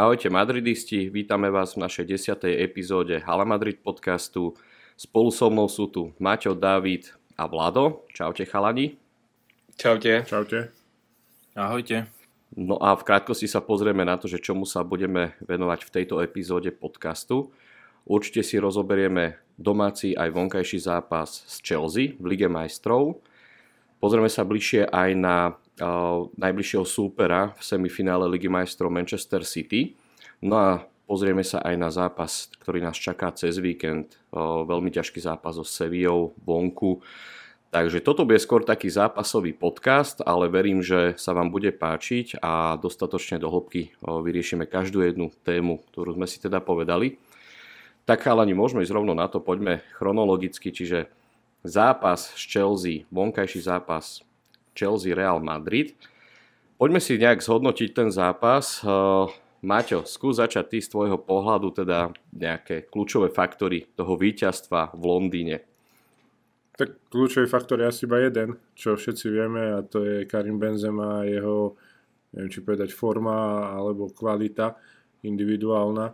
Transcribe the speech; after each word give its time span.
Ahojte 0.00 0.32
madridisti, 0.32 1.12
vítame 1.12 1.52
vás 1.52 1.76
v 1.76 1.84
našej 1.84 2.08
desiatej 2.08 2.56
epizóde 2.64 3.20
Hala 3.20 3.44
Madrid 3.44 3.84
podcastu. 3.84 4.56
Spolu 4.96 5.28
so 5.28 5.52
mnou 5.52 5.68
sú 5.68 5.92
tu 5.92 6.16
Maťo, 6.16 6.56
David 6.56 7.12
a 7.36 7.44
Vlado. 7.44 8.08
Čaute 8.08 8.48
chalani. 8.48 8.96
Čaute. 9.76 10.24
Čaute. 10.24 10.72
Ahojte. 11.52 12.08
No 12.56 12.80
a 12.80 12.96
v 12.96 13.04
krátkosti 13.04 13.44
sa 13.44 13.60
pozrieme 13.60 14.00
na 14.00 14.16
to, 14.16 14.24
že 14.24 14.40
čomu 14.40 14.64
sa 14.64 14.80
budeme 14.88 15.36
venovať 15.44 15.84
v 15.84 15.92
tejto 15.92 16.24
epizóde 16.24 16.72
podcastu. 16.72 17.52
Určite 18.08 18.40
si 18.40 18.56
rozoberieme 18.56 19.36
domáci 19.60 20.16
aj 20.16 20.32
vonkajší 20.32 20.80
zápas 20.80 21.44
s 21.44 21.60
Chelsea 21.60 22.16
v 22.16 22.24
Lige 22.24 22.48
majstrov. 22.48 23.20
Pozrieme 24.00 24.32
sa 24.32 24.48
bližšie 24.48 24.88
aj 24.88 25.10
na 25.12 25.59
najbližšieho 26.36 26.84
súpera 26.84 27.56
v 27.56 27.62
semifinále 27.64 28.28
Ligy 28.28 28.52
majstrov 28.52 28.92
Manchester 28.92 29.42
City. 29.42 29.96
No 30.44 30.54
a 30.60 30.68
pozrieme 31.08 31.42
sa 31.42 31.64
aj 31.64 31.74
na 31.80 31.88
zápas, 31.88 32.52
ktorý 32.60 32.84
nás 32.84 32.94
čaká 33.00 33.32
cez 33.32 33.56
víkend. 33.58 34.20
Veľmi 34.36 34.92
ťažký 34.92 35.18
zápas 35.24 35.56
so 35.56 35.64
Sevillou 35.64 36.36
vonku. 36.44 37.02
Takže 37.70 38.02
toto 38.02 38.26
bude 38.26 38.42
skôr 38.42 38.66
taký 38.66 38.90
zápasový 38.90 39.54
podcast, 39.54 40.18
ale 40.26 40.50
verím, 40.50 40.82
že 40.82 41.14
sa 41.14 41.30
vám 41.30 41.54
bude 41.54 41.70
páčiť 41.70 42.42
a 42.42 42.74
dostatočne 42.74 43.38
do 43.38 43.46
hĺbky 43.46 43.94
vyriešime 44.02 44.66
každú 44.66 45.06
jednu 45.06 45.30
tému, 45.46 45.78
ktorú 45.94 46.18
sme 46.18 46.26
si 46.26 46.42
teda 46.42 46.58
povedali. 46.58 47.22
Tak 48.10 48.26
chalani, 48.26 48.58
môžeme 48.58 48.82
ísť 48.82 48.90
rovno 48.90 49.14
na 49.14 49.30
to, 49.30 49.38
poďme 49.38 49.86
chronologicky, 49.94 50.74
čiže 50.74 51.06
zápas 51.62 52.34
s 52.34 52.42
Chelsea, 52.42 53.06
vonkajší 53.14 53.62
zápas 53.62 54.26
Chelsea 54.74 55.14
Real 55.14 55.42
Madrid. 55.42 55.94
Poďme 56.80 56.96
si 56.96 57.20
nejak 57.20 57.44
zhodnotiť 57.44 57.88
ten 57.92 58.08
zápas. 58.08 58.80
Eh, 58.80 59.26
Maťo, 59.60 60.08
skús 60.08 60.40
začať 60.40 60.64
ty 60.72 60.78
z 60.80 60.88
tvojho 60.88 61.20
pohľadu, 61.20 61.84
teda 61.84 62.16
nejaké 62.32 62.88
kľúčové 62.88 63.28
faktory 63.28 63.84
toho 63.92 64.16
víťazstva 64.16 64.96
v 64.96 65.02
Londýne. 65.04 65.56
Tak 66.80 67.12
kľúčový 67.12 67.44
faktor 67.44 67.84
je 67.84 67.92
asi 67.92 68.08
iba 68.08 68.24
jeden, 68.24 68.56
čo 68.72 68.96
všetci 68.96 69.26
vieme 69.28 69.76
a 69.76 69.84
to 69.84 70.00
je 70.00 70.24
Karim 70.24 70.56
Benzema 70.56 71.20
a 71.20 71.28
jeho, 71.28 71.76
neviem 72.32 72.48
či 72.48 72.64
povedať, 72.64 72.96
forma 72.96 73.68
alebo 73.76 74.08
kvalita 74.08 74.80
individuálna. 75.20 76.06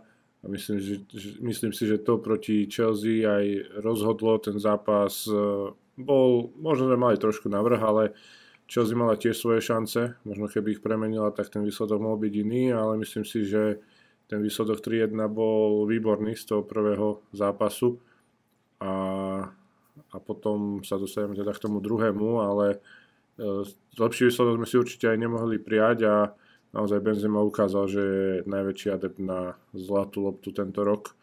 A 0.43 0.45
myslím, 0.51 0.83
že, 0.83 1.07
myslím 1.39 1.71
si, 1.71 1.87
že 1.87 2.03
to 2.03 2.19
proti 2.19 2.67
Chelsea 2.67 3.23
aj 3.23 3.79
rozhodlo 3.79 4.35
ten 4.43 4.59
zápas. 4.59 5.23
Eh, 5.23 5.71
bol, 5.95 6.51
možno 6.59 6.91
sme 6.91 6.99
mali 6.99 7.15
trošku 7.15 7.47
navrh, 7.47 7.79
ale 7.79 8.03
Chelsea 8.67 8.99
mala 8.99 9.15
tiež 9.15 9.39
svoje 9.39 9.63
šance, 9.63 10.19
možno 10.27 10.51
keby 10.51 10.75
ich 10.75 10.83
premenila, 10.83 11.31
tak 11.31 11.47
ten 11.47 11.63
výsledok 11.63 12.03
mohol 12.03 12.19
byť 12.27 12.33
iný, 12.35 12.75
ale 12.75 12.99
myslím 12.99 13.23
si, 13.23 13.47
že 13.47 13.79
ten 14.27 14.43
výsledok 14.43 14.83
3-1 14.83 15.15
bol 15.31 15.87
výborný 15.87 16.35
z 16.35 16.51
toho 16.51 16.61
prvého 16.67 17.23
zápasu 17.31 17.95
a, 18.83 18.93
a 20.11 20.17
potom 20.19 20.83
sa 20.83 20.99
dostaneme 20.99 21.31
teda 21.31 21.55
k 21.55 21.63
tomu 21.63 21.79
druhému, 21.79 22.43
ale 22.43 22.65
e, 22.75 22.77
lepší 23.95 24.27
výsledok 24.27 24.59
sme 24.59 24.67
si 24.67 24.75
určite 24.75 25.07
aj 25.07 25.17
nemohli 25.17 25.63
prijať 25.63 25.97
a 26.03 26.15
naozaj 26.75 26.99
Benzema 26.99 27.39
ukázal, 27.39 27.87
že 27.87 28.03
je 28.03 28.31
najväčší 28.51 28.87
adept 28.91 29.19
na 29.23 29.55
zlatú 29.71 30.27
loptu 30.27 30.51
tento 30.51 30.83
rok. 30.83 31.15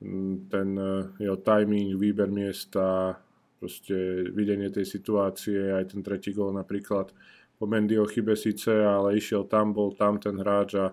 Mm, 0.00 0.48
ten 0.48 0.68
e, 0.80 0.92
jeho 1.20 1.36
timing, 1.44 2.00
výber 2.00 2.32
miesta, 2.32 3.20
proste 3.56 4.28
videnie 4.32 4.68
tej 4.68 4.84
situácie, 4.84 5.72
aj 5.72 5.96
ten 5.96 6.00
tretí 6.04 6.32
gól 6.36 6.52
napríklad 6.52 7.12
po 7.56 7.64
Mendyho 7.64 8.04
chybe 8.04 8.36
síce, 8.36 8.68
ale 8.68 9.16
išiel 9.16 9.48
tam, 9.48 9.72
bol 9.72 9.96
tam 9.96 10.20
ten 10.20 10.36
hráč 10.36 10.76
a 10.76 10.92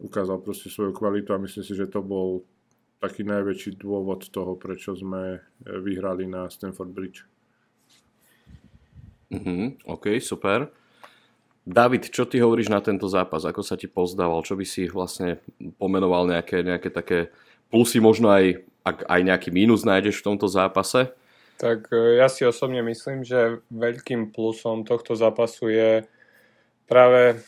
ukázal 0.00 0.40
proste 0.40 0.72
svoju 0.72 0.96
kvalitu 0.96 1.36
a 1.36 1.42
myslím 1.42 1.64
si, 1.64 1.74
že 1.76 1.90
to 1.90 2.00
bol 2.00 2.48
taký 2.98 3.22
najväčší 3.22 3.78
dôvod 3.78 4.26
toho, 4.32 4.58
prečo 4.58 4.96
sme 4.96 5.38
e, 5.38 5.40
vyhrali 5.78 6.26
na 6.26 6.50
Stanford 6.50 6.90
Bridge. 6.90 7.22
Mm-hmm, 9.28 9.86
OK, 9.86 10.18
super. 10.18 10.72
David, 11.68 12.08
čo 12.08 12.24
ty 12.24 12.40
hovoríš 12.40 12.72
na 12.72 12.80
tento 12.80 13.04
zápas? 13.12 13.44
Ako 13.44 13.60
sa 13.60 13.76
ti 13.76 13.84
pozdával? 13.84 14.40
Čo 14.40 14.56
by 14.56 14.64
si 14.64 14.88
vlastne 14.88 15.36
pomenoval 15.76 16.24
nejaké, 16.24 16.64
nejaké 16.64 16.88
také 16.88 17.28
plusy, 17.68 18.00
možno 18.00 18.32
aj, 18.32 18.64
ak 18.88 19.04
aj 19.04 19.20
nejaký 19.20 19.48
mínus 19.52 19.84
nájdeš 19.84 20.24
v 20.24 20.26
tomto 20.32 20.48
zápase? 20.48 21.12
Tak 21.58 21.90
e, 21.90 22.22
ja 22.22 22.30
si 22.30 22.46
osobne 22.46 22.80
myslím, 22.86 23.26
že 23.26 23.58
veľkým 23.74 24.30
plusom 24.30 24.86
tohto 24.86 25.18
zápasu 25.18 25.68
je 25.74 25.90
práve, 26.86 27.42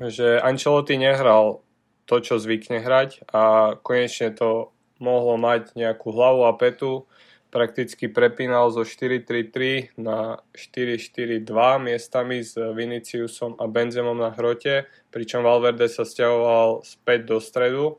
že 0.00 0.40
Ancelotti 0.40 0.96
nehral 0.96 1.60
to, 2.08 2.18
čo 2.24 2.40
zvykne 2.40 2.82
hrať 2.82 3.22
a 3.30 3.76
konečne 3.84 4.34
to 4.34 4.74
mohlo 4.98 5.36
mať 5.36 5.76
nejakú 5.76 6.10
hlavu 6.10 6.48
a 6.48 6.56
petu. 6.56 7.06
Prakticky 7.50 8.06
prepínal 8.06 8.70
zo 8.70 8.86
4-3-3 8.86 9.98
na 9.98 10.38
4-4-2 10.54 11.46
miestami 11.82 12.46
s 12.46 12.54
Viniciusom 12.54 13.58
a 13.58 13.66
Benzemom 13.66 14.14
na 14.14 14.30
hrote, 14.30 14.86
pričom 15.10 15.42
Valverde 15.42 15.90
sa 15.90 16.06
stiahoval 16.06 16.86
späť 16.86 17.26
do 17.26 17.38
stredu. 17.42 17.98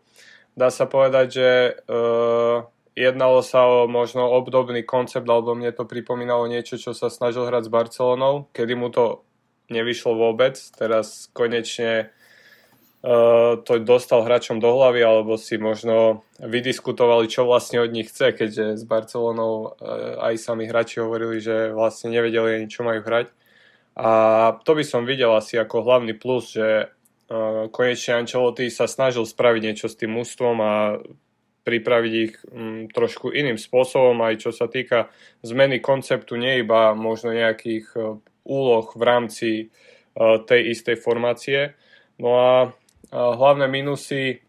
Dá 0.55 0.71
sa 0.71 0.87
povedať, 0.87 1.27
že 1.35 1.49
uh, 1.87 2.63
Jednalo 2.91 3.39
sa 3.39 3.63
o 3.63 3.87
možno 3.87 4.27
obdobný 4.27 4.83
koncept, 4.83 5.23
alebo 5.23 5.55
mne 5.55 5.71
to 5.71 5.87
pripomínalo 5.87 6.43
niečo, 6.51 6.75
čo 6.75 6.91
sa 6.91 7.07
snažil 7.07 7.47
hrať 7.47 7.71
s 7.71 7.73
Barcelonou, 7.73 8.51
kedy 8.51 8.73
mu 8.75 8.91
to 8.91 9.23
nevyšlo 9.71 10.11
vôbec. 10.19 10.59
Teraz 10.75 11.31
konečne 11.31 12.11
uh, 12.99 13.55
to 13.63 13.79
dostal 13.79 14.27
hráčom 14.27 14.59
do 14.59 14.75
hlavy, 14.75 15.07
alebo 15.07 15.39
si 15.39 15.55
možno 15.55 16.27
vydiskutovali, 16.43 17.31
čo 17.31 17.47
vlastne 17.47 17.79
od 17.79 17.95
nich 17.95 18.11
chce, 18.11 18.35
keďže 18.35 18.65
s 18.75 18.83
Barcelonou 18.83 19.71
uh, 19.71 20.19
aj 20.27 20.35
sami 20.43 20.67
hráči 20.67 20.99
hovorili, 20.99 21.39
že 21.39 21.71
vlastne 21.71 22.11
nevedeli 22.11 22.59
ani 22.59 22.67
čo 22.67 22.83
majú 22.83 23.07
hrať. 23.07 23.31
A 23.95 24.11
to 24.67 24.75
by 24.75 24.83
som 24.83 25.07
videl 25.07 25.31
asi 25.31 25.55
ako 25.55 25.87
hlavný 25.87 26.11
plus, 26.11 26.51
že 26.59 26.91
uh, 26.91 27.71
konečne 27.71 28.19
Ancelotti 28.19 28.67
sa 28.67 28.83
snažil 28.83 29.23
spraviť 29.23 29.61
niečo 29.63 29.87
s 29.87 29.95
tým 29.95 30.11
ústvom 30.19 30.59
a 30.59 30.99
pripraviť 31.61 32.13
ich 32.13 32.33
m, 32.49 32.55
mm, 32.57 32.81
trošku 32.93 33.29
iným 33.29 33.57
spôsobom, 33.57 34.17
aj 34.25 34.47
čo 34.47 34.51
sa 34.53 34.65
týka 34.65 35.13
zmeny 35.45 35.77
konceptu, 35.77 36.37
nie 36.37 36.61
iba 36.61 36.93
možno 36.97 37.33
nejakých 37.33 37.85
uh, 37.97 38.17
úloh 38.45 38.85
v 38.97 39.03
rámci 39.05 39.51
uh, 39.69 40.41
tej 40.41 40.73
istej 40.73 40.97
formácie. 40.97 41.77
No 42.17 42.29
a 42.37 42.53
uh, 42.65 42.71
hlavné 43.13 43.69
minusy 43.69 44.41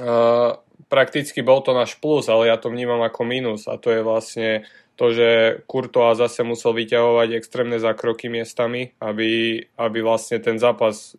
uh, 0.00 0.56
prakticky 0.88 1.44
bol 1.44 1.60
to 1.60 1.76
náš 1.76 2.00
plus, 2.00 2.28
ale 2.32 2.48
ja 2.48 2.56
to 2.56 2.72
vnímam 2.72 3.04
ako 3.04 3.28
minus 3.28 3.68
a 3.68 3.76
to 3.76 3.92
je 3.92 4.00
vlastne 4.00 4.50
to, 4.96 5.12
že 5.12 5.60
Kurtoa 5.68 6.16
zase 6.16 6.40
musel 6.40 6.72
vyťahovať 6.72 7.28
extrémne 7.36 7.76
zákroky 7.76 8.32
miestami, 8.32 8.96
aby, 8.96 9.60
aby 9.76 9.98
vlastne 10.00 10.40
ten 10.40 10.56
zápas 10.56 11.12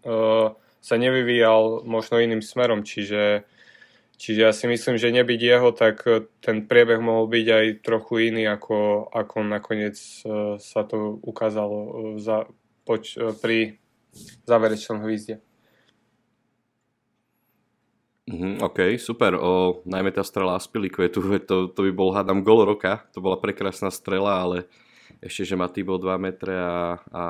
sa 0.82 0.96
nevyvíjal 0.98 1.86
možno 1.86 2.18
iným 2.18 2.42
smerom, 2.42 2.82
čiže 2.82 3.46
Čiže 4.18 4.40
ja 4.42 4.50
si 4.50 4.66
myslím, 4.66 4.98
že 4.98 5.14
nebyť 5.14 5.40
jeho, 5.40 5.70
tak 5.78 6.02
e, 6.10 6.26
ten 6.42 6.66
priebeh 6.66 6.98
mohol 6.98 7.30
byť 7.30 7.48
aj 7.54 7.66
trochu 7.86 8.34
iný, 8.34 8.50
ako, 8.50 9.10
ako 9.14 9.46
nakoniec 9.46 9.94
e, 10.26 10.58
sa 10.58 10.82
to 10.90 11.22
ukázalo 11.22 11.78
e, 11.78 11.90
za, 12.18 12.50
poč, 12.82 13.14
pri 13.38 13.78
záverečnom 14.50 15.06
hvízde. 15.06 15.38
Mm, 18.28 18.60
OK, 18.60 19.00
super. 19.00 19.40
O, 19.40 19.86
najmä 19.88 20.12
tá 20.12 20.26
strela 20.26 20.58
Aspilicuetu, 20.58 21.22
to, 21.50 21.70
to 21.70 21.80
by 21.86 21.92
bol, 21.94 22.10
hádam, 22.10 22.42
gol 22.42 22.66
roka. 22.66 23.06
To 23.14 23.22
bola 23.22 23.38
prekrásna 23.38 23.94
strela, 23.94 24.42
ale 24.42 24.66
ešte, 25.22 25.48
že 25.48 25.56
má 25.56 25.70
bol 25.70 26.02
2 26.02 26.18
metre 26.18 26.58
a, 26.58 27.00
a 27.14 27.24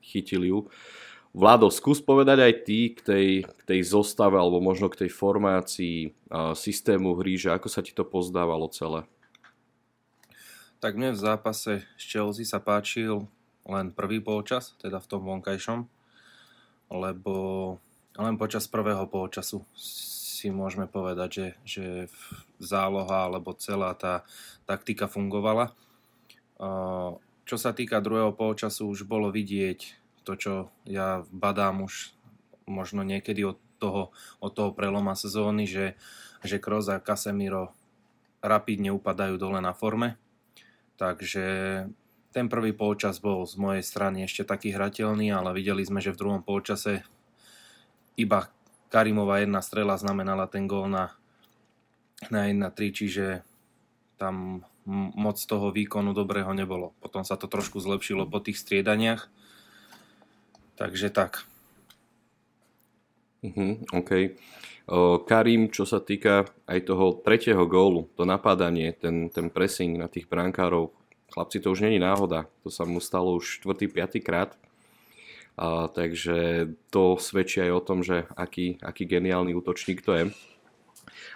chytil 0.00 0.46
ju. 0.46 0.58
Vlado, 1.38 1.70
skús 1.70 2.02
povedať 2.02 2.42
aj 2.42 2.54
ty 2.66 2.90
k 2.90 2.98
tej, 2.98 3.28
k 3.46 3.62
tej 3.62 3.80
zostave 3.86 4.34
alebo 4.34 4.58
možno 4.58 4.90
k 4.90 5.06
tej 5.06 5.10
formácii 5.14 6.10
systému 6.58 7.14
hry, 7.14 7.38
že 7.38 7.54
ako 7.54 7.70
sa 7.70 7.78
ti 7.78 7.94
to 7.94 8.02
pozdávalo 8.02 8.66
celé? 8.74 9.06
Tak 10.82 10.98
mne 10.98 11.14
v 11.14 11.22
zápase 11.22 11.86
s 11.94 12.02
Chelsea 12.02 12.42
sa 12.42 12.58
páčil 12.58 13.30
len 13.70 13.94
prvý 13.94 14.18
polčas, 14.18 14.74
teda 14.82 14.98
v 14.98 15.06
tom 15.06 15.22
vonkajšom, 15.30 15.86
lebo 16.90 17.34
len 18.18 18.34
počas 18.34 18.66
prvého 18.66 19.06
polčasu 19.06 19.62
si 19.78 20.50
môžeme 20.50 20.90
povedať, 20.90 21.30
že, 21.30 21.46
že 21.62 21.86
záloha 22.58 23.30
alebo 23.30 23.54
celá 23.54 23.94
tá 23.94 24.26
taktika 24.66 25.06
fungovala. 25.06 25.70
Čo 27.46 27.56
sa 27.62 27.70
týka 27.70 28.02
druhého 28.02 28.34
polčasu, 28.34 28.90
už 28.90 29.06
bolo 29.06 29.30
vidieť 29.30 30.07
to, 30.28 30.36
čo 30.36 30.52
ja 30.84 31.24
badám 31.32 31.88
už 31.88 32.12
možno 32.68 33.00
niekedy 33.00 33.48
od 33.48 33.56
toho, 33.80 34.12
od 34.44 34.52
toho 34.52 34.76
preloma 34.76 35.16
sezóny, 35.16 35.64
že, 35.64 35.96
že 36.44 36.60
Kroos 36.60 36.92
a 36.92 37.00
Casemiro 37.00 37.72
rapidne 38.44 38.92
upadajú 38.92 39.40
dole 39.40 39.64
na 39.64 39.72
forme. 39.72 40.20
Takže 41.00 41.44
ten 42.34 42.46
prvý 42.52 42.76
polčas 42.76 43.24
bol 43.24 43.48
z 43.48 43.56
mojej 43.56 43.80
strany 43.80 44.28
ešte 44.28 44.44
taký 44.44 44.76
hrateľný, 44.76 45.32
ale 45.32 45.56
videli 45.56 45.80
sme, 45.80 46.04
že 46.04 46.12
v 46.12 46.20
druhom 46.20 46.42
polčase 46.44 47.08
iba 48.20 48.52
Karimová 48.92 49.40
jedna 49.40 49.64
strela 49.64 49.96
znamenala 49.96 50.44
ten 50.44 50.68
gól 50.68 50.92
na, 50.92 51.16
na 52.28 52.50
1-3, 52.50 52.72
čiže 52.92 53.26
tam 54.20 54.66
moc 55.14 55.36
toho 55.36 55.68
výkonu 55.68 56.16
dobrého 56.16 56.50
nebolo. 56.56 56.96
Potom 57.04 57.20
sa 57.22 57.36
to 57.36 57.44
trošku 57.44 57.78
zlepšilo 57.78 58.24
po 58.24 58.40
tých 58.40 58.56
striedaniach. 58.56 59.28
Takže 60.78 61.10
tak. 61.10 61.42
Uh-huh, 63.42 63.82
OK. 63.90 64.10
Uh, 64.88 65.20
Karim, 65.26 65.68
čo 65.74 65.82
sa 65.84 65.98
týka 65.98 66.46
aj 66.70 66.78
toho 66.86 67.18
tretieho 67.18 67.66
gólu, 67.66 68.06
to 68.14 68.22
napádanie, 68.22 68.94
ten, 68.94 69.28
ten 69.28 69.50
pressing 69.50 69.98
na 69.98 70.06
tých 70.06 70.30
brankárov, 70.30 70.94
chlapci, 71.34 71.58
to 71.60 71.74
už 71.74 71.84
není 71.84 71.98
náhoda. 71.98 72.46
To 72.62 72.70
sa 72.70 72.86
mu 72.86 73.02
stalo 73.02 73.36
už 73.36 73.60
4. 73.66 73.90
5. 73.90 74.22
krát. 74.22 74.54
Uh, 75.58 75.90
takže 75.90 76.70
to 76.94 77.18
svedčí 77.18 77.58
aj 77.58 77.72
o 77.74 77.82
tom, 77.82 78.06
že 78.06 78.30
aký, 78.38 78.78
aký 78.78 79.02
geniálny 79.02 79.58
útočník 79.58 80.06
to 80.06 80.14
je. 80.14 80.24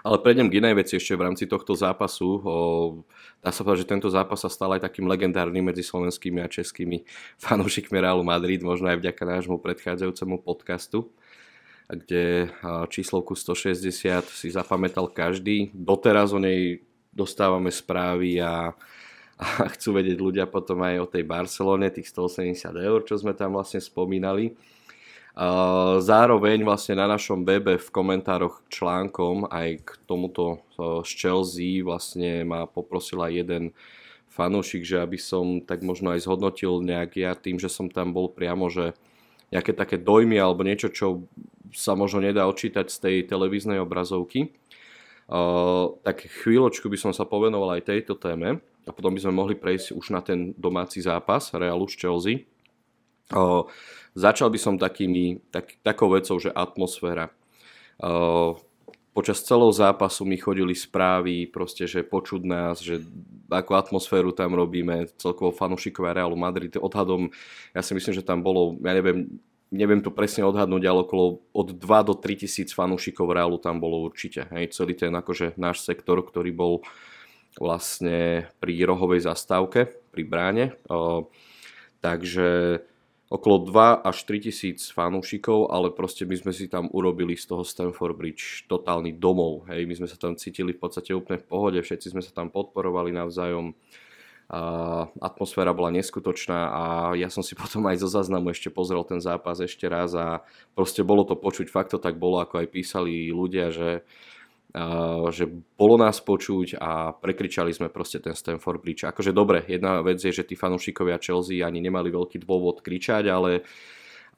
Ale 0.03 0.19
prejdem 0.19 0.51
k 0.51 0.59
inej 0.59 0.75
veci 0.79 0.99
ešte 0.99 1.15
v 1.15 1.31
rámci 1.31 1.47
tohto 1.47 1.79
zápasu. 1.79 2.43
O, 2.43 2.55
dá 3.39 3.55
sa 3.55 3.63
povedať, 3.63 3.87
že 3.87 3.93
tento 3.95 4.11
zápas 4.11 4.43
sa 4.43 4.51
stal 4.51 4.75
aj 4.75 4.83
takým 4.83 5.07
legendárnym 5.07 5.63
medzi 5.63 5.87
slovenskými 5.87 6.43
a 6.43 6.51
českými 6.51 7.07
fanúšikmi 7.39 7.97
Realu 8.03 8.27
Madrid, 8.27 8.61
možno 8.67 8.91
aj 8.91 8.99
vďaka 8.99 9.23
nášmu 9.23 9.63
predchádzajúcemu 9.63 10.43
podcastu 10.43 11.11
kde 11.93 12.49
číslovku 12.89 13.37
160 13.37 14.25
si 14.33 14.49
zapamätal 14.49 15.13
každý. 15.13 15.69
Doteraz 15.77 16.33
o 16.33 16.41
nej 16.41 16.81
dostávame 17.13 17.69
správy 17.69 18.41
a, 18.41 18.73
a 19.37 19.45
chcú 19.77 20.01
vedieť 20.01 20.19
ľudia 20.19 20.45
potom 20.49 20.81
aj 20.81 20.97
o 21.05 21.11
tej 21.11 21.25
Barcelone, 21.29 21.93
tých 21.93 22.09
180 22.09 22.73
eur, 22.81 23.01
čo 23.05 23.21
sme 23.21 23.37
tam 23.37 23.61
vlastne 23.61 23.85
spomínali. 23.85 24.57
Zároveň 26.03 26.61
vlastne 26.61 26.93
na 26.93 27.09
našom 27.09 27.41
webe 27.49 27.81
v 27.81 27.89
komentároch 27.89 28.61
článkom 28.69 29.49
aj 29.49 29.69
k 29.81 29.91
tomuto 30.05 30.61
z 30.77 31.09
Chelsea 31.09 31.81
vlastne 31.81 32.45
ma 32.45 32.69
poprosila 32.69 33.33
jeden 33.33 33.73
fanúšik, 34.29 34.85
že 34.85 35.01
aby 35.01 35.17
som 35.17 35.65
tak 35.65 35.81
možno 35.81 36.13
aj 36.13 36.29
zhodnotil 36.29 36.85
nejak 36.85 37.17
ja 37.17 37.33
tým, 37.33 37.57
že 37.57 37.73
som 37.73 37.89
tam 37.89 38.13
bol 38.13 38.29
priamo, 38.29 38.69
že 38.69 38.93
nejaké 39.53 39.73
také 39.73 39.97
dojmy 40.01 40.37
alebo 40.37 40.65
niečo, 40.65 40.93
čo 40.93 41.29
sa 41.73 41.97
možno 41.97 42.21
nedá 42.21 42.45
odčítať 42.45 42.93
z 42.93 42.97
tej 43.01 43.17
televíznej 43.29 43.81
obrazovky. 43.81 44.53
Uh, 45.33 45.97
tak 46.05 46.29
chvíľočku 46.29 46.93
by 46.93 46.99
som 47.01 47.13
sa 47.17 47.25
povenoval 47.25 47.81
aj 47.81 47.89
tejto 47.89 48.21
téme 48.21 48.61
a 48.85 48.91
potom 48.93 49.17
by 49.17 49.21
sme 49.25 49.33
mohli 49.33 49.57
prejsť 49.57 49.97
už 49.97 50.13
na 50.13 50.21
ten 50.21 50.53
domáci 50.61 51.01
zápas 51.01 51.49
Realu 51.57 51.89
z 51.89 51.97
Chelsea. 51.97 52.35
Uh, 53.33 53.65
Začal 54.13 54.53
by 54.53 54.59
som 54.61 54.75
takými, 54.77 55.41
tak, 55.49 55.81
takou 55.81 56.13
vecou, 56.13 56.37
že 56.37 56.53
atmosféra. 56.53 57.33
Uh, 57.97 58.61
počas 59.17 59.41
celého 59.45 59.73
zápasu 59.73 60.25
mi 60.25 60.37
chodili 60.37 60.77
správy, 60.77 61.49
proste, 61.49 61.85
že 61.89 62.05
počuť 62.05 62.43
nás, 62.45 62.81
že 62.81 63.01
akú 63.53 63.77
atmosféru 63.77 64.33
tam 64.33 64.57
robíme, 64.57 65.09
celkovo 65.21 65.53
fanúšikovia 65.53 66.21
Realu 66.21 66.37
Madrid. 66.37 66.77
Odhadom, 66.77 67.29
ja 67.77 67.81
si 67.85 67.93
myslím, 67.93 68.17
že 68.17 68.25
tam 68.25 68.41
bolo, 68.41 68.77
ja 68.81 68.93
neviem, 68.97 69.41
neviem 69.73 70.01
to 70.05 70.13
presne 70.13 70.45
odhadnúť, 70.45 70.85
ale 70.85 71.05
okolo 71.05 71.41
od 71.53 71.69
2 71.73 72.09
do 72.09 72.15
3 72.17 72.45
tisíc 72.45 72.73
fanúšikov 72.77 73.33
Realu 73.33 73.61
tam 73.61 73.81
bolo 73.81 74.05
určite. 74.05 74.49
Hej, 74.53 74.77
celý 74.77 74.93
ten 74.93 75.13
akože 75.13 75.57
náš 75.57 75.85
sektor, 75.85 76.21
ktorý 76.21 76.53
bol 76.53 76.85
vlastne 77.61 78.49
pri 78.61 78.81
rohovej 78.85 79.29
zastávke, 79.29 79.93
pri 80.13 80.23
bráne. 80.25 80.65
Uh, 80.89 81.29
takže 82.01 82.81
okolo 83.33 83.65
2 83.65 84.05
až 84.05 84.17
3 84.29 84.53
tisíc 84.53 84.93
fanúšikov, 84.93 85.73
ale 85.73 85.89
proste 85.89 86.29
my 86.29 86.37
sme 86.37 86.53
si 86.53 86.69
tam 86.69 86.93
urobili 86.93 87.33
z 87.33 87.49
toho 87.49 87.65
Stanford 87.65 88.13
Bridge 88.13 88.69
totálny 88.69 89.17
domov. 89.17 89.65
Hej, 89.73 89.89
my 89.89 90.05
sme 90.05 90.09
sa 90.13 90.21
tam 90.21 90.37
cítili 90.37 90.77
v 90.77 90.81
podstate 90.85 91.17
úplne 91.17 91.41
v 91.41 91.49
pohode, 91.49 91.81
všetci 91.81 92.13
sme 92.13 92.21
sa 92.21 92.29
tam 92.37 92.53
podporovali 92.53 93.09
navzájom. 93.17 93.73
A 94.53 94.61
atmosféra 95.25 95.73
bola 95.73 95.89
neskutočná 95.97 96.61
a 96.69 96.83
ja 97.17 97.33
som 97.33 97.41
si 97.41 97.57
potom 97.61 97.89
aj 97.89 98.05
zo 98.05 98.09
záznamu 98.13 98.53
ešte 98.53 98.69
pozrel 98.69 99.01
ten 99.09 99.25
zápas 99.25 99.65
ešte 99.65 99.89
raz 99.89 100.13
a 100.13 100.45
proste 100.77 101.01
bolo 101.01 101.25
to 101.25 101.33
počuť, 101.33 101.73
fakt 101.73 101.97
to 101.97 101.99
tak 101.99 102.21
bolo, 102.21 102.37
ako 102.45 102.61
aj 102.61 102.69
písali 102.69 103.33
ľudia, 103.33 103.73
že 103.73 104.05
že 105.29 105.45
bolo 105.77 106.01
nás 106.01 106.17
počuť 106.25 106.81
a 106.81 107.13
prekričali 107.13 107.77
sme 107.77 107.93
proste 107.93 108.25
ten 108.25 108.33
Stanford 108.33 108.81
Bridge. 108.81 109.05
Akože 109.05 109.37
dobre, 109.37 109.61
jedna 109.69 110.01
vec 110.01 110.17
je, 110.17 110.33
že 110.33 110.49
tí 110.49 110.57
fanúšikovia 110.57 111.21
Chelsea 111.21 111.61
ani 111.61 111.85
nemali 111.85 112.09
veľký 112.09 112.41
dôvod 112.41 112.81
kričať, 112.81 113.29
ale, 113.29 113.69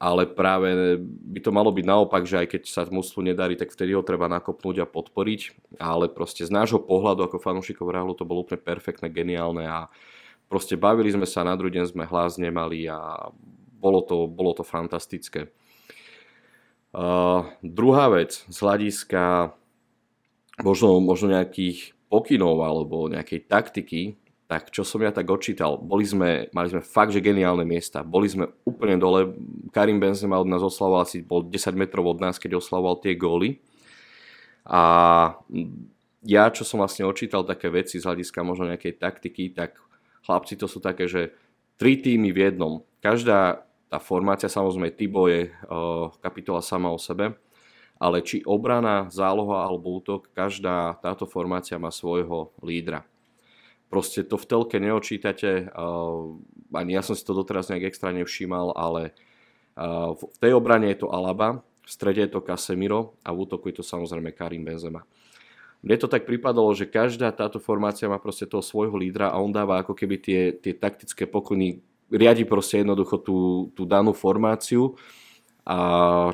ale 0.02 0.26
práve 0.26 0.98
by 0.98 1.38
to 1.38 1.54
malo 1.54 1.70
byť 1.70 1.86
naopak, 1.86 2.26
že 2.26 2.42
aj 2.42 2.46
keď 2.50 2.62
sa 2.66 2.82
mústvu 2.90 3.22
nedarí, 3.22 3.54
tak 3.54 3.70
vtedy 3.70 3.94
ho 3.94 4.02
treba 4.02 4.26
nakopnúť 4.26 4.82
a 4.82 4.90
podporiť, 4.90 5.40
ale 5.78 6.10
proste 6.10 6.42
z 6.42 6.50
nášho 6.50 6.82
pohľadu 6.82 7.30
ako 7.30 7.38
fanúšikov 7.38 7.94
Realu 7.94 8.18
to 8.18 8.26
bolo 8.26 8.42
úplne 8.42 8.58
perfektné, 8.58 9.14
geniálne 9.14 9.70
a 9.70 9.86
proste 10.50 10.74
bavili 10.74 11.14
sme 11.14 11.30
sa, 11.30 11.46
na 11.46 11.54
druhý 11.54 11.78
deň 11.78 11.94
sme 11.94 12.10
hlas 12.10 12.42
nemali 12.42 12.90
a 12.90 13.30
bolo 13.78 14.02
to, 14.02 14.26
bolo 14.26 14.50
to 14.50 14.66
fantastické. 14.66 15.46
Uh, 16.90 17.46
druhá 17.62 18.10
vec 18.10 18.42
z 18.50 18.56
hľadiska 18.58 19.54
možno, 20.62 21.02
možno 21.02 21.34
nejakých 21.34 21.96
pokynov 22.06 22.62
alebo 22.62 23.10
nejakej 23.10 23.50
taktiky, 23.50 24.02
tak 24.44 24.68
čo 24.70 24.84
som 24.84 25.00
ja 25.00 25.10
tak 25.10 25.26
odčítal, 25.26 25.80
boli 25.80 26.04
sme, 26.04 26.52
mali 26.52 26.68
sme 26.68 26.84
fakt, 26.84 27.16
že 27.16 27.24
geniálne 27.24 27.64
miesta. 27.64 28.04
Boli 28.04 28.28
sme 28.28 28.52
úplne 28.68 29.00
dole, 29.00 29.32
Karim 29.72 29.98
Benzema 29.98 30.36
od 30.36 30.46
nás 30.46 30.60
oslavoval 30.60 31.08
asi, 31.08 31.24
bol 31.24 31.48
10 31.48 31.74
metrov 31.74 32.04
od 32.04 32.20
nás, 32.20 32.36
keď 32.36 32.60
oslavoval 32.60 33.00
tie 33.00 33.16
góly. 33.16 33.64
A 34.68 34.82
ja, 36.24 36.44
čo 36.52 36.62
som 36.62 36.80
vlastne 36.80 37.08
odčítal 37.08 37.44
také 37.44 37.72
veci 37.72 37.96
z 38.00 38.04
hľadiska 38.04 38.44
možno 38.44 38.68
nejakej 38.68 39.00
taktiky, 39.00 39.52
tak 39.56 39.80
chlapci 40.28 40.60
to 40.60 40.68
sú 40.68 40.80
také, 40.80 41.08
že 41.08 41.32
tri 41.80 41.98
týmy 42.00 42.32
v 42.32 42.52
jednom. 42.52 42.72
Každá 43.00 43.64
tá 43.88 43.98
formácia, 44.00 44.48
samozrejme 44.48 44.96
Tibo 44.96 45.28
je 45.28 45.52
uh, 45.52 46.12
kapitola 46.24 46.64
sama 46.64 46.92
o 46.92 46.98
sebe, 47.00 47.36
ale 47.98 48.22
či 48.26 48.42
obrana, 48.42 49.08
záloha 49.10 49.64
alebo 49.64 49.98
útok, 49.98 50.30
každá 50.34 50.98
táto 50.98 51.24
formácia 51.24 51.78
má 51.78 51.94
svojho 51.94 52.50
lídra. 52.60 53.06
Proste 53.88 54.26
to 54.26 54.34
v 54.34 54.48
telke 54.48 54.76
neočítate, 54.82 55.70
uh, 55.70 56.34
ani 56.74 56.98
ja 56.98 57.02
som 57.04 57.14
si 57.14 57.22
to 57.22 57.36
doteraz 57.36 57.70
nejak 57.70 57.94
extra 57.94 58.10
nevšímal, 58.10 58.74
ale 58.74 59.14
uh, 59.78 60.18
v 60.18 60.36
tej 60.42 60.52
obrane 60.58 60.90
je 60.90 61.06
to 61.06 61.14
Alaba, 61.14 61.62
v 61.84 61.88
strede 61.88 62.26
je 62.26 62.32
to 62.32 62.42
Casemiro 62.42 63.14
a 63.22 63.30
v 63.30 63.44
útoku 63.44 63.70
je 63.70 63.78
to 63.78 63.84
samozrejme 63.86 64.34
Karim 64.34 64.66
Benzema. 64.66 65.06
Mne 65.84 66.00
to 66.00 66.08
tak 66.08 66.24
pripadalo, 66.24 66.72
že 66.72 66.88
každá 66.88 67.28
táto 67.28 67.60
formácia 67.60 68.08
má 68.08 68.16
proste 68.16 68.48
toho 68.48 68.64
svojho 68.64 68.96
lídra 68.96 69.28
a 69.28 69.36
on 69.36 69.52
dáva 69.52 69.84
ako 69.84 69.92
keby 69.92 70.16
tie, 70.16 70.40
tie 70.56 70.72
taktické 70.72 71.28
pokuny, 71.28 71.84
riadi 72.08 72.48
proste 72.48 72.80
jednoducho 72.80 73.20
tú, 73.20 73.68
tú 73.76 73.84
danú 73.84 74.16
formáciu 74.16 74.96
a 75.64 75.76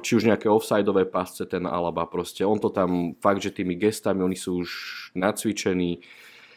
či 0.03 0.19
už 0.19 0.27
nejaké 0.27 0.51
offsideové 0.51 1.07
pasce 1.07 1.47
ten 1.47 1.63
Alaba 1.63 2.03
proste, 2.11 2.43
on 2.43 2.59
to 2.59 2.75
tam 2.75 3.15
fakt, 3.23 3.39
že 3.39 3.55
tými 3.55 3.79
gestami, 3.79 4.27
oni 4.27 4.35
sú 4.35 4.67
už 4.67 4.71
nacvičení 5.15 6.03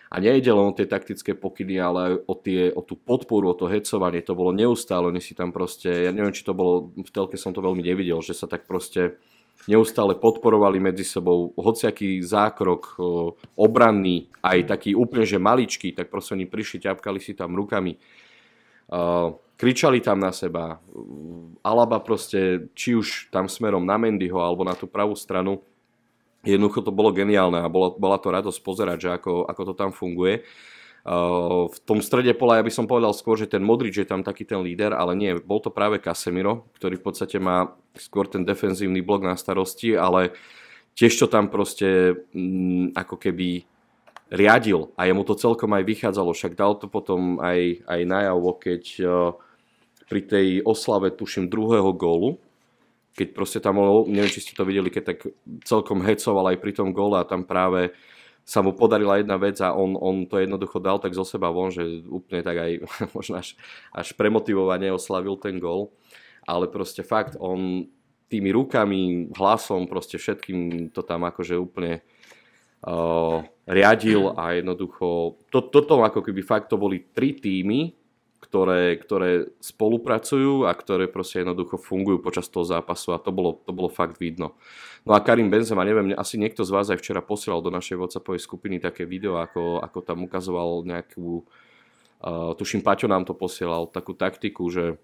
a 0.10 0.18
nejde 0.18 0.50
len 0.50 0.70
o 0.70 0.74
tie 0.74 0.90
taktické 0.90 1.38
pokyny, 1.38 1.78
ale 1.78 2.18
o, 2.26 2.34
tie, 2.34 2.74
o 2.74 2.82
tú 2.82 2.98
podporu, 2.98 3.54
o 3.54 3.58
to 3.58 3.70
hecovanie, 3.70 4.26
to 4.26 4.34
bolo 4.34 4.54
neustále, 4.54 5.10
oni 5.10 5.22
si 5.22 5.38
tam 5.38 5.54
proste, 5.54 5.90
ja 5.90 6.10
neviem, 6.14 6.34
či 6.34 6.46
to 6.46 6.58
bolo, 6.58 6.94
v 6.98 7.10
telke 7.14 7.38
som 7.38 7.54
to 7.54 7.62
veľmi 7.62 7.82
nevidel, 7.82 8.22
že 8.26 8.38
sa 8.38 8.50
tak 8.50 8.66
proste 8.66 9.22
neustále 9.70 10.18
podporovali 10.18 10.82
medzi 10.82 11.06
sebou, 11.06 11.54
hociaký 11.58 12.22
zákrok 12.26 12.98
obranný, 13.54 14.34
aj 14.42 14.70
taký 14.78 14.98
úplne, 14.98 15.26
že 15.30 15.38
maličký, 15.42 15.94
tak 15.94 16.10
proste 16.10 16.34
oni 16.34 16.50
prišli, 16.50 16.90
ťapkali 16.90 17.22
si 17.22 17.38
tam 17.38 17.54
rukami. 17.54 17.98
Kričali 19.64 20.04
tam 20.04 20.20
na 20.20 20.36
seba. 20.36 20.84
Alaba 21.64 22.04
proste, 22.04 22.68
či 22.76 23.00
už 23.00 23.32
tam 23.32 23.48
smerom 23.48 23.88
na 23.88 23.96
Mendyho 23.96 24.44
alebo 24.44 24.68
na 24.68 24.76
tú 24.76 24.92
pravú 24.92 25.16
stranu, 25.16 25.64
jednoducho 26.44 26.84
to 26.84 26.92
bolo 26.92 27.16
geniálne 27.16 27.64
a 27.64 27.72
bola, 27.72 27.96
bola 27.96 28.20
to 28.20 28.28
radosť 28.28 28.60
pozerať, 28.60 28.98
že 29.00 29.10
ako, 29.16 29.48
ako 29.48 29.62
to 29.72 29.74
tam 29.80 29.96
funguje. 29.96 30.44
Uh, 31.04 31.68
v 31.68 31.80
tom 31.84 32.00
strede 32.04 32.32
pola 32.36 32.60
ja 32.60 32.64
by 32.64 32.72
som 32.76 32.88
povedal 32.88 33.16
skôr, 33.16 33.40
že 33.40 33.48
ten 33.48 33.64
Modrič 33.64 34.04
je 34.04 34.08
tam 34.08 34.24
taký 34.24 34.44
ten 34.44 34.60
líder, 34.60 34.92
ale 34.92 35.16
nie, 35.16 35.32
bol 35.40 35.64
to 35.64 35.72
práve 35.72 36.00
Casemiro, 36.04 36.68
ktorý 36.76 37.00
v 37.00 37.06
podstate 37.08 37.40
má 37.40 37.76
skôr 37.96 38.28
ten 38.28 38.44
defenzívny 38.44 39.00
blok 39.00 39.24
na 39.24 39.36
starosti, 39.40 39.96
ale 39.96 40.36
tiež 40.96 41.16
to 41.16 41.28
tam 41.32 41.48
proste 41.48 42.20
mm, 42.36 42.96
ako 42.96 43.16
keby 43.20 43.68
riadil 44.32 44.96
a 44.96 45.08
jemu 45.08 45.24
to 45.28 45.36
celkom 45.36 45.76
aj 45.76 45.84
vychádzalo, 45.88 46.32
však 46.32 46.56
dal 46.56 46.80
to 46.80 46.88
potom 46.88 47.40
aj, 47.44 47.84
aj 47.84 48.02
najavo, 48.08 48.52
keď 48.56 48.84
uh, 49.04 49.36
pri 50.14 50.22
tej 50.22 50.62
oslave, 50.62 51.10
tuším, 51.10 51.50
druhého 51.50 51.90
gólu, 51.98 52.38
keď 53.18 53.34
proste 53.34 53.58
tam, 53.58 53.82
neviem, 54.06 54.30
či 54.30 54.46
ste 54.46 54.54
to 54.54 54.62
videli, 54.62 54.94
keď 54.94 55.04
tak 55.10 55.26
celkom 55.66 56.06
hecoval 56.06 56.54
aj 56.54 56.62
pri 56.62 56.70
tom 56.78 56.94
góle 56.94 57.18
a 57.18 57.26
tam 57.26 57.42
práve 57.42 57.98
sa 58.46 58.62
mu 58.62 58.78
podarila 58.78 59.18
jedna 59.18 59.42
vec 59.42 59.58
a 59.58 59.74
on, 59.74 59.98
on 59.98 60.30
to 60.30 60.38
jednoducho 60.38 60.78
dal 60.78 61.02
tak 61.02 61.18
zo 61.18 61.26
seba 61.26 61.50
von, 61.50 61.74
že 61.74 62.06
úplne 62.06 62.46
tak 62.46 62.62
aj 62.62 62.72
možno 63.18 63.42
až, 63.42 63.58
až 63.90 64.14
premotivovane 64.14 64.94
oslavil 64.94 65.34
ten 65.42 65.58
gól. 65.58 65.90
Ale 66.46 66.70
proste 66.70 67.02
fakt, 67.02 67.34
on 67.42 67.90
tými 68.30 68.54
rukami, 68.54 69.34
hlasom, 69.34 69.90
proste 69.90 70.22
všetkým 70.22 70.94
to 70.94 71.02
tam 71.02 71.26
akože 71.26 71.58
úplne 71.58 72.06
uh, 72.86 73.42
riadil 73.66 74.38
a 74.38 74.62
jednoducho, 74.62 75.42
to, 75.50 75.74
toto 75.74 76.06
ako 76.06 76.22
keby 76.22 76.46
fakt 76.46 76.70
to 76.70 76.78
boli 76.78 77.02
tri 77.18 77.34
týmy, 77.34 78.03
ktoré, 78.44 79.00
ktoré 79.00 79.56
spolupracujú 79.64 80.68
a 80.68 80.76
ktoré 80.76 81.08
proste 81.08 81.40
jednoducho 81.40 81.80
fungujú 81.80 82.20
počas 82.20 82.52
toho 82.52 82.68
zápasu 82.68 83.16
a 83.16 83.24
to 83.24 83.32
bolo, 83.32 83.64
to 83.64 83.72
bolo 83.72 83.88
fakt 83.88 84.20
vidno. 84.20 84.60
No 85.08 85.16
a 85.16 85.24
Karim 85.24 85.48
Benzema, 85.48 85.88
neviem, 85.88 86.12
asi 86.20 86.36
niekto 86.36 86.68
z 86.68 86.72
vás 86.76 86.92
aj 86.92 87.00
včera 87.00 87.24
posielal 87.24 87.64
do 87.64 87.72
našej 87.72 87.96
WhatsAppovej 87.96 88.44
skupiny 88.44 88.84
také 88.84 89.08
video, 89.08 89.40
ako, 89.40 89.80
ako 89.80 90.00
tam 90.04 90.28
ukazoval 90.28 90.84
nejakú, 90.84 91.48
uh, 92.24 92.52
tuším 92.60 92.84
Paťo 92.84 93.08
nám 93.08 93.24
to 93.24 93.32
posielal, 93.32 93.88
takú 93.88 94.12
taktiku, 94.12 94.68
že 94.68 95.00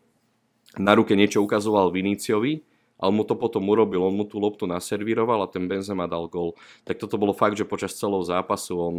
na 0.76 0.92
ruke 1.00 1.16
niečo 1.16 1.40
ukazoval 1.40 1.96
Viníciovi, 1.96 2.68
ale 3.00 3.12
mu 3.16 3.24
to 3.24 3.40
potom 3.40 3.64
urobil, 3.72 4.04
on 4.04 4.20
mu 4.20 4.28
tú 4.28 4.44
loptu 4.44 4.68
naservíroval 4.68 5.48
a 5.48 5.52
ten 5.52 5.72
Benzema 5.72 6.04
dal 6.12 6.28
gol. 6.28 6.60
Tak 6.84 7.00
toto 7.00 7.16
bolo 7.16 7.32
fakt, 7.32 7.56
že 7.56 7.64
počas 7.64 7.96
celého 7.96 8.20
zápasu 8.28 8.76
on 8.76 8.96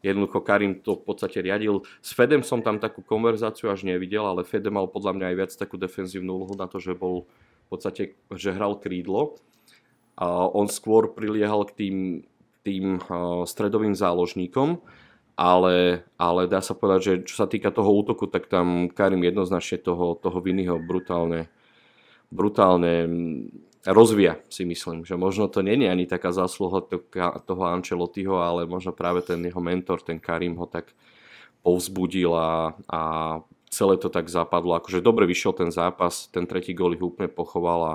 jednoducho 0.00 0.40
Karim 0.40 0.80
to 0.80 0.96
v 0.96 1.04
podstate 1.04 1.44
riadil. 1.44 1.84
S 2.00 2.16
Fedem 2.16 2.40
som 2.40 2.64
tam 2.64 2.80
takú 2.80 3.04
konverzáciu 3.04 3.68
až 3.68 3.84
nevidel, 3.84 4.24
ale 4.24 4.48
Fede 4.48 4.72
mal 4.72 4.88
podľa 4.88 5.16
mňa 5.16 5.26
aj 5.32 5.36
viac 5.36 5.52
takú 5.56 5.76
defenzívnu 5.76 6.28
úlohu 6.40 6.56
na 6.56 6.68
to, 6.68 6.80
že 6.80 6.96
bol 6.96 7.28
v 7.66 7.68
podstate, 7.68 8.16
že 8.34 8.56
hral 8.56 8.80
krídlo. 8.80 9.38
A 10.20 10.44
on 10.48 10.68
skôr 10.68 11.12
priliehal 11.12 11.64
k 11.68 11.72
tým, 11.76 11.96
tým 12.60 13.00
stredovým 13.48 13.96
záložníkom, 13.96 14.80
ale, 15.40 16.04
ale 16.20 16.44
dá 16.44 16.60
sa 16.60 16.76
povedať, 16.76 17.00
že 17.00 17.14
čo 17.32 17.40
sa 17.40 17.46
týka 17.48 17.72
toho 17.72 17.88
útoku, 17.88 18.28
tak 18.28 18.52
tam 18.52 18.92
Karim 18.92 19.24
jednoznačne 19.24 19.80
toho, 19.80 20.12
toho 20.20 20.38
Viniho 20.44 20.76
brutálne, 20.76 21.48
brutálne 22.28 23.08
rozvíja, 23.86 24.40
si 24.52 24.68
myslím. 24.68 25.08
Že 25.08 25.16
možno 25.16 25.48
to 25.48 25.64
je 25.64 25.88
ani 25.88 26.04
taká 26.04 26.32
zásluha 26.32 26.84
toho 27.44 27.62
Ancelottiho, 27.64 28.40
ale 28.40 28.68
možno 28.68 28.92
práve 28.92 29.24
ten 29.24 29.40
jeho 29.40 29.60
mentor, 29.60 30.04
ten 30.04 30.20
Karim 30.20 30.56
ho 30.60 30.68
tak 30.68 30.92
povzbudil 31.60 32.32
a, 32.32 32.72
a 32.88 33.00
celé 33.70 33.96
to 33.96 34.08
tak 34.12 34.28
zapadlo. 34.28 34.76
Akože 34.76 35.04
dobre 35.04 35.24
vyšiel 35.24 35.52
ten 35.56 35.70
zápas, 35.72 36.28
ten 36.28 36.44
tretí 36.44 36.76
gól 36.76 36.96
ich 36.96 37.04
úplne 37.04 37.28
pochoval 37.30 37.80
a 37.84 37.94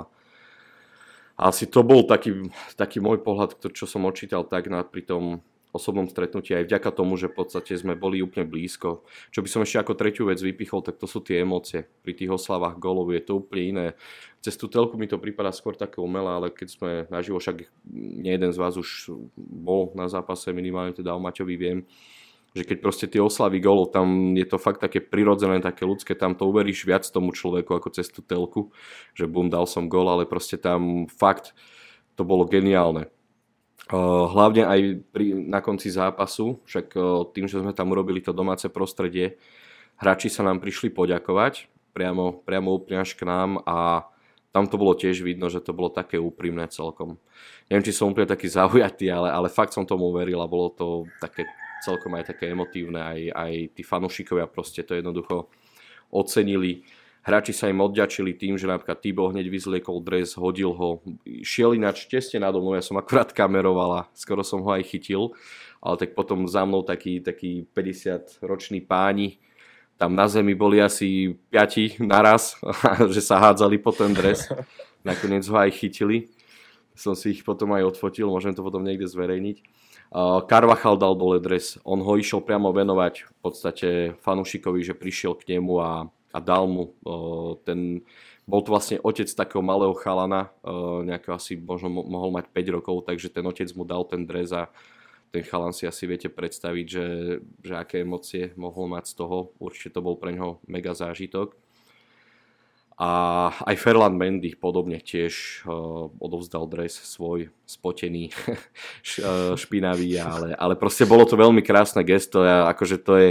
asi 1.36 1.68
to 1.68 1.84
bol 1.84 2.08
taký, 2.08 2.48
taký 2.80 2.96
môj 2.96 3.20
pohľad, 3.20 3.60
čo 3.76 3.84
som 3.84 4.08
očítal 4.08 4.48
tak 4.48 4.72
na, 4.72 4.80
pri 4.80 5.04
tom 5.04 5.44
osobnom 5.76 6.08
stretnutí 6.08 6.56
aj 6.56 6.64
vďaka 6.64 6.90
tomu, 6.96 7.20
že 7.20 7.28
v 7.28 7.36
podstate 7.44 7.76
sme 7.76 7.92
boli 7.92 8.24
úplne 8.24 8.48
blízko. 8.48 9.04
Čo 9.28 9.44
by 9.44 9.48
som 9.52 9.60
ešte 9.60 9.84
ako 9.84 9.92
tretiu 9.92 10.24
vec 10.32 10.40
vypichol, 10.40 10.80
tak 10.80 10.96
to 10.96 11.04
sú 11.04 11.20
tie 11.20 11.44
emócie. 11.44 11.84
Pri 12.00 12.16
tých 12.16 12.32
oslavách 12.32 12.80
golov 12.80 13.12
je 13.12 13.20
to 13.20 13.44
úplne 13.44 13.62
iné. 13.76 13.86
Cez 14.46 14.54
tú 14.54 14.70
telku 14.70 14.94
mi 14.94 15.10
to 15.10 15.18
prípada 15.18 15.50
skôr 15.50 15.74
také 15.74 15.98
umelé, 15.98 16.30
ale 16.30 16.48
keď 16.54 16.68
sme 16.70 16.90
naživo, 17.10 17.42
však 17.42 17.66
nie 17.90 18.30
jeden 18.30 18.54
z 18.54 18.62
vás 18.62 18.78
už 18.78 19.10
bol 19.34 19.90
na 19.98 20.06
zápase, 20.06 20.54
minimálne 20.54 20.94
teda 20.94 21.10
o 21.10 21.18
Maťovi 21.18 21.58
viem, 21.58 21.82
že 22.54 22.62
keď 22.62 22.78
proste 22.78 23.10
tie 23.10 23.18
oslavy 23.18 23.58
golov, 23.58 23.90
tam 23.90 24.38
je 24.38 24.46
to 24.46 24.54
fakt 24.54 24.78
také 24.78 25.02
prirodzené, 25.02 25.58
také 25.58 25.82
ľudské, 25.82 26.14
tam 26.14 26.38
to 26.38 26.46
uveríš 26.46 26.86
viac 26.86 27.02
tomu 27.10 27.34
človeku 27.34 27.74
ako 27.74 27.90
cez 27.90 28.06
tú 28.06 28.22
telku, 28.22 28.70
že 29.18 29.26
bum, 29.26 29.50
dal 29.50 29.66
som 29.66 29.90
gol, 29.90 30.06
ale 30.06 30.30
proste 30.30 30.54
tam 30.54 31.10
fakt 31.10 31.50
to 32.14 32.22
bolo 32.22 32.46
geniálne. 32.46 33.10
Hlavne 33.90 34.62
aj 34.62 34.80
pri, 35.10 35.34
na 35.42 35.58
konci 35.58 35.90
zápasu, 35.90 36.62
však 36.70 36.94
tým, 37.34 37.50
že 37.50 37.58
sme 37.58 37.74
tam 37.74 37.90
urobili 37.90 38.22
to 38.22 38.30
domáce 38.30 38.70
prostredie, 38.70 39.42
hráči 39.98 40.30
sa 40.30 40.46
nám 40.46 40.62
prišli 40.62 40.94
poďakovať 40.94 41.66
priamo, 41.90 42.44
priamo 42.46 42.76
úplne 42.76 43.02
až 43.02 43.16
k 43.16 43.26
nám 43.26 43.58
a 43.66 44.06
tam 44.56 44.64
to 44.64 44.80
bolo 44.80 44.96
tiež 44.96 45.20
vidno, 45.20 45.52
že 45.52 45.60
to 45.60 45.76
bolo 45.76 45.92
také 45.92 46.16
úprimné 46.16 46.64
celkom. 46.72 47.20
Neviem, 47.68 47.84
či 47.84 47.92
som 47.92 48.08
úplne 48.08 48.24
taký 48.24 48.48
zaujatý, 48.56 49.12
ale, 49.12 49.28
ale 49.28 49.52
fakt 49.52 49.76
som 49.76 49.84
tomu 49.84 50.08
uveril 50.08 50.40
a 50.40 50.48
bolo 50.48 50.72
to 50.72 51.04
také 51.20 51.44
celkom 51.84 52.16
aj 52.16 52.32
také 52.32 52.56
emotívne, 52.56 53.04
aj, 53.04 53.20
aj 53.36 53.52
tí 53.76 53.84
fanúšikovia 53.84 54.48
proste 54.48 54.80
to 54.80 54.96
jednoducho 54.96 55.52
ocenili 56.08 56.88
Hráči 57.26 57.50
sa 57.50 57.66
im 57.66 57.82
odďačili 57.82 58.38
tým, 58.38 58.54
že 58.54 58.70
napríklad 58.70 59.02
Tibo 59.02 59.26
hneď 59.26 59.50
vyzliekol 59.50 59.98
dres, 59.98 60.38
hodil 60.38 60.70
ho, 60.70 61.02
šiel 61.42 61.74
ináč 61.74 62.06
tesne 62.06 62.38
nado 62.38 62.62
mnou, 62.62 62.78
ja 62.78 62.86
som 62.86 62.94
akurát 62.94 63.34
kameroval 63.34 63.90
a 63.98 64.06
skoro 64.14 64.46
som 64.46 64.62
ho 64.62 64.70
aj 64.70 64.86
chytil, 64.86 65.34
ale 65.82 65.98
tak 65.98 66.14
potom 66.14 66.46
za 66.46 66.62
mnou 66.62 66.86
takí, 66.86 67.18
takí 67.18 67.66
50-roční 67.74 68.86
páni, 68.86 69.42
tam 69.96 70.12
na 70.12 70.28
zemi 70.28 70.52
boli 70.52 70.80
asi 70.80 71.36
piati 71.48 71.96
naraz, 72.00 72.56
že 73.14 73.20
sa 73.20 73.40
hádzali 73.40 73.80
po 73.80 73.92
ten 73.92 74.12
dres. 74.12 74.48
Nakoniec 75.08 75.44
ho 75.48 75.56
aj 75.56 75.72
chytili. 75.76 76.28
Som 76.96 77.12
si 77.12 77.36
ich 77.36 77.44
potom 77.44 77.76
aj 77.76 77.96
odfotil, 77.96 78.32
môžem 78.32 78.56
to 78.56 78.64
potom 78.64 78.80
niekde 78.80 79.04
zverejniť. 79.04 79.60
Carvachal 80.48 80.96
dal 80.96 81.12
dole 81.12 81.42
dres. 81.42 81.76
On 81.84 82.00
ho 82.00 82.12
išiel 82.16 82.40
priamo 82.40 82.72
venovať 82.72 83.14
v 83.26 83.32
podstate 83.44 83.88
fanúšikovi, 84.24 84.80
že 84.80 84.96
prišiel 84.96 85.36
k 85.36 85.56
nemu 85.56 85.74
a 85.76 85.90
a 86.36 86.38
dal 86.44 86.68
mu 86.68 86.92
ten, 87.64 88.04
bol 88.44 88.60
to 88.60 88.68
vlastne 88.68 89.00
otec 89.00 89.24
takého 89.32 89.64
malého 89.64 89.96
chalana, 89.96 90.52
nejakého 91.08 91.40
asi 91.40 91.56
možno 91.56 91.88
mohol 91.88 92.28
mať 92.36 92.52
5 92.52 92.76
rokov, 92.76 93.08
takže 93.08 93.32
ten 93.32 93.40
otec 93.48 93.72
mu 93.72 93.88
dal 93.88 94.04
ten 94.04 94.28
dres 94.28 94.52
a 94.52 94.68
ten 95.36 95.44
chalan 95.44 95.76
si 95.76 95.84
asi 95.84 96.08
viete 96.08 96.32
predstaviť, 96.32 96.86
že, 96.88 97.06
že 97.60 97.74
aké 97.76 98.00
emócie 98.00 98.56
mohol 98.56 98.88
mať 98.88 99.12
z 99.12 99.14
toho. 99.20 99.52
Určite 99.60 99.92
to 99.92 100.00
bol 100.00 100.16
pre 100.16 100.32
neho 100.32 100.64
mega 100.64 100.96
zážitok. 100.96 101.52
A 102.96 103.52
aj 103.68 103.76
Ferland 103.76 104.16
Mendy 104.16 104.56
podobne 104.56 104.96
tiež 104.96 105.60
uh, 105.68 106.08
odovzdal 106.16 106.64
dres 106.64 106.96
svoj 106.96 107.52
spotený, 107.68 108.32
špinavý, 109.60 110.16
ale, 110.16 110.56
ale 110.56 110.80
proste 110.80 111.04
bolo 111.04 111.28
to 111.28 111.36
veľmi 111.36 111.60
krásne 111.60 112.00
gesto 112.00 112.40
a 112.40 112.72
akože 112.72 112.96
to 113.04 113.12
je, 113.20 113.30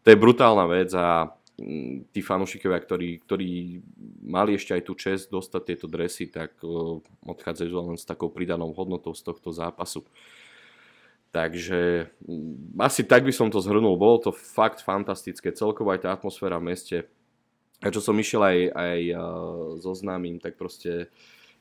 to 0.00 0.06
je 0.08 0.16
brutálna 0.16 0.64
vec 0.64 0.88
a 0.96 1.36
Mm, 1.54 2.10
tí 2.10 2.18
fanúšikovia, 2.18 2.82
ktorí, 2.82 3.22
ktorí 3.22 3.78
mali 4.26 4.58
ešte 4.58 4.74
aj 4.74 4.82
tú 4.82 4.98
čest 4.98 5.30
dostať 5.30 5.62
tieto 5.62 5.86
dresy, 5.86 6.26
tak 6.26 6.58
odchádzajú 7.22 7.94
len 7.94 7.94
s 7.94 8.02
takou 8.02 8.26
pridanou 8.26 8.74
hodnotou 8.74 9.14
z 9.14 9.22
tohto 9.22 9.54
zápasu. 9.54 10.02
Takže 11.34 12.14
mm, 12.22 12.78
asi 12.78 13.02
tak 13.02 13.26
by 13.26 13.34
som 13.34 13.50
to 13.50 13.58
zhrnul. 13.58 13.98
Bolo 13.98 14.22
to 14.22 14.30
fakt 14.30 14.86
fantastické. 14.86 15.50
Celkovo 15.50 15.90
aj 15.90 16.06
tá 16.06 16.14
atmosféra 16.14 16.62
v 16.62 16.70
meste. 16.70 16.96
A 17.82 17.90
čo 17.90 17.98
som 17.98 18.14
išiel 18.14 18.38
aj, 18.38 18.58
aj 18.70 19.00
so 19.82 19.92
známym, 19.92 20.38
tak 20.38 20.54
proste 20.54 21.10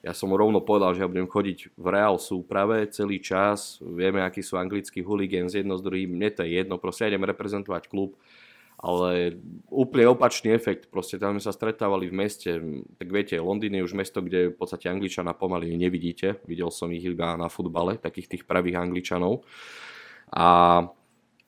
ja 0.06 0.14
som 0.14 0.30
rovno 0.30 0.62
povedal, 0.62 0.94
že 0.94 1.02
ja 1.02 1.10
budem 1.10 1.26
chodiť 1.26 1.74
v 1.74 1.86
reál 1.90 2.22
súprave 2.22 2.86
celý 2.94 3.18
čas. 3.18 3.82
Vieme, 3.82 4.22
akí 4.22 4.46
sú 4.46 4.62
anglickí 4.62 5.02
hooligans 5.02 5.58
jedno 5.58 5.74
s 5.76 5.84
druhým. 5.84 6.14
Mne 6.14 6.30
to 6.32 6.46
je 6.46 6.54
jedno, 6.54 6.78
proste 6.78 7.08
ja 7.08 7.12
idem 7.12 7.26
reprezentovať 7.26 7.90
klub 7.90 8.14
ale 8.84 9.40
úplne 9.72 10.12
opačný 10.12 10.52
efekt, 10.52 10.92
proste 10.92 11.16
tam 11.16 11.40
sme 11.40 11.44
sa 11.48 11.56
stretávali 11.56 12.12
v 12.12 12.20
meste, 12.20 12.52
tak 13.00 13.08
viete, 13.16 13.40
Londýn 13.40 13.80
je 13.80 13.88
už 13.88 13.96
mesto, 13.96 14.20
kde 14.20 14.52
v 14.52 14.60
podstate 14.60 14.92
Angličana 14.92 15.32
pomaly 15.32 15.72
nevidíte, 15.80 16.44
videl 16.44 16.68
som 16.68 16.92
ich 16.92 17.08
iba 17.08 17.40
na 17.40 17.48
futbale, 17.48 17.96
takých 17.96 18.28
tých 18.28 18.44
pravých 18.44 18.84
Angličanov. 18.84 19.48
A 20.36 20.48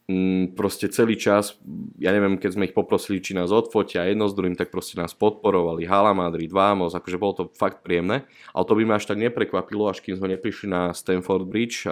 mm, 0.08 0.56
proste 0.56 0.88
celý 0.88 1.20
čas, 1.20 1.60
ja 2.00 2.15
neviem, 2.15 2.39
keď 2.39 2.56
sme 2.56 2.72
ich 2.72 2.77
poprosili, 2.77 3.20
či 3.20 3.36
nás 3.36 3.51
odfotia 3.51 4.08
jedno 4.08 4.32
s 4.32 4.38
druhým, 4.38 4.56
tak 4.56 4.72
proste 4.72 4.96
nás 4.96 5.12
podporovali, 5.12 5.84
Hala 5.84 6.15
Madrid, 6.15 6.56
Vamos, 6.56 6.96
akože 6.96 7.20
bolo 7.20 7.34
to 7.36 7.44
fakt 7.51 7.84
príjemné, 7.84 8.24
ale 8.56 8.63
to 8.63 8.80
by 8.80 8.88
ma 8.88 8.96
až 8.96 9.12
tak 9.12 9.20
neprekvapilo, 9.20 9.92
až 9.92 10.00
kým 10.00 10.15
sme 10.15 10.32
neprišli 10.39 10.72
na 10.72 10.96
Stanford 10.96 11.51
Bridge, 11.51 11.84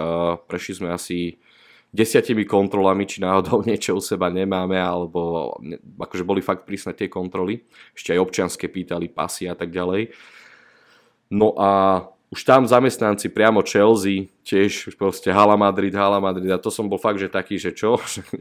prešli 0.48 0.80
sme 0.80 0.88
asi 0.88 1.36
desiatimi 1.94 2.42
kontrolami, 2.42 3.06
či 3.06 3.22
náhodou 3.22 3.62
niečo 3.68 3.94
u 3.94 4.02
seba 4.02 4.26
nemáme, 4.34 4.74
alebo 4.74 5.54
akože 6.02 6.26
boli 6.26 6.42
fakt 6.42 6.66
prísne 6.66 6.90
tie 6.90 7.06
kontroly. 7.06 7.62
Ešte 7.94 8.18
aj 8.18 8.22
občianske 8.26 8.66
pýtali 8.66 9.06
pasy 9.06 9.46
a 9.46 9.54
tak 9.54 9.70
ďalej. 9.70 10.10
No 11.30 11.54
a 11.54 12.02
už 12.34 12.42
tam 12.42 12.66
zamestnanci 12.66 13.30
priamo 13.30 13.62
Chelsea, 13.62 14.26
tiež 14.42 14.98
proste 14.98 15.30
Hala 15.30 15.54
Madrid, 15.54 15.94
Hala 15.94 16.18
Madrid 16.18 16.50
a 16.50 16.58
to 16.58 16.66
som 16.66 16.90
bol 16.90 16.98
fakt, 16.98 17.22
že 17.22 17.30
taký, 17.30 17.62
že 17.62 17.70
čo, 17.70 17.94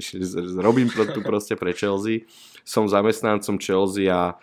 robím 0.66 0.90
tu 0.90 1.22
proste 1.22 1.54
pre 1.54 1.78
Chelsea, 1.78 2.26
som 2.66 2.90
zamestnancom 2.90 3.62
Chelsea 3.62 4.10
a, 4.10 4.34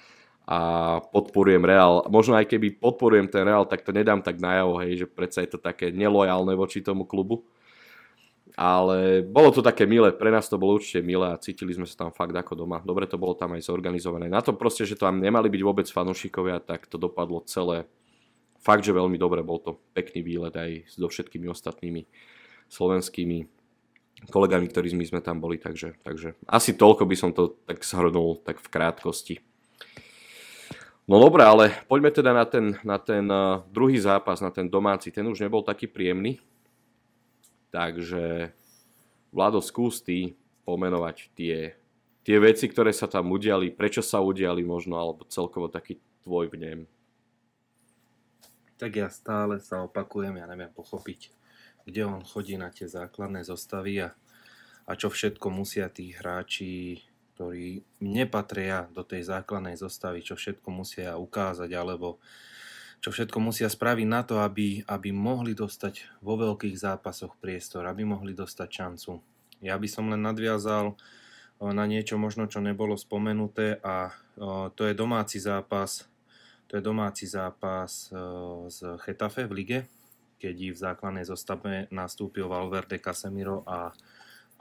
a 0.47 0.59
podporujem 1.03 1.67
Real. 1.67 2.07
Možno 2.07 2.39
aj 2.39 2.47
keby 2.47 2.79
podporujem 2.79 3.27
ten 3.27 3.43
Real, 3.43 3.67
tak 3.67 3.83
to 3.83 3.91
nedám 3.91 4.23
tak 4.23 4.39
najavo, 4.39 4.79
hej, 4.87 5.03
že 5.03 5.07
predsa 5.11 5.43
je 5.43 5.51
to 5.51 5.59
také 5.59 5.91
nelojálne 5.91 6.55
voči 6.55 6.79
tomu 6.79 7.03
klubu 7.03 7.43
ale 8.61 9.25
bolo 9.25 9.49
to 9.57 9.65
také 9.65 9.89
milé, 9.89 10.13
pre 10.13 10.29
nás 10.29 10.45
to 10.45 10.61
bolo 10.61 10.77
určite 10.77 11.01
milé 11.01 11.33
a 11.33 11.41
cítili 11.41 11.73
sme 11.73 11.89
sa 11.89 12.05
tam 12.05 12.13
fakt 12.13 12.37
ako 12.37 12.53
doma. 12.53 12.85
Dobre 12.85 13.09
to 13.09 13.17
bolo 13.17 13.33
tam 13.33 13.57
aj 13.57 13.65
zorganizované. 13.65 14.29
Na 14.29 14.45
to 14.45 14.53
proste, 14.53 14.85
že 14.85 15.01
tam 15.01 15.17
nemali 15.17 15.49
byť 15.49 15.63
vôbec 15.65 15.89
fanúšikovia, 15.89 16.61
tak 16.61 16.85
to 16.85 17.01
dopadlo 17.01 17.41
celé 17.49 17.89
fakt, 18.61 18.85
že 18.85 18.93
veľmi 18.93 19.17
dobre. 19.17 19.41
Bol 19.41 19.65
to 19.65 19.81
pekný 19.97 20.21
výlet 20.21 20.53
aj 20.53 20.93
so 20.93 21.09
všetkými 21.09 21.49
ostatnými 21.49 22.05
slovenskými 22.69 23.49
kolegami, 24.29 24.69
ktorí 24.69 24.93
my 24.93 25.09
sme 25.09 25.21
tam 25.25 25.41
boli, 25.41 25.57
takže, 25.57 25.97
takže 26.05 26.37
asi 26.45 26.77
toľko 26.77 27.09
by 27.09 27.17
som 27.17 27.33
to 27.33 27.57
tak 27.65 27.81
zhrnul 27.81 28.45
tak 28.45 28.61
v 28.61 28.69
krátkosti. 28.69 29.41
No 31.09 31.17
dobre, 31.17 31.49
ale 31.49 31.73
poďme 31.89 32.13
teda 32.13 32.37
na 32.37 32.45
ten, 32.45 32.77
na 32.85 33.01
ten 33.01 33.25
uh, 33.25 33.65
druhý 33.73 33.97
zápas, 33.97 34.45
na 34.45 34.53
ten 34.53 34.69
domáci. 34.69 35.09
Ten 35.09 35.25
už 35.25 35.41
nebol 35.41 35.65
taký 35.65 35.89
príjemný. 35.89 36.45
Takže 37.71 38.51
Vlado, 39.31 39.63
skús 39.63 40.03
ty 40.03 40.35
pomenovať 40.67 41.31
tie, 41.39 41.79
tie 42.27 42.37
veci, 42.43 42.67
ktoré 42.67 42.91
sa 42.91 43.07
tam 43.07 43.31
udiali, 43.31 43.71
prečo 43.71 44.03
sa 44.03 44.19
udiali 44.19 44.67
možno, 44.67 44.99
alebo 44.99 45.23
celkovo 45.31 45.71
taký 45.71 46.03
tvoj 46.27 46.51
vnem. 46.51 46.91
Tak 48.75 48.91
ja 48.97 49.09
stále 49.13 49.63
sa 49.63 49.87
opakujem, 49.87 50.41
ja 50.41 50.51
neviem 50.51 50.73
pochopiť, 50.73 51.31
kde 51.87 52.11
on 52.11 52.27
chodí 52.27 52.59
na 52.59 52.75
tie 52.75 52.91
základné 52.91 53.47
zostavy 53.47 54.03
a, 54.03 54.11
a 54.89 54.93
čo 54.99 55.13
všetko 55.13 55.47
musia 55.53 55.87
tí 55.87 56.11
hráči 56.11 57.07
ktorí 57.41 57.81
nepatria 58.05 58.85
do 58.93 59.01
tej 59.01 59.25
základnej 59.25 59.73
zostavy, 59.73 60.21
čo 60.21 60.37
všetko 60.37 60.69
musia 60.69 61.17
ukázať, 61.17 61.73
alebo 61.73 62.21
čo 63.01 63.09
všetko 63.13 63.41
musia 63.41 63.69
spraviť 63.73 64.07
na 64.09 64.21
to, 64.23 64.45
aby, 64.45 64.85
aby 64.85 65.09
mohli 65.13 65.57
dostať 65.57 66.21
vo 66.21 66.37
veľkých 66.37 66.77
zápasoch 66.77 67.37
priestor, 67.41 67.89
aby 67.89 68.05
mohli 68.05 68.37
dostať 68.37 68.69
šancu. 68.69 69.13
Ja 69.65 69.77
by 69.81 69.89
som 69.89 70.09
len 70.13 70.21
nadviazal 70.21 70.97
na 71.61 71.85
niečo 71.85 72.17
možno, 72.17 72.49
čo 72.49 72.65
nebolo 72.65 72.97
spomenuté 72.97 73.81
a 73.85 74.13
to 74.73 74.83
je 74.89 74.97
domáci 74.97 75.37
zápas 75.41 76.09
to 76.71 76.79
je 76.79 76.87
domáci 76.87 77.27
zápas 77.27 78.15
z 78.71 78.79
Chetafe 79.03 79.51
v 79.51 79.53
lige, 79.59 79.79
keď 80.39 80.55
v 80.71 80.79
základnej 80.79 81.27
zostave 81.27 81.91
nastúpil 81.91 82.47
Valverde, 82.47 83.03
Casemiro 83.03 83.67
a, 83.67 83.91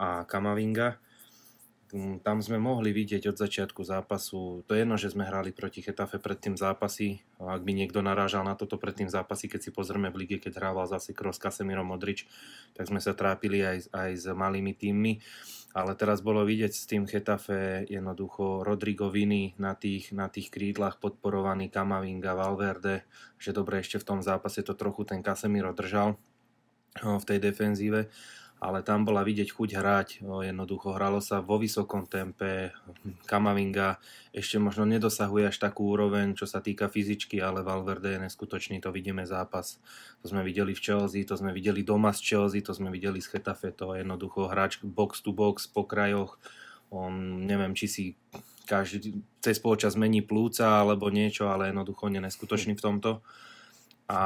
a 0.02 0.26
Kamavinga 0.26 0.98
tam 2.22 2.38
sme 2.38 2.62
mohli 2.62 2.94
vidieť 2.94 3.34
od 3.34 3.38
začiatku 3.42 3.82
zápasu, 3.82 4.62
to 4.70 4.78
je 4.78 4.86
jedno, 4.86 4.94
že 4.94 5.10
sme 5.10 5.26
hrali 5.26 5.50
proti 5.50 5.82
Chetafe 5.82 6.22
pred 6.22 6.38
tým 6.38 6.54
zápasy, 6.54 7.26
ak 7.42 7.66
by 7.66 7.72
niekto 7.74 8.06
narážal 8.06 8.46
na 8.46 8.54
toto 8.54 8.78
pred 8.78 8.94
tým 8.94 9.10
zápasy, 9.10 9.50
keď 9.50 9.60
si 9.66 9.70
pozrieme 9.74 10.14
v 10.14 10.26
lige, 10.26 10.38
keď 10.38 10.62
hrával 10.62 10.86
zase 10.86 11.18
Kroos, 11.18 11.42
Casemiro, 11.42 11.82
Modrič, 11.82 12.30
tak 12.78 12.86
sme 12.86 13.02
sa 13.02 13.18
trápili 13.18 13.66
aj, 13.66 13.90
aj 13.90 14.10
s 14.22 14.26
malými 14.30 14.78
týmmi, 14.78 15.18
ale 15.74 15.98
teraz 15.98 16.22
bolo 16.22 16.46
vidieť 16.46 16.70
s 16.70 16.86
tým 16.86 17.10
Chetafe 17.10 17.90
jednoducho 17.90 18.62
Rodrigo 18.62 19.10
Vini 19.10 19.58
na 19.58 19.74
tých, 19.74 20.14
na 20.14 20.30
tých 20.30 20.54
krídlach 20.54 21.02
podporovaný 21.02 21.74
Kamavinga, 21.74 22.38
Valverde, 22.38 23.10
že 23.42 23.50
dobre 23.50 23.82
ešte 23.82 23.98
v 23.98 24.08
tom 24.14 24.20
zápase 24.22 24.62
to 24.62 24.78
trochu 24.78 25.10
ten 25.10 25.26
Casemiro 25.26 25.74
držal 25.74 26.22
v 27.02 27.24
tej 27.26 27.40
defenzíve 27.42 28.10
ale 28.60 28.84
tam 28.84 29.08
bola 29.08 29.24
vidieť 29.24 29.56
chuť 29.56 29.70
hrať, 29.80 30.08
jednoducho 30.24 30.92
hralo 30.92 31.24
sa 31.24 31.40
vo 31.40 31.56
vysokom 31.56 32.04
tempe, 32.04 32.76
Kamavinga 33.24 34.04
ešte 34.36 34.60
možno 34.60 34.84
nedosahuje 34.84 35.48
až 35.48 35.58
takú 35.64 35.96
úroveň, 35.96 36.36
čo 36.36 36.44
sa 36.44 36.60
týka 36.60 36.92
fyzičky, 36.92 37.40
ale 37.40 37.64
Valverde 37.64 38.20
je 38.20 38.24
neskutočný, 38.28 38.84
to 38.84 38.92
vidíme 38.92 39.24
zápas. 39.24 39.80
To 40.20 40.28
sme 40.28 40.44
videli 40.44 40.76
v 40.76 40.84
Chelsea, 40.84 41.24
to 41.24 41.40
sme 41.40 41.56
videli 41.56 41.88
doma 41.88 42.12
z 42.12 42.20
Chelsea, 42.20 42.60
to 42.60 42.76
sme 42.76 42.92
videli 42.92 43.24
z 43.24 43.32
Chetafe, 43.32 43.72
to 43.72 43.96
je 43.96 44.04
jednoducho 44.04 44.52
hráč 44.52 44.84
box 44.84 45.24
to 45.24 45.32
box 45.32 45.64
po 45.72 45.88
krajoch, 45.88 46.36
on 46.92 47.48
neviem, 47.48 47.72
či 47.72 47.86
si 47.88 48.04
každý 48.68 49.24
cez 49.40 49.58
spoločas 49.58 49.96
mení 49.96 50.20
plúca 50.22 50.84
alebo 50.84 51.08
niečo, 51.08 51.48
ale 51.48 51.72
jednoducho 51.72 52.12
je 52.12 52.22
neskutočný 52.22 52.74
v 52.76 52.84
tomto. 52.84 53.12
A 54.10 54.22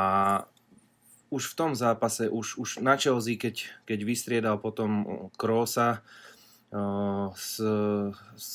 už 1.33 1.49
v 1.49 1.57
tom 1.57 1.71
zápase, 1.73 2.29
už, 2.29 2.61
už 2.61 2.69
na 2.85 2.93
Chelsea, 2.93 3.41
keď, 3.41 3.65
keď 3.89 3.99
vystriedal 4.05 4.61
potom 4.61 5.25
Krosa 5.33 6.05
uh, 6.69 7.33
s, 7.33 7.57
s, 8.37 8.49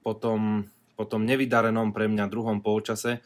potom, 0.00 0.64
potom 0.96 1.28
nevydarenom 1.28 1.92
pre 1.92 2.08
mňa 2.08 2.32
druhom 2.32 2.64
polčase, 2.64 3.20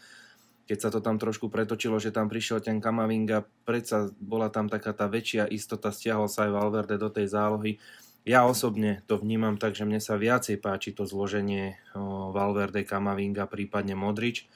keď 0.67 0.79
sa 0.83 0.91
to 0.91 0.99
tam 0.99 1.23
trošku 1.23 1.47
pretočilo, 1.47 2.03
že 2.03 2.11
tam 2.11 2.27
prišiel 2.27 2.59
ten 2.59 2.83
Kamavinga, 2.83 3.47
predsa 3.63 4.11
bola 4.19 4.51
tam 4.51 4.67
taká 4.67 4.91
tá 4.91 5.07
väčšia 5.07 5.47
istota, 5.47 5.95
stiahol 5.95 6.27
sa 6.27 6.51
aj 6.51 6.59
Valverde 6.59 6.99
do 6.99 7.09
tej 7.09 7.31
zálohy. 7.31 7.79
Ja 8.27 8.45
osobne 8.45 9.07
to 9.07 9.23
vnímam 9.23 9.57
tak, 9.57 9.79
že 9.79 9.87
mne 9.87 10.03
sa 10.03 10.19
viacej 10.19 10.59
páči 10.59 10.91
to 10.91 11.07
zloženie 11.07 11.79
uh, 11.95 12.35
Valverde, 12.35 12.83
Kamavinga, 12.83 13.47
prípadne 13.47 13.95
Modrič, 13.95 14.51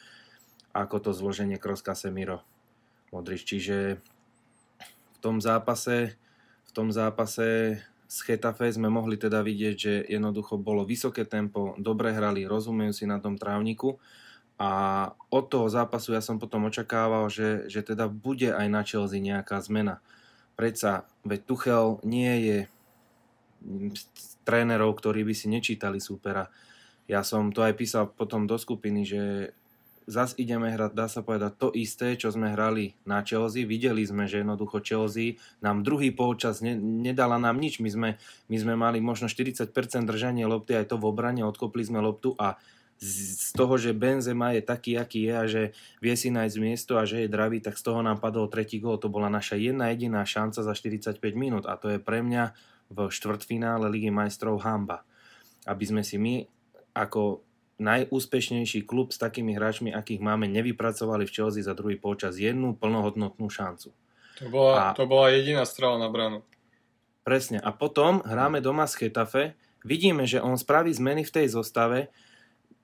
ako 0.74 0.98
to 0.98 1.10
zloženie 1.14 1.62
Kroos 1.62 1.86
Casemiro 1.86 2.42
Modrič. 3.12 3.44
Čiže 3.44 4.00
v 4.82 5.18
tom 5.20 5.38
zápase, 5.38 6.16
v 6.66 6.72
tom 6.72 6.88
zápase 6.88 7.78
s 8.08 8.18
Chetafe 8.24 8.68
sme 8.72 8.92
mohli 8.92 9.16
teda 9.16 9.40
vidieť, 9.40 9.76
že 9.76 9.94
jednoducho 10.08 10.60
bolo 10.60 10.84
vysoké 10.84 11.24
tempo, 11.24 11.76
dobre 11.80 12.12
hrali, 12.12 12.48
rozumejú 12.48 12.92
si 12.92 13.04
na 13.08 13.20
tom 13.20 13.40
trávniku 13.40 13.96
a 14.60 14.70
od 15.32 15.44
toho 15.48 15.66
zápasu 15.72 16.12
ja 16.12 16.20
som 16.20 16.36
potom 16.36 16.68
očakával, 16.68 17.32
že, 17.32 17.66
že 17.72 17.80
teda 17.80 18.12
bude 18.12 18.52
aj 18.52 18.66
na 18.68 18.84
Chelsea 18.84 19.18
nejaká 19.18 19.58
zmena. 19.64 20.04
Predsa, 20.60 21.08
veď 21.24 21.40
Tuchel 21.48 21.86
nie 22.04 22.32
je 22.44 22.58
trénerov, 24.44 24.92
ktorí 24.98 25.24
by 25.24 25.34
si 25.34 25.48
nečítali 25.48 26.02
súpera. 26.02 26.52
Ja 27.08 27.24
som 27.24 27.50
to 27.50 27.64
aj 27.64 27.74
písal 27.74 28.04
potom 28.12 28.44
do 28.44 28.60
skupiny, 28.60 29.02
že 29.08 29.22
zas 30.06 30.34
ideme 30.38 30.70
hrať, 30.70 30.92
dá 30.94 31.06
sa 31.06 31.22
povedať, 31.22 31.52
to 31.58 31.68
isté, 31.74 32.14
čo 32.18 32.30
sme 32.30 32.52
hrali 32.52 32.94
na 33.06 33.22
Chelsea. 33.22 33.66
Videli 33.66 34.02
sme, 34.02 34.30
že 34.30 34.42
jednoducho 34.42 34.82
Chelsea 34.82 35.38
nám 35.62 35.86
druhý 35.86 36.10
polčas 36.10 36.60
ne, 36.60 36.74
nedala 36.78 37.38
nám 37.38 37.58
nič. 37.58 37.78
My 37.78 37.90
sme, 37.90 38.08
my 38.46 38.56
sme 38.56 38.74
mali 38.74 38.98
možno 39.02 39.30
40% 39.30 39.70
držanie 40.04 40.46
lopty, 40.46 40.74
aj 40.74 40.92
to 40.92 40.96
v 40.98 41.08
obrane, 41.08 41.42
odkopli 41.42 41.82
sme 41.86 42.02
loptu 42.02 42.34
a 42.38 42.58
z 43.02 43.50
toho, 43.58 43.74
že 43.74 43.98
Benzema 43.98 44.54
je 44.54 44.62
taký, 44.62 44.94
aký 44.94 45.26
je 45.26 45.34
a 45.34 45.44
že 45.50 45.62
vie 45.98 46.14
si 46.14 46.30
nájsť 46.30 46.56
miesto 46.62 46.94
a 46.94 47.02
že 47.02 47.26
je 47.26 47.28
dravý, 47.34 47.58
tak 47.58 47.74
z 47.74 47.82
toho 47.82 47.98
nám 47.98 48.22
padol 48.22 48.46
tretí 48.46 48.78
gól. 48.78 49.02
To 49.02 49.10
bola 49.10 49.26
naša 49.26 49.58
jedna 49.58 49.90
jediná 49.90 50.22
šanca 50.22 50.62
za 50.62 50.70
45 50.70 51.18
minút 51.34 51.66
a 51.66 51.74
to 51.74 51.90
je 51.90 51.98
pre 51.98 52.22
mňa 52.22 52.54
v 52.94 52.98
štvrtfinále 53.10 53.90
Ligy 53.90 54.14
majstrov 54.14 54.62
hamba. 54.62 55.02
Aby 55.66 55.84
sme 55.90 56.02
si 56.06 56.14
my 56.14 56.46
ako 56.94 57.42
najúspešnejší 57.80 58.84
klub 58.84 59.14
s 59.14 59.20
takými 59.20 59.56
hráčmi, 59.56 59.94
akých 59.94 60.20
máme, 60.20 60.48
nevypracovali 60.48 61.24
v 61.24 61.34
Chelsea 61.34 61.64
za 61.64 61.72
druhý 61.72 61.96
počas 61.96 62.36
jednu 62.36 62.76
plnohodnotnú 62.76 63.48
šancu. 63.48 63.92
To 64.40 64.46
bola, 64.48 64.92
a, 64.92 64.96
to 64.96 65.04
bola 65.06 65.32
jediná 65.32 65.62
strela 65.64 65.96
na 66.00 66.08
bránu. 66.08 66.42
Presne. 67.22 67.62
A 67.62 67.70
potom 67.70 68.20
hráme 68.26 68.58
doma 68.58 68.84
s 68.90 68.98
Chetafe, 68.98 69.54
vidíme, 69.86 70.26
že 70.26 70.42
on 70.42 70.58
spraví 70.58 70.90
zmeny 70.90 71.22
v 71.22 71.34
tej 71.42 71.46
zostave, 71.54 72.10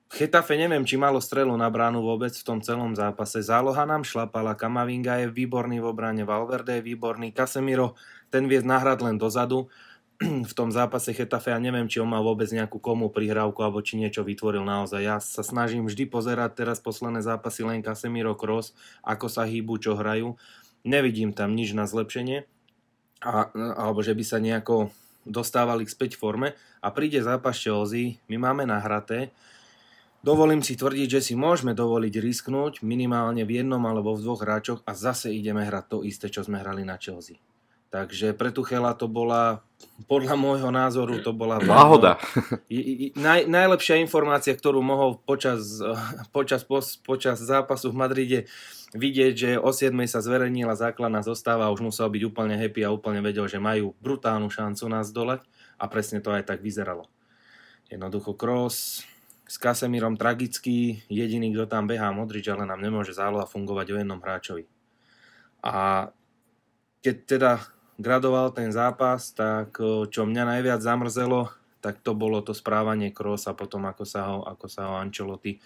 Chetafe 0.09 0.57
neviem, 0.57 0.81
či 0.89 0.97
malo 0.97 1.21
strelu 1.21 1.53
na 1.53 1.69
bránu 1.69 2.01
vôbec 2.01 2.33
v 2.33 2.41
tom 2.41 2.65
celom 2.65 2.97
zápase. 2.97 3.45
Záloha 3.45 3.85
nám 3.85 4.01
šlapala, 4.01 4.57
Kamavinga 4.57 5.21
je 5.21 5.29
výborný 5.29 5.77
v 5.77 5.85
obrane, 5.85 6.25
Valverde 6.25 6.81
je 6.81 6.87
výborný, 6.89 7.29
Casemiro 7.29 7.93
ten 8.33 8.49
vie 8.49 8.57
nahrať 8.57 9.05
len 9.05 9.21
dozadu 9.21 9.69
v 10.49 10.53
tom 10.53 10.67
zápase 10.67 11.15
Chetafe, 11.15 11.55
ja 11.55 11.59
neviem, 11.63 11.87
či 11.87 12.03
on 12.03 12.11
má 12.11 12.19
vôbec 12.19 12.51
nejakú 12.51 12.75
komu 12.83 13.07
prihrávku 13.07 13.63
alebo 13.63 13.79
či 13.79 13.95
niečo 13.95 14.27
vytvoril 14.27 14.67
naozaj. 14.67 14.99
Ja 14.99 15.17
sa 15.23 15.47
snažím 15.47 15.87
vždy 15.87 16.11
pozerať 16.11 16.59
teraz 16.59 16.83
posledné 16.83 17.23
zápasy 17.23 17.63
len 17.63 17.79
Casemiro 17.79 18.35
Cross, 18.35 18.75
ako 18.99 19.31
sa 19.31 19.47
hýbu, 19.47 19.79
čo 19.79 19.95
hrajú. 19.95 20.35
Nevidím 20.83 21.31
tam 21.31 21.55
nič 21.55 21.71
na 21.71 21.87
zlepšenie, 21.87 22.43
a, 23.23 23.47
alebo 23.55 24.03
že 24.03 24.11
by 24.11 24.23
sa 24.27 24.43
nejako 24.43 24.91
dostávali 25.23 25.87
k 25.87 25.93
späť 25.95 26.11
forme 26.19 26.55
a 26.83 26.87
príde 26.91 27.23
zápas 27.23 27.55
Chelsea, 27.55 28.19
my 28.27 28.35
máme 28.39 28.67
nahraté, 28.67 29.31
Dovolím 30.19 30.59
si 30.59 30.75
tvrdiť, 30.75 31.07
že 31.07 31.31
si 31.31 31.33
môžeme 31.39 31.71
dovoliť 31.71 32.19
risknúť 32.19 32.83
minimálne 32.83 33.47
v 33.47 33.63
jednom 33.63 33.79
alebo 33.87 34.19
v 34.19 34.27
dvoch 34.27 34.43
hráčoch 34.43 34.83
a 34.83 34.91
zase 34.91 35.31
ideme 35.31 35.63
hrať 35.63 35.85
to 35.87 35.97
isté, 36.03 36.27
čo 36.27 36.43
sme 36.43 36.59
hrali 36.59 36.83
na 36.83 36.99
Chelsea. 36.99 37.39
Takže 37.89 38.37
pre 38.37 38.53
Tuchela 38.53 38.93
to 38.93 39.09
bola, 39.09 39.65
podľa 40.05 40.37
môjho 40.37 40.69
názoru, 40.69 41.25
to 41.25 41.33
bola 41.33 41.57
náhoda. 41.57 42.21
Naj, 43.17 43.49
najlepšia 43.49 43.97
informácia, 43.97 44.53
ktorú 44.53 44.85
mohol 44.85 45.17
počas, 45.17 45.81
počas, 46.35 46.61
počas 47.01 47.41
zápasu 47.41 47.89
v 47.89 47.97
Madride 47.97 48.39
vidieť, 48.93 49.33
že 49.33 49.51
o 49.57 49.73
7 49.73 49.93
sa 50.05 50.21
zverejnila 50.21 50.77
základná 50.77 51.25
zostáva 51.25 51.65
a 51.65 51.73
už 51.73 51.81
musel 51.81 52.13
byť 52.13 52.21
úplne 52.29 52.61
happy 52.61 52.85
a 52.85 52.93
úplne 52.93 53.25
vedel, 53.25 53.49
že 53.49 53.57
majú 53.57 53.97
brutálnu 54.05 54.53
šancu 54.53 54.85
nás 54.85 55.09
dole 55.09 55.41
a 55.81 55.83
presne 55.89 56.21
to 56.21 56.29
aj 56.29 56.45
tak 56.45 56.61
vyzeralo. 56.61 57.09
Jednoducho 57.89 58.37
Kroos 58.37 59.01
s 59.49 59.57
Kasemírom 59.57 60.13
tragický, 60.13 61.01
jediný, 61.09 61.49
kto 61.57 61.65
tam 61.65 61.89
behá 61.89 62.13
Modrič, 62.13 62.45
ale 62.53 62.69
nám 62.69 62.85
nemôže 62.85 63.17
záloha 63.17 63.49
fungovať 63.49 63.87
o 63.89 63.95
jednom 63.97 64.21
hráčovi. 64.21 64.69
A 65.65 66.05
keď 67.01 67.15
teda 67.25 67.51
gradoval 67.99 68.55
ten 68.55 68.71
zápas, 68.71 69.35
tak 69.35 69.75
čo 70.09 70.23
mňa 70.23 70.57
najviac 70.57 70.79
zamrzelo, 70.79 71.51
tak 71.83 71.99
to 71.99 72.15
bolo 72.15 72.39
to 72.39 72.55
správanie 72.55 73.11
Krosa 73.11 73.51
potom, 73.51 73.83
ako 73.87 74.03
sa 74.07 74.31
ho, 74.31 74.43
ako 74.47 74.65
sa 74.71 74.81
ho 74.87 74.93
Ancelotti, 74.99 75.59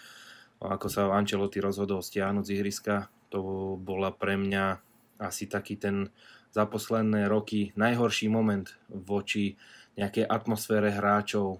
ako 0.58 0.86
sa 0.90 1.10
Ancelotti 1.14 1.62
rozhodol 1.62 2.02
stiahnuť 2.02 2.44
z 2.44 2.52
ihriska. 2.58 2.94
To 3.30 3.74
bola 3.78 4.14
pre 4.14 4.34
mňa 4.38 4.78
asi 5.22 5.46
taký 5.46 5.78
ten 5.78 6.10
za 6.54 6.70
posledné 6.70 7.26
roky 7.26 7.74
najhorší 7.74 8.30
moment 8.30 8.70
voči 8.86 9.58
nejakej 9.98 10.22
atmosfére 10.22 10.94
hráčov. 10.94 11.58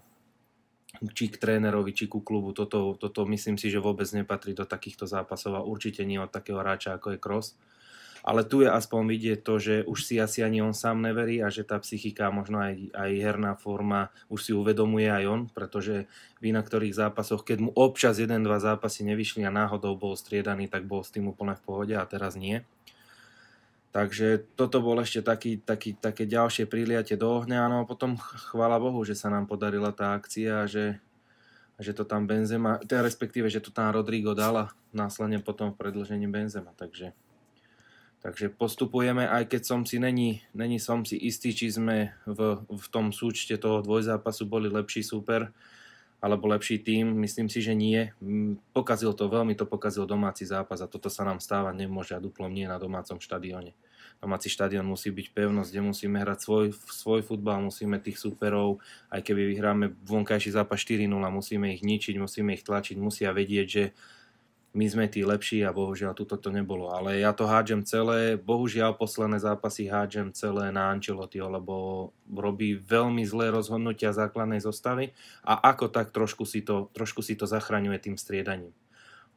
či 1.10 1.26
k 1.26 1.34
trénerovi, 1.42 1.90
či 1.90 2.06
ku 2.06 2.22
klubu. 2.22 2.54
Toto, 2.54 2.94
toto 2.94 3.26
myslím 3.26 3.58
si, 3.58 3.66
že 3.66 3.82
vôbec 3.82 4.06
nepatrí 4.14 4.54
do 4.54 4.62
takýchto 4.62 5.10
zápasov 5.10 5.58
a 5.58 5.66
určite 5.66 6.06
nie 6.06 6.22
od 6.22 6.30
takého 6.30 6.62
hráča 6.62 6.94
ako 6.94 7.14
je 7.14 7.18
Kroos. 7.18 7.58
Ale 8.24 8.40
tu 8.40 8.64
je 8.64 8.72
aspoň 8.72 9.02
vidieť 9.04 9.38
to, 9.44 9.54
že 9.60 9.74
už 9.84 9.98
si 10.00 10.16
asi 10.16 10.40
ani 10.40 10.64
on 10.64 10.72
sám 10.72 11.04
neverí 11.04 11.44
a 11.44 11.52
že 11.52 11.60
tá 11.60 11.76
psychika, 11.76 12.32
možno 12.32 12.56
aj, 12.56 12.96
aj 12.96 13.10
herná 13.20 13.52
forma 13.52 14.08
už 14.32 14.48
si 14.48 14.52
uvedomuje 14.56 15.12
aj 15.12 15.24
on, 15.28 15.40
pretože 15.52 16.08
v 16.40 16.44
inak 16.48 16.64
ktorých 16.64 16.96
zápasoch, 16.96 17.44
keď 17.44 17.68
mu 17.68 17.70
občas 17.76 18.16
jeden, 18.16 18.40
dva 18.40 18.56
zápasy 18.56 19.04
nevyšli 19.04 19.44
a 19.44 19.52
náhodou 19.52 19.92
bol 20.00 20.16
striedaný, 20.16 20.72
tak 20.72 20.88
bol 20.88 21.04
s 21.04 21.12
tým 21.12 21.28
úplne 21.28 21.52
v 21.52 21.64
pohode 21.68 21.92
a 21.92 22.08
teraz 22.08 22.32
nie. 22.32 22.64
Takže 23.94 24.42
toto 24.58 24.82
bol 24.82 24.98
ešte 24.98 25.22
taký, 25.22 25.62
taký, 25.62 25.94
také 25.94 26.26
ďalšie 26.26 26.66
priliate 26.66 27.14
do 27.14 27.30
ohňa, 27.30 27.70
no 27.70 27.84
a 27.84 27.86
potom 27.86 28.18
chvála 28.50 28.82
Bohu, 28.82 29.06
že 29.06 29.14
sa 29.14 29.30
nám 29.30 29.46
podarila 29.46 29.94
tá 29.94 30.18
akcia 30.18 30.64
a 30.64 30.66
že, 30.66 30.98
že 31.78 31.94
to 31.94 32.02
tam 32.02 32.26
Benzema, 32.26 32.82
teda 32.82 33.06
respektíve, 33.06 33.46
že 33.46 33.62
to 33.62 33.70
tam 33.70 33.94
Rodrigo 33.94 34.34
dala 34.34 34.74
následne 34.90 35.38
potom 35.38 35.70
v 35.70 35.78
predlžení 35.78 36.26
Benzema, 36.26 36.74
takže, 36.74 37.14
takže 38.24 38.48
postupujeme, 38.48 39.28
aj 39.28 39.52
keď 39.52 39.62
som 39.68 39.80
si, 39.84 40.00
není, 40.00 40.40
není 40.56 40.80
som 40.80 41.04
si 41.04 41.20
istý, 41.20 41.52
či 41.52 41.68
sme 41.68 42.16
v, 42.24 42.56
v 42.64 42.86
tom 42.88 43.12
súčte 43.12 43.60
toho 43.60 43.84
dvojzápasu 43.84 44.48
boli 44.48 44.72
lepší 44.72 45.04
super, 45.04 45.52
alebo 46.24 46.48
lepší 46.48 46.80
tým, 46.80 47.20
myslím 47.20 47.52
si, 47.52 47.60
že 47.60 47.76
nie. 47.76 48.08
Pokazil 48.72 49.12
to, 49.12 49.28
veľmi 49.28 49.52
to 49.52 49.68
pokazil 49.68 50.08
domáci 50.08 50.48
zápas 50.48 50.80
a 50.80 50.88
toto 50.88 51.12
sa 51.12 51.20
nám 51.20 51.36
stáva 51.36 51.76
nemôže 51.76 52.16
a 52.16 52.24
duplom 52.24 52.48
nie 52.48 52.64
na 52.64 52.80
domácom 52.80 53.20
štadióne. 53.20 53.76
Domáci 54.24 54.48
štadión 54.48 54.88
musí 54.88 55.12
byť 55.12 55.36
pevnosť, 55.36 55.68
kde 55.68 55.82
musíme 55.84 56.16
hrať 56.24 56.38
svoj, 56.40 56.66
svoj 56.72 57.20
futbal, 57.28 57.60
musíme 57.60 58.00
tých 58.00 58.16
superov, 58.16 58.80
aj 59.12 59.20
keby 59.20 59.52
vyhráme 59.52 60.00
vonkajší 60.00 60.56
zápas 60.56 60.80
4-0, 60.80 61.12
musíme 61.12 61.76
ich 61.76 61.84
ničiť, 61.84 62.16
musíme 62.16 62.56
ich 62.56 62.64
tlačiť, 62.64 62.96
musia 62.96 63.28
vedieť, 63.36 63.66
že 63.68 63.84
my 64.74 64.86
sme 64.90 65.06
tí 65.06 65.22
lepší 65.22 65.62
a 65.62 65.70
bohužiaľ 65.70 66.18
tuto 66.18 66.34
to 66.34 66.50
nebolo. 66.50 66.90
Ale 66.90 67.22
ja 67.22 67.30
to 67.30 67.46
hádžem 67.46 67.86
celé, 67.86 68.34
bohužiaľ 68.34 68.98
posledné 68.98 69.38
zápasy 69.38 69.86
hádžem 69.86 70.34
celé 70.34 70.74
na 70.74 70.90
Ancelottiho, 70.90 71.46
lebo 71.46 72.10
robí 72.26 72.74
veľmi 72.74 73.22
zlé 73.22 73.54
rozhodnutia 73.54 74.10
základnej 74.10 74.58
zostavy 74.58 75.14
a 75.46 75.62
ako 75.70 75.94
tak 75.94 76.10
trošku 76.10 76.42
si 76.42 76.66
to, 76.66 76.90
trošku 76.90 77.22
si 77.22 77.38
to 77.38 77.46
zachraňuje 77.46 78.02
tým 78.02 78.18
striedaním. 78.18 78.74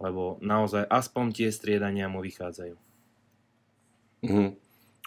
Lebo 0.02 0.42
naozaj 0.42 0.90
aspoň 0.90 1.26
tie 1.30 1.50
striedania 1.54 2.10
mu 2.10 2.26
vychádzajú. 2.26 2.76
Mm-hmm. 4.26 4.50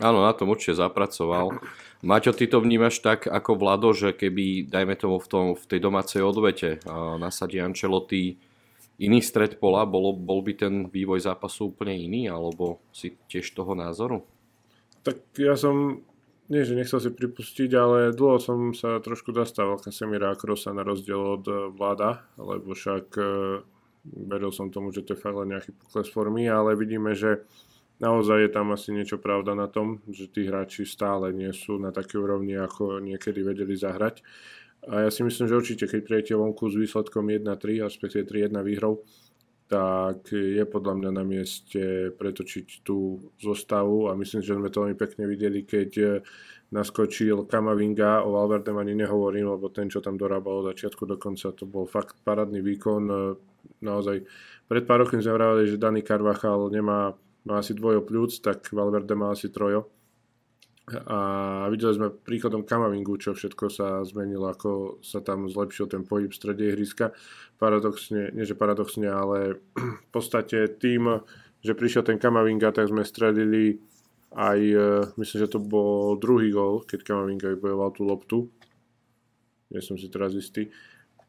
Áno, 0.00 0.24
na 0.24 0.32
tom 0.32 0.48
určite 0.48 0.80
zapracoval. 0.80 1.60
Maťo, 2.00 2.32
ty 2.32 2.48
to 2.48 2.62
vnímaš 2.62 3.04
tak 3.04 3.28
ako 3.28 3.58
Vlado, 3.58 3.92
že 3.92 4.16
keby, 4.16 4.70
dajme 4.70 4.96
tomu 4.96 5.20
v, 5.20 5.28
tom, 5.28 5.44
v 5.52 5.64
tej 5.68 5.80
domácej 5.82 6.24
odvete, 6.24 6.80
nasadí 7.20 7.60
Ancelotti 7.60 8.40
iný 9.00 9.24
stred 9.24 9.56
pola, 9.56 9.88
bolo, 9.88 10.12
bol 10.12 10.44
by 10.44 10.52
ten 10.52 10.74
vývoj 10.92 11.24
zápasu 11.24 11.72
úplne 11.72 11.96
iný, 11.96 12.28
alebo 12.28 12.84
si 12.92 13.16
tiež 13.32 13.48
toho 13.56 13.72
názoru? 13.72 14.28
Tak 15.00 15.32
ja 15.40 15.56
som, 15.56 16.04
nie 16.52 16.60
že 16.68 16.76
nechcel 16.76 17.00
si 17.00 17.08
pripustiť, 17.08 17.70
ale 17.72 18.12
dlho 18.12 18.36
som 18.36 18.76
sa 18.76 19.00
trošku 19.00 19.32
zastával 19.32 19.80
Kasemira 19.80 20.36
Krosa 20.36 20.76
na 20.76 20.84
rozdiel 20.84 21.16
od 21.16 21.44
eh, 21.48 21.56
vláda, 21.72 22.28
lebo 22.36 22.76
však 22.76 23.06
e, 23.16 23.24
veril 24.04 24.52
som 24.52 24.68
tomu, 24.68 24.92
že 24.92 25.00
to 25.00 25.16
je 25.16 25.22
fakt 25.24 25.40
len 25.40 25.56
nejaký 25.56 25.72
pokles 25.72 26.08
formy, 26.12 26.44
ale 26.52 26.76
vidíme, 26.76 27.16
že 27.16 27.48
naozaj 28.04 28.48
je 28.48 28.50
tam 28.52 28.72
asi 28.76 28.92
niečo 28.92 29.16
pravda 29.16 29.56
na 29.56 29.68
tom, 29.68 30.04
že 30.08 30.28
tí 30.28 30.44
hráči 30.44 30.84
stále 30.84 31.32
nie 31.32 31.52
sú 31.56 31.80
na 31.80 31.92
také 31.92 32.20
úrovni, 32.20 32.56
ako 32.56 33.00
niekedy 33.00 33.40
vedeli 33.40 33.76
zahrať. 33.76 34.24
A 34.88 35.04
ja 35.04 35.10
si 35.12 35.20
myslím, 35.20 35.44
že 35.44 35.58
určite, 35.60 35.84
keď 35.84 36.00
prijete 36.00 36.32
vonku 36.40 36.72
s 36.72 36.76
výsledkom 36.80 37.28
1-3, 37.28 37.84
respektíve 37.84 38.24
3-1 38.48 38.64
výhrou, 38.64 39.04
tak 39.70 40.34
je 40.34 40.64
podľa 40.66 40.94
mňa 40.98 41.10
na 41.14 41.22
mieste 41.22 42.10
pretočiť 42.16 42.82
tú 42.82 43.20
zostavu 43.38 44.10
a 44.10 44.18
myslím, 44.18 44.40
že 44.42 44.56
sme 44.56 44.72
to 44.72 44.82
veľmi 44.82 44.98
pekne 44.98 45.30
videli, 45.30 45.62
keď 45.62 45.90
eh, 46.00 46.10
naskočil 46.74 47.46
Kamavinga, 47.46 48.26
o 48.26 48.34
Valverdem 48.34 48.74
ani 48.80 48.98
nehovorím, 48.98 49.52
lebo 49.52 49.70
ten, 49.70 49.86
čo 49.86 50.02
tam 50.02 50.18
dorábal 50.18 50.64
od 50.64 50.74
začiatku 50.74 51.06
do 51.06 51.20
konca, 51.20 51.54
to 51.54 51.70
bol 51.70 51.86
fakt 51.86 52.18
parádny 52.26 52.64
výkon. 52.64 53.02
Eh, 53.06 53.36
naozaj, 53.84 54.26
pred 54.66 54.82
pár 54.88 55.06
rokmi 55.06 55.22
sme 55.22 55.38
vravali, 55.38 55.70
že 55.70 55.78
Dani 55.78 56.02
Carvachal 56.02 56.72
nemá, 56.72 57.14
má 57.46 57.54
asi 57.60 57.76
dvojo 57.76 58.02
pľúc, 58.02 58.42
tak 58.42 58.64
Valverde 58.74 59.12
má 59.14 59.30
asi 59.30 59.52
trojo 59.52 59.99
a 61.06 61.18
videli 61.70 61.94
sme 61.94 62.08
príchodom 62.10 62.66
Kamavingu, 62.66 63.16
čo 63.20 63.32
všetko 63.32 63.70
sa 63.70 64.02
zmenilo, 64.02 64.50
ako 64.50 64.98
sa 65.04 65.22
tam 65.22 65.46
zlepšil 65.46 65.86
ten 65.86 66.02
pohyb 66.02 66.30
v 66.30 66.38
strede 66.38 66.66
ihriska. 66.70 67.14
Paradoxne, 67.56 68.34
nie 68.34 68.42
že 68.42 68.58
paradoxne, 68.58 69.06
ale 69.06 69.62
v 70.06 70.10
podstate 70.10 70.66
tým, 70.80 71.22
že 71.62 71.76
prišiel 71.76 72.02
ten 72.02 72.18
Kamavinga, 72.18 72.74
tak 72.74 72.90
sme 72.90 73.06
stredili 73.06 73.78
aj, 74.34 74.60
e, 74.60 74.88
myslím, 75.18 75.38
že 75.46 75.52
to 75.52 75.58
bol 75.62 76.18
druhý 76.18 76.50
gol, 76.50 76.82
keď 76.86 77.06
Kamavinga 77.06 77.54
vybojoval 77.54 77.90
tú 77.94 78.02
loptu. 78.06 78.38
Nie 79.70 79.82
som 79.82 79.94
si 79.94 80.10
teraz 80.10 80.34
istý. 80.34 80.70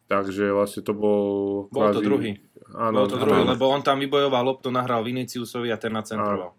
Takže 0.10 0.52
vlastne 0.52 0.84
to 0.84 0.92
bol... 0.92 1.24
Bol 1.72 1.88
kvázi... 1.88 1.96
to 1.98 2.02
druhý. 2.04 2.32
Áno, 2.76 3.06
bol 3.06 3.10
to 3.10 3.22
druhý, 3.22 3.48
áno. 3.48 3.52
lebo 3.56 3.70
on 3.72 3.80
tam 3.80 4.02
vybojoval 4.02 4.44
loptu, 4.44 4.68
nahral 4.74 5.08
Viniciusovi 5.08 5.72
a 5.72 5.80
ten 5.80 5.94
na 5.94 6.04
centroval. 6.04 6.58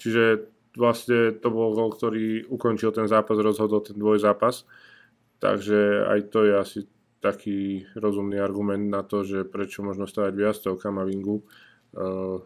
Čiže 0.00 0.53
vlastne 0.74 1.34
to 1.38 1.48
bol 1.50 1.74
gol, 1.74 1.90
ktorý 1.94 2.46
ukončil 2.50 2.90
ten 2.90 3.06
zápas, 3.06 3.38
rozhodol 3.38 3.82
ten 3.82 3.94
dvojzápas. 3.94 4.66
Takže 5.38 6.08
aj 6.08 6.20
to 6.30 6.40
je 6.46 6.54
asi 6.54 6.78
taký 7.24 7.88
rozumný 7.96 8.36
argument 8.36 8.84
na 8.84 9.00
to, 9.00 9.24
že 9.24 9.48
prečo 9.48 9.80
možno 9.80 10.04
stavať 10.04 10.32
viac 10.36 10.56
toho 10.60 10.76
Kamavingu, 10.76 11.40
uh, 11.40 12.36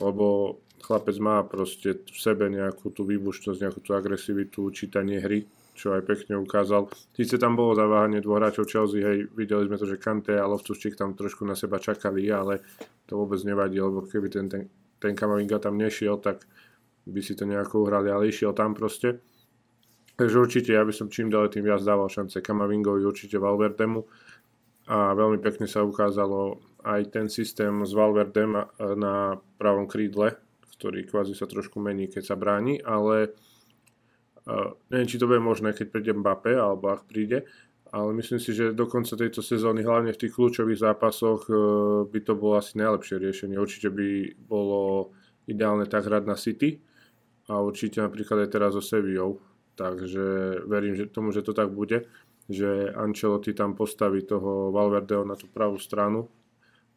lebo 0.00 0.56
chlapec 0.80 1.16
má 1.20 1.44
proste 1.44 2.00
v 2.00 2.18
sebe 2.18 2.48
nejakú 2.48 2.90
tú 2.96 3.04
výbušnosť, 3.04 3.58
nejakú 3.60 3.80
tú 3.84 3.92
agresivitu, 3.92 4.72
čítanie 4.72 5.20
hry, 5.20 5.44
čo 5.76 5.92
aj 5.92 6.02
pekne 6.08 6.40
ukázal. 6.40 6.88
Sice 7.12 7.36
tam 7.36 7.60
bolo 7.60 7.76
zaváhanie 7.76 8.24
dvoch 8.24 8.40
hráčov 8.40 8.68
Chelsea, 8.68 9.04
hej, 9.04 9.28
videli 9.36 9.68
sme 9.68 9.76
to, 9.76 9.84
že 9.84 10.00
Kante 10.00 10.32
a 10.36 10.48
Loftus-Cheek 10.48 10.96
tam 10.96 11.12
trošku 11.12 11.44
na 11.44 11.52
seba 11.52 11.76
čakali, 11.76 12.26
ale 12.32 12.64
to 13.04 13.20
vôbec 13.20 13.38
nevadí, 13.44 13.78
lebo 13.78 14.04
keby 14.04 14.32
ten, 14.32 14.48
ten, 14.48 14.66
ten 14.96 15.12
Kamavinga 15.12 15.60
tam 15.60 15.76
nešiel, 15.76 16.18
tak 16.24 16.44
by 17.06 17.20
si 17.22 17.34
to 17.34 17.48
nejako 17.48 17.86
uhrali, 17.86 18.10
ale 18.10 18.30
išiel 18.30 18.54
tam 18.54 18.74
proste. 18.74 19.18
Takže 20.12 20.36
určite 20.38 20.70
ja 20.76 20.84
by 20.84 20.92
som 20.92 21.08
čím 21.08 21.32
ďalej 21.32 21.56
tým 21.56 21.64
viac 21.66 21.80
dával 21.82 22.06
šance 22.06 22.38
Kamavingovi, 22.44 23.02
určite 23.02 23.40
Valverdemu 23.40 24.04
a 24.92 25.16
veľmi 25.16 25.40
pekne 25.40 25.64
sa 25.64 25.86
ukázalo 25.86 26.60
aj 26.82 27.14
ten 27.14 27.26
systém 27.30 27.86
s 27.86 27.94
Valverdem 27.94 28.54
na 28.98 29.38
pravom 29.56 29.86
krídle, 29.86 30.36
ktorý 30.76 31.06
kvázi 31.06 31.32
sa 31.38 31.46
trošku 31.46 31.78
mení, 31.78 32.10
keď 32.10 32.34
sa 32.34 32.36
bráni, 32.36 32.82
ale 32.82 33.30
uh, 34.50 34.74
neviem, 34.90 35.08
či 35.08 35.22
to 35.22 35.30
bude 35.30 35.38
možné, 35.38 35.72
keď 35.72 35.86
príde 35.94 36.12
Mbappé, 36.12 36.58
alebo 36.58 36.90
ak 36.90 37.06
príde, 37.06 37.46
ale 37.94 38.10
myslím 38.18 38.42
si, 38.42 38.50
že 38.50 38.74
do 38.74 38.90
konca 38.90 39.14
tejto 39.14 39.46
sezóny, 39.46 39.86
hlavne 39.86 40.10
v 40.10 40.20
tých 40.26 40.34
kľúčových 40.34 40.82
zápasoch, 40.82 41.46
uh, 41.46 41.56
by 42.10 42.20
to 42.26 42.34
bolo 42.34 42.58
asi 42.58 42.82
najlepšie 42.82 43.22
riešenie. 43.22 43.56
Určite 43.62 43.94
by 43.94 44.34
bolo 44.42 45.14
ideálne 45.46 45.86
tak 45.86 46.10
hrať 46.10 46.24
na 46.26 46.34
City, 46.34 46.82
a 47.48 47.58
určite 47.58 47.98
napríklad 47.98 48.46
aj 48.46 48.50
teraz 48.50 48.70
so 48.74 48.82
Sevillou. 48.82 49.42
Takže 49.72 50.58
verím 50.68 50.94
že 50.94 51.08
tomu, 51.08 51.32
že 51.32 51.40
to 51.40 51.56
tak 51.56 51.72
bude, 51.72 52.04
že 52.46 52.92
Ancelotti 52.92 53.56
tam 53.56 53.72
postaví 53.72 54.22
toho 54.22 54.68
Valverdeho 54.68 55.24
na 55.24 55.32
tú 55.34 55.48
pravú 55.48 55.80
stranu, 55.80 56.28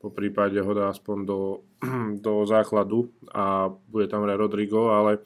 po 0.06 0.14
prípade 0.14 0.62
ho 0.62 0.72
dá 0.76 0.94
aspoň 0.94 1.18
do, 1.26 1.40
do 2.26 2.46
základu 2.46 3.10
a 3.34 3.74
bude 3.90 4.06
tam 4.06 4.22
hrať 4.22 4.38
Rodrigo, 4.38 4.94
ale 4.94 5.24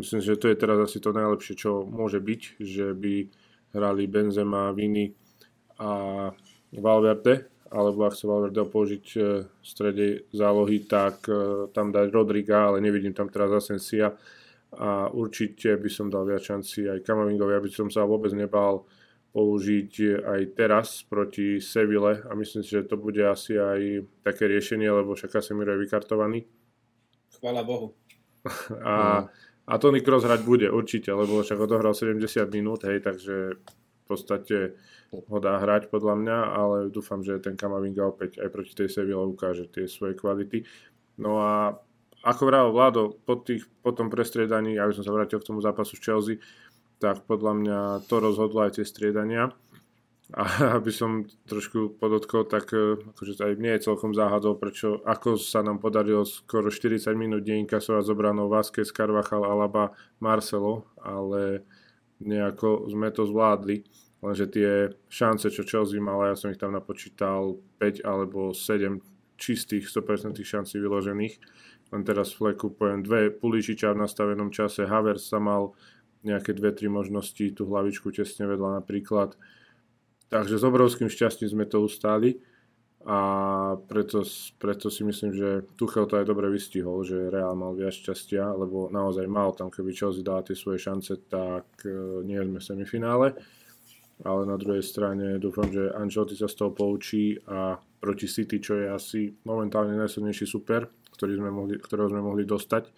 myslím, 0.00 0.24
že 0.24 0.40
to 0.40 0.48
je 0.48 0.56
teraz 0.56 0.78
asi 0.80 0.96
to 1.02 1.12
najlepšie, 1.12 1.54
čo 1.58 1.84
môže 1.84 2.22
byť, 2.22 2.40
že 2.62 2.94
by 2.94 3.14
hrali 3.76 4.08
Benzema, 4.08 4.72
Vini 4.72 5.12
a 5.76 6.32
Valverde, 6.72 7.52
alebo 7.68 8.08
ak 8.08 8.16
chce 8.16 8.24
Valverde 8.24 8.64
použiť 8.64 9.06
e, 9.16 9.20
v 9.44 9.64
strede 9.64 10.28
zálohy, 10.32 10.88
tak 10.88 11.28
e, 11.28 11.68
tam 11.72 11.92
dať 11.92 12.08
Rodriga, 12.08 12.72
ale 12.72 12.80
nevidím 12.80 13.12
tam 13.12 13.28
teraz 13.28 13.52
Asensia 13.52 14.16
a 14.76 15.08
určite 15.08 15.80
by 15.80 15.88
som 15.88 16.12
dal 16.12 16.28
viac 16.28 16.44
šanci 16.44 16.88
aj 16.88 17.04
Kamavingovi, 17.04 17.56
aby 17.56 17.70
som 17.72 17.88
sa 17.88 18.04
vôbec 18.04 18.32
nebal 18.36 18.84
použiť 19.32 20.24
aj 20.24 20.40
teraz 20.56 21.04
proti 21.04 21.60
Seville 21.60 22.24
a 22.24 22.32
myslím 22.32 22.64
si, 22.64 22.76
že 22.76 22.88
to 22.88 22.96
bude 22.96 23.20
asi 23.20 23.56
aj 23.56 24.04
také 24.24 24.48
riešenie, 24.48 24.88
lebo 24.88 25.16
však 25.16 25.40
Casemiro 25.40 25.72
je 25.76 25.84
vykartovaný. 25.84 26.40
Chvala 27.38 27.62
Bohu. 27.64 27.92
A, 28.80 29.28
a 29.68 29.72
Tony 29.76 30.00
Kroos 30.00 30.24
hrať 30.24 30.40
bude 30.44 30.68
určite, 30.72 31.12
lebo 31.12 31.44
však 31.44 31.60
odohral 31.60 31.92
70 31.92 32.24
minút, 32.48 32.88
hej, 32.88 33.04
takže 33.04 33.60
v 33.60 34.04
podstate 34.08 34.78
ho 35.12 35.38
dá 35.40 35.56
hrať 35.56 35.88
podľa 35.88 36.14
mňa, 36.20 36.38
ale 36.52 36.76
dúfam, 36.92 37.24
že 37.24 37.40
ten 37.40 37.56
Kamavinga 37.56 38.04
opäť 38.04 38.44
aj 38.44 38.48
proti 38.52 38.72
tej 38.76 38.88
Seville 38.92 39.24
ukáže 39.24 39.64
tie 39.72 39.88
svoje 39.88 40.12
kvality. 40.12 40.68
No 41.16 41.40
a 41.40 41.80
ako 42.22 42.42
vravel 42.50 42.70
Vlado, 42.74 43.02
po, 43.24 43.40
tých, 43.40 43.64
po 43.80 43.94
tom 43.94 44.12
prestriedaní, 44.12 44.76
aby 44.76 44.92
som 44.92 45.06
sa 45.06 45.14
vrátil 45.14 45.40
k 45.40 45.48
tomu 45.48 45.64
zápasu 45.64 45.96
s 45.96 46.04
Chelsea, 46.04 46.36
tak 46.98 47.24
podľa 47.24 47.52
mňa 47.54 47.78
to 48.10 48.18
rozhodlo 48.18 48.66
aj 48.66 48.78
tie 48.78 48.84
striedania. 48.84 49.54
A 50.36 50.44
aby 50.76 50.92
som 50.92 51.24
trošku 51.48 51.96
podotkol, 51.96 52.44
tak 52.44 52.68
e, 52.76 53.00
akože 53.00 53.40
aj 53.40 53.54
mne 53.56 53.78
je 53.78 53.86
celkom 53.88 54.12
záhadol, 54.12 54.60
prečo, 54.60 55.00
ako 55.08 55.40
sa 55.40 55.64
nám 55.64 55.80
podarilo 55.80 56.28
skoro 56.28 56.68
40 56.68 57.16
minút 57.16 57.48
neinkasovať 57.48 58.04
zobranou 58.04 58.52
Vázquez, 58.52 58.92
Carvajal, 58.92 59.46
Alaba, 59.46 59.96
Marcelo, 60.20 60.84
ale 61.00 61.64
nejako 62.20 62.92
sme 62.92 63.08
to 63.08 63.24
zvládli. 63.24 63.88
Lenže 64.18 64.50
tie 64.50 64.70
šance, 65.06 65.46
čo 65.54 65.62
Chelsea 65.62 66.02
mala, 66.02 66.34
ja 66.34 66.36
som 66.36 66.50
ich 66.50 66.58
tam 66.58 66.74
napočítal 66.74 67.54
5 67.78 68.02
alebo 68.02 68.50
7 68.50 68.98
čistých 69.38 69.86
100% 69.86 70.42
šancí 70.42 70.82
vyložených. 70.82 71.34
Len 71.94 72.02
teraz 72.02 72.34
fleku 72.34 72.74
poviem 72.74 73.06
dve 73.06 73.30
Puličiča 73.30 73.94
v 73.94 74.02
nastavenom 74.02 74.50
čase, 74.50 74.84
Havers 74.84 75.30
sa 75.30 75.38
mal 75.38 75.72
nejaké 76.26 76.50
dve, 76.50 76.74
tri 76.74 76.90
možnosti, 76.90 77.54
tú 77.54 77.70
hlavičku 77.70 78.10
tesne 78.10 78.50
vedľa 78.50 78.82
napríklad. 78.82 79.38
Takže 80.28 80.60
s 80.60 80.64
obrovským 80.66 81.08
šťastím 81.08 81.48
sme 81.48 81.64
to 81.64 81.80
ustáli 81.80 82.42
a 83.06 83.20
preto, 83.88 84.26
preto 84.60 84.90
si 84.92 85.06
myslím, 85.06 85.32
že 85.32 85.48
Tuchel 85.78 86.04
to 86.04 86.18
aj 86.20 86.28
dobre 86.28 86.50
vystihol, 86.52 87.06
že 87.06 87.30
Real 87.32 87.56
mal 87.56 87.72
viac 87.72 87.94
šťastia, 87.94 88.52
lebo 88.52 88.90
naozaj 88.92 89.24
mal 89.30 89.54
tam, 89.54 89.72
keby 89.72 89.94
Chelsea 89.96 90.26
dala 90.26 90.44
tie 90.44 90.58
svoje 90.58 90.82
šance, 90.82 91.16
tak 91.30 91.64
uh, 91.86 92.20
nie 92.26 92.36
sme 92.36 92.60
v 92.60 92.68
semifinále. 92.68 93.26
Ale 94.26 94.42
na 94.50 94.58
druhej 94.58 94.82
strane 94.82 95.38
dúfam, 95.38 95.70
že 95.70 95.94
Ancelotti 95.94 96.34
sa 96.34 96.50
z 96.50 96.58
toho 96.58 96.70
poučí 96.74 97.38
a 97.46 97.78
proti 98.02 98.26
City, 98.26 98.58
čo 98.58 98.74
je 98.74 98.86
asi 98.90 99.20
momentálne 99.46 99.94
najsilnejší 99.94 100.46
super, 100.46 100.90
ktorý 101.14 101.38
sme 101.38 101.50
mohli, 101.54 101.74
ktorého 101.78 102.10
sme 102.10 102.22
mohli 102.22 102.42
dostať, 102.42 102.90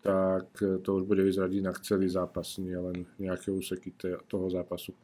tak 0.00 0.56
to 0.56 0.88
už 0.96 1.04
bude 1.04 1.20
vyzerať 1.24 1.52
inak 1.60 1.80
celý 1.84 2.08
zápas, 2.08 2.56
nie 2.60 2.76
len 2.76 3.04
nejaké 3.20 3.52
úseky 3.52 3.96
toho 4.28 4.48
zápasu. 4.48 4.96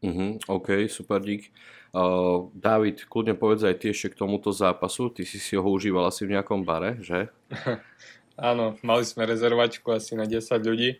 Uh-huh, 0.00 0.40
OK, 0.48 0.88
super, 0.88 1.20
dík. 1.20 1.52
Uh, 1.92 2.48
David, 2.56 3.04
kľudne 3.04 3.36
povedz 3.36 3.68
aj 3.68 3.76
ty 3.84 3.92
ešte 3.92 4.16
k 4.16 4.24
tomuto 4.24 4.48
zápasu. 4.48 5.12
Ty 5.12 5.28
si 5.28 5.36
si 5.36 5.60
ho 5.60 5.66
užíval 5.68 6.08
asi 6.08 6.24
v 6.24 6.40
nejakom 6.40 6.64
bare, 6.64 6.96
že? 7.04 7.28
Áno, 8.40 8.80
mali 8.80 9.04
sme 9.04 9.28
rezervačku 9.28 9.92
asi 9.92 10.16
na 10.16 10.24
10 10.24 10.40
ľudí. 10.64 10.96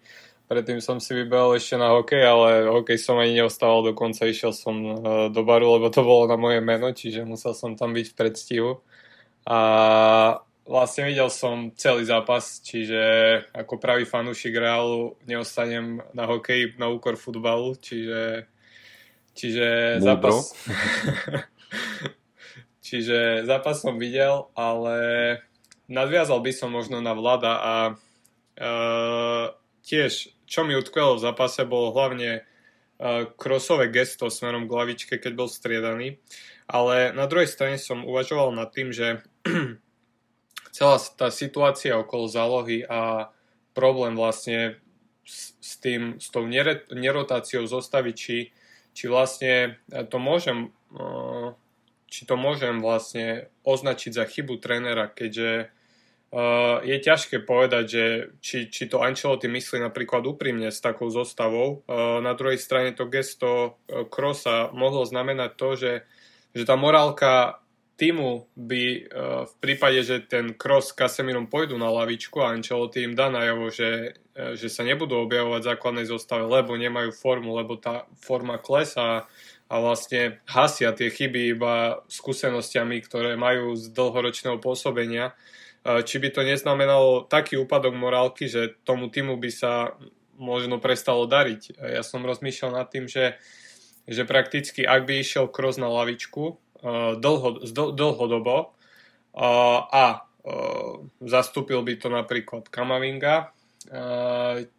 Predtým 0.50 0.82
som 0.82 0.98
si 0.98 1.14
vybral 1.14 1.54
ešte 1.54 1.78
na 1.78 1.94
hokej, 1.94 2.26
ale 2.26 2.66
hokej 2.66 2.98
som 2.98 3.22
ani 3.22 3.38
neostával 3.38 3.94
dokonca, 3.94 4.26
išiel 4.26 4.50
som 4.50 4.74
uh, 4.82 4.96
do 5.30 5.46
baru, 5.46 5.78
lebo 5.78 5.94
to 5.94 6.02
bolo 6.02 6.26
na 6.26 6.34
moje 6.34 6.58
meno, 6.58 6.90
čiže 6.90 7.22
musel 7.22 7.54
som 7.54 7.78
tam 7.78 7.94
byť 7.94 8.06
v 8.10 8.16
predstihu. 8.18 8.70
A 9.46 9.58
vlastne 10.66 11.06
videl 11.06 11.30
som 11.30 11.70
celý 11.78 12.02
zápas, 12.02 12.58
čiže 12.66 12.98
ako 13.54 13.78
pravý 13.78 14.02
fanúšik 14.02 14.58
Realu 14.58 15.14
neostanem 15.22 16.02
na 16.10 16.26
hokej 16.26 16.74
na 16.82 16.90
úkor 16.90 17.14
futbalu, 17.14 17.78
čiže 17.78 18.50
Čiže 19.40 19.98
zápas... 20.04 20.36
Čiže 22.90 23.46
zápas 23.46 23.78
som 23.78 24.02
videl, 24.02 24.50
ale 24.58 24.96
nadviazal 25.86 26.42
by 26.42 26.50
som 26.50 26.74
možno 26.74 26.98
na 26.98 27.14
Vlada 27.14 27.54
a 27.54 27.74
uh, 27.94 29.46
tiež, 29.86 30.34
čo 30.50 30.66
mi 30.66 30.74
utkvelo 30.74 31.14
v 31.16 31.22
zápase, 31.22 31.62
bolo 31.62 31.94
hlavne 31.94 32.42
uh, 32.42 33.30
krosové 33.38 33.86
gesto 33.94 34.26
smerom 34.26 34.66
k 34.66 34.74
lavičke, 34.74 35.14
keď 35.22 35.32
bol 35.38 35.46
striedaný. 35.46 36.18
Ale 36.66 37.14
na 37.14 37.30
druhej 37.30 37.46
strane 37.46 37.78
som 37.78 38.02
uvažoval 38.02 38.50
nad 38.50 38.74
tým, 38.74 38.90
že 38.90 39.22
celá 40.76 40.98
tá 41.14 41.30
situácia 41.30 41.94
okolo 41.94 42.26
zálohy 42.26 42.82
a 42.82 43.30
problém 43.78 44.18
vlastne 44.18 44.82
s, 45.22 45.54
s 45.62 45.78
tým, 45.78 46.18
s 46.18 46.34
tou 46.34 46.42
nerotáciou 46.90 47.62
zostavy, 47.70 48.10
či 48.10 48.36
či 48.94 49.06
vlastne 49.06 49.80
e, 49.90 50.04
to 50.06 50.18
môžem 50.18 50.74
e, 50.94 51.02
či 52.10 52.26
to 52.26 52.34
môžem 52.34 52.82
vlastne 52.82 53.46
označiť 53.62 54.12
za 54.18 54.24
chybu 54.26 54.58
trénera, 54.58 55.06
keďže 55.06 55.70
uh, 56.30 56.82
je 56.82 56.96
ťažké 56.98 57.42
povedať, 57.46 57.84
že 57.86 58.04
či, 58.42 58.58
či 58.70 58.86
to 58.90 59.02
Ancelotti 59.02 59.46
myslí 59.46 59.82
napríklad 59.82 60.26
úprimne 60.26 60.70
s 60.70 60.82
takou 60.82 61.10
zostavou. 61.10 61.84
Uh, 61.84 62.18
na 62.24 62.34
druhej 62.34 62.58
strane 62.58 62.94
to 62.94 63.06
gesto 63.06 63.50
uh, 63.86 64.06
Krosa 64.06 64.70
mohlo 64.74 65.06
znamenať 65.06 65.50
to, 65.54 65.68
že, 65.76 65.92
že 66.54 66.64
tá 66.66 66.74
morálka 66.74 67.62
týmu 68.00 68.48
by 68.56 68.84
uh, 68.84 69.00
v 69.44 69.54
prípade, 69.60 70.00
že 70.02 70.24
ten 70.24 70.56
Kroos 70.56 70.90
s 70.90 70.96
Casemirom 70.96 71.46
pôjdu 71.46 71.76
na 71.76 71.92
lavičku 71.92 72.40
a 72.40 72.56
Ancelotti 72.56 73.04
im 73.04 73.14
dá 73.14 73.28
najavo, 73.28 73.68
že 73.68 74.18
že 74.56 74.72
sa 74.72 74.86
nebudú 74.86 75.20
objavovať 75.20 75.60
v 75.60 75.70
základnej 75.74 76.06
zostave, 76.08 76.48
lebo 76.48 76.72
nemajú 76.72 77.12
formu, 77.12 77.52
lebo 77.52 77.76
tá 77.76 78.08
forma 78.16 78.56
klesá 78.56 79.28
a 79.70 79.74
vlastne 79.78 80.42
hasia 80.50 80.90
tie 80.90 81.14
chyby 81.14 81.54
iba 81.54 82.02
skúsenostiami, 82.10 82.98
ktoré 83.06 83.38
majú 83.38 83.78
z 83.78 83.94
dlhoročného 83.94 84.58
pôsobenia. 84.58 85.30
E, 85.30 85.34
či 85.80 86.16
by 86.20 86.28
to 86.28 86.44
neznamenalo 86.44 87.24
taký 87.24 87.56
úpadok 87.56 87.96
morálky, 87.96 88.46
že 88.48 88.76
tomu 88.84 89.08
týmu 89.08 89.40
by 89.40 89.50
sa 89.50 89.96
možno 90.40 90.80
prestalo 90.80 91.24
dariť. 91.24 91.76
E, 91.76 91.96
ja 91.96 92.02
som 92.04 92.24
rozmýšľal 92.24 92.72
nad 92.76 92.88
tým, 92.88 93.08
že, 93.08 93.36
že 94.04 94.24
prakticky 94.28 94.84
ak 94.84 95.08
by 95.08 95.20
išiel 95.20 95.48
Kroos 95.48 95.80
na 95.80 95.88
lavičku 95.88 96.60
dlho, 97.20 97.50
dlhodobo 97.92 98.72
a 99.92 100.04
zastúpil 101.20 101.84
by 101.84 101.94
to 102.00 102.08
napríklad 102.08 102.72
Kamavinga, 102.72 103.52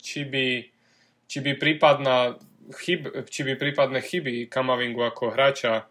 či 0.01 0.21
by, 0.25 0.47
či 1.29 1.37
by 1.45 1.51
prípadná 1.61 2.41
chyb, 2.73 3.29
či 3.29 3.41
by 3.45 3.53
prípadné 3.55 4.01
chyby 4.01 4.49
Kamavingu 4.49 5.05
ako 5.05 5.29
hráča 5.29 5.85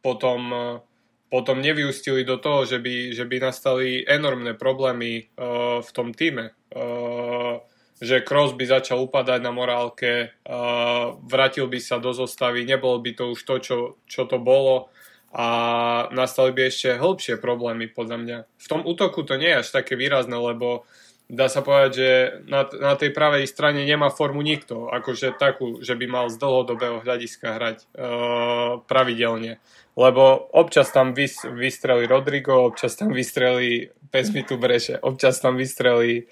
potom, 0.00 0.40
potom 1.30 1.62
nevyústili 1.62 2.26
do 2.26 2.36
toho, 2.36 2.66
že 2.66 2.82
by, 2.82 3.14
že 3.14 3.24
by 3.24 3.36
nastali 3.38 4.02
enormné 4.02 4.58
problémy 4.58 5.30
v 5.80 5.90
tom 5.94 6.10
týme. 6.10 6.50
Že 8.02 8.26
Kroos 8.26 8.58
by 8.58 8.64
začal 8.66 8.98
upadať 9.06 9.38
na 9.38 9.54
morálke, 9.54 10.34
vrátil 11.22 11.70
by 11.70 11.78
sa 11.78 12.02
do 12.02 12.10
zostavy, 12.10 12.66
nebolo 12.66 12.98
by 12.98 13.14
to 13.14 13.24
už 13.30 13.40
to, 13.46 13.54
čo, 13.62 13.78
čo 14.10 14.26
to 14.26 14.42
bolo 14.42 14.90
a 15.30 15.46
nastali 16.10 16.50
by 16.50 16.66
ešte 16.66 16.98
hĺbšie 16.98 17.38
problémy 17.38 17.86
podľa 17.86 18.18
mňa. 18.18 18.38
V 18.58 18.66
tom 18.66 18.82
útoku 18.82 19.22
to 19.22 19.38
nie 19.38 19.54
je 19.54 19.62
až 19.62 19.68
také 19.70 19.94
výrazné, 19.94 20.34
lebo 20.34 20.82
uh, 20.82 21.09
dá 21.30 21.46
sa 21.46 21.62
povedať, 21.62 21.90
že 21.94 22.10
na, 22.50 22.66
na 22.66 22.98
tej 22.98 23.14
pravej 23.14 23.46
strane 23.46 23.86
nemá 23.86 24.10
formu 24.10 24.42
nikto, 24.42 24.90
akože 24.90 25.38
takú, 25.38 25.78
že 25.78 25.94
by 25.94 26.06
mal 26.10 26.26
z 26.26 26.36
dlhodobého 26.42 26.98
hľadiska 27.06 27.46
hrať 27.54 27.78
uh, 27.94 28.82
pravidelne. 28.84 29.62
Lebo 29.94 30.50
občas 30.50 30.90
tam 30.90 31.14
vys, 31.14 31.46
vystrelí 31.46 32.10
Rodrigo, 32.10 32.66
občas 32.66 32.98
tam 32.98 33.14
vystrelí, 33.14 33.94
pes 34.10 34.34
mi 34.34 34.42
tu 34.42 34.58
breše, 34.58 34.98
občas 34.98 35.38
tam 35.38 35.54
vystrelí 35.54 36.26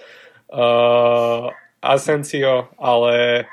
uh, 0.51 1.47
Asensio, 1.79 2.75
ale 2.83 3.47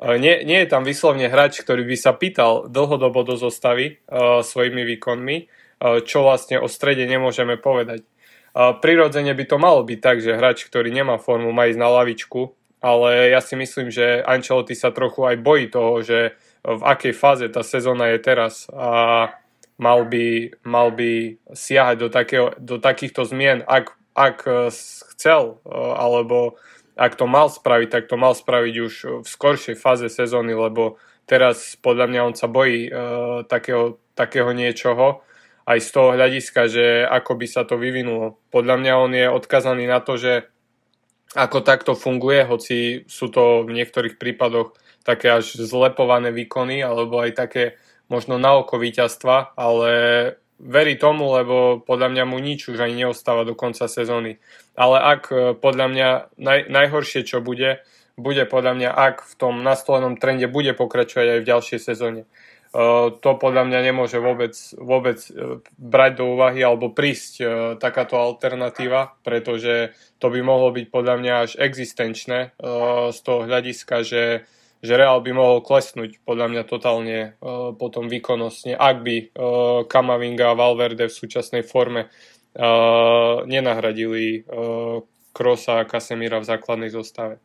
uh, 0.00 0.16
nie, 0.16 0.48
nie 0.48 0.64
je 0.64 0.68
tam 0.72 0.80
vyslovne 0.80 1.28
hráč, 1.28 1.60
ktorý 1.60 1.84
by 1.84 1.96
sa 2.00 2.16
pýtal 2.16 2.72
dlhodobo 2.72 3.20
do 3.20 3.36
zostavy 3.36 4.00
uh, 4.08 4.40
svojimi 4.40 4.80
výkonmi, 4.96 5.36
uh, 5.44 6.00
čo 6.00 6.24
vlastne 6.24 6.56
o 6.56 6.72
strede 6.72 7.04
nemôžeme 7.04 7.60
povedať 7.60 8.08
prirodzene 8.56 9.36
by 9.36 9.44
to 9.44 9.56
malo 9.60 9.84
byť 9.84 9.98
tak, 10.00 10.24
že 10.24 10.32
hráč, 10.32 10.64
ktorý 10.64 10.88
nemá 10.88 11.20
formu, 11.20 11.52
má 11.52 11.68
ísť 11.68 11.80
na 11.80 11.92
lavičku, 11.92 12.56
ale 12.80 13.32
ja 13.32 13.44
si 13.44 13.52
myslím, 13.52 13.92
že 13.92 14.24
Ancelotti 14.24 14.72
sa 14.72 14.94
trochu 14.96 15.28
aj 15.28 15.36
bojí 15.44 15.68
toho, 15.68 16.00
že 16.00 16.32
v 16.64 16.82
akej 16.82 17.12
fáze 17.12 17.46
tá 17.52 17.60
sezóna 17.60 18.10
je 18.16 18.18
teraz 18.18 18.64
a 18.72 19.30
mal 19.76 20.08
by, 20.08 20.56
mal 20.64 20.88
by 20.88 21.36
siahať 21.52 21.96
do, 22.00 22.08
takého, 22.08 22.56
do 22.56 22.80
takýchto 22.80 23.28
zmien, 23.28 23.60
ak, 23.68 23.92
ak 24.16 24.48
chcel, 25.12 25.60
alebo 25.96 26.56
ak 26.96 27.12
to 27.12 27.28
mal 27.28 27.52
spraviť, 27.52 27.88
tak 27.92 28.04
to 28.08 28.16
mal 28.16 28.32
spraviť 28.32 28.74
už 28.80 28.94
v 29.20 29.26
skoršej 29.28 29.76
fáze 29.76 30.08
sezóny, 30.08 30.56
lebo 30.56 30.96
teraz 31.28 31.76
podľa 31.76 32.06
mňa 32.08 32.20
on 32.24 32.34
sa 32.34 32.48
bojí 32.48 32.88
uh, 32.88 33.44
takého, 33.44 34.00
takého 34.16 34.48
niečoho 34.56 35.25
aj 35.66 35.78
z 35.82 35.88
toho 35.90 36.14
hľadiska, 36.14 36.70
že 36.70 37.02
ako 37.02 37.32
by 37.42 37.46
sa 37.50 37.66
to 37.66 37.74
vyvinulo. 37.74 38.38
Podľa 38.54 38.76
mňa 38.78 38.92
on 39.02 39.12
je 39.12 39.26
odkazaný 39.26 39.90
na 39.90 39.98
to, 39.98 40.14
že 40.14 40.46
ako 41.34 41.66
takto 41.66 41.98
funguje, 41.98 42.46
hoci 42.46 43.02
sú 43.10 43.28
to 43.28 43.66
v 43.66 43.74
niektorých 43.74 44.16
prípadoch 44.16 44.78
také 45.02 45.34
až 45.34 45.58
zlepované 45.58 46.30
výkony, 46.30 46.80
alebo 46.86 47.18
aj 47.18 47.34
také 47.34 47.64
možno 48.06 48.38
na 48.38 48.54
oko 48.58 48.78
víťazstva, 48.78 49.58
ale 49.58 49.90
verí 50.56 50.96
tomu, 50.96 51.28
lebo 51.34 51.82
podľa 51.82 52.08
mňa 52.14 52.24
mu 52.24 52.38
nič 52.40 52.70
už 52.70 52.80
ani 52.80 53.04
neostáva 53.06 53.44
do 53.44 53.52
konca 53.52 53.90
sezóny. 53.90 54.40
Ale 54.72 54.96
ak 54.96 55.22
e, 55.28 55.36
podľa 55.52 55.86
mňa 55.92 56.08
naj, 56.40 56.60
najhoršie, 56.72 57.28
čo 57.28 57.44
bude, 57.44 57.84
bude 58.16 58.48
podľa 58.48 58.72
mňa, 58.72 58.90
ak 58.90 59.16
v 59.28 59.34
tom 59.36 59.60
nastolenom 59.60 60.16
trende 60.16 60.48
bude 60.48 60.72
pokračovať 60.72 61.26
aj 61.28 61.40
v 61.44 61.48
ďalšej 61.52 61.80
sezóne. 61.82 62.22
Eh, 62.76 63.08
to 63.24 63.30
podľa 63.40 63.72
mňa 63.72 63.80
nemôže 63.88 64.20
vôbec, 64.20 64.52
vôbec 64.76 65.16
eh, 65.32 65.64
brať 65.80 66.12
do 66.20 66.36
úvahy 66.36 66.60
alebo 66.60 66.92
prísť 66.92 67.32
eh, 67.40 67.48
takáto 67.80 68.20
alternatíva, 68.20 69.16
pretože 69.24 69.96
to 70.20 70.28
by 70.28 70.44
mohlo 70.44 70.68
byť 70.76 70.86
podľa 70.92 71.14
mňa 71.16 71.32
až 71.40 71.50
existenčné 71.56 72.56
z 73.12 73.18
toho 73.20 73.44
hľadiska, 73.44 74.00
že, 74.00 74.48
že 74.80 74.92
Real 74.96 75.20
by 75.20 75.32
mohol 75.32 75.60
klesnúť 75.60 76.24
podľa 76.24 76.46
mňa 76.52 76.62
totálne 76.64 77.18
potom 77.76 78.08
výkonnostne, 78.08 78.72
ak 78.72 78.96
by 79.04 79.16
Kamavinga 79.84 80.56
a 80.56 80.56
Valverde 80.56 81.12
v 81.12 81.18
súčasnej 81.20 81.68
forme 81.68 82.08
nenahradili 83.44 84.48
Krosa 85.36 85.84
a 85.84 85.88
Casemira 85.88 86.40
v 86.40 86.48
základnej 86.48 86.88
zostave. 86.88 87.44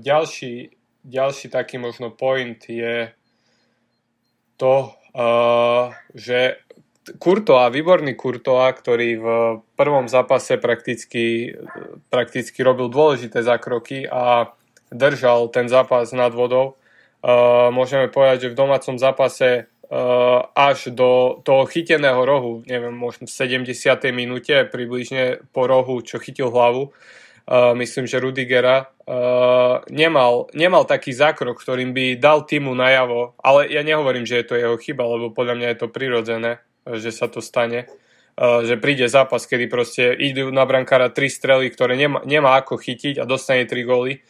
Ďalší, 0.00 0.72
ďalší 1.04 1.46
taký 1.52 1.76
možno 1.76 2.16
point 2.16 2.64
je 2.64 3.12
to, 4.56 4.92
uh, 5.14 5.92
že 6.12 6.60
Kurtoa, 7.06 7.70
výborný 7.70 8.18
Kurtoa, 8.18 8.66
ktorý 8.74 9.08
v 9.14 9.26
prvom 9.78 10.10
zápase 10.10 10.58
prakticky, 10.58 11.54
prakticky 12.10 12.66
robil 12.66 12.90
dôležité 12.90 13.46
zákroky 13.46 14.10
a 14.10 14.50
držal 14.90 15.46
ten 15.54 15.70
zápas 15.70 16.10
nad 16.10 16.34
vodou. 16.34 16.74
Uh, 17.22 17.70
môžeme 17.70 18.10
povedať, 18.10 18.50
že 18.50 18.52
v 18.52 18.58
domácom 18.58 18.98
zápase 18.98 19.70
uh, 19.70 20.50
až 20.52 20.90
do 20.90 21.38
toho 21.46 21.62
chyteného 21.70 22.26
rohu, 22.26 22.66
neviem, 22.66 22.94
možno 22.94 23.30
v 23.30 23.62
70. 23.62 23.70
minúte 24.10 24.66
približne 24.66 25.46
po 25.54 25.70
rohu, 25.70 26.02
čo 26.02 26.18
chytil 26.18 26.50
hlavu, 26.50 26.90
uh, 26.90 26.94
myslím, 27.50 28.10
že 28.10 28.18
Rudigera, 28.18 28.90
uh, 29.06 29.78
nemal, 29.86 30.50
nemal 30.50 30.82
taký 30.82 31.14
zákrok, 31.14 31.62
ktorým 31.62 31.94
by 31.94 32.18
dal 32.18 32.42
týmu 32.42 32.74
najavo, 32.74 33.38
ale 33.38 33.70
ja 33.70 33.86
nehovorím, 33.86 34.26
že 34.26 34.42
je 34.42 34.46
to 34.50 34.54
jeho 34.58 34.76
chyba, 34.76 35.06
lebo 35.06 35.30
podľa 35.30 35.54
mňa 35.54 35.68
je 35.70 35.78
to 35.78 35.88
prirodzené, 35.88 36.52
že 36.86 37.14
sa 37.14 37.30
to 37.30 37.38
stane. 37.38 37.86
Že 38.36 38.76
príde 38.84 39.08
zápas, 39.08 39.48
kedy 39.48 39.64
proste 39.64 40.12
idú 40.12 40.52
na 40.52 40.68
brankára 40.68 41.08
tri 41.08 41.32
strely, 41.32 41.72
ktoré 41.72 41.96
nemá, 41.96 42.20
nemá 42.28 42.60
ako 42.60 42.76
chytiť 42.76 43.16
a 43.16 43.24
dostane 43.24 43.64
tri 43.64 43.80
góly 43.80 44.20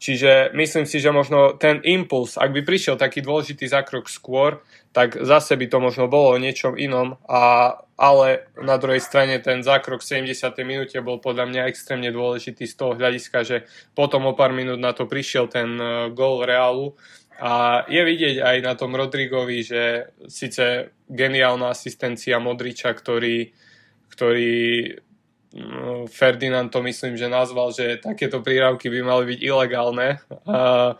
čiže 0.00 0.50
myslím 0.56 0.88
si, 0.88 0.98
že 0.98 1.12
možno 1.12 1.54
ten 1.60 1.84
impuls, 1.84 2.40
ak 2.40 2.50
by 2.50 2.64
prišiel 2.64 2.96
taký 2.96 3.20
dôležitý 3.20 3.68
zákrok 3.68 4.08
skôr, 4.08 4.64
tak 4.96 5.20
zase 5.20 5.54
by 5.54 5.68
to 5.68 5.78
možno 5.78 6.08
bolo 6.08 6.34
o 6.34 6.42
niečom 6.42 6.74
inom, 6.74 7.20
a, 7.28 7.76
ale 8.00 8.48
na 8.56 8.80
druhej 8.80 9.04
strane 9.04 9.36
ten 9.44 9.60
zákrok 9.60 10.00
v 10.00 10.24
70. 10.24 10.40
minúte 10.64 10.96
bol 11.04 11.20
podľa 11.20 11.52
mňa 11.52 11.68
extrémne 11.68 12.08
dôležitý 12.08 12.64
z 12.64 12.74
toho 12.80 12.96
hľadiska, 12.96 13.44
že 13.44 13.56
potom 13.92 14.24
o 14.24 14.32
pár 14.32 14.56
minút 14.56 14.80
na 14.80 14.96
to 14.96 15.04
prišiel 15.04 15.52
ten 15.52 15.76
uh, 15.76 16.08
gól 16.08 16.40
Reálu 16.48 16.96
a 17.40 17.84
je 17.88 18.00
vidieť 18.00 18.40
aj 18.40 18.56
na 18.64 18.72
tom 18.76 18.96
Rodrigovi, 18.96 19.64
že 19.64 20.12
síce 20.28 20.96
geniálna 21.08 21.72
asistencia 21.72 22.36
Modriča, 22.36 22.92
ktorý, 22.92 23.48
ktorý 24.12 24.60
Ferdinand 26.06 26.70
to 26.70 26.84
myslím, 26.84 27.16
že 27.16 27.32
nazval, 27.32 27.72
že 27.72 27.98
takéto 27.98 28.38
prírávky 28.38 28.86
by 28.92 29.00
mali 29.02 29.24
byť 29.34 29.40
ilegálne. 29.40 30.08
A, 30.46 30.94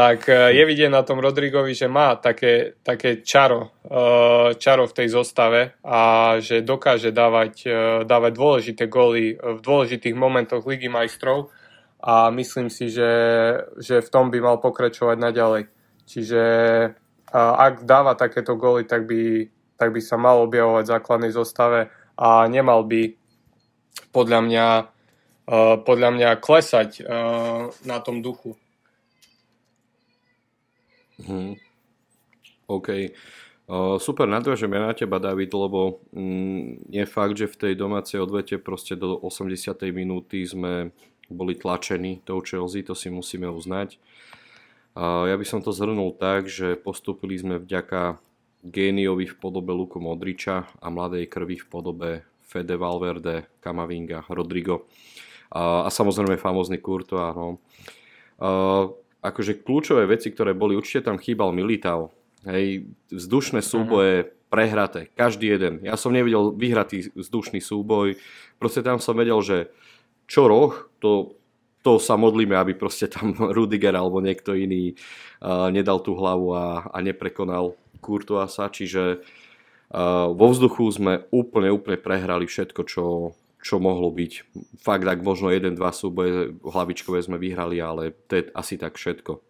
tak 0.00 0.32
e, 0.32 0.56
je 0.56 0.64
vidieť 0.64 0.88
na 0.88 1.04
tom 1.04 1.20
Rodrigovi, 1.20 1.76
že 1.76 1.84
má 1.84 2.16
také, 2.16 2.80
také 2.80 3.20
čaro, 3.20 3.84
e, 3.84 4.56
čaro 4.56 4.88
v 4.88 4.96
tej 4.96 5.12
zostave 5.12 5.76
a 5.84 6.00
že 6.40 6.64
dokáže 6.64 7.12
dávať, 7.12 7.54
e, 7.68 7.76
dávať 8.08 8.32
dôležité 8.32 8.88
góly 8.88 9.36
v 9.36 9.60
dôležitých 9.60 10.16
momentoch 10.16 10.64
Ligy 10.64 10.88
majstrov 10.88 11.52
a 12.00 12.32
myslím 12.32 12.72
si, 12.72 12.88
že, 12.88 13.12
že 13.76 14.00
v 14.00 14.08
tom 14.08 14.32
by 14.32 14.40
mal 14.40 14.56
pokračovať 14.56 15.20
naďalej. 15.20 15.68
Čiže 16.08 16.42
ak 17.36 17.84
dáva 17.84 18.16
takéto 18.16 18.56
góly, 18.56 18.88
tak 18.88 19.04
by, 19.04 19.52
tak 19.76 19.92
by 19.92 20.00
sa 20.00 20.16
mal 20.16 20.40
objavovať 20.48 20.82
v 20.88 20.92
základnej 20.96 21.32
zostave 21.36 21.92
a 22.16 22.48
nemal 22.48 22.88
by 22.88 23.14
podľa 24.10 24.40
mňa, 24.48 24.68
podľa 25.86 26.10
mňa 26.10 26.30
klesať 26.42 27.06
na 27.86 27.98
tom 28.02 28.24
duchu. 28.24 28.58
Hmm. 31.26 31.54
OK. 32.70 32.88
Uh, 33.70 34.02
super, 34.02 34.26
nadviažeme 34.26 34.78
na 34.78 34.90
teba, 34.90 35.22
David, 35.22 35.54
lebo 35.54 36.02
mm, 36.10 36.90
je 36.90 37.04
fakt, 37.06 37.38
že 37.38 37.46
v 37.46 37.56
tej 37.56 37.72
domácej 37.78 38.18
odvete 38.18 38.58
proste 38.58 38.98
do 38.98 39.14
80. 39.14 39.78
minúty 39.94 40.42
sme 40.42 40.90
boli 41.30 41.54
tlačení 41.54 42.18
tou 42.26 42.42
Chelsea, 42.42 42.82
to 42.82 42.98
si 42.98 43.14
musíme 43.14 43.46
uznať. 43.46 44.02
Uh, 44.98 45.30
ja 45.30 45.38
by 45.38 45.46
som 45.46 45.62
to 45.62 45.70
zhrnul 45.70 46.18
tak, 46.18 46.50
že 46.50 46.74
postupili 46.74 47.38
sme 47.38 47.62
vďaka 47.62 48.18
géniovi 48.66 49.30
v 49.30 49.38
podobe 49.38 49.70
Luku 49.70 50.02
Modriča 50.02 50.66
a 50.82 50.86
mladej 50.90 51.30
krvi 51.30 51.62
v 51.62 51.66
podobe 51.70 52.10
Fede 52.42 52.74
Valverde, 52.74 53.46
Kamavinga, 53.62 54.26
Rodrigo 54.26 54.90
a, 55.50 55.86
a 55.86 55.88
samozrejme 55.90 56.38
famózny 56.38 56.78
Kurto. 56.78 57.18
No. 57.18 57.62
A, 58.42 58.48
akože 59.20 59.64
kľúčové 59.64 60.08
veci, 60.08 60.32
ktoré 60.32 60.56
boli, 60.56 60.76
určite 60.76 61.08
tam 61.08 61.20
chýbal 61.20 61.52
Militao. 61.52 62.12
Hej, 62.44 62.88
vzdušné 63.12 63.60
súboje 63.60 64.32
prehraté, 64.48 65.12
každý 65.12 65.52
jeden. 65.52 65.84
Ja 65.84 66.00
som 66.00 66.16
nevidel 66.16 66.56
vyhratý 66.56 67.12
vzdušný 67.12 67.60
súboj, 67.60 68.16
proste 68.56 68.80
tam 68.80 68.96
som 68.96 69.12
vedel, 69.14 69.36
že 69.44 69.68
čo 70.24 70.48
roh, 70.48 70.88
to, 71.04 71.36
to 71.84 72.00
sa 72.00 72.16
modlíme, 72.16 72.56
aby 72.56 72.72
proste 72.72 73.12
tam 73.12 73.36
Rudiger 73.56 73.92
alebo 73.92 74.24
niekto 74.24 74.56
iný 74.56 74.96
uh, 75.44 75.68
nedal 75.68 76.00
tú 76.00 76.16
hlavu 76.16 76.56
a, 76.56 76.88
a 76.88 76.98
neprekonal 77.04 77.76
Kurtoasa, 78.00 78.72
čiže 78.72 79.20
vo 80.30 80.46
vzduchu 80.54 80.86
sme 80.94 81.26
úplne, 81.34 81.74
úplne 81.74 81.98
prehrali 81.98 82.46
všetko, 82.46 82.80
čo, 82.86 83.34
čo 83.60 83.76
mohlo 83.76 84.08
byť. 84.08 84.32
Fakt, 84.80 85.04
ak 85.04 85.20
možno 85.20 85.52
jeden, 85.52 85.76
dva 85.76 85.92
súboje 85.92 86.56
hlavičkové 86.64 87.20
sme 87.20 87.36
vyhrali, 87.36 87.76
ale 87.80 88.16
to 88.28 88.40
je 88.40 88.42
asi 88.56 88.80
tak 88.80 88.96
všetko. 88.96 89.40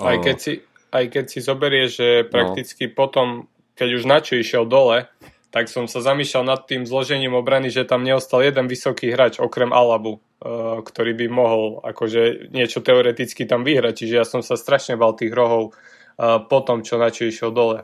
Aj 0.00 0.16
keď 0.22 0.36
si, 0.40 0.52
aj 0.90 1.04
keď 1.12 1.24
si 1.28 1.38
zoberie, 1.44 1.86
že 1.90 2.24
no. 2.24 2.28
prakticky 2.32 2.88
no. 2.88 2.94
potom, 2.96 3.28
keď 3.76 3.88
už 4.00 4.04
načo 4.08 4.34
išiel 4.40 4.64
dole, 4.64 5.10
tak 5.50 5.66
som 5.66 5.90
sa 5.90 5.98
zamýšľal 5.98 6.44
nad 6.46 6.60
tým 6.64 6.86
zložením 6.86 7.34
obrany, 7.34 7.74
že 7.74 7.82
tam 7.82 8.06
neostal 8.06 8.46
jeden 8.46 8.70
vysoký 8.70 9.10
hráč 9.10 9.42
okrem 9.42 9.74
Alabu, 9.74 10.22
uh, 10.22 10.78
ktorý 10.78 11.12
by 11.18 11.26
mohol 11.26 11.82
akože 11.82 12.54
niečo 12.54 12.80
teoreticky 12.80 13.44
tam 13.50 13.66
vyhrať. 13.66 14.06
Čiže 14.06 14.14
ja 14.14 14.22
som 14.22 14.46
sa 14.46 14.54
strašne 14.54 14.94
bal 14.94 15.18
tých 15.18 15.34
rohov 15.34 15.74
uh, 15.74 16.38
po 16.46 16.62
tom, 16.62 16.86
čo 16.86 17.02
načo 17.02 17.26
išiel 17.26 17.50
dole. 17.50 17.82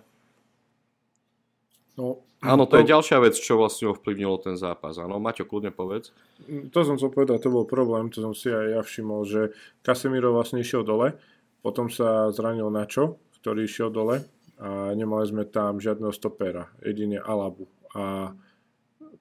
No, 1.98 2.25
Áno, 2.44 2.68
to, 2.68 2.76
to 2.76 2.84
je 2.84 2.92
ďalšia 2.92 3.18
vec, 3.24 3.34
čo 3.36 3.56
vlastne 3.56 3.88
ovplyvnilo 3.96 4.36
ten 4.44 4.60
zápas. 4.60 5.00
Áno, 5.00 5.16
Maťo, 5.16 5.48
kľudne 5.48 5.72
povedz. 5.72 6.12
To 6.46 6.78
som 6.84 7.00
chcel 7.00 7.08
povedať, 7.08 7.48
to 7.48 7.54
bol 7.54 7.64
problém, 7.64 8.12
to 8.12 8.20
som 8.20 8.36
si 8.36 8.52
aj 8.52 8.66
ja 8.76 8.80
všimol, 8.84 9.24
že 9.24 9.56
Casemiro 9.80 10.36
vlastne 10.36 10.60
išiel 10.60 10.84
dole, 10.84 11.16
potom 11.64 11.88
sa 11.88 12.28
zranil 12.30 12.68
Načo, 12.68 13.16
ktorý 13.40 13.64
išiel 13.64 13.88
dole 13.88 14.28
a 14.60 14.92
nemali 14.92 15.24
sme 15.24 15.48
tam 15.48 15.80
žiadneho 15.80 16.12
stopera, 16.12 16.68
jedine 16.84 17.20
Alabu. 17.20 17.68
A 17.96 18.32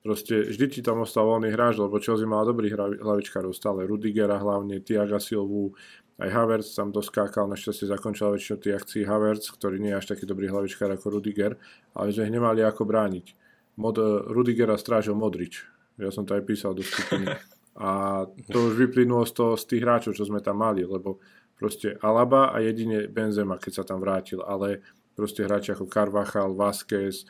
proste 0.04 0.52
vždy 0.52 0.66
ti 0.70 0.80
tam 0.84 1.02
ostal 1.02 1.26
voľný 1.26 1.50
hráč, 1.56 1.80
lebo 1.80 1.98
Chelsea 1.98 2.30
mal 2.30 2.46
dobrých 2.46 3.00
hlavičkárov 3.02 3.56
stále, 3.56 3.88
Rudigera 3.88 4.38
hlavne, 4.38 4.84
Tiaga 4.84 5.18
Silvu, 5.18 5.74
aj 6.16 6.30
Havertz 6.32 6.80
tam 6.80 6.96
doskákal, 6.96 7.52
našťastie 7.52 7.92
zakončil 7.92 8.32
väčšinu 8.32 8.58
tých 8.64 8.76
akcií 8.80 9.02
Havertz, 9.04 9.52
ktorý 9.52 9.84
nie 9.84 9.92
je 9.92 10.00
až 10.00 10.16
taký 10.16 10.24
dobrý 10.24 10.48
hlavičkár 10.48 10.88
ako 10.96 11.20
Rudiger, 11.20 11.60
ale 11.92 12.16
sme 12.16 12.32
ich 12.32 12.36
nemali 12.36 12.64
ako 12.64 12.88
brániť. 12.88 13.36
Mod, 13.76 14.00
Rudigera 14.32 14.80
strážil 14.80 15.20
Modrič. 15.20 15.68
Ja 16.00 16.12
som 16.12 16.24
to 16.24 16.40
aj 16.40 16.48
písal 16.48 16.72
do 16.72 16.84
skupiny. 16.84 17.28
A 17.76 18.24
to 18.48 18.72
už 18.72 18.80
vyplynulo 18.80 19.28
z, 19.28 19.36
toho, 19.36 19.60
z 19.60 19.68
tých 19.68 19.84
hráčov, 19.84 20.16
čo 20.16 20.24
sme 20.24 20.40
tam 20.40 20.64
mali, 20.64 20.88
lebo 20.88 21.20
proste 21.60 22.00
Alaba 22.00 22.56
a 22.56 22.64
jedine 22.64 23.12
Benzema, 23.12 23.60
keď 23.60 23.72
sa 23.76 23.84
tam 23.84 24.00
vrátil, 24.00 24.40
ale 24.40 24.80
proste 25.12 25.44
hráči 25.44 25.76
ako 25.76 25.92
Carvachal, 25.92 26.56
Vázquez, 26.56 27.28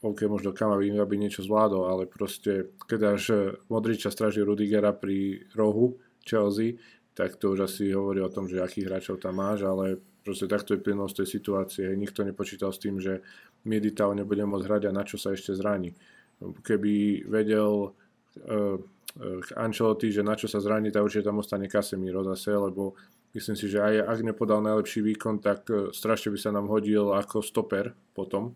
OK, 0.00 0.24
možno 0.24 0.56
Kamavinga 0.56 1.04
by 1.04 1.16
niečo 1.20 1.44
zvládol, 1.44 1.84
ale 1.84 2.08
proste, 2.08 2.72
keď 2.88 3.00
až 3.12 3.22
Modriča 3.68 4.08
stráži 4.08 4.40
Rudigera 4.40 4.96
pri 4.96 5.44
rohu 5.52 6.00
Chelsea, 6.24 6.80
tak 7.18 7.34
to 7.34 7.50
už 7.50 7.66
asi 7.66 7.90
hovorí 7.90 8.22
o 8.22 8.30
tom, 8.30 8.46
že 8.46 8.62
akých 8.62 8.86
hráčov 8.86 9.18
tam 9.18 9.42
máš, 9.42 9.66
ale 9.66 9.98
proste 10.22 10.46
takto 10.46 10.78
je 10.78 10.84
plynnosť 10.86 11.14
tej 11.18 11.28
situácie. 11.34 11.86
Nikto 11.98 12.22
nepočítal 12.22 12.70
s 12.70 12.78
tým, 12.78 13.02
že 13.02 13.26
Militao 13.66 14.14
nebude 14.14 14.46
môcť 14.46 14.62
hrať 14.62 14.82
a 14.86 14.94
na 14.94 15.02
čo 15.02 15.18
sa 15.18 15.34
ešte 15.34 15.50
zraní. 15.50 15.98
Keby 16.38 17.26
vedel 17.26 17.90
uh, 17.90 18.78
uh, 18.78 19.58
Ancelotti, 19.58 20.14
že 20.14 20.22
na 20.22 20.38
čo 20.38 20.46
sa 20.46 20.62
zraní, 20.62 20.94
tak 20.94 21.02
určite 21.02 21.26
tam 21.26 21.42
ostane 21.42 21.66
Casemiro 21.66 22.22
zase, 22.22 22.54
lebo 22.54 22.94
myslím 23.34 23.58
si, 23.58 23.66
že 23.66 23.82
aj 23.82 24.14
ak 24.14 24.18
nepodal 24.22 24.62
najlepší 24.62 25.02
výkon, 25.02 25.42
tak 25.42 25.66
uh, 25.74 25.90
strašne 25.90 26.30
by 26.30 26.38
sa 26.38 26.54
nám 26.54 26.70
hodil 26.70 27.18
ako 27.18 27.42
stoper 27.42 27.98
potom. 28.14 28.54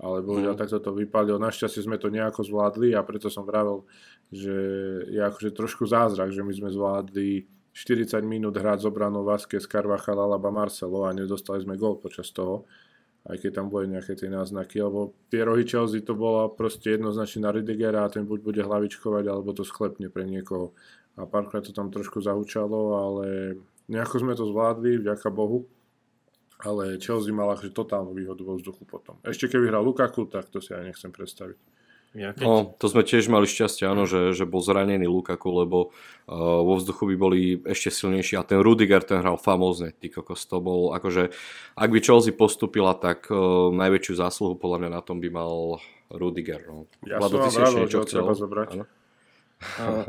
Ale 0.00 0.24
bohužiaľ 0.24 0.56
mm. 0.56 0.60
takto 0.64 0.80
to 0.80 0.96
vypadlo. 0.96 1.36
Našťastie 1.36 1.84
sme 1.84 2.00
to 2.00 2.08
nejako 2.08 2.40
zvládli 2.40 2.96
a 2.96 3.04
preto 3.04 3.28
som 3.28 3.44
vravel, 3.44 3.84
že 4.32 4.56
je 5.12 5.20
akože 5.20 5.52
trošku 5.52 5.84
zázrak, 5.84 6.32
že 6.32 6.40
my 6.40 6.56
sme 6.56 6.72
zvládli 6.72 7.60
40 7.72 8.20
minút 8.28 8.54
hrať 8.60 8.84
z 8.84 8.86
obranou 8.92 9.24
Vázquez, 9.24 9.64
Carvajal, 9.64 10.20
Alaba, 10.20 10.52
Marcelo 10.52 11.08
a 11.08 11.16
nedostali 11.16 11.64
sme 11.64 11.80
gol 11.80 11.96
počas 11.96 12.28
toho. 12.28 12.68
aj 13.22 13.38
keď 13.38 13.50
tam 13.62 13.66
boli 13.70 13.86
nejaké 13.86 14.18
tie 14.18 14.26
náznaky, 14.26 14.82
lebo 14.82 15.14
tie 15.30 15.46
rohy 15.46 15.62
Chelsea 15.62 16.02
to 16.02 16.18
bolo 16.18 16.50
proste 16.50 16.98
jednoznačne 16.98 17.46
na 17.46 17.54
Ridigera 17.54 18.02
a 18.02 18.10
ten 18.10 18.26
buď 18.26 18.38
bude 18.42 18.60
hlavičkovať, 18.66 19.24
alebo 19.30 19.54
to 19.54 19.62
sklepne 19.62 20.10
pre 20.10 20.26
niekoho. 20.26 20.74
A 21.14 21.28
párkrát 21.28 21.62
to 21.62 21.70
tam 21.70 21.94
trošku 21.94 22.18
zahučalo, 22.18 22.98
ale 22.98 23.26
nejako 23.86 24.16
sme 24.26 24.34
to 24.34 24.42
zvládli, 24.48 24.98
vďaka 24.98 25.30
Bohu. 25.30 25.70
Ale 26.62 26.98
Chelsea 26.98 27.34
mal 27.34 27.50
akože 27.54 27.74
totálnu 27.74 28.14
výhodu 28.14 28.42
vo 28.42 28.54
vzduchu 28.54 28.86
potom. 28.86 29.18
Ešte 29.26 29.50
keby 29.50 29.70
hral 29.70 29.82
Lukaku, 29.82 30.30
tak 30.30 30.46
to 30.50 30.62
si 30.62 30.70
aj 30.74 30.94
nechcem 30.94 31.10
predstaviť. 31.10 31.58
Ja 32.12 32.36
keď... 32.36 32.44
no, 32.44 32.76
to 32.76 32.92
sme 32.92 33.08
tiež 33.08 33.32
mali 33.32 33.48
šťastie, 33.48 33.88
áno, 33.88 34.04
že, 34.04 34.36
že 34.36 34.44
bol 34.44 34.60
zranený 34.60 35.08
Lukaku, 35.08 35.48
lebo 35.64 35.78
uh, 36.28 36.60
vo 36.60 36.76
vzduchu 36.76 37.08
by 37.08 37.16
boli 37.16 37.40
ešte 37.64 37.88
silnejší 37.88 38.36
a 38.36 38.44
ten 38.44 38.60
Rudiger 38.60 39.00
ten 39.00 39.24
hral 39.24 39.40
famózne, 39.40 39.96
ty 39.96 40.12
kokos, 40.12 40.44
to 40.44 40.60
bol 40.60 40.92
akože, 40.92 41.32
ak 41.72 41.88
by 41.88 41.98
Chelsea 42.04 42.36
postupila, 42.36 42.92
tak 42.92 43.32
uh, 43.32 43.72
najväčšiu 43.72 44.20
zásluhu 44.20 44.60
podľa 44.60 44.84
mňa 44.84 44.90
na 44.92 45.00
tom 45.00 45.24
by 45.24 45.28
mal 45.32 45.80
Rudiger. 46.12 46.60
No. 46.68 46.84
Ja 47.08 47.16
Vlado, 47.16 47.48
som 47.48 47.88
že 47.88 47.96
ho 47.96 48.04
treba 48.04 48.36
zobrať. 48.36 48.84
Uh, 49.80 50.04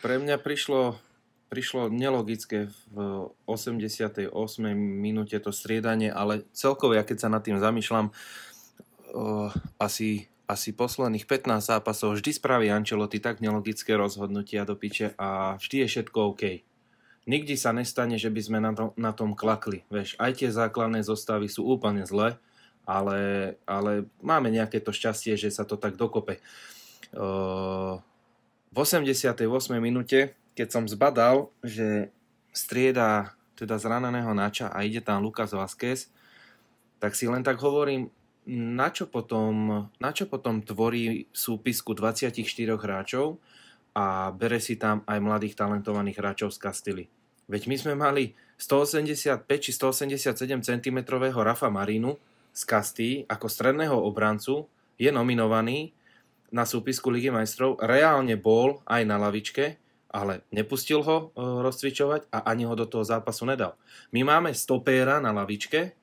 pre 0.00 0.16
mňa 0.16 0.40
prišlo, 0.40 0.96
prišlo 1.52 1.92
nelogické 1.92 2.72
v 2.96 3.28
88. 3.44 4.32
minúte 4.72 5.36
to 5.36 5.52
striedanie, 5.52 6.08
ale 6.08 6.48
celkovo, 6.56 6.96
ja 6.96 7.04
keď 7.04 7.16
sa 7.20 7.28
nad 7.28 7.44
tým 7.44 7.60
zamýšľam, 7.60 8.08
uh, 8.08 9.52
asi 9.76 10.31
asi 10.50 10.74
posledných 10.74 11.24
15 11.24 11.70
zápasov 11.72 12.18
vždy 12.18 12.30
spraví 12.34 12.66
Ancelotti 12.68 13.22
tak 13.22 13.38
nelogické 13.38 13.94
rozhodnutia 13.94 14.66
do 14.66 14.74
piče 14.74 15.14
a 15.16 15.56
vždy 15.56 15.86
je 15.86 15.90
všetko 15.90 16.18
OK. 16.34 16.42
Nikdy 17.22 17.54
sa 17.54 17.70
nestane, 17.70 18.18
že 18.18 18.34
by 18.34 18.40
sme 18.42 18.58
na, 18.58 18.74
to, 18.74 18.90
na 18.98 19.14
tom 19.14 19.38
klakli. 19.38 19.86
Veš, 19.86 20.18
aj 20.18 20.42
tie 20.42 20.50
základné 20.50 21.06
zostavy 21.06 21.46
sú 21.46 21.62
úplne 21.62 22.02
zlé, 22.02 22.34
ale, 22.82 23.54
ale 23.62 24.10
máme 24.18 24.50
nejaké 24.50 24.82
to 24.82 24.90
šťastie, 24.90 25.38
že 25.38 25.54
sa 25.54 25.62
to 25.62 25.78
tak 25.78 25.94
dokope. 25.94 26.42
V 28.72 28.76
88. 28.76 29.38
minúte, 29.78 30.34
keď 30.58 30.68
som 30.68 30.84
zbadal, 30.90 31.54
že 31.62 32.10
strieda 32.50 33.38
teda 33.54 33.78
zraneného 33.78 34.34
Nača 34.34 34.74
a 34.74 34.82
ide 34.82 34.98
tam 34.98 35.22
Lukas 35.22 35.54
Vázquez, 35.54 36.10
tak 36.98 37.14
si 37.14 37.30
len 37.30 37.46
tak 37.46 37.62
hovorím, 37.62 38.10
na 38.48 38.90
čo 38.90 39.06
potom, 39.06 39.86
na 40.02 40.10
čo 40.10 40.26
potom 40.26 40.62
tvorí 40.62 41.30
súpisku 41.30 41.94
24 41.94 42.34
hráčov 42.74 43.38
a 43.94 44.34
bere 44.34 44.58
si 44.58 44.74
tam 44.74 45.06
aj 45.06 45.18
mladých 45.22 45.54
talentovaných 45.54 46.18
hráčov 46.18 46.50
z 46.50 46.58
Kastily. 46.58 47.04
Veď 47.46 47.68
my 47.68 47.76
sme 47.78 47.94
mali 47.94 48.34
185 48.58 49.46
či 49.46 49.70
187 49.74 50.62
cm 50.62 50.98
Rafa 51.18 51.68
Marínu 51.68 52.18
z 52.52 52.62
Kasty 52.62 53.10
ako 53.26 53.46
stredného 53.48 53.96
obrancu, 53.96 54.68
je 55.00 55.10
nominovaný 55.10 55.90
na 56.52 56.68
súpisku 56.68 57.08
Ligy 57.08 57.32
majstrov, 57.32 57.80
reálne 57.80 58.36
bol 58.36 58.84
aj 58.84 59.02
na 59.08 59.16
lavičke, 59.16 59.80
ale 60.12 60.44
nepustil 60.52 61.00
ho 61.00 61.16
e, 61.32 61.40
rozcvičovať 61.40 62.28
a 62.28 62.44
ani 62.52 62.68
ho 62.68 62.76
do 62.76 62.84
toho 62.84 63.00
zápasu 63.00 63.48
nedal. 63.48 63.80
My 64.12 64.20
máme 64.20 64.52
stopéra 64.52 65.16
na 65.18 65.32
lavičke 65.32 65.96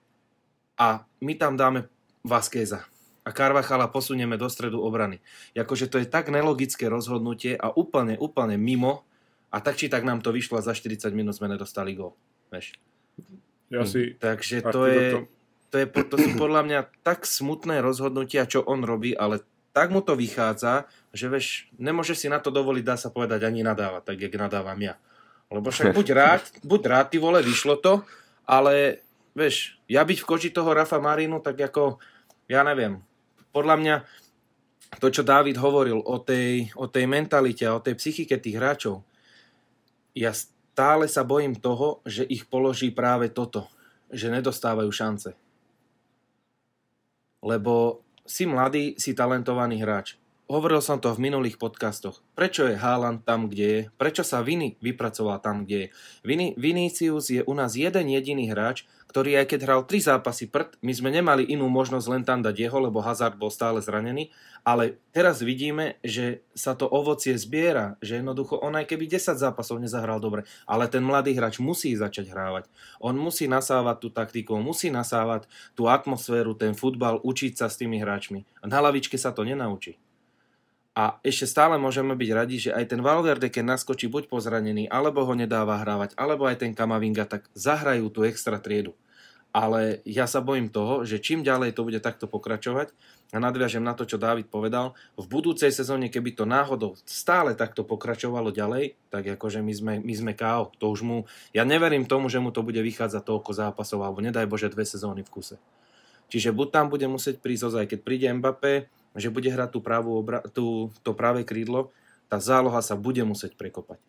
a 0.81 1.05
my 1.21 1.33
tam 1.37 1.53
dáme 1.53 1.85
Vaskeza 2.23 2.85
a 3.27 3.29
Carvachala 3.29 3.85
posunieme 3.93 4.41
do 4.41 4.49
stredu 4.49 4.81
obrany. 4.81 5.21
Jakože 5.53 5.85
to 5.85 6.01
je 6.01 6.09
tak 6.09 6.33
nelogické 6.33 6.89
rozhodnutie 6.89 7.53
a 7.53 7.69
úplne, 7.69 8.17
úplne 8.17 8.57
mimo 8.57 9.05
a 9.53 9.61
tak 9.61 9.77
či 9.77 9.85
tak 9.85 10.01
nám 10.01 10.25
to 10.25 10.33
vyšlo 10.33 10.57
a 10.57 10.65
za 10.65 10.73
40 10.73 11.13
minút 11.13 11.37
sme 11.37 11.45
nedostali 11.45 11.93
gol. 11.93 12.17
Veš. 12.49 12.73
Ja 13.69 13.85
si... 13.85 14.17
Takže 14.17 14.65
to 14.65 14.89
je, 14.89 15.29
to, 15.69 15.75
je, 15.77 15.85
to 15.85 16.15
sú 16.17 16.29
podľa 16.41 16.65
mňa 16.65 16.79
tak 17.05 17.29
smutné 17.29 17.85
rozhodnutia, 17.85 18.49
čo 18.49 18.65
on 18.65 18.81
robí, 18.81 19.13
ale 19.13 19.45
tak 19.69 19.93
mu 19.93 20.01
to 20.01 20.17
vychádza, 20.17 20.89
že 21.13 21.29
veš, 21.29 21.69
nemôže 21.77 22.17
si 22.17 22.25
na 22.25 22.41
to 22.41 22.49
dovoliť, 22.49 22.81
dá 22.81 22.97
sa 22.97 23.13
povedať, 23.13 23.45
ani 23.45 23.61
nadávať, 23.61 24.09
tak 24.09 24.17
jak 24.17 24.33
nadávam 24.41 24.79
ja. 24.81 24.97
Lebo 25.53 25.69
však 25.69 25.93
buď 25.97 26.07
rád, 26.17 26.43
buď 26.65 26.81
rád, 26.89 27.07
ty 27.13 27.21
vole, 27.21 27.45
vyšlo 27.45 27.77
to, 27.77 28.01
ale 28.49 29.05
vieš, 29.33 29.77
ja 29.89 30.05
byť 30.05 30.17
v 30.21 30.27
koži 30.27 30.49
toho 30.53 30.71
Rafa 30.71 31.01
Marinu, 31.01 31.41
tak 31.41 31.59
ako, 31.59 31.97
ja 32.49 32.61
neviem, 32.65 33.01
podľa 33.49 33.75
mňa 33.79 33.95
to, 34.97 35.07
čo 35.13 35.21
David 35.21 35.61
hovoril 35.61 36.01
o 36.01 36.17
tej, 36.17 36.73
o 36.73 36.89
tej 36.89 37.05
mentalite 37.05 37.61
a 37.69 37.77
o 37.77 37.83
tej 37.83 37.93
psychike 37.93 38.41
tých 38.41 38.57
hráčov, 38.57 39.05
ja 40.17 40.33
stále 40.33 41.05
sa 41.05 41.21
bojím 41.21 41.53
toho, 41.53 42.01
že 42.09 42.25
ich 42.25 42.49
položí 42.49 42.89
práve 42.89 43.29
toto, 43.29 43.69
že 44.09 44.33
nedostávajú 44.33 44.89
šance. 44.89 45.37
Lebo 47.45 48.01
si 48.25 48.49
mladý, 48.49 48.97
si 48.97 49.13
talentovaný 49.13 49.81
hráč. 49.81 50.17
Hovoril 50.49 50.81
som 50.81 50.97
to 50.97 51.13
v 51.13 51.29
minulých 51.29 51.61
podcastoch. 51.61 52.25
Prečo 52.33 52.65
je 52.65 52.73
Haaland 52.73 53.21
tam, 53.21 53.45
kde 53.45 53.65
je? 53.69 53.81
Prečo 54.01 54.25
sa 54.25 54.41
Vini 54.41 54.81
vypracoval 54.81 55.37
tam, 55.45 55.61
kde 55.61 55.77
je? 55.77 55.87
Vini, 56.25 56.57
Vinicius 56.57 57.29
je 57.29 57.45
u 57.45 57.53
nás 57.53 57.77
jeden 57.77 58.09
jediný 58.09 58.49
hráč, 58.49 58.89
ktorý 59.09 59.41
aj 59.41 59.49
keď 59.49 59.59
hral 59.65 59.81
tri 59.89 59.97
zápasy 59.97 60.45
prd, 60.53 60.77
my 60.85 60.93
sme 60.93 61.09
nemali 61.09 61.41
inú 61.49 61.65
možnosť 61.65 62.07
len 62.13 62.21
tam 62.21 62.45
dať 62.45 62.55
jeho, 62.69 62.77
lebo 62.77 63.01
Hazard 63.01 63.41
bol 63.41 63.49
stále 63.49 63.81
zranený, 63.81 64.29
ale 64.61 65.01
teraz 65.09 65.41
vidíme, 65.41 65.97
že 66.05 66.45
sa 66.53 66.77
to 66.77 66.85
ovocie 66.85 67.33
zbiera, 67.33 67.97
že 68.05 68.21
jednoducho 68.21 68.61
on 68.61 68.77
aj 68.77 68.85
keby 68.85 69.09
10 69.09 69.33
zápasov 69.33 69.81
nezahral 69.81 70.21
dobre, 70.21 70.45
ale 70.69 70.85
ten 70.85 71.01
mladý 71.01 71.33
hráč 71.33 71.57
musí 71.57 71.97
začať 71.97 72.29
hrávať. 72.29 72.69
On 73.01 73.17
musí 73.17 73.49
nasávať 73.49 73.97
tú 73.97 74.09
taktiku, 74.13 74.61
musí 74.61 74.93
nasávať 74.93 75.49
tú 75.73 75.89
atmosféru, 75.89 76.53
ten 76.53 76.77
futbal, 76.77 77.17
učiť 77.25 77.57
sa 77.57 77.65
s 77.65 77.81
tými 77.81 77.97
hráčmi. 77.97 78.45
Na 78.61 78.77
lavičke 78.77 79.17
sa 79.17 79.33
to 79.33 79.41
nenaučí. 79.41 79.97
A 80.99 81.15
ešte 81.23 81.47
stále 81.47 81.79
môžeme 81.79 82.11
byť 82.11 82.29
radi, 82.35 82.59
že 82.59 82.75
aj 82.75 82.91
ten 82.91 82.99
Valverde, 82.99 83.47
keď 83.47 83.79
naskočí 83.79 84.11
buď 84.11 84.27
pozranený, 84.27 84.91
alebo 84.91 85.23
ho 85.23 85.31
nedáva 85.31 85.79
hrávať, 85.79 86.11
alebo 86.19 86.43
aj 86.43 86.59
ten 86.59 86.75
Kamavinga, 86.75 87.23
tak 87.23 87.47
zahrajú 87.55 88.11
tú 88.11 88.27
extra 88.27 88.59
triedu. 88.59 88.91
Ale 89.55 90.03
ja 90.03 90.27
sa 90.27 90.43
bojím 90.43 90.67
toho, 90.67 91.07
že 91.07 91.23
čím 91.23 91.39
ďalej 91.39 91.71
to 91.71 91.87
bude 91.87 92.03
takto 92.03 92.27
pokračovať, 92.27 92.91
a 93.31 93.37
nadviažem 93.39 93.79
na 93.79 93.95
to, 93.95 94.03
čo 94.03 94.19
Dávid 94.19 94.51
povedal, 94.51 94.91
v 95.15 95.23
budúcej 95.31 95.71
sezóne, 95.71 96.11
keby 96.11 96.35
to 96.35 96.43
náhodou 96.43 96.99
stále 97.07 97.55
takto 97.55 97.87
pokračovalo 97.87 98.51
ďalej, 98.51 98.99
tak 99.07 99.39
akože 99.39 99.63
my 99.63 99.73
sme, 99.73 99.93
my 100.03 100.13
sme 100.17 100.31
KO. 100.35 100.75
To 100.83 100.91
už 100.91 101.07
mu, 101.07 101.17
ja 101.55 101.63
neverím 101.63 102.11
tomu, 102.11 102.27
že 102.27 102.43
mu 102.43 102.51
to 102.51 102.59
bude 102.59 102.81
vychádzať 102.83 103.23
toľko 103.23 103.51
zápasov, 103.55 104.03
alebo 104.03 104.19
nedaj 104.19 104.51
Bože 104.51 104.67
dve 104.67 104.83
sezóny 104.83 105.23
v 105.23 105.31
kuse. 105.31 105.55
Čiže 106.27 106.51
buď 106.51 106.67
tam 106.75 106.85
bude 106.91 107.07
musieť 107.07 107.39
prísť 107.39 107.73
ozaj, 107.73 107.85
keď 107.87 107.99
príde 108.03 108.27
Mbappé, 108.33 108.91
že 109.19 109.31
bude 109.31 109.51
hrať 109.51 109.75
tú 109.75 109.79
pravú 109.83 110.19
obra- 110.19 110.43
tú, 110.51 110.89
to 111.03 111.11
pravé 111.13 111.43
krídlo, 111.43 111.91
tá 112.31 112.39
záloha 112.39 112.79
sa 112.79 112.95
bude 112.95 113.21
musieť 113.23 113.55
prekopať. 113.59 113.99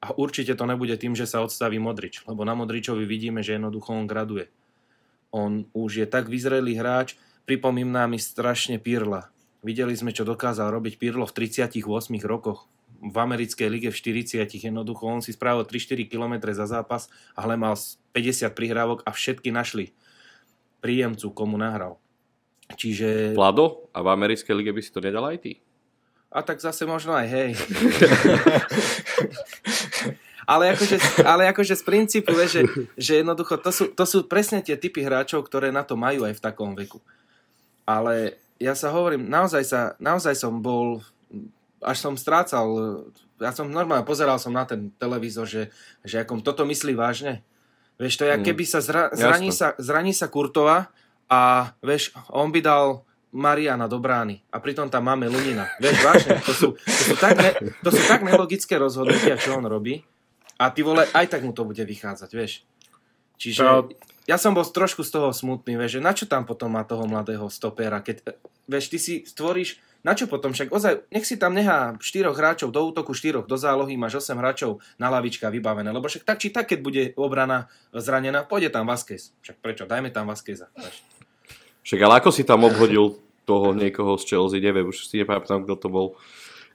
A 0.00 0.16
určite 0.16 0.56
to 0.56 0.64
nebude 0.64 0.96
tým, 0.96 1.12
že 1.12 1.28
sa 1.28 1.44
odstaví 1.44 1.76
Modrič, 1.76 2.24
lebo 2.24 2.44
na 2.48 2.56
Modričovi 2.56 3.04
vidíme, 3.04 3.44
že 3.44 3.60
jednoducho 3.60 3.92
on 3.92 4.08
graduje. 4.08 4.48
On 5.30 5.68
už 5.76 6.02
je 6.02 6.06
tak 6.08 6.26
vyzrelý 6.26 6.80
hráč, 6.80 7.20
pripomína 7.44 8.08
mi 8.08 8.16
strašne 8.16 8.80
Pirla. 8.80 9.28
Videli 9.60 9.92
sme, 9.92 10.16
čo 10.16 10.24
dokázal 10.24 10.72
robiť 10.72 10.96
Pirlo 10.96 11.28
v 11.28 11.36
38 11.36 11.84
rokoch. 12.24 12.64
V 13.00 13.16
americkej 13.16 13.68
lige 13.68 13.88
v 13.92 13.96
40 13.96 14.44
jednoducho 14.44 15.04
on 15.08 15.20
si 15.20 15.32
spravil 15.32 15.64
3-4 15.64 16.08
km 16.08 16.52
za 16.52 16.64
zápas, 16.68 17.12
ale 17.36 17.60
mal 17.60 17.76
50 18.12 18.52
prihrávok 18.56 19.04
a 19.04 19.12
všetky 19.12 19.52
našli 19.52 19.92
príjemcu, 20.80 21.28
komu 21.32 21.60
nahral. 21.60 22.00
Čiže... 22.76 23.34
Vlado? 23.34 23.90
A 23.94 24.02
v 24.04 24.08
americkej 24.14 24.54
lige 24.54 24.74
by 24.74 24.82
si 24.82 24.94
to 24.94 25.02
nedal 25.02 25.26
aj 25.26 25.38
ty? 25.42 25.52
A 26.30 26.46
tak 26.46 26.62
zase 26.62 26.86
možno 26.86 27.10
aj 27.10 27.26
hej. 27.26 27.50
ale, 30.50 30.78
akože, 30.78 31.26
ale 31.26 31.50
akože 31.50 31.74
z 31.74 31.82
princípu, 31.82 32.30
že, 32.46 32.62
že 32.94 33.18
jednoducho 33.18 33.58
to 33.58 33.74
sú, 33.74 33.90
to 33.90 34.06
sú 34.06 34.30
presne 34.30 34.62
tie 34.62 34.78
typy 34.78 35.02
hráčov, 35.02 35.42
ktoré 35.42 35.74
na 35.74 35.82
to 35.82 35.98
majú 35.98 36.22
aj 36.22 36.38
v 36.38 36.42
takom 36.42 36.78
veku. 36.78 37.02
Ale 37.82 38.38
ja 38.62 38.78
sa 38.78 38.94
hovorím, 38.94 39.26
naozaj, 39.26 39.62
sa, 39.66 39.80
naozaj 39.98 40.38
som 40.38 40.62
bol, 40.62 41.02
až 41.82 41.98
som 41.98 42.14
strácal, 42.14 43.02
ja 43.42 43.50
som 43.50 43.66
normálne 43.66 44.06
pozeral 44.06 44.38
som 44.38 44.54
na 44.54 44.62
ten 44.62 44.94
televízor, 45.02 45.50
že, 45.50 45.74
že 46.06 46.22
akom 46.22 46.46
toto 46.46 46.62
myslí 46.62 46.94
vážne. 46.94 47.42
Vieš, 47.98 48.22
to 48.22 48.24
je, 48.30 48.38
mm. 48.38 48.44
keby 48.46 48.64
sa, 48.70 48.78
zra, 48.78 49.10
zraní, 49.10 49.50
sa 49.50 49.74
zraní 49.82 50.14
sa 50.14 50.30
Kurtova 50.30 50.94
a 51.30 51.70
vieš, 51.78 52.10
on 52.34 52.50
by 52.50 52.60
dal 52.60 53.06
Mariana 53.30 53.86
do 53.86 54.02
brány 54.02 54.42
a 54.50 54.58
pritom 54.58 54.90
tam 54.90 55.06
máme 55.06 55.30
Lunina. 55.30 55.70
Vieš, 55.78 55.96
vážne, 56.02 56.42
to 56.42 56.52
sú, 56.52 56.68
to 56.74 57.02
sú, 57.06 57.14
tak, 57.14 57.38
ne, 57.38 57.54
to 57.86 57.90
sú 57.94 58.02
tak 58.10 58.26
nelogické 58.26 58.74
rozhodnutia, 58.74 59.38
čo 59.38 59.54
on 59.54 59.70
robí 59.70 60.02
a 60.58 60.68
ty 60.74 60.82
vole, 60.82 61.06
aj 61.06 61.26
tak 61.30 61.46
mu 61.46 61.54
to 61.54 61.62
bude 61.62 61.80
vychádzať, 61.80 62.30
vieš. 62.34 62.66
Čiže 63.40 63.64
ja 64.28 64.36
som 64.36 64.52
bol 64.52 64.66
trošku 64.66 65.00
z 65.00 65.16
toho 65.16 65.32
smutný, 65.32 65.80
vieš, 65.80 65.96
že 65.96 66.04
na 66.04 66.12
čo 66.12 66.28
tam 66.28 66.44
potom 66.44 66.76
má 66.76 66.84
toho 66.84 67.08
mladého 67.08 67.48
stopera, 67.48 68.04
keď, 68.04 68.36
vieš, 68.68 68.92
ty 68.92 68.98
si 69.00 69.14
stvoríš, 69.24 69.80
na 70.04 70.12
čo 70.12 70.28
potom 70.28 70.52
však, 70.52 70.68
ozaj, 70.72 71.08
nech 71.12 71.24
si 71.24 71.40
tam 71.40 71.56
nechá 71.56 71.96
štyroch 72.00 72.36
hráčov 72.36 72.72
do 72.72 72.80
útoku, 72.84 73.16
štyroch 73.16 73.48
do 73.48 73.56
zálohy, 73.56 73.96
máš 73.96 74.20
8 74.20 74.36
hráčov 74.36 74.80
na 75.00 75.08
lavička 75.12 75.48
vybavené, 75.48 75.88
lebo 75.92 76.08
však 76.08 76.24
tak 76.24 76.40
či 76.40 76.52
tak, 76.52 76.72
keď 76.72 76.78
bude 76.80 77.02
obrana 77.16 77.68
zranená, 77.92 78.44
pôjde 78.44 78.72
tam 78.72 78.88
Vázquez. 78.88 79.32
Však 79.44 79.60
prečo? 79.60 79.84
Dajme 79.84 80.08
tam 80.12 80.28
Vázqueza. 80.28 80.72
Však 81.84 82.00
ale 82.00 82.14
ako 82.20 82.30
si 82.30 82.42
tam 82.44 82.64
obhodil 82.66 83.16
toho 83.48 83.72
niekoho 83.74 84.14
z 84.20 84.36
Chelsea, 84.36 84.62
neviem, 84.62 84.86
už 84.86 85.08
si 85.08 85.20
nepamätám, 85.20 85.64
kto 85.66 85.74
to 85.76 85.88
bol. 85.90 86.06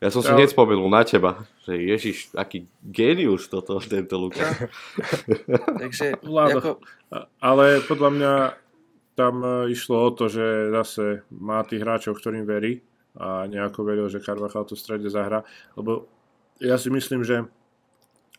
Ja 0.03 0.11
som 0.11 0.19
si 0.19 0.27
ja. 0.27 0.35
hneď 0.35 0.51
spomenul 0.51 0.91
na 0.91 1.07
teba, 1.07 1.47
že 1.63 1.79
Ježiš, 1.79 2.35
aký 2.35 2.67
genius 2.83 3.47
toto, 3.47 3.79
tento 3.79 4.19
Luka. 4.19 4.43
Takže, 5.81 6.19
ako... 6.19 6.83
Ale 7.39 7.79
podľa 7.87 8.09
mňa 8.11 8.33
tam 9.15 9.39
e, 9.39 9.71
išlo 9.71 9.95
o 10.03 10.09
to, 10.11 10.27
že 10.27 10.75
zase 10.75 11.23
má 11.31 11.63
tých 11.63 11.79
hráčov, 11.79 12.19
ktorým 12.19 12.43
verí 12.43 12.83
a 13.15 13.47
nejako 13.47 13.87
veril, 13.87 14.11
že 14.11 14.19
Carvajal 14.19 14.67
to 14.67 14.75
v 14.75 14.83
strede 14.83 15.07
zahra, 15.07 15.47
lebo 15.79 16.11
ja 16.59 16.75
si 16.75 16.91
myslím, 16.91 17.23
že 17.23 17.47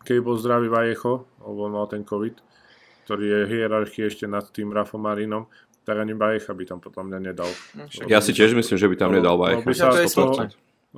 keď 0.04 0.16
bol 0.20 0.36
zdravý 0.36 0.68
Vajecho, 0.68 1.24
lebo 1.40 1.72
mal 1.72 1.88
ten 1.88 2.04
COVID, 2.04 2.36
ktorý 3.08 3.24
je 3.24 3.40
hierarchii 3.48 4.04
ešte 4.06 4.28
nad 4.28 4.44
tým 4.52 4.70
Rafom 4.70 5.00
Marinom, 5.00 5.48
tak 5.86 6.02
ani 6.02 6.18
Vajecha 6.18 6.50
by 6.50 6.64
tam 6.66 6.82
podľa 6.82 7.02
mňa 7.06 7.18
nedal. 7.30 7.50
No, 7.78 7.86
ja 8.10 8.18
si 8.18 8.34
tiež 8.34 8.58
myslím, 8.58 8.74
že 8.74 8.90
by 8.90 8.96
tam 8.98 9.14
nedal 9.14 9.38
Vajecha. 9.38 9.62
By 9.62 9.74
sa, 9.78 9.94
ja, 9.94 10.02
to 10.02 10.10
toho, 10.10 10.34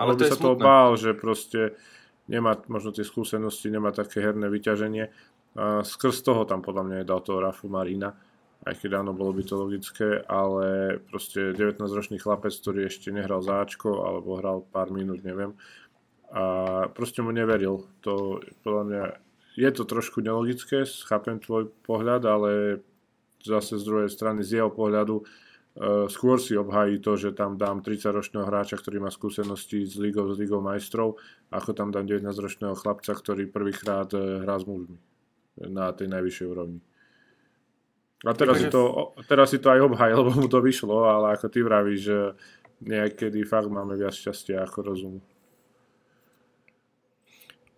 ale 0.01 0.11
by 0.17 0.25
sa 0.25 0.37
toho 0.41 0.57
bál, 0.57 0.97
že 0.97 1.13
proste 1.13 1.77
nemá 2.25 2.57
možno 2.73 2.97
tie 2.97 3.05
skúsenosti, 3.05 3.69
nemá 3.69 3.93
také 3.93 4.25
herné 4.25 4.49
vyťaženie. 4.49 5.05
A 5.61 5.85
skrz 5.85 6.25
toho 6.25 6.49
tam 6.49 6.65
podľa 6.65 6.89
mňa 6.89 6.97
nedal 7.05 7.21
toho 7.21 7.45
Rafu 7.45 7.69
Marina. 7.69 8.17
Aj 8.65 8.75
keď 8.75 9.05
áno, 9.05 9.13
bolo 9.13 9.37
by 9.37 9.43
to 9.45 9.55
logické, 9.55 10.25
ale 10.25 10.99
proste 11.13 11.53
19-ročný 11.55 12.19
chlapec, 12.19 12.51
ktorý 12.51 12.89
ešte 12.89 13.13
nehral 13.13 13.45
záčko, 13.45 14.03
alebo 14.03 14.41
hral 14.41 14.65
pár 14.67 14.89
minút, 14.91 15.21
neviem. 15.21 15.53
A 16.33 16.89
proste 16.93 17.21
mu 17.21 17.31
neveril. 17.31 17.85
To 18.03 18.41
podľa 18.65 18.85
mňa 18.89 19.03
je 19.59 19.71
to 19.73 19.83
trošku 19.87 20.23
nelogické, 20.23 20.85
chápem 20.85 21.43
tvoj 21.43 21.71
pohľad, 21.87 22.23
ale 22.29 22.51
zase 23.43 23.79
z 23.79 23.85
druhej 23.85 24.11
strany 24.11 24.43
z 24.43 24.63
jeho 24.63 24.71
pohľadu 24.71 25.23
uh, 25.23 26.07
skôr 26.11 26.39
si 26.43 26.59
obhájí 26.59 26.99
to, 26.99 27.15
že 27.15 27.35
tam 27.35 27.55
dám 27.55 27.83
30-ročného 27.83 28.47
hráča, 28.47 28.79
ktorý 28.79 29.03
má 29.03 29.11
skúsenosti 29.11 29.87
s 29.87 29.99
ligou, 29.99 30.31
s 30.31 30.39
ligou 30.39 30.63
majstrov, 30.63 31.19
ako 31.53 31.71
tam 31.75 31.95
dám 31.95 32.07
19-ročného 32.07 32.75
chlapca, 32.75 33.15
ktorý 33.15 33.51
prvýkrát 33.51 34.11
uh, 34.15 34.43
hrá 34.43 34.59
s 34.59 34.65
mužmi 34.67 34.99
na 35.59 35.91
tej 35.91 36.07
najvyššej 36.07 36.47
úrovni. 36.47 36.81
A 38.27 38.35
teraz, 38.35 38.59
si 38.59 38.67
to, 38.67 39.15
teraz 39.31 39.55
si 39.55 39.63
to 39.63 39.71
aj 39.71 39.81
obhaj, 39.87 40.11
lebo 40.19 40.35
mu 40.35 40.51
to 40.51 40.59
vyšlo, 40.59 41.07
ale 41.07 41.39
ako 41.39 41.47
ty 41.51 41.63
vravíš, 41.63 42.01
že 42.03 42.19
niekedy 42.83 43.43
fakt 43.47 43.71
máme 43.71 43.95
viac 43.95 44.15
šťastia 44.15 44.67
ako 44.67 44.79
rozumu. 44.83 45.21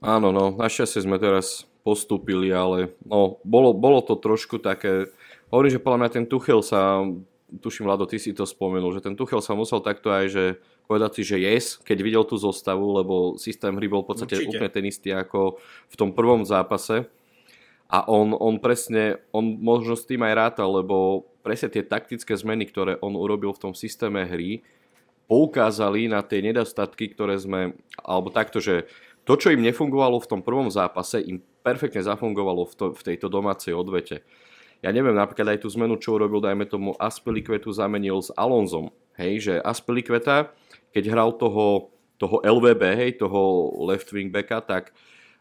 Áno, 0.01 0.33
no, 0.33 0.49
našťastie 0.57 1.05
sme 1.05 1.21
teraz 1.21 1.69
postúpili, 1.85 2.49
ale 2.49 2.97
no, 3.05 3.37
bolo, 3.45 3.77
bolo 3.77 4.01
to 4.01 4.17
trošku 4.17 4.57
také 4.57 5.13
Hovorím, 5.51 5.75
že 5.75 5.83
podľa 5.83 5.99
mňa 6.07 6.11
ten 6.15 6.25
Tuchel 6.31 6.63
sa, 6.63 7.03
tuším, 7.51 7.91
Lado, 7.91 8.07
ty 8.07 8.23
si 8.23 8.31
to 8.31 8.47
spomenul, 8.47 8.95
že 8.95 9.03
ten 9.03 9.19
Tuchel 9.19 9.43
sa 9.43 9.59
musel 9.59 9.83
takto 9.83 10.15
aj, 10.15 10.31
že 10.31 10.45
povedať 10.87 11.19
si, 11.19 11.23
že 11.27 11.43
yes, 11.43 11.75
keď 11.83 11.99
videl 12.07 12.23
tú 12.23 12.39
zostavu, 12.39 12.95
lebo 12.95 13.35
systém 13.35 13.75
hry 13.75 13.91
bol 13.91 14.07
v 14.07 14.15
podstate 14.15 14.39
Určite. 14.39 14.51
úplne 14.55 14.71
ten 14.71 14.87
istý 14.87 15.11
ako 15.11 15.59
v 15.91 15.95
tom 15.99 16.15
prvom 16.15 16.47
zápase. 16.47 17.11
A 17.91 18.07
on, 18.07 18.31
on 18.39 18.63
presne, 18.63 19.19
on 19.35 19.59
možno 19.59 19.99
s 19.99 20.07
tým 20.07 20.23
aj 20.23 20.35
rátal, 20.39 20.71
lebo 20.71 21.27
presne 21.43 21.67
tie 21.67 21.83
taktické 21.83 22.39
zmeny, 22.39 22.71
ktoré 22.71 22.95
on 23.03 23.19
urobil 23.19 23.51
v 23.51 23.67
tom 23.67 23.73
systéme 23.75 24.23
hry, 24.23 24.63
poukázali 25.27 26.07
na 26.07 26.23
tie 26.23 26.47
nedostatky, 26.47 27.11
ktoré 27.11 27.35
sme, 27.43 27.75
alebo 27.99 28.31
takto, 28.31 28.63
že 28.63 28.87
to, 29.27 29.35
čo 29.35 29.51
im 29.51 29.67
nefungovalo 29.67 30.23
v 30.23 30.31
tom 30.31 30.41
prvom 30.47 30.71
zápase, 30.71 31.19
im 31.27 31.43
perfektne 31.67 32.07
zafungovalo 32.07 32.71
v, 32.71 32.75
to, 32.79 32.87
v 32.95 33.03
tejto 33.03 33.27
domácej 33.27 33.75
odvete 33.75 34.23
ja 34.81 34.91
neviem, 34.93 35.13
napríklad 35.13 35.57
aj 35.57 35.65
tú 35.65 35.69
zmenu, 35.73 36.01
čo 36.01 36.17
urobil, 36.17 36.41
dajme 36.41 36.65
tomu, 36.65 36.97
Aspelykvetu 36.97 37.69
zamenil 37.73 38.21
s 38.21 38.33
Alonzom. 38.33 38.89
Hej, 39.21 39.33
že 39.45 39.55
Aspelykveta, 39.61 40.53
keď 40.97 41.05
hral 41.13 41.31
toho, 41.37 41.93
toho 42.17 42.41
LVB, 42.41 42.83
hej, 42.97 43.11
toho 43.21 43.73
left 43.85 44.09
wing 44.13 44.33
backa, 44.33 44.61
tak 44.65 44.85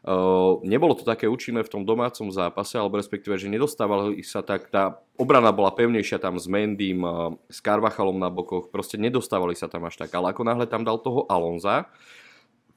Uh, 0.00 0.64
nebolo 0.64 0.96
to 0.96 1.04
také 1.04 1.28
účinné 1.28 1.60
v 1.60 1.68
tom 1.68 1.84
domácom 1.84 2.32
zápase, 2.32 2.72
alebo 2.80 2.96
respektíve, 2.96 3.36
že 3.36 3.52
nedostávali 3.52 4.24
sa 4.24 4.40
tak, 4.40 4.72
tá 4.72 4.96
obrana 5.20 5.52
bola 5.52 5.76
pevnejšia 5.76 6.16
tam 6.16 6.40
s 6.40 6.48
Mendym, 6.48 7.04
uh, 7.04 7.36
s 7.52 7.60
Karvachalom 7.60 8.16
na 8.16 8.32
bokoch, 8.32 8.72
proste 8.72 8.96
nedostávali 8.96 9.52
sa 9.52 9.68
tam 9.68 9.84
až 9.84 10.00
tak, 10.00 10.08
ale 10.16 10.32
ako 10.32 10.40
náhle 10.40 10.64
tam 10.64 10.88
dal 10.88 10.96
toho 11.04 11.28
Alonza, 11.28 11.84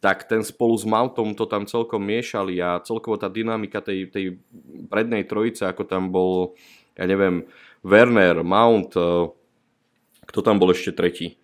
tak 0.03 0.27
ten 0.27 0.43
spolu 0.43 0.75
s 0.75 0.83
Mountom 0.83 1.31
to 1.31 1.47
tam 1.47 1.63
celkom 1.63 2.03
miešali 2.03 2.59
a 2.59 2.83
celkovo 2.83 3.15
tá 3.15 3.31
dynamika 3.31 3.79
tej, 3.79 4.11
tej 4.11 4.35
prednej 4.91 5.23
trojice, 5.23 5.63
ako 5.63 5.87
tam 5.87 6.11
bol, 6.11 6.59
ja 6.99 7.07
neviem, 7.07 7.47
Werner, 7.87 8.43
Mount, 8.43 8.99
uh, 8.99 9.31
kto 10.27 10.43
tam 10.43 10.59
bol 10.59 10.75
ešte 10.75 10.91
tretí? 10.91 11.39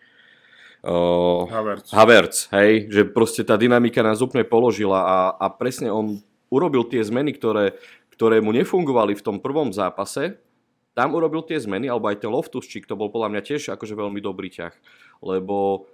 Uh, 0.83 1.47
Havertz. 1.47 1.87
Havertz, 1.95 2.37
hej, 2.51 2.91
že 2.91 3.07
proste 3.07 3.47
tá 3.47 3.55
dynamika 3.55 4.03
nás 4.03 4.19
úplne 4.19 4.43
položila 4.43 5.07
a, 5.07 5.17
a 5.39 5.47
presne 5.47 5.87
on 5.87 6.19
urobil 6.51 6.83
tie 6.83 6.99
zmeny, 6.99 7.31
ktoré, 7.39 7.79
ktoré 8.11 8.43
mu 8.43 8.51
nefungovali 8.51 9.15
v 9.15 9.23
tom 9.23 9.39
prvom 9.39 9.71
zápase, 9.71 10.35
tam 10.99 11.15
urobil 11.15 11.47
tie 11.47 11.55
zmeny, 11.55 11.87
alebo 11.87 12.11
aj 12.11 12.19
ten 12.19 12.31
Loftusčík, 12.31 12.83
to 12.83 12.99
bol 12.99 13.07
podľa 13.07 13.39
mňa 13.39 13.41
tiež 13.55 13.71
akože 13.71 13.95
veľmi 13.95 14.19
dobrý 14.19 14.51
ťah, 14.51 14.75
lebo 15.23 15.87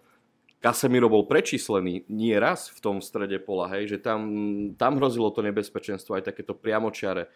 Casemiro 0.66 1.05
bol 1.13 1.30
prečíslený 1.30 2.09
nie 2.09 2.34
raz 2.41 2.74
v 2.74 2.82
tom 2.82 2.97
strede 2.97 3.38
pola, 3.38 3.70
hej, 3.78 3.86
že 3.86 3.97
tam, 4.01 4.26
tam 4.74 4.97
hrozilo 4.97 5.30
to 5.30 5.45
nebezpečenstvo, 5.45 6.18
aj 6.18 6.34
takéto 6.34 6.57
priamočiare. 6.57 7.30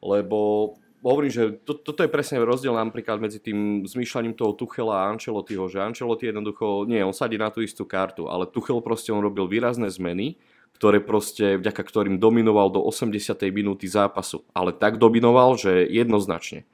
Lebo 0.00 0.72
hovorím, 1.04 1.28
že 1.28 1.44
to, 1.60 1.76
toto 1.76 2.00
je 2.00 2.08
presne 2.08 2.40
rozdiel 2.40 2.72
napríklad 2.72 3.20
medzi 3.20 3.36
tým 3.36 3.84
zmýšľaním 3.84 4.32
toho 4.32 4.56
Tuchela 4.56 5.04
a 5.04 5.12
Ancelottiho, 5.12 5.68
že 5.68 5.84
Ancelotti 5.84 6.32
jednoducho, 6.32 6.88
nie, 6.88 7.04
on 7.04 7.12
sadí 7.12 7.36
na 7.36 7.52
tú 7.52 7.60
istú 7.60 7.84
kartu, 7.84 8.32
ale 8.32 8.48
Tuchel 8.48 8.80
proste 8.80 9.12
on 9.12 9.20
robil 9.20 9.44
výrazné 9.44 9.92
zmeny, 9.92 10.40
ktoré 10.80 11.04
proste, 11.04 11.60
vďaka 11.60 11.84
ktorým 11.84 12.16
dominoval 12.16 12.72
do 12.72 12.80
80. 12.80 13.12
minúty 13.52 13.92
zápasu. 13.92 14.40
Ale 14.56 14.72
tak 14.72 14.96
dominoval, 14.96 15.60
že 15.60 15.84
jednoznačne. 15.84 16.64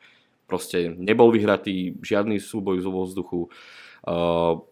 Proste 0.47 0.95
nebol 0.95 1.35
vyhratý 1.35 1.99
žiadny 1.99 2.39
súboj 2.39 2.79
z 2.79 2.87
vzduchu 2.87 3.51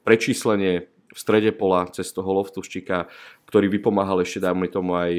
prečíslenie 0.04 0.88
v 0.88 1.18
strede 1.18 1.52
pola 1.52 1.88
cez 1.92 2.12
toho 2.12 2.28
Loftuščika, 2.40 3.08
ktorý 3.48 3.72
vypomáhal 3.72 4.20
ešte, 4.24 4.40
dáme 4.40 4.68
tomu 4.68 4.96
aj 4.96 5.12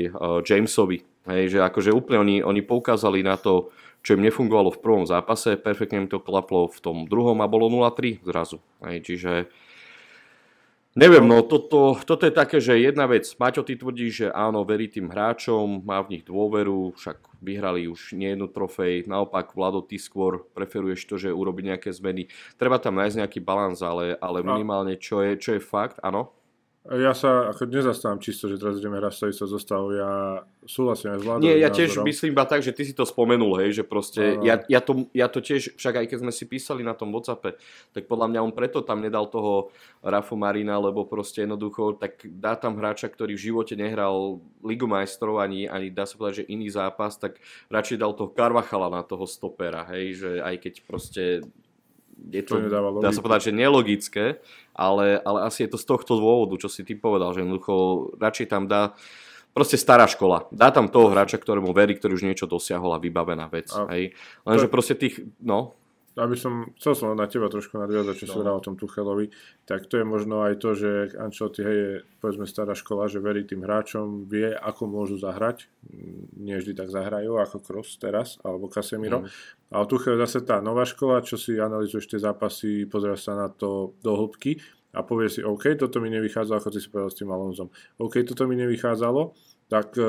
Jamesovi. 0.46 1.06
Hej, 1.28 1.58
že 1.58 1.60
akože 1.60 1.92
úplne 1.92 2.20
oni, 2.24 2.36
oni 2.40 2.62
poukázali 2.64 3.20
na 3.20 3.36
to, 3.36 3.70
čo 4.00 4.16
im 4.16 4.24
nefungovalo 4.24 4.72
v 4.72 4.80
prvom 4.80 5.04
zápase, 5.04 5.60
perfektne 5.60 6.06
im 6.06 6.10
to 6.10 6.24
klaplo 6.24 6.72
v 6.72 6.80
tom 6.80 6.98
druhom 7.10 7.42
a 7.44 7.52
bolo 7.52 7.68
0-3 7.68 8.24
zrazu. 8.24 8.64
Hej, 8.86 9.04
čiže 9.04 9.32
Neviem, 10.98 11.30
no 11.30 11.46
toto, 11.46 11.94
toto 12.02 12.26
je 12.26 12.34
také, 12.34 12.58
že 12.58 12.74
jedna 12.74 13.06
vec, 13.06 13.30
Maťo, 13.38 13.62
ty 13.62 13.78
tvrdíš, 13.78 14.14
že 14.18 14.28
áno, 14.34 14.66
verí 14.66 14.90
tým 14.90 15.14
hráčom, 15.14 15.86
má 15.86 16.02
v 16.02 16.18
nich 16.18 16.24
dôveru, 16.26 16.98
však 16.98 17.38
vyhrali 17.38 17.86
už 17.86 18.18
nie 18.18 18.34
jednu 18.34 18.50
trofej, 18.50 19.06
naopak, 19.06 19.54
Vlado, 19.54 19.86
ty 19.86 20.02
skôr 20.02 20.50
preferuješ 20.58 21.06
to, 21.06 21.22
že 21.22 21.30
urobiť 21.30 21.64
nejaké 21.70 21.90
zmeny. 21.94 22.34
Treba 22.58 22.82
tam 22.82 22.98
nájsť 22.98 23.14
nejaký 23.22 23.40
balans, 23.46 23.78
ale, 23.86 24.18
ale 24.18 24.42
minimálne, 24.42 24.98
čo 24.98 25.22
je, 25.22 25.38
čo 25.38 25.54
je 25.54 25.62
fakt, 25.62 26.02
áno? 26.02 26.34
Ja 26.88 27.12
sa 27.12 27.52
ako 27.52 27.68
nezastávam 27.68 28.24
čisto, 28.24 28.48
že 28.48 28.56
teraz 28.56 28.80
ideme 28.80 28.96
hrať 28.96 29.12
stojico 29.12 29.44
zostavu. 29.44 29.92
Ja 29.92 30.40
súhlasím 30.64 31.12
aj 31.12 31.20
s 31.20 31.24
vládou. 31.28 31.44
Nie, 31.44 31.60
ja 31.60 31.68
tiež 31.68 32.00
názorom. 32.00 32.08
myslím 32.08 32.32
iba 32.32 32.46
tak, 32.48 32.64
že 32.64 32.72
ty 32.72 32.88
si 32.88 32.96
to 32.96 33.04
spomenul, 33.04 33.60
hej, 33.60 33.76
že 33.76 33.84
proste, 33.84 34.40
ja, 34.40 34.64
ja, 34.72 34.80
to, 34.80 35.04
ja 35.12 35.28
to 35.28 35.44
tiež, 35.44 35.76
však 35.76 36.00
aj 36.00 36.06
keď 36.08 36.18
sme 36.24 36.32
si 36.32 36.48
písali 36.48 36.88
na 36.88 36.96
tom 36.96 37.12
Whatsappe, 37.12 37.60
tak 37.92 38.08
podľa 38.08 38.32
mňa 38.32 38.40
on 38.40 38.56
preto 38.56 38.80
tam 38.88 39.04
nedal 39.04 39.28
toho 39.28 39.76
Rafu 40.00 40.40
Marina, 40.40 40.80
lebo 40.80 41.04
proste 41.04 41.44
jednoducho, 41.44 42.00
tak 42.00 42.24
dá 42.24 42.56
tam 42.56 42.80
hráča, 42.80 43.12
ktorý 43.12 43.36
v 43.36 43.46
živote 43.52 43.76
nehral 43.76 44.40
Ligu 44.64 44.88
majstrov 44.88 45.44
ani, 45.44 45.68
ani 45.68 45.92
dá 45.92 46.08
sa 46.08 46.16
povedať, 46.16 46.48
že 46.48 46.50
iný 46.56 46.72
zápas, 46.72 47.20
tak 47.20 47.36
radšej 47.68 48.00
dal 48.00 48.16
toho 48.16 48.32
Karvachala 48.32 48.88
na 48.88 49.04
toho 49.04 49.28
stopera, 49.28 49.84
hej, 49.92 50.24
že 50.24 50.32
aj 50.40 50.56
keď 50.64 50.74
proste 50.88 51.24
je 52.18 52.44
to, 52.44 52.58
to 52.58 53.00
dá 53.00 53.12
sa 53.14 53.22
povedať, 53.22 53.50
že 53.50 53.58
nelogické, 53.58 54.26
ale, 54.74 55.22
ale 55.22 55.46
asi 55.46 55.64
je 55.66 55.70
to 55.74 55.80
z 55.80 55.86
tohto 55.86 56.18
dôvodu, 56.18 56.58
čo 56.58 56.70
si 56.70 56.82
ty 56.82 56.98
povedal, 56.98 57.32
že 57.38 57.46
jednoducho 57.46 57.74
radšej 58.18 58.48
tam 58.50 58.66
dá 58.66 58.98
proste 59.58 59.78
stará 59.78 60.06
škola. 60.06 60.46
Dá 60.54 60.70
tam 60.70 60.86
toho 60.86 61.10
hráča, 61.10 61.42
ktorému 61.42 61.74
verí, 61.74 61.98
ktorý 61.98 62.14
už 62.18 62.30
niečo 62.30 62.46
dosiahol 62.46 62.94
a 62.94 63.02
vybavená 63.02 63.50
vec. 63.50 63.74
A 63.74 63.90
hej. 63.98 64.14
Lenže 64.46 64.70
to... 64.70 64.74
proste 64.74 64.94
tých, 64.94 65.26
no, 65.42 65.74
aby 66.18 66.34
som, 66.34 66.74
chcel 66.82 66.94
som 66.98 67.14
na 67.14 67.30
teba 67.30 67.46
trošku 67.46 67.78
nadviazať, 67.78 68.16
čo 68.18 68.26
no. 68.28 68.34
si 68.34 68.38
o 68.42 68.66
tom 68.66 68.74
Tuchelovi, 68.74 69.30
tak 69.70 69.86
to 69.86 70.02
je 70.02 70.06
možno 70.06 70.42
aj 70.42 70.58
to, 70.58 70.74
že 70.74 71.14
Ancelotti 71.14 71.62
hej, 71.62 71.78
je 71.78 71.92
povedzme 72.18 72.50
stará 72.50 72.74
škola, 72.74 73.06
že 73.06 73.22
verí 73.22 73.46
tým 73.46 73.62
hráčom, 73.62 74.26
vie, 74.26 74.50
ako 74.50 74.90
môžu 74.90 75.22
zahrať, 75.22 75.70
nie 76.34 76.58
vždy 76.58 76.74
tak 76.74 76.90
zahrajú, 76.90 77.38
ako 77.38 77.62
Kroos 77.62 77.94
teraz, 78.02 78.42
alebo 78.42 78.66
Casemiro. 78.66 79.24
Mm. 79.24 79.30
Ale 79.78 79.86
Tuchel 79.86 80.18
je 80.18 80.24
zase 80.26 80.40
tá 80.42 80.58
nová 80.58 80.90
škola, 80.90 81.22
čo 81.22 81.38
si 81.38 81.56
analizuješ 81.62 82.10
tie 82.10 82.20
zápasy, 82.20 82.90
pozrieš 82.90 83.30
sa 83.30 83.38
na 83.38 83.48
to 83.54 83.94
do 84.02 84.18
hĺbky 84.18 84.58
a 84.98 85.06
povie 85.06 85.30
si, 85.30 85.46
OK, 85.46 85.78
toto 85.78 86.02
mi 86.02 86.10
nevychádzalo, 86.10 86.58
ako 86.58 86.70
ty 86.74 86.80
si 86.82 86.90
povedal 86.90 87.12
s 87.14 87.20
tým 87.22 87.30
Alonzom. 87.30 87.70
OK, 88.02 88.26
toto 88.26 88.50
mi 88.50 88.58
nevychádzalo, 88.58 89.38
tak 89.68 90.00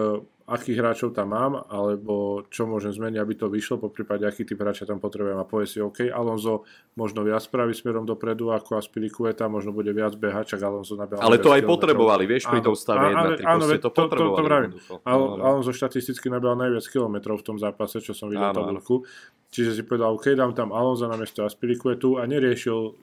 akých 0.49 0.81
hráčov 0.81 1.13
tam 1.13 1.37
mám, 1.37 1.61
alebo 1.69 2.41
čo 2.49 2.65
môžem 2.65 2.89
zmeniť, 2.89 3.21
aby 3.21 3.35
to 3.37 3.53
vyšlo, 3.53 3.85
po 3.85 3.93
prípade 3.93 4.25
aký 4.25 4.49
typ 4.49 4.57
hráča 4.57 4.89
tam 4.89 4.97
potrebujem 4.97 5.37
a 5.37 5.45
povie 5.45 5.69
si, 5.69 5.77
OK, 5.77 6.09
Alonso 6.09 6.65
možno 6.97 7.21
viac 7.21 7.45
spraví 7.45 7.77
smerom 7.77 8.09
dopredu 8.09 8.49
ako 8.57 8.81
Aspilicueta, 8.81 9.45
možno 9.53 9.77
bude 9.77 9.93
viac 9.93 10.17
behať, 10.17 10.57
čak 10.57 10.65
Alonso 10.65 10.97
nabehal. 10.97 11.21
Ale 11.21 11.37
to 11.37 11.53
aj 11.53 11.69
potrebovali, 11.69 12.25
vieš, 12.25 12.49
pri 12.49 12.65
tom 12.65 12.73
stave 12.73 13.13
1-3, 13.13 13.45
áno, 13.45 13.65
to, 13.69 13.89
to. 13.93 14.03
To, 14.09 14.17
to, 14.17 14.25
to 14.41 15.01
Al, 15.05 15.21
Alonso 15.37 15.77
štatisticky 15.77 16.33
nabehal 16.33 16.57
najviac 16.57 16.89
kilometrov 16.89 17.45
v 17.45 17.45
tom 17.45 17.57
zápase, 17.61 18.01
čo 18.01 18.17
som 18.17 18.33
videl 18.33 18.49
tabulku. 18.49 19.05
Čiže 19.53 19.77
si 19.77 19.83
povedal, 19.85 20.17
OK, 20.17 20.33
dám 20.33 20.57
tam 20.57 20.73
Alonso 20.73 21.05
na 21.05 21.21
miesto 21.21 21.45
Aspilicuetu 21.45 22.17
a 22.17 22.25
neriešil, 22.25 22.97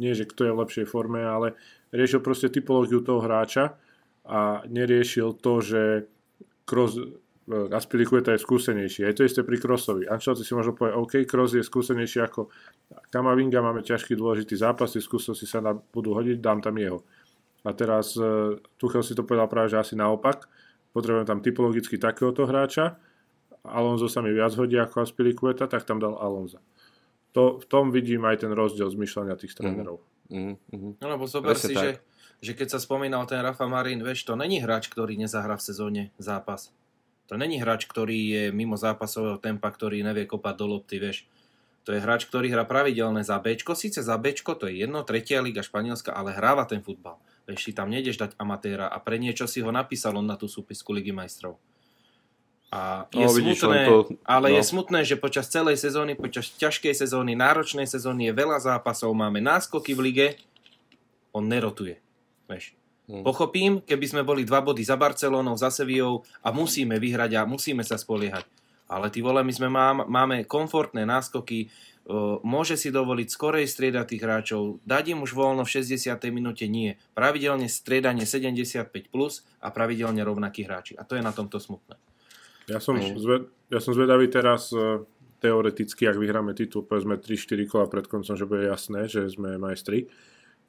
nie 0.00 0.16
že 0.16 0.24
kto 0.24 0.48
je 0.48 0.52
v 0.56 0.60
lepšej 0.64 0.86
forme, 0.88 1.20
ale 1.20 1.60
riešil 1.92 2.24
proste 2.24 2.48
typológiu 2.48 3.04
toho 3.04 3.20
hráča 3.20 3.76
a 4.30 4.62
neriešil 4.70 5.34
to, 5.42 5.58
že 5.58 5.82
Kroos, 6.62 6.94
e, 6.94 7.02
Aspilicueta 7.74 8.30
je 8.30 8.38
skúsenejší. 8.38 9.02
Je 9.02 9.16
to 9.18 9.26
isté 9.26 9.42
pri 9.42 9.58
Crossovi. 9.58 10.06
Ancelotti 10.06 10.46
si 10.46 10.54
možno 10.54 10.78
povie, 10.78 10.94
OK, 10.94 11.26
Kroos 11.26 11.50
je 11.50 11.66
skúsenejší 11.66 12.22
ako 12.22 12.46
Kamavinga, 13.10 13.58
máme 13.58 13.82
ťažký 13.82 14.14
dôležitý 14.14 14.54
zápas, 14.54 14.94
tie 14.94 15.02
skúsenosti 15.02 15.50
sa 15.50 15.58
na, 15.58 15.74
budú 15.74 16.14
hodiť, 16.14 16.38
dám 16.38 16.62
tam 16.62 16.78
jeho. 16.78 17.02
A 17.66 17.74
teraz 17.74 18.14
uh, 18.16 18.56
Tuchel 18.78 19.04
si 19.04 19.12
to 19.12 19.26
povedal 19.26 19.50
práve, 19.50 19.74
že 19.74 19.82
asi 19.82 19.94
naopak. 19.98 20.48
Potrebujem 20.96 21.28
tam 21.28 21.44
typologicky 21.44 22.00
takéhoto 22.00 22.48
hráča. 22.48 22.96
Alonso 23.66 24.08
sa 24.08 24.24
mi 24.24 24.32
viac 24.32 24.56
hodí 24.56 24.80
ako 24.80 25.04
Aspilicueta, 25.04 25.68
tak 25.68 25.84
tam 25.84 26.00
dal 26.00 26.16
Alonso. 26.16 26.62
To, 27.36 27.60
v 27.60 27.66
tom 27.68 27.92
vidím 27.92 28.24
aj 28.24 28.46
ten 28.46 28.52
rozdiel 28.54 28.88
zmyšľania 28.88 29.36
tých 29.36 29.52
trénerov. 29.52 30.00
Mm, 30.32 30.56
mm, 30.70 30.92
No 31.02 31.06
lebo 31.10 31.28
zober 31.28 31.58
si, 31.58 31.74
tak. 31.74 31.82
že 31.82 31.90
že 32.40 32.56
keď 32.56 32.76
sa 32.76 32.80
spomínal 32.80 33.28
ten 33.28 33.44
Rafa 33.44 33.68
Marin, 33.68 34.00
vieš, 34.00 34.24
to 34.24 34.32
není 34.32 34.64
hráč, 34.64 34.88
ktorý 34.88 35.16
nezahrá 35.20 35.60
v 35.60 35.64
sezóne 35.64 36.02
zápas. 36.16 36.72
To 37.28 37.38
není 37.38 37.60
hráč, 37.60 37.86
ktorý 37.86 38.18
je 38.26 38.44
mimo 38.50 38.74
zápasového 38.74 39.38
tempa, 39.38 39.70
ktorý 39.70 40.02
nevie 40.02 40.26
kopať 40.26 40.54
do 40.56 40.66
lopty, 40.66 40.98
vieš. 40.98 41.28
To 41.88 41.96
je 41.96 42.02
hráč, 42.02 42.26
ktorý 42.28 42.52
hrá 42.52 42.66
pravidelné 42.68 43.24
za 43.24 43.40
Bčko, 43.40 43.72
síce 43.78 44.04
za 44.04 44.16
Bčko, 44.18 44.56
to 44.56 44.68
je 44.68 44.84
jedno, 44.84 45.06
tretia 45.06 45.40
liga 45.40 45.64
Španielska, 45.64 46.12
ale 46.12 46.34
hráva 46.34 46.66
ten 46.68 46.84
futbal. 46.84 47.16
Vieš, 47.48 47.70
si 47.70 47.72
tam 47.72 47.88
nejdeš 47.88 48.20
dať 48.20 48.30
amatéra 48.36 48.88
a 48.88 49.00
pre 49.00 49.16
niečo 49.16 49.48
si 49.48 49.64
ho 49.64 49.70
napísal 49.72 50.16
on 50.16 50.28
na 50.28 50.36
tú 50.36 50.50
súpisku 50.50 50.92
Ligy 50.92 51.14
majstrov. 51.14 51.56
A 52.70 53.10
je 53.10 53.26
no, 53.26 53.34
smutné, 53.34 53.82
to, 53.90 54.14
ale 54.22 54.46
no. 54.46 54.54
je 54.54 54.62
smutné, 54.62 55.02
že 55.02 55.18
počas 55.18 55.50
celej 55.50 55.82
sezóny, 55.82 56.14
počas 56.14 56.54
ťažkej 56.54 56.94
sezóny, 56.94 57.34
náročnej 57.34 57.82
sezóny 57.82 58.30
je 58.30 58.38
veľa 58.38 58.62
zápasov, 58.62 59.10
máme 59.10 59.42
náskoky 59.42 59.90
v 59.90 60.00
lige, 60.06 60.28
on 61.34 61.50
nerotuje. 61.50 61.98
Vieš. 62.50 62.74
Hmm. 63.10 63.22
Pochopím, 63.26 63.82
keby 63.82 64.06
sme 64.06 64.22
boli 64.26 64.42
dva 64.42 64.62
body 64.62 64.82
za 64.82 64.98
Barcelónou, 64.98 65.54
za 65.54 65.70
Sevillou 65.70 66.26
a 66.42 66.50
musíme 66.50 66.98
vyhrať 66.98 67.38
a 67.38 67.46
musíme 67.46 67.82
sa 67.86 67.98
spoliehať. 67.98 68.46
Ale 68.90 69.06
ty 69.10 69.22
vole, 69.22 69.42
my 69.46 69.54
sme 69.54 69.70
mám, 69.70 70.02
máme 70.10 70.42
komfortné 70.50 71.06
náskoky, 71.06 71.70
môže 72.42 72.74
si 72.74 72.90
dovoliť 72.90 73.28
skorej 73.30 73.66
striedať 73.70 74.06
tých 74.14 74.22
hráčov, 74.24 74.82
dať 74.82 75.14
im 75.14 75.22
už 75.22 75.30
voľno 75.30 75.62
v 75.62 75.72
60. 75.78 76.10
minúte 76.34 76.66
nie. 76.66 76.98
Pravidelne 77.14 77.70
striedanie 77.70 78.26
75 78.26 78.90
plus 79.14 79.46
a 79.62 79.70
pravidelne 79.70 80.18
rovnakí 80.26 80.66
hráči. 80.66 80.98
A 80.98 81.06
to 81.06 81.14
je 81.14 81.22
na 81.22 81.30
tomto 81.30 81.62
smutné. 81.62 81.94
Ja 82.66 82.82
som, 82.82 82.98
zved, 82.98 83.50
ja 83.70 83.82
som 83.82 83.94
zvedavý 83.94 84.30
teraz 84.30 84.70
e, 84.70 85.02
teoreticky, 85.42 86.06
ak 86.06 86.18
vyhráme 86.18 86.54
titul, 86.54 86.86
povedzme 86.86 87.18
3-4 87.18 87.66
kola 87.66 87.86
pred 87.90 88.06
koncom, 88.06 88.38
že 88.38 88.46
bude 88.46 88.66
jasné, 88.66 89.10
že 89.10 89.26
sme 89.26 89.58
majstri 89.58 90.06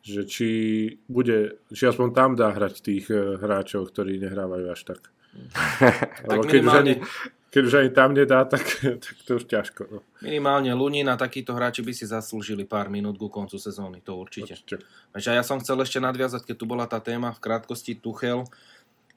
že 0.01 0.25
či 0.25 0.49
bude, 1.05 1.61
či 1.69 1.85
aspoň 1.85 2.07
tam 2.13 2.33
dá 2.33 2.49
hrať 2.51 2.81
tých 2.81 3.05
eh, 3.13 3.37
hráčov, 3.37 3.93
ktorí 3.93 4.17
nehrávajú 4.17 4.65
až 4.73 4.81
tak. 4.93 5.01
tak 6.27 6.37
keď, 6.49 6.61
už 6.67 6.75
ani, 6.75 6.93
keď 7.53 7.61
už 7.63 7.73
ani 7.79 7.89
tam 7.93 8.09
nedá, 8.11 8.43
tak, 8.53 8.65
tak 8.81 9.15
to 9.23 9.37
už 9.37 9.45
ťažko. 9.45 9.81
No. 9.87 9.99
Minimálne 10.25 10.73
Lunin 10.73 11.07
a 11.07 11.15
takíto 11.15 11.53
hráči 11.53 11.85
by 11.85 11.93
si 11.93 12.09
zaslúžili 12.09 12.65
pár 12.65 12.89
minút 12.89 13.21
ku 13.21 13.29
koncu 13.29 13.61
sezóny, 13.61 14.01
to 14.01 14.17
určite. 14.17 14.57
určite. 14.57 14.75
A 15.13 15.21
ja 15.21 15.45
som 15.45 15.61
chcel 15.61 15.77
ešte 15.85 16.01
nadviazať, 16.01 16.49
keď 16.49 16.55
tu 16.57 16.65
bola 16.65 16.89
tá 16.89 16.97
téma 16.97 17.31
v 17.31 17.39
krátkosti 17.39 17.95
Tuchel, 17.95 18.43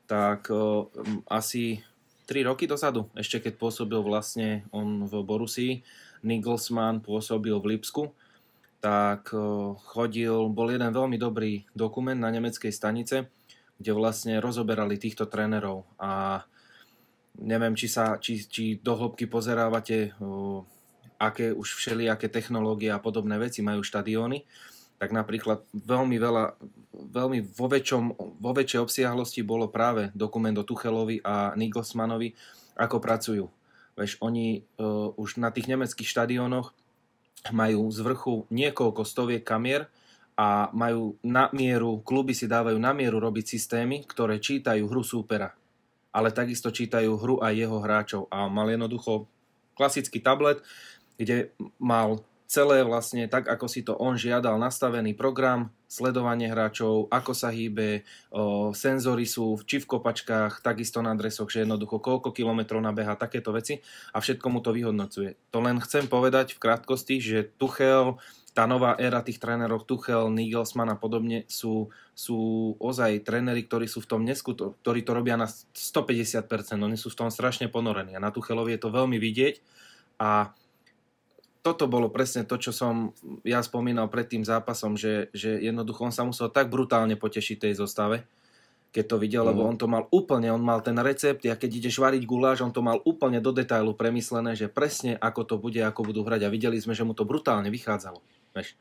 tak 0.05 0.53
o, 0.53 0.93
asi 1.33 1.81
3 2.29 2.45
roky 2.45 2.69
dozadu, 2.69 3.09
ešte 3.17 3.41
keď 3.41 3.57
pôsobil 3.57 4.01
vlastne 4.05 4.69
on 4.73 5.09
v 5.09 5.13
Borusii, 5.25 5.73
Nigelsmann 6.25 7.05
pôsobil 7.05 7.53
v 7.57 7.77
Lipsku, 7.77 8.13
tak 8.85 9.33
chodil, 9.89 10.53
bol 10.53 10.69
jeden 10.69 10.93
veľmi 10.93 11.17
dobrý 11.17 11.65
dokument 11.73 12.21
na 12.21 12.29
nemeckej 12.29 12.69
stanice, 12.69 13.33
kde 13.81 13.97
vlastne 13.97 14.45
rozoberali 14.45 15.01
týchto 15.01 15.25
trénerov 15.25 15.89
a 15.97 16.45
neviem, 17.41 17.73
či, 17.73 17.89
sa, 17.89 18.21
či, 18.21 18.45
či 18.45 18.77
do 18.77 18.93
hĺbky 18.93 19.25
pozerávate, 19.25 20.13
aké 21.17 21.57
už 21.57 21.81
všelijaké 21.81 22.29
technológie 22.29 22.93
a 22.93 23.01
podobné 23.01 23.41
veci 23.41 23.65
majú 23.65 23.81
štadióny, 23.81 24.45
tak 25.01 25.17
napríklad 25.17 25.65
veľmi 25.73 26.17
veľa, 26.21 26.45
veľmi 26.93 27.39
vo, 27.57 27.67
väčšom, 27.73 28.05
vo 28.37 28.53
väčšej 28.53 28.85
obsiahlosti 28.85 29.41
bolo 29.43 29.73
práve 29.73 30.13
dokument 30.13 30.55
o 30.61 30.65
Tuchelovi 30.69 31.25
a 31.25 31.57
Nigelsmanovi, 31.57 32.37
ako 32.79 33.01
pracujú. 33.01 33.49
Veď 33.97 34.19
oni 34.21 34.63
uh, 34.77 35.15
už 35.17 35.39
na 35.39 35.55
tých 35.55 35.71
nemeckých 35.71 36.07
štadiónoch 36.07 36.75
majú 37.53 37.91
z 37.93 37.99
vrchu 38.01 38.35
niekoľko 38.49 39.03
stoviek 39.05 39.45
kamier 39.45 39.91
a 40.35 40.73
majú 40.73 41.21
na 41.21 41.53
mieru, 41.53 42.01
kluby 42.01 42.33
si 42.33 42.49
dávajú 42.49 42.79
na 42.81 42.97
mieru 42.97 43.21
robiť 43.21 43.55
systémy, 43.55 44.09
ktoré 44.09 44.41
čítajú 44.41 44.89
hru 44.89 45.05
súpera, 45.05 45.53
ale 46.11 46.33
takisto 46.33 46.73
čítajú 46.73 47.15
hru 47.21 47.37
aj 47.45 47.55
jeho 47.55 47.79
hráčov. 47.79 48.23
A 48.33 48.49
mal 48.49 48.67
jednoducho 48.73 49.29
klasický 49.77 50.25
tablet, 50.25 50.65
kde 51.21 51.55
mal 51.79 52.25
celé 52.45 52.85
vlastne 52.85 53.25
tak, 53.27 53.49
ako 53.49 53.67
si 53.67 53.81
to 53.81 53.97
on 53.97 54.21
žiadal, 54.21 54.61
nastavený 54.61 55.17
program, 55.17 55.73
sledovanie 55.89 56.51
hráčov, 56.51 57.07
ako 57.09 57.33
sa 57.33 57.55
hýbe, 57.55 58.03
o, 58.35 58.75
senzory 58.75 59.25
sú 59.25 59.59
či 59.63 59.81
v 59.81 59.89
kopačkách, 59.89 60.61
takisto 60.61 61.01
na 61.01 61.15
adresoch, 61.15 61.49
že 61.49 61.63
jednoducho 61.63 62.03
koľko 62.03 62.35
kilometrov 62.35 62.83
nabeha, 62.83 63.15
takéto 63.15 63.55
veci 63.55 63.81
a 64.13 64.19
všetko 64.19 64.47
mu 64.51 64.59
to 64.61 64.75
vyhodnocuje. 64.75 65.39
To 65.55 65.59
len 65.63 65.79
chcem 65.81 66.11
povedať 66.11 66.59
v 66.59 66.63
krátkosti, 66.63 67.23
že 67.23 67.39
Tuchel, 67.57 68.19
tá 68.55 68.71
nová 68.71 68.95
éra 69.03 69.19
tých 69.23 69.43
trénerov 69.43 69.83
Tuchel, 69.83 70.31
Nigelsmann 70.31 70.95
a 70.95 70.99
podobne 70.99 71.43
sú, 71.51 71.91
sú 72.15 72.39
ozaj 72.79 73.27
tréneri, 73.27 73.67
ktorí 73.67 73.91
sú 73.91 74.03
v 74.03 74.11
tom 74.15 74.23
neskuto, 74.23 74.79
ktorí 74.83 75.03
to 75.03 75.11
robia 75.15 75.35
na 75.35 75.51
150%, 75.51 76.47
oni 76.79 76.99
sú 76.99 77.11
v 77.11 77.19
tom 77.19 77.31
strašne 77.35 77.67
ponorení 77.67 78.15
a 78.15 78.23
na 78.23 78.31
Tuchelovi 78.31 78.79
je 78.79 78.81
to 78.83 78.95
veľmi 78.95 79.19
vidieť 79.19 79.55
a 80.23 80.55
toto 81.65 81.89
bolo 81.89 82.13
presne 82.13 82.45
to, 82.45 82.61
čo 82.61 82.77
som 82.77 83.17
ja 83.41 83.65
spomínal 83.65 84.13
pred 84.13 84.29
tým 84.29 84.45
zápasom, 84.45 85.01
že, 85.01 85.33
že 85.33 85.57
jednoducho 85.65 86.05
on 86.05 86.13
sa 86.13 86.21
musel 86.29 86.53
tak 86.53 86.69
brutálne 86.69 87.17
potešiť 87.17 87.57
tej 87.65 87.81
zostave, 87.81 88.29
keď 88.93 89.05
to 89.09 89.17
videl, 89.17 89.49
mm. 89.49 89.49
lebo 89.49 89.61
mhm. 89.65 89.69
on 89.73 89.77
to 89.81 89.87
mal 89.89 90.05
úplne, 90.13 90.53
on 90.53 90.61
mal 90.61 90.85
ten 90.85 90.95
recept, 91.01 91.41
a 91.49 91.57
keď 91.57 91.71
ideš 91.81 92.05
variť 92.05 92.29
guláš, 92.29 92.61
on 92.61 92.69
to 92.69 92.85
mal 92.85 93.01
úplne 93.09 93.41
do 93.41 93.49
detailu 93.49 93.97
premyslené, 93.97 94.53
že 94.53 94.69
presne 94.69 95.17
ako 95.17 95.41
to 95.49 95.55
bude, 95.57 95.81
ako 95.81 96.05
budú 96.05 96.21
hrať 96.21 96.45
a 96.45 96.53
videli 96.53 96.77
sme, 96.77 96.93
že 96.93 97.09
mu 97.09 97.17
to 97.17 97.25
brutálne 97.25 97.73
vychádzalo. 97.73 98.21
Veš. 98.53 98.77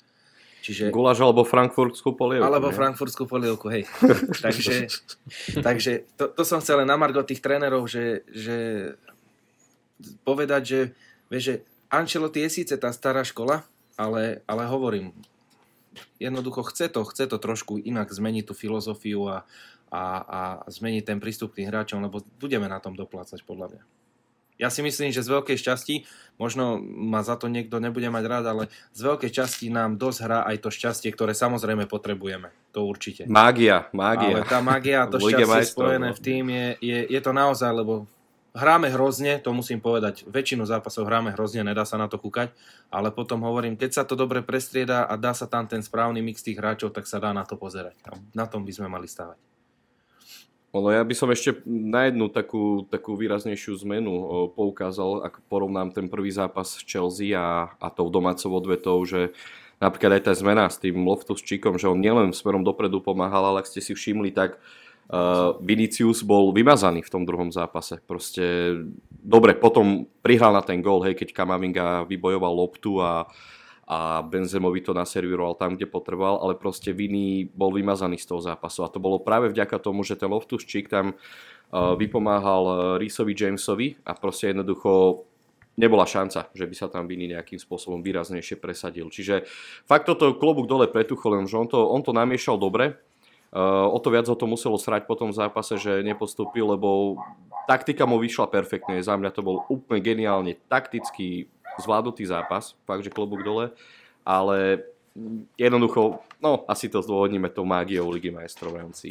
Čiže, 0.63 0.95
guláš 0.95 1.19
alebo 1.19 1.43
frankfurtskú 1.43 2.15
polievku. 2.15 2.47
Alebo 2.47 2.71
ne? 2.71 2.75
frankfurtskú 2.75 3.27
polievku, 3.27 3.67
hej. 3.67 3.83
takže 4.45 4.87
takže 5.59 6.07
to, 6.15 6.31
to 6.31 6.43
som 6.47 6.63
chcel 6.63 6.83
len 6.83 6.87
na 6.87 6.95
margo 6.95 7.19
tých 7.23 7.43
trénerov, 7.43 7.83
že, 7.87 8.23
že 8.31 8.57
povedať, 10.23 10.61
že, 10.63 10.79
vieš, 11.27 11.43
že 11.43 11.55
Ancelotti 11.93 12.41
je 12.41 12.49
síce 12.49 12.73
tá 12.81 12.89
stará 12.89 13.21
škola, 13.21 13.61
ale, 13.93 14.41
ale 14.49 14.65
hovorím, 14.65 15.13
jednoducho 16.17 16.65
chce 16.65 16.89
to, 16.89 17.05
chce 17.05 17.29
to 17.29 17.37
trošku 17.37 17.77
inak 17.77 18.09
zmeniť 18.09 18.49
tú 18.49 18.57
filozofiu 18.57 19.29
a, 19.29 19.45
a, 19.93 20.03
a 20.25 20.39
zmeniť 20.65 21.03
ten 21.05 21.21
prístup 21.21 21.53
k 21.53 21.61
tým 21.61 21.69
hráčom, 21.69 22.01
lebo 22.01 22.25
budeme 22.41 22.65
na 22.65 22.81
tom 22.81 22.97
doplácať 22.97 23.45
podľa 23.45 23.77
mňa. 23.77 23.83
Ja 24.61 24.69
si 24.69 24.85
myslím, 24.85 25.09
že 25.09 25.25
z 25.25 25.33
veľkej 25.33 25.57
časti, 25.57 26.05
možno 26.37 26.77
ma 26.81 27.25
za 27.25 27.37
to 27.37 27.49
niekto 27.49 27.81
nebude 27.81 28.05
mať 28.13 28.23
rád, 28.29 28.45
ale 28.45 28.63
z 28.93 29.01
veľkej 29.01 29.31
časti 29.33 29.73
nám 29.73 29.97
dosť 29.97 30.19
hrá 30.23 30.39
aj 30.45 30.61
to 30.61 30.69
šťastie, 30.69 31.09
ktoré 31.09 31.33
samozrejme 31.33 31.89
potrebujeme. 31.89 32.53
To 32.73 32.85
určite. 32.85 33.25
Mágia, 33.25 33.89
mágia. 33.97 34.41
Ale 34.41 34.49
tá 34.49 34.61
mágia 34.61 35.05
a 35.05 35.09
to 35.09 35.17
šťastie 35.25 35.73
spojené 35.73 36.13
no. 36.13 36.15
v 36.15 36.21
tým 36.21 36.45
je, 36.49 36.67
je, 36.85 36.99
je 37.17 37.19
to 37.21 37.31
naozaj, 37.33 37.69
lebo 37.73 38.05
hráme 38.53 38.93
hrozne, 38.93 39.41
to 39.41 39.49
musím 39.49 39.81
povedať, 39.81 40.29
väčšinu 40.29 40.69
zápasov 40.69 41.09
hráme 41.09 41.33
hrozne, 41.33 41.65
nedá 41.65 41.83
sa 41.89 41.97
na 41.97 42.05
to 42.05 42.21
kúkať, 42.21 42.53
ale 42.93 43.09
potom 43.09 43.41
hovorím, 43.41 43.73
keď 43.73 43.91
sa 43.91 44.03
to 44.05 44.13
dobre 44.13 44.45
prestrieda 44.45 45.09
a 45.09 45.17
dá 45.17 45.33
sa 45.33 45.49
tam 45.49 45.65
ten 45.65 45.81
správny 45.81 46.21
mix 46.21 46.45
tých 46.45 46.61
hráčov, 46.61 46.93
tak 46.93 47.09
sa 47.09 47.17
dá 47.17 47.33
na 47.33 47.43
to 47.43 47.57
pozerať. 47.57 47.97
A 48.05 48.17
na 48.37 48.45
tom 48.45 48.61
by 48.61 48.71
sme 48.71 48.87
mali 48.87 49.09
stávať. 49.09 49.41
Ono, 50.73 50.89
ja 50.89 51.05
by 51.05 51.13
som 51.13 51.29
ešte 51.29 51.61
na 51.69 52.09
jednu 52.09 52.33
takú, 52.33 52.89
takú 52.89 53.13
výraznejšiu 53.13 53.77
zmenu 53.85 54.13
poukázal, 54.57 55.21
ak 55.21 55.45
porovnám 55.45 55.93
ten 55.93 56.09
prvý 56.09 56.33
zápas 56.33 56.81
Chelsea 56.81 57.37
a, 57.37 57.69
a 57.77 57.87
tou 57.93 58.09
domácou 58.09 58.49
odvetou, 58.57 58.97
že 59.05 59.37
napríklad 59.77 60.17
aj 60.17 60.23
tá 60.29 60.33
zmena 60.33 60.65
s 60.65 60.81
tým 60.81 60.97
Loftus 61.05 61.45
Čikom, 61.45 61.77
že 61.77 61.85
on 61.85 62.01
nielen 62.01 62.33
smerom 62.33 62.65
dopredu 62.65 63.05
pomáhal, 63.05 63.53
ale 63.53 63.61
ak 63.61 63.69
ste 63.69 63.81
si 63.81 63.93
všimli, 63.97 64.29
tak 64.33 64.57
Uh, 64.57 64.83
Vinicius 65.59 66.23
bol 66.23 66.55
vymazaný 66.55 67.03
v 67.03 67.11
tom 67.11 67.23
druhom 67.27 67.51
zápase. 67.51 67.99
Proste 68.01 68.73
dobre, 69.11 69.53
potom 69.53 70.07
prihral 70.23 70.55
na 70.55 70.63
ten 70.63 70.79
gól, 70.79 71.03
hej, 71.03 71.19
keď 71.19 71.35
Kamavinga 71.35 72.07
vybojoval 72.07 72.53
loptu 72.55 73.03
a, 73.03 73.27
a 73.83 74.23
Benzemovi 74.23 74.79
to 74.81 74.95
naservíroval 74.95 75.59
tam, 75.59 75.75
kde 75.75 75.91
potreboval, 75.91 76.39
ale 76.41 76.55
proste 76.55 76.95
Vini 76.95 77.45
bol 77.45 77.75
vymazaný 77.75 78.15
z 78.15 78.31
toho 78.31 78.41
zápasu 78.41 78.87
a 78.87 78.89
to 78.89 79.03
bolo 79.03 79.19
práve 79.19 79.51
vďaka 79.51 79.75
tomu, 79.83 80.07
že 80.07 80.15
ten 80.15 80.31
Loftus 80.31 80.63
Cheek 80.63 80.87
tam 80.87 81.13
uh, 81.13 81.93
vypomáhal 81.99 82.95
Risovi 82.97 83.35
Jamesovi 83.35 83.99
a 84.07 84.15
proste 84.15 84.55
jednoducho 84.55 85.23
nebola 85.77 86.07
šanca, 86.07 86.49
že 86.55 86.65
by 86.65 86.75
sa 86.79 86.87
tam 86.87 87.11
Vini 87.11 87.27
nejakým 87.27 87.59
spôsobom 87.59 88.01
výraznejšie 88.01 88.57
presadil. 88.57 89.11
Čiže 89.11 89.45
fakt 89.83 90.07
toto 90.07 90.31
klobúk 90.39 90.65
dole 90.65 90.87
pre 90.87 91.03
Tucholem, 91.03 91.45
že 91.45 91.59
on 91.59 91.67
to, 91.67 91.77
on 91.91 92.01
to 92.01 92.15
namiešal 92.15 92.55
dobre, 92.55 92.95
Uh, 92.95 93.12
o 93.53 93.97
to 94.01 94.09
viac 94.09 94.25
ho 94.25 94.33
to 94.33 94.49
muselo 94.49 94.81
srať 94.81 95.05
po 95.05 95.13
tom 95.13 95.29
zápase, 95.29 95.77
že 95.77 96.01
nepostúpil, 96.01 96.65
lebo 96.73 97.21
taktika 97.69 98.09
mu 98.09 98.17
vyšla 98.17 98.49
perfektne. 98.49 98.97
Za 98.99 99.13
mňa 99.13 99.29
to 99.29 99.45
bol 99.45 99.63
úplne 99.69 100.01
geniálne 100.01 100.57
taktický 100.65 101.47
zvládnutý 101.77 102.25
zápas, 102.25 102.73
fakt, 102.85 103.05
že 103.05 103.13
klobúk 103.13 103.45
dole, 103.45 103.73
ale 104.25 104.89
jednoducho, 105.57 106.21
no 106.41 106.65
asi 106.65 106.89
to 106.89 107.05
zdôvodníme 107.05 107.49
tou 107.53 107.65
mágiou 107.65 108.09
Ligy 108.09 108.33
majstrov 108.33 108.73
v 108.73 108.81
rámci 108.81 109.07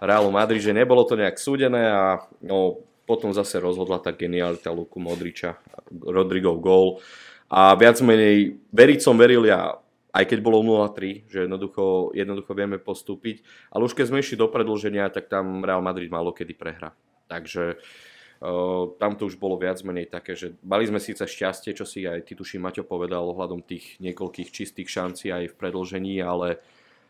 Realu 0.00 0.32
Madrid, 0.32 0.64
že 0.64 0.72
nebolo 0.72 1.04
to 1.04 1.20
nejak 1.20 1.36
súdené 1.36 1.84
a 1.92 2.24
no, 2.40 2.80
potom 3.04 3.36
zase 3.36 3.60
rozhodla 3.60 4.00
tá 4.00 4.16
genialita 4.16 4.72
Luku 4.72 4.96
Modriča, 4.96 5.60
Rodrigov 5.92 6.64
gól 6.64 6.88
a 7.52 7.76
viac 7.76 8.00
menej 8.00 8.56
veriť 8.72 9.00
som 9.04 9.20
veril 9.20 9.44
ja 9.44 9.76
aj 10.14 10.24
keď 10.30 10.38
bolo 10.46 10.62
0-3, 10.62 11.26
že 11.26 11.50
jednoducho, 11.50 12.14
jednoducho 12.14 12.52
vieme 12.54 12.78
postúpiť. 12.78 13.42
Ale 13.74 13.90
už 13.90 13.98
keď 13.98 14.14
sme 14.14 14.22
išli 14.22 14.38
do 14.38 14.46
predlženia, 14.46 15.10
tak 15.10 15.26
tam 15.26 15.66
Real 15.66 15.82
Madrid 15.82 16.06
malo 16.06 16.30
kedy 16.30 16.54
prehra. 16.54 16.94
Takže 17.26 17.74
uh, 17.74 18.94
tam 19.02 19.18
to 19.18 19.26
už 19.26 19.34
bolo 19.42 19.58
viac 19.58 19.82
menej 19.82 20.06
také, 20.06 20.38
že 20.38 20.54
mali 20.62 20.86
sme 20.86 21.02
síce 21.02 21.26
šťastie, 21.26 21.74
čo 21.74 21.82
si 21.82 22.06
aj 22.06 22.30
ty 22.30 22.38
tuším 22.38 22.62
Maťo 22.62 22.86
povedal 22.86 23.26
ohľadom 23.26 23.66
tých 23.66 23.98
niekoľkých 23.98 24.54
čistých 24.54 24.86
šancí 24.86 25.34
aj 25.34 25.50
v 25.50 25.58
predlžení, 25.58 26.22
ale 26.22 26.62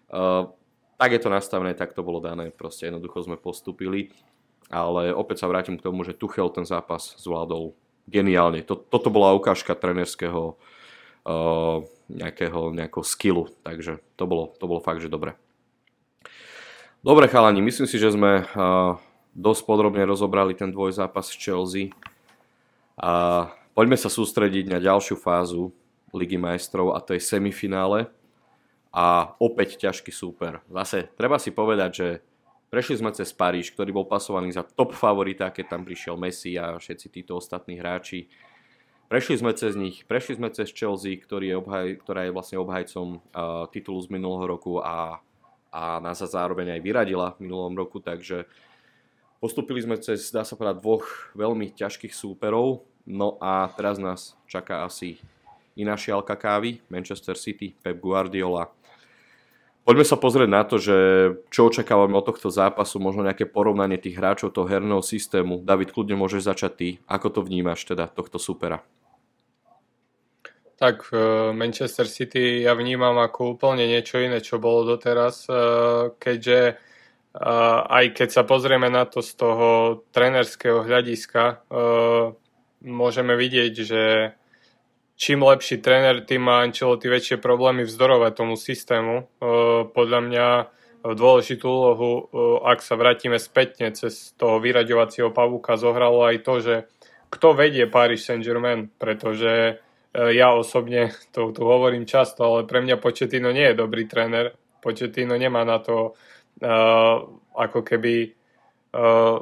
uh, 0.08 0.48
tak 0.96 1.12
je 1.12 1.20
to 1.20 1.28
nastavené, 1.28 1.76
tak 1.76 1.92
to 1.92 2.00
bolo 2.00 2.24
dané, 2.24 2.48
proste 2.56 2.88
jednoducho 2.88 3.28
sme 3.28 3.36
postúpili. 3.36 4.16
Ale 4.72 5.12
opäť 5.12 5.44
sa 5.44 5.50
vrátim 5.52 5.76
k 5.76 5.84
tomu, 5.84 6.08
že 6.08 6.16
Tuchel 6.16 6.48
ten 6.48 6.64
zápas 6.64 7.20
zvládol 7.20 7.76
geniálne. 8.08 8.64
Toto 8.64 9.12
bola 9.12 9.36
ukážka 9.36 9.76
trenerského 9.76 10.56
uh, 10.56 10.73
nejakého, 12.08 12.60
nejakého 12.76 13.04
skillu, 13.04 13.48
takže 13.64 14.04
to 14.20 14.24
bolo, 14.28 14.52
to 14.60 14.64
bolo 14.68 14.80
fakt, 14.84 15.00
že 15.00 15.08
dobre. 15.08 15.36
Dobre 17.04 17.28
chalani, 17.28 17.60
myslím 17.60 17.88
si, 17.88 18.00
že 18.00 18.12
sme 18.12 18.44
uh, 18.44 18.96
dosť 19.36 19.62
podrobne 19.68 20.04
rozobrali 20.08 20.56
ten 20.56 20.72
dvojzápas 20.72 21.28
s 21.28 21.36
Chelsea 21.36 21.92
a 22.96 23.48
poďme 23.76 24.00
sa 24.00 24.08
sústrediť 24.08 24.72
na 24.72 24.78
ďalšiu 24.80 25.16
fázu 25.20 25.72
Ligy 26.14 26.38
majstrov 26.38 26.94
a 26.94 27.02
to 27.02 27.12
je 27.18 27.20
semifinále 27.20 28.06
a 28.94 29.34
opäť 29.42 29.82
ťažký 29.82 30.14
súper. 30.14 30.62
Zase 30.70 31.10
treba 31.18 31.42
si 31.42 31.50
povedať, 31.50 31.90
že 31.92 32.08
prešli 32.70 33.02
sme 33.02 33.10
cez 33.10 33.34
Paríž, 33.34 33.74
ktorý 33.74 33.90
bol 33.90 34.06
pasovaný 34.06 34.54
za 34.54 34.62
top 34.62 34.94
favorita, 34.94 35.50
keď 35.50 35.74
tam 35.74 35.82
prišiel 35.82 36.14
Messi 36.14 36.54
a 36.54 36.78
všetci 36.78 37.06
títo 37.10 37.34
ostatní 37.34 37.82
hráči. 37.82 38.30
Prešli 39.04 39.36
sme 39.36 39.52
cez 39.52 39.76
nich, 39.76 40.02
prešli 40.08 40.40
sme 40.40 40.48
cez 40.48 40.72
Chelsea, 40.72 41.20
ktorý 41.20 41.52
je 41.52 41.60
obhaj, 41.60 41.86
ktorá 42.02 42.24
je 42.24 42.34
vlastne 42.34 42.56
obhajcom 42.58 43.20
uh, 43.20 43.68
titulu 43.68 44.00
z 44.00 44.08
minulého 44.08 44.48
roku 44.48 44.80
a, 44.80 45.20
a 45.68 46.00
nás 46.00 46.18
sa 46.18 46.26
zároveň 46.26 46.74
aj 46.74 46.80
vyradila 46.80 47.36
v 47.36 47.46
minulom 47.46 47.76
roku, 47.76 48.00
takže 48.00 48.48
postupili 49.44 49.84
sme 49.84 50.00
cez, 50.00 50.32
dá 50.32 50.40
sa 50.42 50.56
povedať, 50.56 50.80
dvoch 50.80 51.04
veľmi 51.36 51.76
ťažkých 51.76 52.16
súperov, 52.16 52.82
no 53.04 53.36
a 53.44 53.68
teraz 53.76 54.00
nás 54.00 54.34
čaká 54.48 54.88
asi 54.88 55.20
iná 55.76 55.94
šialka 56.00 56.34
kávy, 56.34 56.80
Manchester 56.88 57.36
City, 57.36 57.76
Pep 57.84 58.00
Guardiola. 58.00 58.72
Poďme 59.84 60.08
sa 60.08 60.16
pozrieť 60.16 60.48
na 60.48 60.64
to, 60.64 60.80
že 60.80 60.96
čo 61.52 61.68
očakávame 61.68 62.16
od 62.16 62.24
tohto 62.24 62.48
zápasu, 62.48 62.96
možno 62.96 63.20
nejaké 63.20 63.44
porovnanie 63.44 64.00
tých 64.00 64.16
hráčov 64.16 64.56
toho 64.56 64.64
herného 64.64 65.04
systému. 65.04 65.60
David, 65.60 65.92
kľudne 65.92 66.16
môžeš 66.16 66.48
začať 66.48 66.72
ty. 66.72 66.88
Ako 67.04 67.28
to 67.28 67.40
vnímaš 67.44 67.84
teda 67.84 68.08
tohto 68.08 68.40
supera? 68.40 68.80
Tak 70.80 71.12
Manchester 71.52 72.08
City 72.08 72.64
ja 72.64 72.72
vnímam 72.72 73.20
ako 73.20 73.60
úplne 73.60 73.84
niečo 73.84 74.24
iné, 74.24 74.40
čo 74.40 74.56
bolo 74.56 74.96
doteraz, 74.96 75.46
e, 75.46 75.52
keďže 76.16 76.58
e, 76.66 76.74
aj 77.84 78.04
keď 78.16 78.28
sa 78.32 78.42
pozrieme 78.42 78.88
na 78.88 79.04
to 79.04 79.20
z 79.20 79.36
toho 79.36 80.00
trenerského 80.10 80.80
hľadiska, 80.80 81.60
môžeme 82.84 83.36
vidieť, 83.36 83.74
že 83.84 84.02
čím 85.14 85.42
lepší 85.42 85.78
tréner, 85.78 86.22
tým 86.26 86.42
má 86.42 86.62
Ancelotti 86.62 87.06
väčšie 87.06 87.36
problémy 87.38 87.86
vzdorovať 87.86 88.32
tomu 88.34 88.54
systému. 88.58 89.30
Podľa 89.94 90.20
mňa 90.20 90.46
dôležitú 91.04 91.66
úlohu, 91.68 92.10
ak 92.64 92.80
sa 92.80 92.96
vrátime 92.96 93.36
spätne 93.36 93.92
cez 93.92 94.32
toho 94.40 94.56
vyraďovacieho 94.58 95.30
pavúka, 95.30 95.76
zohralo 95.76 96.24
aj 96.24 96.36
to, 96.40 96.54
že 96.64 96.74
kto 97.28 97.52
vedie 97.52 97.84
Paris 97.90 98.24
Saint-Germain, 98.24 98.88
pretože 98.94 99.82
ja 100.14 100.54
osobne 100.54 101.10
to 101.34 101.50
tu 101.50 101.62
hovorím 101.66 102.06
často, 102.06 102.46
ale 102.46 102.60
pre 102.64 102.80
mňa 102.80 102.96
Početino 103.02 103.50
nie 103.50 103.74
je 103.74 103.80
dobrý 103.80 104.06
tréner. 104.06 104.54
Početino 104.80 105.34
nemá 105.34 105.64
na 105.64 105.80
to 105.80 106.12
uh, 106.12 107.16
ako 107.56 107.80
keby 107.82 108.36
uh, 108.92 109.40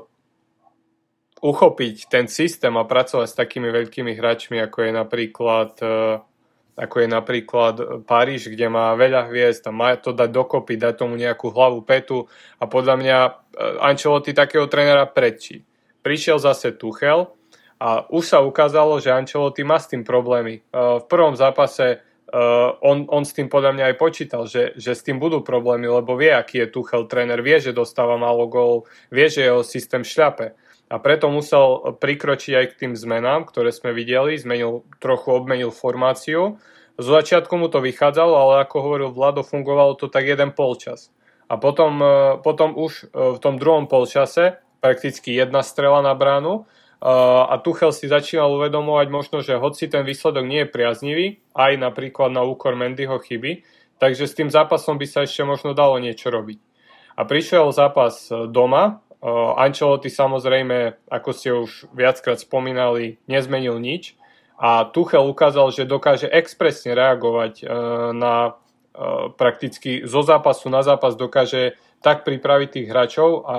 uchopiť 1.42 2.06
ten 2.06 2.30
systém 2.30 2.72
a 2.78 2.86
pracovať 2.86 3.26
s 3.28 3.38
takými 3.38 3.68
veľkými 3.74 4.14
hráčmi, 4.14 4.62
ako 4.62 4.78
je 4.86 4.92
napríklad 4.94 5.70
uh, 5.82 6.22
ako 6.72 7.04
je 7.04 7.08
napríklad 7.08 7.74
Paríž, 8.08 8.48
kde 8.48 8.72
má 8.72 8.96
veľa 8.96 9.28
hviezd 9.28 9.68
a 9.68 9.76
má 9.76 9.92
to 10.00 10.16
dať 10.16 10.32
dokopy, 10.32 10.80
dať 10.80 11.04
tomu 11.04 11.20
nejakú 11.20 11.52
hlavu, 11.52 11.84
petu 11.84 12.32
a 12.56 12.64
podľa 12.64 12.96
mňa 12.96 13.16
Ancelotti 13.84 14.32
takého 14.32 14.64
trénera 14.72 15.04
predčí. 15.04 15.68
Prišiel 16.00 16.40
zase 16.40 16.72
Tuchel, 16.72 17.28
a 17.82 18.06
už 18.14 18.24
sa 18.30 18.38
ukázalo, 18.38 19.02
že 19.02 19.10
Ancelotti 19.10 19.66
má 19.66 19.74
s 19.74 19.90
tým 19.90 20.06
problémy. 20.06 20.62
V 20.70 21.04
prvom 21.10 21.34
zápase 21.34 21.98
on, 22.78 23.10
on 23.10 23.26
s 23.26 23.34
tým 23.34 23.50
podľa 23.50 23.74
mňa 23.74 23.84
aj 23.90 23.96
počítal, 23.98 24.42
že, 24.46 24.70
že 24.78 24.94
s 24.94 25.02
tým 25.02 25.18
budú 25.18 25.42
problémy, 25.42 25.90
lebo 25.90 26.14
vie, 26.14 26.30
aký 26.30 26.62
je 26.62 26.70
Tuchel 26.70 27.10
tréner, 27.10 27.42
vie, 27.42 27.58
že 27.58 27.74
dostáva 27.74 28.14
málo 28.14 28.46
gól, 28.46 28.86
vie, 29.10 29.26
že 29.26 29.50
jeho 29.50 29.66
systém 29.66 30.06
šľape. 30.06 30.54
A 30.92 31.00
preto 31.00 31.32
musel 31.32 31.96
prikročiť 31.96 32.52
aj 32.52 32.66
k 32.68 32.78
tým 32.84 32.92
zmenám, 32.92 33.48
ktoré 33.48 33.72
sme 33.72 33.96
videli, 33.96 34.36
zmenil, 34.36 34.84
trochu 35.00 35.32
obmenil 35.32 35.72
formáciu. 35.72 36.60
Z 37.00 37.06
začiatku 37.08 37.56
mu 37.56 37.72
to 37.72 37.80
vychádzalo, 37.80 38.36
ale 38.36 38.54
ako 38.68 38.76
hovoril 38.84 39.08
Vlado, 39.08 39.40
fungovalo 39.40 39.96
to 39.96 40.12
tak 40.12 40.28
jeden 40.28 40.52
polčas. 40.52 41.08
A 41.48 41.56
potom, 41.56 42.04
potom 42.44 42.76
už 42.76 43.08
v 43.08 43.38
tom 43.40 43.56
druhom 43.56 43.88
polčase 43.88 44.60
prakticky 44.84 45.32
jedna 45.32 45.64
strela 45.64 46.04
na 46.04 46.12
bránu 46.12 46.68
a 47.02 47.58
Tuchel 47.58 47.90
si 47.90 48.06
začínal 48.06 48.54
uvedomovať 48.54 49.06
možno, 49.10 49.42
že 49.42 49.58
hoci 49.58 49.90
ten 49.90 50.06
výsledok 50.06 50.46
nie 50.46 50.62
je 50.62 50.70
priaznivý, 50.70 51.26
aj 51.50 51.74
napríklad 51.82 52.30
na 52.30 52.46
úkor 52.46 52.78
Mendyho 52.78 53.18
chyby, 53.18 53.66
takže 53.98 54.30
s 54.30 54.38
tým 54.38 54.54
zápasom 54.54 55.02
by 55.02 55.06
sa 55.10 55.26
ešte 55.26 55.42
možno 55.42 55.74
dalo 55.74 55.98
niečo 55.98 56.30
robiť. 56.30 56.62
A 57.18 57.26
prišiel 57.26 57.74
zápas 57.74 58.30
e, 58.30 58.46
doma, 58.46 59.02
e, 59.22 59.30
Ancelotti 59.56 60.10
samozrejme, 60.10 61.06
ako 61.06 61.30
ste 61.30 61.54
už 61.54 61.86
viackrát 61.94 62.42
spomínali, 62.42 63.22
nezmenil 63.30 63.78
nič 63.78 64.18
a 64.58 64.84
Tuchel 64.90 65.22
ukázal, 65.30 65.70
že 65.70 65.86
dokáže 65.86 66.26
expresne 66.26 66.98
reagovať 66.98 67.62
e, 67.62 67.64
na 68.12 68.58
prakticky 69.40 70.04
zo 70.04 70.20
zápasu 70.20 70.68
na 70.68 70.84
zápas 70.84 71.16
dokáže 71.16 71.80
tak 72.04 72.28
pripraviť 72.28 72.68
tých 72.68 72.90
hráčov 72.92 73.30
a 73.48 73.58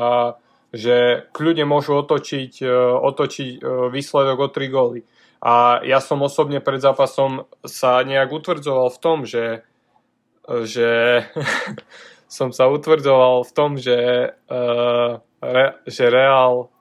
že 0.74 1.30
kľudne 1.30 1.70
môžu 1.70 2.02
otočiť, 2.02 2.66
e, 2.66 2.74
otočiť 2.98 3.50
e, 3.62 3.64
výsledok 3.94 4.38
o 4.42 4.48
3 4.50 4.74
góly. 4.74 5.06
A 5.38 5.86
ja 5.86 6.02
som 6.02 6.26
osobne 6.26 6.66
pred 6.66 6.82
zápasom 6.82 7.46
sa 7.62 8.02
nejak 8.02 8.34
utvrdzoval 8.34 8.90
v 8.90 8.98
tom, 8.98 9.18
že, 9.22 9.62
že 10.66 11.22
som 12.38 12.50
sa 12.50 12.66
utvrdzoval 12.74 13.46
v 13.46 13.52
tom, 13.54 13.78
že, 13.78 14.32
uh, 14.50 15.20
re, 15.44 15.66
že 15.84 16.08
Real 16.08 16.72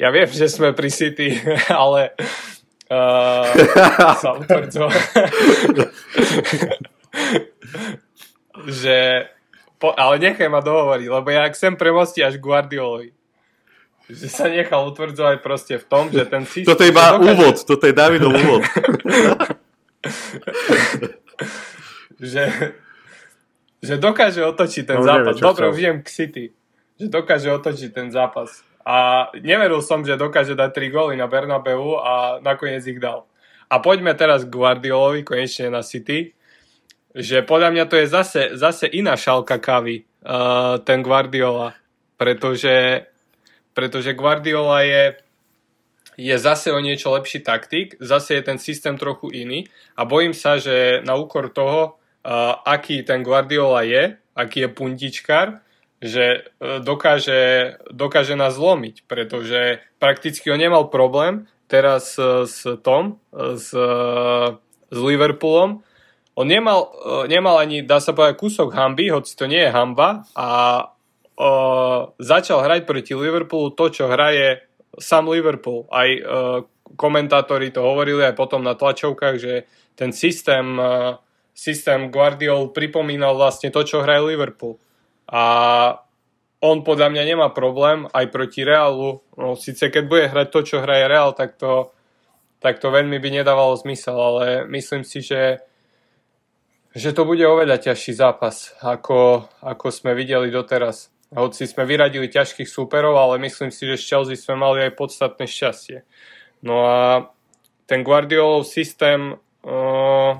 ja 0.00 0.08
viem, 0.08 0.28
že 0.28 0.48
sme 0.48 0.72
pri 0.72 0.88
City, 0.88 1.32
ale 1.72 2.16
uh, 2.88 3.48
sa 4.16 4.36
utvrdzoval 4.36 4.92
že 8.80 9.28
po, 9.80 9.96
ale 9.96 10.20
nechaj 10.20 10.48
ma 10.52 10.60
dohovoriť, 10.60 11.08
lebo 11.08 11.28
ja 11.32 11.48
chcem 11.48 11.76
premostiť 11.76 12.22
až 12.24 12.34
Guardiolovi 12.36 13.16
že 14.10 14.26
sa 14.26 14.50
nechal 14.50 14.90
utvrdzovať 14.90 15.38
proste 15.38 15.78
v 15.78 15.84
tom, 15.86 16.10
že 16.10 16.26
ten 16.26 16.42
systém... 16.42 16.66
Toto 16.66 16.82
je 16.82 16.90
iba 16.90 17.14
dokáže... 17.14 17.30
úvod, 17.30 17.56
toto 17.62 17.86
je 17.86 17.94
Davidov 17.94 18.34
úvod. 18.34 18.62
že, 22.18 22.74
že 23.78 23.94
dokáže 24.02 24.42
otočiť 24.42 24.82
ten 24.82 24.98
no, 24.98 25.06
zápas. 25.06 25.38
Dobre, 25.38 25.70
už 25.70 25.78
idem 25.78 26.02
k 26.02 26.08
City. 26.10 26.44
Že 27.00 27.08
dokáže 27.08 27.48
otočiť 27.48 27.90
ten 27.96 28.12
zápas. 28.12 28.60
A 28.84 29.28
neveril 29.40 29.80
som, 29.80 30.04
že 30.04 30.20
dokáže 30.20 30.52
dať 30.52 30.76
3 30.76 30.92
góly 30.92 31.14
na 31.16 31.24
Bernabeu 31.24 31.96
a 31.96 32.36
nakoniec 32.44 32.84
ich 32.84 33.00
dal. 33.00 33.24
A 33.72 33.80
poďme 33.80 34.12
teraz 34.12 34.44
k 34.44 34.52
Guardiolovi, 34.52 35.24
konečne 35.24 35.72
na 35.72 35.80
City. 35.80 36.36
Že 37.16 37.48
podľa 37.48 37.70
mňa 37.72 37.84
to 37.88 37.96
je 37.96 38.06
zase, 38.06 38.42
zase 38.52 38.84
iná 38.92 39.16
šalka 39.16 39.56
kávy, 39.56 40.04
uh, 40.04 40.76
ten 40.84 41.00
Guardiola. 41.00 41.72
Pretože, 42.20 43.08
pretože 43.72 44.12
Guardiola 44.12 44.84
je, 44.84 45.04
je 46.20 46.36
zase 46.36 46.68
o 46.68 46.80
niečo 46.84 47.16
lepší 47.16 47.40
taktik, 47.40 47.96
zase 47.96 48.36
je 48.36 48.42
ten 48.44 48.58
systém 48.60 49.00
trochu 49.00 49.32
iný 49.32 49.64
a 49.96 50.04
bojím 50.04 50.36
sa, 50.36 50.60
že 50.60 51.00
na 51.06 51.16
úkor 51.16 51.48
toho, 51.48 51.96
uh, 51.96 52.60
aký 52.68 53.02
ten 53.06 53.24
Guardiola 53.24 53.86
je, 53.88 54.20
aký 54.36 54.66
je 54.66 54.68
puntičkár, 54.68 55.62
že 56.00 56.48
e, 56.58 56.80
dokáže, 56.80 57.76
dokáže 57.92 58.32
nás 58.32 58.56
zlomiť, 58.56 59.04
pretože 59.04 59.84
prakticky 60.00 60.48
on 60.48 60.56
nemal 60.56 60.88
problém 60.88 61.44
teraz 61.68 62.16
e, 62.16 62.48
s 62.48 62.64
Tom, 62.80 63.20
e, 63.36 63.60
s, 63.60 63.68
s 64.90 64.98
Liverpoolom. 64.98 65.84
On 66.40 66.46
nemal, 66.48 66.88
nemal 67.28 67.60
ani, 67.60 67.84
dá 67.84 68.00
sa 68.00 68.16
povedať, 68.16 68.40
kúsok 68.40 68.72
hamby, 68.72 69.12
hoci 69.12 69.36
to 69.36 69.44
nie 69.44 69.60
je 69.60 69.74
hamba 69.76 70.24
a 70.32 70.48
o, 71.36 71.50
začal 72.16 72.64
hrať 72.64 72.88
proti 72.88 73.12
Liverpoolu 73.12 73.76
to, 73.76 73.92
čo 73.92 74.08
hraje 74.08 74.64
sám 74.96 75.28
Liverpool. 75.28 75.84
Aj 75.92 76.08
o, 76.08 76.20
komentátori 76.96 77.68
to 77.68 77.84
hovorili 77.84 78.24
aj 78.24 78.40
potom 78.40 78.64
na 78.64 78.72
tlačovkách, 78.72 79.36
že 79.36 79.68
ten 80.00 80.16
systém, 80.16 80.80
systém 81.52 82.08
Guardiol 82.08 82.72
pripomínal 82.72 83.36
vlastne 83.36 83.68
to, 83.68 83.84
čo 83.84 84.00
hraje 84.00 84.32
Liverpool. 84.32 84.80
A 85.30 85.42
on 86.60 86.84
podľa 86.84 87.08
mňa 87.08 87.24
nemá 87.24 87.48
problém 87.54 88.04
aj 88.12 88.26
proti 88.28 88.66
Realu. 88.66 89.24
No, 89.38 89.56
síce 89.56 89.88
keď 89.88 90.04
bude 90.04 90.24
hrať 90.28 90.48
to, 90.52 90.60
čo 90.66 90.76
hraje 90.84 91.08
Real, 91.08 91.32
tak 91.32 91.56
to, 91.56 91.94
tak 92.60 92.82
to 92.82 92.92
veľmi 92.92 93.16
by 93.16 93.28
nedávalo 93.40 93.72
zmysel, 93.80 94.18
ale 94.18 94.68
myslím 94.68 95.06
si, 95.06 95.24
že, 95.24 95.64
že 96.92 97.16
to 97.16 97.24
bude 97.24 97.40
oveľa 97.40 97.80
ťažší 97.80 98.12
zápas, 98.12 98.76
ako, 98.84 99.48
ako 99.64 99.86
sme 99.88 100.12
videli 100.12 100.52
doteraz. 100.52 101.08
Hoci 101.30 101.64
sme 101.70 101.86
vyradili 101.86 102.26
ťažkých 102.26 102.66
súperov, 102.66 103.14
ale 103.14 103.38
myslím 103.46 103.70
si, 103.70 103.86
že 103.86 103.96
z 103.96 104.04
Chelsea 104.04 104.36
sme 104.36 104.58
mali 104.58 104.82
aj 104.84 104.98
podstatné 104.98 105.46
šťastie. 105.46 106.02
No 106.66 106.84
a 106.84 107.30
ten 107.86 108.02
Guardiolov 108.02 108.66
systém 108.66 109.38
uh, 109.38 110.32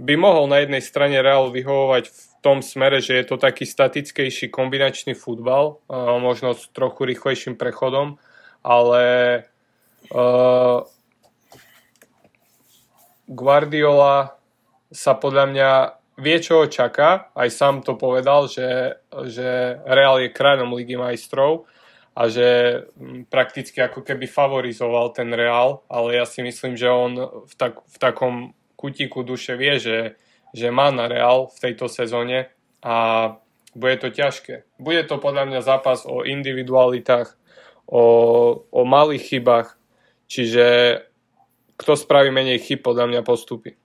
by 0.00 0.14
mohol 0.16 0.46
na 0.48 0.62
jednej 0.62 0.80
strane 0.80 1.18
Real 1.20 1.50
vyhovovať 1.50 2.06
v 2.08 2.29
tom 2.40 2.64
smere, 2.64 3.04
že 3.04 3.20
je 3.20 3.24
to 3.28 3.36
taký 3.36 3.68
statickejší 3.68 4.48
kombinačný 4.48 5.12
futbal, 5.12 5.80
možno 6.20 6.56
s 6.56 6.68
trochu 6.72 7.04
rýchlejším 7.04 7.60
prechodom, 7.60 8.16
ale 8.64 9.04
uh, 10.12 10.84
Guardiola 13.28 14.34
sa 14.90 15.12
podľa 15.14 15.44
mňa 15.52 15.70
vie, 16.20 16.36
čo 16.42 16.64
ho 16.64 16.66
čaká. 16.66 17.32
Aj 17.32 17.48
sám 17.48 17.80
to 17.86 17.94
povedal, 17.94 18.50
že, 18.50 19.00
že 19.30 19.80
Real 19.86 20.20
je 20.20 20.34
kráľom 20.34 20.76
Ligy 20.76 20.98
majstrov 20.98 21.70
a 22.12 22.26
že 22.26 22.82
prakticky 23.30 23.80
ako 23.80 24.02
keby 24.02 24.26
favorizoval 24.26 25.14
ten 25.14 25.30
Real, 25.30 25.86
ale 25.86 26.18
ja 26.18 26.26
si 26.26 26.42
myslím, 26.42 26.74
že 26.74 26.90
on 26.90 27.46
v, 27.46 27.54
tak, 27.54 27.80
v 27.86 27.96
takom 27.96 28.34
kutíku 28.74 29.22
duše 29.22 29.54
vie, 29.54 29.78
že 29.78 29.96
že 30.54 30.68
má 30.74 30.90
na 30.90 31.06
Real 31.06 31.50
v 31.50 31.58
tejto 31.58 31.86
sezóne 31.86 32.50
a 32.82 32.94
bude 33.74 33.96
to 34.02 34.10
ťažké. 34.10 34.66
Bude 34.82 35.06
to 35.06 35.22
podľa 35.22 35.46
mňa 35.46 35.60
zápas 35.62 36.02
o 36.06 36.26
individualitách, 36.26 37.38
o, 37.86 38.02
o 38.66 38.80
malých 38.82 39.30
chybách, 39.30 39.78
čiže 40.26 40.66
kto 41.78 41.92
spraví 41.96 42.28
menej 42.34 42.60
chyb, 42.60 42.82
podľa 42.82 43.06
mňa 43.08 43.20
postupí. 43.22 43.78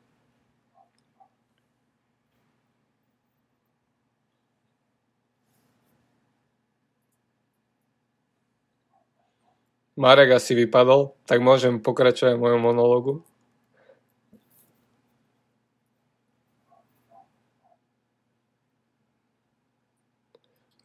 Marek 9.96 10.36
asi 10.36 10.60
vypadol, 10.60 11.16
tak 11.24 11.40
môžem 11.40 11.80
pokračovať 11.80 12.36
v 12.36 12.44
mojom 12.44 12.62
monologu. 12.62 13.14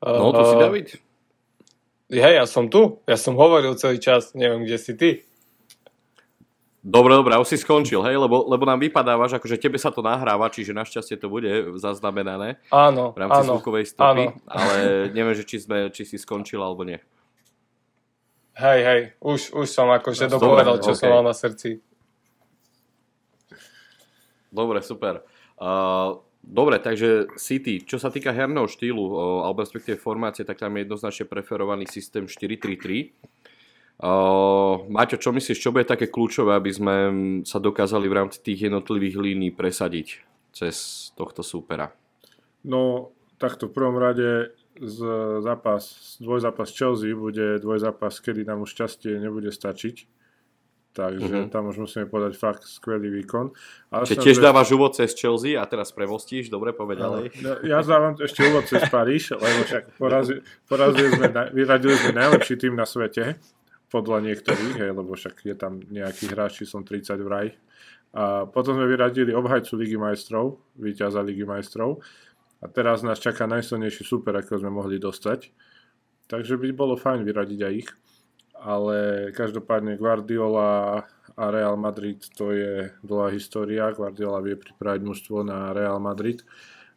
No, 0.01 0.33
tu 0.33 0.43
si 0.49 0.57
David. 0.57 0.87
Hej, 2.11 2.35
ja 2.43 2.47
som 2.49 2.73
tu. 2.73 2.99
Ja 3.05 3.21
som 3.21 3.37
hovoril 3.37 3.77
celý 3.77 4.01
čas. 4.01 4.33
Neviem, 4.33 4.65
kde 4.65 4.79
si 4.81 4.93
ty. 4.97 5.11
Dobre, 6.81 7.13
dobre, 7.13 7.37
už 7.37 7.45
si 7.45 7.61
skončil, 7.61 8.01
hej, 8.09 8.17
lebo, 8.17 8.49
lebo 8.49 8.65
nám 8.65 8.81
vypadávaš, 8.81 9.37
akože 9.37 9.61
tebe 9.61 9.77
sa 9.77 9.93
to 9.93 10.01
nahráva, 10.01 10.49
čiže 10.49 10.73
našťastie 10.73 11.21
to 11.21 11.29
bude 11.29 11.77
zaznamenané 11.77 12.57
áno, 12.73 13.13
v 13.13 13.21
rámci 13.21 13.45
áno, 13.45 13.61
zvukovej 13.61 13.85
stopy, 13.85 14.33
áno. 14.33 14.41
ale 14.57 14.75
neviem, 15.13 15.37
že 15.37 15.45
či, 15.45 15.61
sme, 15.61 15.93
či 15.93 16.09
si 16.09 16.17
skončil 16.17 16.57
alebo 16.57 16.89
nie. 16.89 16.97
Hej, 18.57 18.81
hej, 18.81 19.01
už, 19.21 19.53
už 19.61 19.69
som 19.69 19.93
akože 19.93 20.33
No, 20.33 20.41
dopovedal, 20.41 20.81
čo 20.81 20.97
okay. 20.97 21.01
som 21.05 21.09
mal 21.13 21.21
na 21.21 21.37
srdci. 21.37 21.85
Dobre, 24.49 24.81
super. 24.81 25.21
Uh, 25.61 26.25
dobre, 26.45 26.81
takže 26.81 27.31
City, 27.37 27.85
čo 27.85 28.01
sa 28.01 28.09
týka 28.09 28.35
herného 28.35 28.67
štýlu, 28.67 29.01
uh, 29.01 29.49
alebo 29.49 29.63
respektíve 29.65 30.01
formácie, 30.01 30.45
tak 30.45 30.61
tam 30.61 30.77
je 30.77 30.89
jednoznačne 30.89 31.25
preferovaný 31.29 31.87
systém 31.87 32.27
4-3-3. 32.27 33.13
Uh, 34.01 34.89
Maťo, 34.89 35.21
čo 35.21 35.29
myslíš, 35.31 35.61
čo 35.61 35.77
bude 35.77 35.85
také 35.85 36.09
kľúčové, 36.09 36.57
aby 36.57 36.73
sme 36.73 36.95
sa 37.45 37.61
dokázali 37.61 38.09
v 38.09 38.17
rámci 38.17 38.41
tých 38.41 38.73
jednotlivých 38.73 39.17
línií 39.21 39.53
presadiť 39.53 40.25
cez 40.57 41.09
tohto 41.15 41.45
súpera? 41.45 41.93
No, 42.65 43.13
takto 43.37 43.69
v 43.69 43.77
prvom 43.77 43.97
rade 44.01 44.57
z 44.81 44.99
zápas, 45.45 46.17
dvojzápas 46.21 46.73
Chelsea 46.73 47.13
bude 47.13 47.61
dvojzápas, 47.61 48.21
kedy 48.25 48.49
nám 48.49 48.65
už 48.65 48.73
šťastie 48.73 49.21
nebude 49.21 49.53
stačiť. 49.53 49.97
Takže 50.91 51.23
mm-hmm. 51.23 51.55
tam 51.55 51.71
už 51.71 51.87
musíme 51.87 52.11
podať 52.11 52.35
fakt 52.35 52.67
skvelý 52.67 53.15
výkon. 53.23 53.55
Ale 53.95 54.11
Čiže 54.11 54.27
tiež 54.27 54.39
dávaš 54.43 54.75
úvod 54.75 54.99
cez 54.99 55.15
Chelsea 55.15 55.55
a 55.55 55.63
teraz 55.63 55.95
premostíš, 55.95 56.51
dobre, 56.51 56.75
povedz 56.75 56.99
ďalej. 56.99 57.25
No, 57.47 57.51
ja 57.63 57.79
dávam 57.87 58.19
ešte 58.19 58.43
úvod 58.51 58.67
cez 58.67 58.83
Paríž, 58.91 59.39
lebo 59.39 59.61
však 59.71 59.95
porazili, 59.95 60.43
porazili 60.67 61.09
sme, 61.15 61.31
vyradili 61.55 61.95
sme 61.95 62.11
najlepší 62.19 62.55
tým 62.59 62.75
na 62.75 62.91
svete, 62.91 63.39
podľa 63.91 64.19
niektorých, 64.23 64.75
hej, 64.79 64.91
lebo 64.95 65.19
však 65.19 65.43
je 65.43 65.57
tam 65.59 65.83
nejaký 65.91 66.31
hráč 66.31 66.63
som 66.63 66.87
30 66.87 67.19
vraj. 67.27 67.51
A 68.15 68.47
potom 68.47 68.79
sme 68.79 68.87
vyradili 68.87 69.35
obhajcu 69.35 69.79
Ligy 69.79 69.99
majstrov, 69.99 70.63
víťaza 70.79 71.23
Ligy 71.23 71.47
majstrov. 71.47 72.03
A 72.63 72.71
teraz 72.71 73.03
nás 73.03 73.19
čaká 73.19 73.47
najsilnejší 73.51 74.07
super, 74.07 74.35
ako 74.39 74.63
sme 74.63 74.71
mohli 74.71 74.99
dostať. 75.03 75.51
Takže 76.31 76.55
by 76.59 76.71
bolo 76.71 76.95
fajn 76.95 77.27
vyradiť 77.27 77.61
aj 77.67 77.73
ich. 77.75 77.91
Ale 78.61 79.33
každopádne 79.33 79.97
Guardiola 79.97 81.01
a 81.33 81.45
Real 81.49 81.81
Madrid 81.81 82.21
to 82.37 82.53
je 82.53 82.93
dlhá 83.01 83.33
história. 83.33 83.89
Guardiola 83.97 84.45
vie 84.45 84.61
pripraviť 84.61 85.01
mužstvo 85.01 85.41
na 85.41 85.73
Real 85.73 85.97
Madrid. 85.97 86.45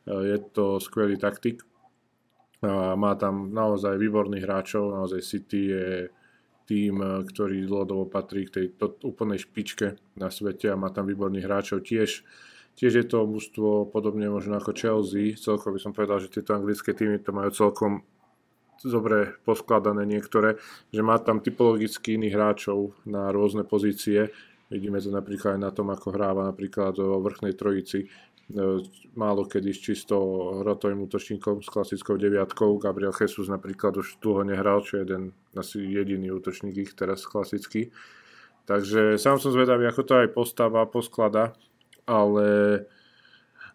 Je 0.03 0.35
to 0.51 0.83
skvelý 0.83 1.15
taktik. 1.15 1.63
Má 2.99 3.15
tam 3.15 3.55
naozaj 3.55 3.95
výborných 3.95 4.43
hráčov. 4.43 4.91
Naozaj 4.91 5.23
City 5.23 5.71
je 5.71 5.87
tým, 6.67 6.99
ktorý 6.99 7.63
dlhodobo 7.63 8.11
patrí 8.11 8.47
k 8.47 8.51
tej 8.59 8.65
to, 8.75 8.99
úplnej 9.07 9.39
špičke 9.39 9.99
na 10.19 10.27
svete 10.27 10.71
a 10.71 10.79
má 10.79 10.91
tam 10.91 11.07
výborných 11.07 11.47
hráčov. 11.47 11.83
Tiež, 11.87 12.27
tiež 12.75 13.03
je 13.03 13.05
to 13.07 13.23
mužstvo 13.23 13.87
podobne 13.91 14.27
možno 14.27 14.59
ako 14.59 14.75
Chelsea. 14.75 15.39
Celkom 15.39 15.75
by 15.75 15.79
som 15.79 15.95
povedal, 15.95 16.19
že 16.19 16.31
tieto 16.31 16.55
anglické 16.55 16.91
týmy 16.91 17.23
to 17.23 17.31
majú 17.31 17.51
celkom 17.55 18.03
dobre 18.81 19.37
poskladané 19.45 20.07
niektoré, 20.07 20.57
že 20.89 21.01
má 21.05 21.21
tam 21.21 21.43
typologicky 21.43 22.17
iných 22.17 22.33
hráčov 22.33 22.97
na 23.05 23.29
rôzne 23.29 23.67
pozície. 23.67 24.33
Vidíme 24.73 24.97
to 24.97 25.13
napríklad 25.13 25.55
aj 25.55 25.61
na 25.61 25.71
tom, 25.75 25.93
ako 25.93 26.15
hráva 26.15 26.49
napríklad 26.49 26.97
vo 26.97 27.21
vrchnej 27.21 27.53
trojici 27.53 28.09
málo 29.15 29.47
kedy 29.47 29.71
s 29.71 29.79
čisto 29.79 30.17
hrotovým 30.61 31.07
útočníkom 31.07 31.63
s 31.63 31.69
klasickou 31.71 32.19
deviatkou. 32.19 32.75
Gabriel 32.75 33.15
Jesus 33.15 33.47
napríklad 33.47 33.95
už 33.95 34.19
dlho 34.19 34.43
nehral, 34.43 34.83
čo 34.83 34.99
je 34.99 35.07
jeden 35.07 35.23
asi 35.55 35.79
jediný 35.79 36.35
útočník 36.35 36.75
ich 36.75 36.91
teraz 36.93 37.23
klasický. 37.23 37.89
Takže 38.67 39.19
sám 39.19 39.39
som 39.39 39.51
zvedavý, 39.51 39.87
ako 39.87 40.01
to 40.03 40.13
aj 40.23 40.27
postava, 40.31 40.87
posklada, 40.87 41.55
ale, 42.07 42.83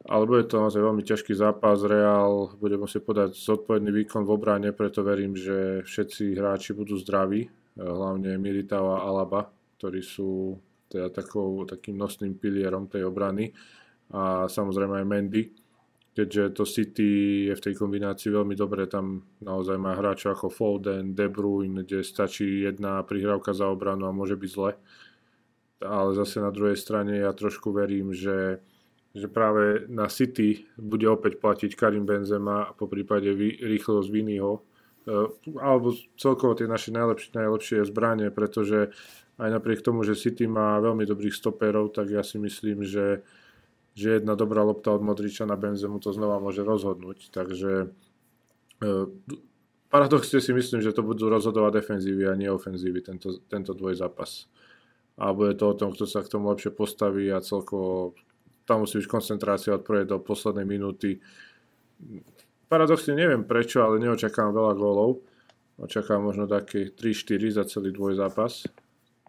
ale 0.07 0.23
bude 0.29 0.47
to 0.47 0.63
naozaj 0.63 0.79
veľmi 0.79 1.03
ťažký 1.03 1.35
zápas. 1.35 1.83
Real 1.83 2.55
bude 2.55 2.79
musieť 2.79 3.03
podať 3.03 3.31
zodpovedný 3.35 3.91
výkon 3.91 4.23
v 4.23 4.31
obrane, 4.31 4.71
preto 4.71 5.03
verím, 5.03 5.35
že 5.35 5.83
všetci 5.83 6.39
hráči 6.39 6.77
budú 6.77 6.95
zdraví, 6.95 7.51
hlavne 7.75 8.39
Militao 8.39 8.95
a 8.95 9.03
Alaba, 9.03 9.51
ktorí 9.79 10.03
sú 10.03 10.59
teda 10.89 11.13
takou, 11.13 11.67
takým 11.69 11.99
nosným 12.01 12.39
pilierom 12.41 12.89
tej 12.89 13.05
obrany 13.07 13.53
a 14.09 14.49
samozrejme 14.49 15.05
aj 15.05 15.07
Mendy, 15.07 15.43
keďže 16.17 16.57
to 16.57 16.65
City 16.65 17.11
je 17.47 17.55
v 17.55 17.65
tej 17.69 17.75
kombinácii 17.77 18.33
veľmi 18.33 18.57
dobre, 18.57 18.89
tam 18.89 19.23
naozaj 19.45 19.77
má 19.77 19.95
hráčov 19.95 20.35
ako 20.35 20.49
Foden, 20.49 21.13
De 21.13 21.29
Bruyne, 21.29 21.85
kde 21.85 22.01
stačí 22.03 22.65
jedna 22.65 23.05
prihrávka 23.05 23.53
za 23.53 23.69
obranu 23.69 24.09
a 24.09 24.17
môže 24.17 24.35
byť 24.35 24.51
zle. 24.51 24.73
Ale 25.79 26.11
zase 26.19 26.43
na 26.43 26.51
druhej 26.51 26.75
strane 26.75 27.23
ja 27.23 27.31
trošku 27.31 27.71
verím, 27.71 28.11
že, 28.11 28.59
že 29.19 29.29
práve 29.29 29.91
na 29.91 30.07
City 30.07 30.65
bude 30.79 31.05
opäť 31.11 31.43
platiť 31.43 31.75
Karim 31.75 32.07
Benzema 32.07 32.71
a 32.71 32.75
po 32.75 32.87
prípade 32.87 33.35
rýchlosť 33.59 34.09
Viniho, 34.09 34.53
e, 34.55 34.61
alebo 35.59 35.93
celkovo 36.15 36.55
tie 36.55 36.71
naše 36.71 36.95
najlepšie, 36.95 37.35
najlepšie 37.35 37.79
zbranie, 37.91 38.31
pretože 38.31 38.95
aj 39.39 39.49
napriek 39.51 39.83
tomu, 39.83 40.07
že 40.07 40.19
City 40.19 40.47
má 40.47 40.79
veľmi 40.79 41.03
dobrých 41.03 41.35
stoperov, 41.35 41.95
tak 41.95 42.11
ja 42.15 42.23
si 42.23 42.39
myslím, 42.39 42.87
že 42.87 43.27
že 43.99 44.23
jedna 44.23 44.39
dobrá 44.39 44.63
lopta 44.63 44.95
od 44.95 45.03
Modriča 45.03 45.43
na 45.43 45.59
Benzemu 45.59 45.99
to 45.99 46.15
znova 46.15 46.39
môže 46.39 46.63
rozhodnúť. 46.63 47.35
Takže 47.35 47.91
e, 48.79 48.87
paradoxne 49.91 50.39
si 50.39 50.55
myslím, 50.55 50.79
že 50.79 50.95
to 50.95 51.03
budú 51.03 51.27
rozhodovať 51.27 51.83
defenzívy 51.83 52.31
a 52.31 52.39
nie 52.39 52.47
ofenzívy 52.47 53.03
tento, 53.03 53.43
tento 53.51 53.75
dvoj 53.75 53.99
zápas. 53.99 54.47
A 55.19 55.35
bude 55.35 55.59
to 55.59 55.75
o 55.75 55.75
tom, 55.75 55.91
kto 55.91 56.07
sa 56.07 56.23
k 56.23 56.31
tomu 56.31 56.47
lepšie 56.55 56.71
postaví 56.71 57.27
a 57.35 57.43
celkovo 57.43 58.15
tam 58.69 58.85
musí 58.85 59.01
byť 59.01 59.09
koncentrácia 59.09 59.73
od 59.73 59.83
prvej 59.83 60.05
do 60.05 60.21
poslednej 60.21 60.69
minúty. 60.69 61.17
Paradoxne 62.69 63.17
neviem 63.17 63.49
prečo, 63.49 63.81
ale 63.81 63.97
neočakám 63.97 64.53
veľa 64.53 64.77
gólov. 64.77 65.25
Očakám 65.81 66.21
možno 66.21 66.45
také 66.45 66.93
3-4 66.93 67.57
za 67.57 67.65
celý 67.65 67.97
dvoj 67.97 68.21
zápas 68.21 68.69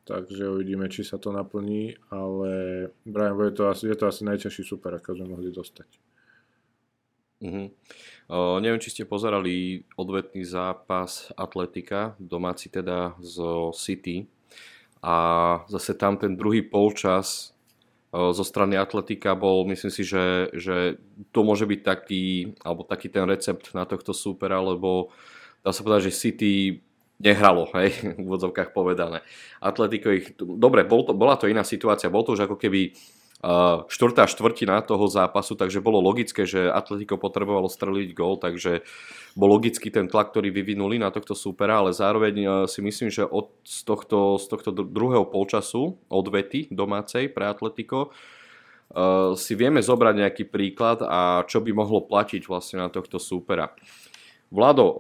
takže 0.10 0.50
uvidíme, 0.50 0.90
či 0.90 1.06
sa 1.06 1.22
to 1.22 1.30
naplní, 1.30 1.94
ale 2.10 2.50
Brian, 3.06 3.38
je 3.38 3.54
to 3.54 3.70
asi, 3.70 3.86
je 3.86 3.94
to 3.94 4.10
asi 4.10 4.26
najťažší 4.26 4.66
super, 4.66 4.98
ako 4.98 5.22
sme 5.22 5.38
mohli 5.38 5.54
dostať. 5.54 5.90
Uh-huh. 7.40 7.70
Uh, 8.26 8.58
neviem, 8.58 8.82
či 8.82 8.90
ste 8.90 9.06
pozerali 9.06 9.86
odvetný 9.94 10.42
zápas 10.50 11.30
Atletika, 11.38 12.18
domáci 12.18 12.74
teda 12.74 13.14
zo 13.22 13.70
City. 13.78 14.26
A 15.00 15.16
zase 15.72 15.96
tam 15.96 16.20
ten 16.20 16.36
druhý 16.36 16.66
polčas 16.66 17.56
zo 18.10 18.42
strany 18.42 18.74
Atletika 18.74 19.38
bol, 19.38 19.70
myslím 19.70 19.94
si, 19.94 20.02
že, 20.02 20.50
že 20.58 20.98
to 21.30 21.46
môže 21.46 21.70
byť 21.70 21.80
taký, 21.86 22.58
alebo 22.66 22.82
taký 22.82 23.14
ten 23.14 23.30
recept 23.30 23.70
na 23.78 23.86
tohto 23.86 24.18
supera, 24.18 24.58
lebo 24.58 25.14
dá 25.62 25.70
sa 25.70 25.86
povedať, 25.86 26.10
že 26.10 26.18
City 26.18 26.54
nehralo, 27.22 27.70
hej, 27.78 28.18
v 28.18 28.26
úvodzovkách 28.26 28.74
povedané. 28.74 29.22
Atletico 29.62 30.10
ich, 30.10 30.34
dobre, 30.40 30.88
bol 30.88 31.06
to, 31.06 31.14
bola 31.14 31.38
to 31.38 31.46
iná 31.46 31.62
situácia, 31.62 32.10
bol 32.10 32.26
to 32.26 32.34
už 32.34 32.50
ako 32.50 32.58
keby 32.58 32.98
štvrtá 33.88 34.28
štvrtina 34.28 34.84
toho 34.84 35.08
zápasu, 35.08 35.56
takže 35.56 35.80
bolo 35.80 36.04
logické, 36.04 36.44
že 36.44 36.68
Atletico 36.68 37.16
potrebovalo 37.16 37.72
streliť 37.72 38.12
gól, 38.12 38.36
takže 38.36 38.84
bol 39.40 39.56
logický 39.56 39.88
ten 39.88 40.12
tlak, 40.12 40.36
ktorý 40.36 40.52
vyvinuli 40.52 41.00
na 41.00 41.08
tohto 41.08 41.32
supera, 41.40 41.80
ale 41.80 41.96
zároveň 41.96 42.36
uh, 42.44 42.52
si 42.68 42.84
myslím, 42.84 43.08
že 43.08 43.24
od, 43.24 43.56
z, 43.64 43.88
tohto, 43.88 44.36
z 44.36 44.46
tohto 44.52 44.76
druhého 44.76 45.24
polčasu 45.24 45.96
odvety 46.12 46.68
domácej 46.68 47.32
pre 47.32 47.48
Atletico 47.48 48.12
uh, 48.12 49.32
si 49.40 49.56
vieme 49.56 49.80
zobrať 49.80 50.16
nejaký 50.20 50.44
príklad 50.52 51.00
a 51.08 51.48
čo 51.48 51.64
by 51.64 51.72
mohlo 51.72 52.04
platiť 52.04 52.44
vlastne 52.44 52.84
na 52.84 52.92
tohto 52.92 53.24
súpera. 53.24 53.72
Vlado, 54.50 54.98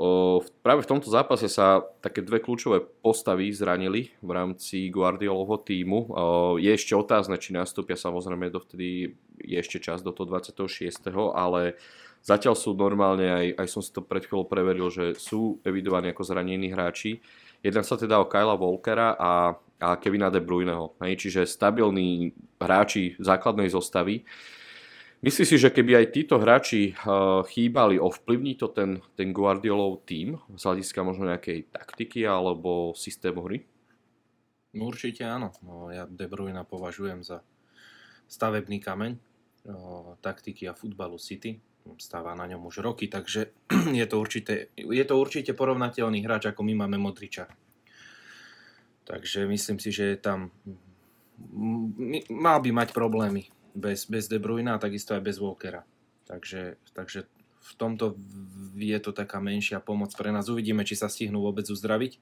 práve 0.61 0.85
v 0.85 0.89
tomto 0.93 1.09
zápase 1.09 1.49
sa 1.49 1.81
také 2.05 2.21
dve 2.21 2.37
kľúčové 2.37 2.85
postavy 3.01 3.49
zranili 3.49 4.13
v 4.21 4.29
rámci 4.29 4.93
Guardiolovho 4.93 5.57
týmu. 5.65 6.13
Je 6.61 6.69
ešte 6.69 6.93
otázne, 6.93 7.33
či 7.41 7.57
nastúpia, 7.57 7.97
samozrejme 7.97 8.53
dovtedy 8.53 9.17
je 9.41 9.57
ešte 9.57 9.81
čas 9.81 10.05
do 10.05 10.13
toho 10.13 10.29
26. 10.37 11.01
ale 11.33 11.81
zatiaľ 12.21 12.53
sú 12.53 12.77
normálne, 12.77 13.25
aj, 13.25 13.47
aj 13.57 13.67
som 13.73 13.81
si 13.81 13.89
to 13.89 14.05
pred 14.05 14.21
chvíľou 14.21 14.45
preveril, 14.45 14.93
že 14.93 15.17
sú 15.17 15.57
evidovaní 15.65 16.13
ako 16.13 16.29
zranení 16.29 16.69
hráči. 16.69 17.17
Jedná 17.65 17.81
sa 17.81 17.97
teda 17.97 18.21
o 18.21 18.29
Kyla 18.29 18.53
Walkera 18.53 19.17
a, 19.17 19.57
a 19.81 19.89
Kevina 19.97 20.29
De 20.29 20.45
Bruyneho. 20.45 20.93
Čiže 21.01 21.49
stabilní 21.49 22.37
hráči 22.61 23.17
základnej 23.17 23.73
zostavy. 23.73 24.29
Myslíš 25.19 25.47
si, 25.51 25.57
že 25.59 25.67
keby 25.67 25.99
aj 25.99 26.15
títo 26.15 26.39
hráči 26.39 26.95
uh, 26.95 27.43
chýbali, 27.43 27.99
ovplyvní 27.99 28.55
to 28.55 28.71
ten, 28.71 29.03
ten 29.19 29.35
Guardiolov 29.35 30.07
tým 30.07 30.39
z 30.55 30.61
hľadiska 30.63 31.03
možno 31.03 31.27
nejakej 31.27 31.67
taktiky 31.75 32.23
alebo 32.23 32.95
systému 32.95 33.43
hry? 33.43 33.67
No 34.79 34.87
určite 34.87 35.27
áno. 35.27 35.51
No, 35.59 35.91
ja 35.91 36.07
De 36.07 36.23
Bruyne 36.31 36.63
považujem 36.63 37.19
za 37.19 37.43
stavebný 38.31 38.79
kameň 38.79 39.11
o, 39.67 40.15
taktiky 40.23 40.71
a 40.71 40.77
futbalu 40.77 41.19
City. 41.19 41.59
Stáva 41.99 42.31
na 42.37 42.47
ňom 42.47 42.71
už 42.71 42.79
roky, 42.79 43.11
takže 43.11 43.67
je 43.99 44.05
to 44.07 44.15
určite, 44.23 44.71
je 44.77 45.03
to 45.03 45.15
určite 45.19 45.51
porovnateľný 45.51 46.23
hráč, 46.23 46.47
ako 46.47 46.63
my 46.63 46.85
máme 46.85 46.95
Modriča. 46.95 47.51
Takže 49.03 49.51
myslím 49.51 49.83
si, 49.83 49.91
že 49.91 50.15
je 50.15 50.17
tam 50.21 50.53
mal 52.29 52.59
by 52.59 52.71
mať 52.71 52.91
problémy 52.91 53.47
bez, 53.79 54.05
bez 54.11 54.27
De 54.27 54.37
Bruyne 54.37 54.75
a 54.75 54.81
takisto 54.81 55.15
aj 55.15 55.23
bez 55.23 55.39
Walkera. 55.39 55.87
Takže, 56.27 56.77
takže 56.93 57.25
v 57.59 57.73
tomto 57.75 58.15
je 58.77 58.99
to 59.01 59.11
taká 59.11 59.41
menšia 59.41 59.81
pomoc 59.81 60.13
pre 60.13 60.29
nás. 60.29 60.47
Uvidíme, 60.51 60.85
či 60.85 60.99
sa 60.99 61.09
stihnú 61.09 61.41
vôbec 61.41 61.65
uzdraviť 61.67 62.19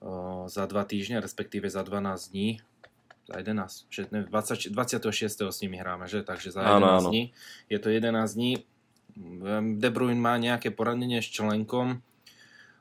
o, 0.00 0.46
za 0.50 0.64
dva 0.66 0.84
týždne, 0.84 1.22
respektíve 1.22 1.68
za 1.68 1.80
12 1.80 2.32
dní. 2.32 2.60
Za 3.30 3.34
11, 3.38 3.86
že 3.92 4.02
20, 4.10 4.74
26. 4.74 5.54
s 5.54 5.58
nimi 5.62 5.78
hráme, 5.78 6.10
že? 6.10 6.26
Takže 6.26 6.50
za 6.50 6.66
11 6.66 6.74
áno, 6.74 6.86
áno. 6.86 7.08
dní. 7.12 7.30
Je 7.70 7.78
to 7.78 7.88
11 7.88 8.10
dní. 8.34 8.52
De 9.78 9.90
Bruyne 9.90 10.22
má 10.22 10.38
nejaké 10.38 10.70
poranenie 10.74 11.22
s 11.22 11.28
členkom. 11.30 12.02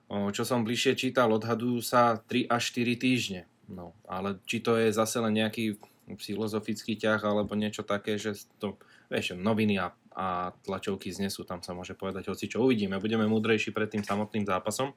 O, 0.09 0.33
čo 0.33 0.41
som 0.41 0.65
bližšie 0.65 0.97
čítal, 0.97 1.29
odhadujú 1.29 1.85
sa 1.85 2.17
3 2.25 2.49
až 2.49 2.63
4 2.73 2.97
týždne. 2.97 3.41
No, 3.69 3.93
ale 4.09 4.41
či 4.49 4.65
to 4.65 4.73
je 4.81 4.89
zase 4.89 5.21
len 5.21 5.37
nejaký 5.37 5.77
filozofický 6.17 6.97
ťah 6.97 7.21
alebo 7.21 7.53
niečo 7.53 7.85
také, 7.85 8.17
že 8.17 8.33
to, 8.57 8.79
vieš, 9.11 9.37
noviny 9.37 9.77
a, 9.77 9.93
a 10.15 10.55
tlačovky 10.65 11.13
znesú, 11.13 11.45
tam 11.45 11.61
sa 11.61 11.75
môže 11.77 11.93
povedať 11.93 12.31
hoci 12.31 12.49
čo 12.49 12.65
uvidíme, 12.65 12.97
budeme 12.97 13.29
múdrejší 13.29 13.69
pred 13.75 13.91
tým 13.91 14.01
samotným 14.01 14.47
zápasom. 14.47 14.95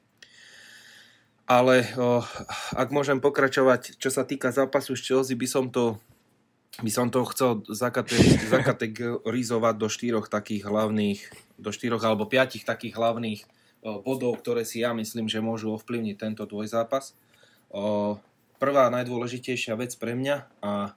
Ale 1.43 1.83
o, 1.99 2.23
ak 2.71 2.87
môžem 2.95 3.19
pokračovať, 3.19 3.99
čo 3.99 4.07
sa 4.07 4.23
týka 4.23 4.55
zápasu 4.55 4.95
s 4.95 5.03
Chelsea, 5.03 5.35
by 5.35 5.43
som 5.43 5.67
to, 5.67 5.99
by 6.79 6.87
som 6.87 7.11
to 7.11 7.19
chcel 7.35 7.67
zakategorizovať 8.53 9.75
do 9.75 9.87
štyroch 9.91 10.31
takých 10.31 10.63
hlavných, 10.63 11.19
do 11.59 11.69
štyroch 11.75 12.01
alebo 12.01 12.31
piatich 12.31 12.63
takých 12.63 12.95
hlavných 12.95 13.43
o, 13.83 13.99
bodov, 13.99 14.39
ktoré 14.39 14.63
si 14.63 14.87
ja 14.87 14.95
myslím, 14.95 15.27
že 15.27 15.43
môžu 15.43 15.75
ovplyvniť 15.75 16.15
tento 16.15 16.47
dvojzápas. 16.47 17.11
O, 17.75 18.15
prvá 18.63 18.87
najdôležitejšia 18.95 19.75
vec 19.75 19.91
pre 19.99 20.15
mňa 20.15 20.35
a 20.63 20.95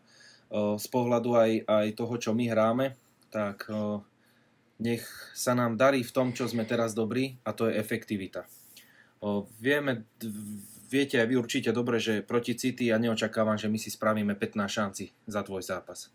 z 0.53 0.87
pohľadu 0.89 1.31
aj, 1.35 1.53
aj 1.67 1.87
toho, 1.99 2.15
čo 2.23 2.31
my 2.31 2.47
hráme, 2.47 2.95
tak 3.35 3.67
nech 4.79 5.05
sa 5.33 5.57
nám 5.57 5.81
darí 5.81 6.05
v 6.05 6.15
tom, 6.15 6.31
čo 6.37 6.47
sme 6.47 6.69
teraz 6.69 6.93
dobrí 6.93 7.41
a 7.43 7.57
to 7.57 7.67
je 7.67 7.75
efektivita. 7.81 8.45
Vieme, 9.59 10.07
viete 10.87 11.19
aj 11.19 11.27
vy 11.27 11.35
určite 11.35 11.71
dobre, 11.73 11.99
že 11.99 12.23
proti 12.23 12.55
City 12.55 12.93
ja 12.93 13.01
neočakávam, 13.01 13.57
že 13.59 13.73
my 13.73 13.79
si 13.81 13.89
spravíme 13.89 14.37
15 14.37 14.69
šanci 14.69 15.05
za 15.27 15.41
tvoj 15.43 15.65
zápas. 15.65 16.13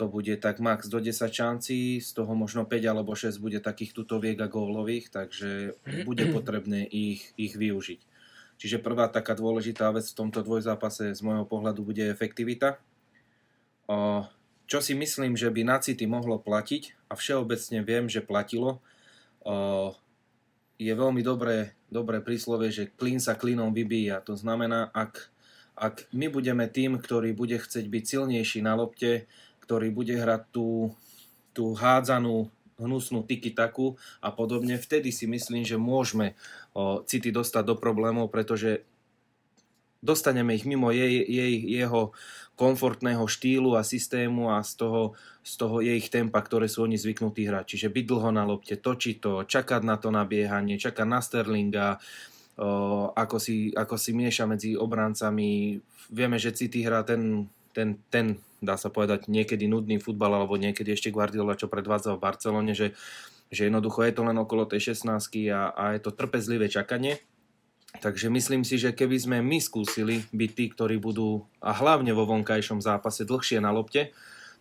To 0.00 0.08
bude 0.08 0.32
tak 0.40 0.58
max 0.60 0.88
do 0.88 1.00
10 1.00 1.14
šancí, 1.28 2.00
z 2.00 2.10
toho 2.16 2.32
možno 2.32 2.64
5 2.64 2.80
alebo 2.88 3.12
6 3.12 3.36
bude 3.36 3.60
takých 3.60 3.92
tutoviek 3.92 4.40
a 4.40 4.48
gólových, 4.48 5.12
takže 5.12 5.76
bude 6.08 6.24
potrebné 6.36 6.88
ich, 6.88 7.32
ich 7.36 7.56
využiť. 7.56 8.00
Čiže 8.56 8.78
prvá 8.78 9.10
taká 9.10 9.34
dôležitá 9.34 9.90
vec 9.90 10.06
v 10.06 10.16
tomto 10.16 10.44
dvojzápase 10.44 11.12
z 11.12 11.20
môjho 11.24 11.48
pohľadu 11.48 11.82
bude 11.82 12.04
efektivita 12.06 12.78
čo 14.66 14.78
si 14.80 14.96
myslím, 14.96 15.36
že 15.36 15.52
by 15.52 15.62
na 15.68 15.76
City 15.82 16.08
mohlo 16.08 16.40
platiť 16.40 17.12
a 17.12 17.16
všeobecne 17.18 17.84
viem, 17.84 18.08
že 18.08 18.24
platilo, 18.24 18.80
je 20.80 20.92
veľmi 20.92 21.20
dobré, 21.20 21.76
dobré 21.92 22.24
príslovie, 22.24 22.72
že 22.72 22.90
klín 22.96 23.20
sa 23.20 23.36
klínom 23.36 23.70
vybíja. 23.70 24.24
To 24.26 24.34
znamená, 24.34 24.88
ak, 24.90 25.28
ak 25.76 26.08
my 26.16 26.32
budeme 26.32 26.66
tým, 26.66 26.98
ktorý 26.98 27.36
bude 27.36 27.60
chcieť 27.60 27.86
byť 27.86 28.04
silnejší 28.06 28.64
na 28.64 28.74
lopte, 28.74 29.28
ktorý 29.62 29.94
bude 29.94 30.16
hrať 30.16 30.42
tú, 30.50 30.90
tú 31.52 31.76
hádzanú 31.76 32.50
hnusnú 32.82 33.22
tiki 33.22 33.54
taku 33.54 33.94
a 34.18 34.34
podobne, 34.34 34.74
vtedy 34.74 35.14
si 35.14 35.30
myslím, 35.30 35.62
že 35.62 35.78
môžeme 35.78 36.34
City 37.06 37.30
dostať 37.30 37.62
do 37.62 37.74
problémov, 37.78 38.32
pretože 38.32 38.82
dostaneme 40.02 40.58
ich 40.58 40.66
mimo 40.66 40.90
jej, 40.90 41.22
jej, 41.22 41.54
jeho 41.62 42.10
komfortného 42.58 43.24
štýlu 43.24 43.78
a 43.78 43.86
systému 43.86 44.52
a 44.52 44.60
z 44.60 44.82
toho, 44.84 45.02
z 45.40 45.52
toho 45.56 45.80
je 45.80 45.94
ich 45.96 46.12
tempa, 46.12 46.42
ktoré 46.42 46.68
sú 46.68 46.84
oni 46.84 47.00
zvyknutí 47.00 47.48
hrať. 47.48 47.74
Čiže 47.74 47.88
byť 47.88 48.04
dlho 48.04 48.30
na 48.34 48.44
lopte, 48.44 48.76
točiť 48.76 49.16
to, 49.22 49.32
čakať 49.48 49.82
na 49.86 49.96
to 49.96 50.12
nabiehanie, 50.12 50.76
čakať 50.76 51.06
na 51.08 51.24
Sterlinga, 51.24 51.88
o, 52.60 53.08
ako, 53.14 53.40
si, 53.40 53.72
ako 53.72 53.96
si 53.96 54.12
mieša 54.12 54.44
medzi 54.44 54.70
obrancami. 54.76 55.80
Vieme, 56.12 56.36
že 56.36 56.52
City 56.52 56.84
hrá 56.84 57.06
ten, 57.06 57.48
ten, 57.72 57.96
ten 58.12 58.36
dá 58.62 58.78
sa 58.78 58.92
povedať, 58.92 59.26
niekedy 59.26 59.66
nudný 59.66 59.98
futbal, 59.98 60.38
alebo 60.38 60.54
niekedy 60.54 60.94
ešte 60.94 61.10
Guardiola, 61.10 61.58
čo 61.58 61.66
predvádza 61.66 62.14
v 62.14 62.22
Barcelone, 62.22 62.72
že, 62.78 62.94
že 63.50 63.66
jednoducho 63.66 64.06
je 64.06 64.14
to 64.14 64.22
len 64.22 64.38
okolo 64.38 64.70
tej 64.70 64.94
16 64.94 65.10
a, 65.50 65.74
a 65.74 65.84
je 65.98 66.00
to 66.04 66.14
trpezlivé 66.14 66.70
čakanie. 66.70 67.18
Takže 68.00 68.32
myslím 68.32 68.64
si, 68.64 68.80
že 68.80 68.96
keby 68.96 69.16
sme 69.20 69.38
my 69.44 69.60
skúsili 69.60 70.24
byť 70.32 70.50
tí, 70.56 70.64
ktorí 70.72 70.96
budú, 70.96 71.44
a 71.60 71.76
hlavne 71.76 72.16
vo 72.16 72.24
vonkajšom 72.24 72.80
zápase, 72.80 73.28
dlhšie 73.28 73.60
na 73.60 73.68
lopte, 73.68 74.10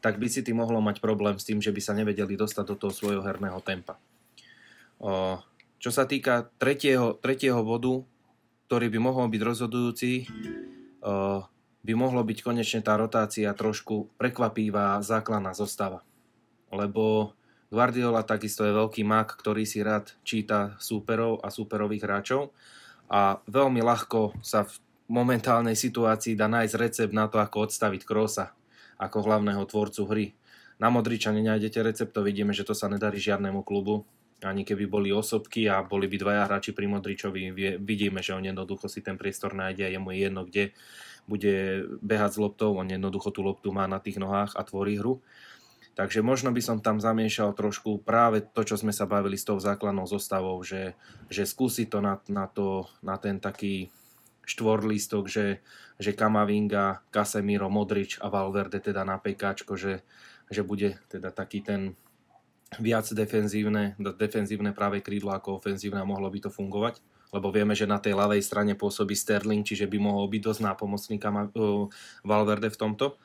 tak 0.01 0.17
by 0.17 0.27
si 0.27 0.41
ty 0.41 0.51
mohlo 0.51 0.81
mať 0.81 0.99
problém 0.99 1.37
s 1.37 1.45
tým, 1.45 1.61
že 1.61 1.71
by 1.71 1.81
sa 1.81 1.93
nevedeli 1.93 2.33
dostať 2.33 2.65
do 2.73 2.75
toho 2.75 2.93
svojho 2.93 3.21
herného 3.21 3.61
tempa. 3.61 4.01
Čo 5.81 5.89
sa 5.89 6.05
týka 6.05 6.51
tretieho, 6.61 7.17
tretieho 7.17 7.61
bodu, 7.65 8.05
ktorý 8.69 8.93
by 8.93 8.99
mohol 9.01 9.25
byť 9.29 9.41
rozhodujúci, 9.41 10.11
by 11.81 11.93
mohlo 11.97 12.21
byť 12.21 12.39
konečne 12.45 12.85
tá 12.85 12.93
rotácia 12.93 13.49
trošku 13.57 14.13
prekvapivá 14.21 15.01
základná 15.01 15.57
zostava. 15.57 16.05
Lebo 16.69 17.33
Guardiola 17.73 18.21
takisto 18.21 18.61
je 18.67 18.77
veľký 18.77 19.01
mak, 19.01 19.33
ktorý 19.33 19.65
si 19.65 19.81
rád 19.81 20.13
číta 20.21 20.77
súperov 20.77 21.41
a 21.41 21.49
súperových 21.49 22.05
hráčov 22.05 22.53
a 23.11 23.43
veľmi 23.43 23.83
ľahko 23.83 24.39
sa 24.39 24.63
v 24.63 24.79
momentálnej 25.11 25.75
situácii 25.75 26.39
dá 26.39 26.47
nájsť 26.47 26.79
recept 26.79 27.13
na 27.13 27.27
to, 27.27 27.43
ako 27.43 27.67
odstaviť 27.67 28.07
Krosa 28.07 28.55
ako 29.01 29.25
hlavného 29.25 29.65
tvorcu 29.65 30.01
hry. 30.07 30.25
Na 30.77 30.93
Modriča 30.93 31.33
nenájdete 31.33 31.81
recept, 31.81 32.13
to 32.13 32.21
vidíme, 32.21 32.53
že 32.53 32.61
to 32.61 32.77
sa 32.77 32.85
nedarí 32.85 33.17
žiadnemu 33.17 33.65
klubu. 33.65 34.05
Ani 34.41 34.65
keby 34.65 34.89
boli 34.89 35.09
osobky 35.13 35.69
a 35.69 35.85
boli 35.85 36.09
by 36.09 36.17
dvaja 36.17 36.49
hráči 36.49 36.73
pri 36.73 36.89
Modričovi, 36.89 37.53
vidíme, 37.77 38.25
že 38.25 38.33
on 38.33 38.45
jednoducho 38.45 38.89
si 38.89 39.05
ten 39.05 39.17
priestor 39.17 39.53
nájde 39.53 39.85
a 39.85 39.93
je 39.93 39.99
mu 40.01 40.13
jedno, 40.13 40.45
kde 40.45 40.73
bude 41.29 41.85
behať 42.01 42.31
s 42.33 42.41
loptou, 42.41 42.73
on 42.73 42.89
jednoducho 42.89 43.29
tú 43.29 43.45
loptu 43.45 43.69
má 43.69 43.85
na 43.85 44.01
tých 44.01 44.17
nohách 44.17 44.57
a 44.57 44.65
tvorí 44.65 44.97
hru. 44.97 45.21
Takže 45.91 46.23
možno 46.23 46.55
by 46.55 46.61
som 46.63 46.77
tam 46.79 47.03
zamiešal 47.03 47.51
trošku 47.51 47.99
práve 48.01 48.39
to, 48.39 48.63
čo 48.63 48.79
sme 48.79 48.95
sa 48.95 49.03
bavili 49.03 49.35
s 49.35 49.43
tou 49.43 49.59
základnou 49.59 50.07
zostavou, 50.07 50.55
že, 50.63 50.95
že 51.27 51.43
skúsi 51.43 51.83
to 51.91 51.99
na, 51.99 52.15
na, 52.31 52.47
to, 52.47 52.87
na 53.03 53.19
ten 53.19 53.43
taký 53.43 53.91
štvorlistok, 54.47 55.27
že, 55.27 55.59
že 55.99 56.15
Kamavinga, 56.15 57.03
Casemiro, 57.11 57.67
Modrič 57.67 58.23
a 58.23 58.31
Valverde 58.31 58.79
teda 58.79 59.03
na 59.03 59.19
pekáčko, 59.19 59.75
že, 59.75 60.01
že 60.47 60.63
bude 60.63 60.95
teda 61.11 61.29
taký 61.35 61.59
ten 61.59 61.99
viac 62.79 63.03
defenzívne, 63.11 63.99
defenzívne 63.99 64.71
práve 64.71 65.03
krídlo 65.03 65.35
ako 65.35 65.59
ofenzívne 65.59 65.99
a 65.99 66.07
mohlo 66.07 66.31
by 66.31 66.47
to 66.47 66.49
fungovať 66.49 67.03
lebo 67.31 67.47
vieme, 67.47 67.71
že 67.71 67.87
na 67.87 67.95
tej 67.95 68.11
ľavej 68.11 68.43
strane 68.43 68.75
pôsobí 68.75 69.15
Sterling, 69.15 69.63
čiže 69.63 69.87
by 69.87 69.97
mohol 70.03 70.27
byť 70.27 70.41
dosť 70.43 70.61
nápomocný 70.67 71.15
uh, 71.15 71.87
Valverde 72.27 72.67
v 72.67 72.79
tomto. 72.79 73.15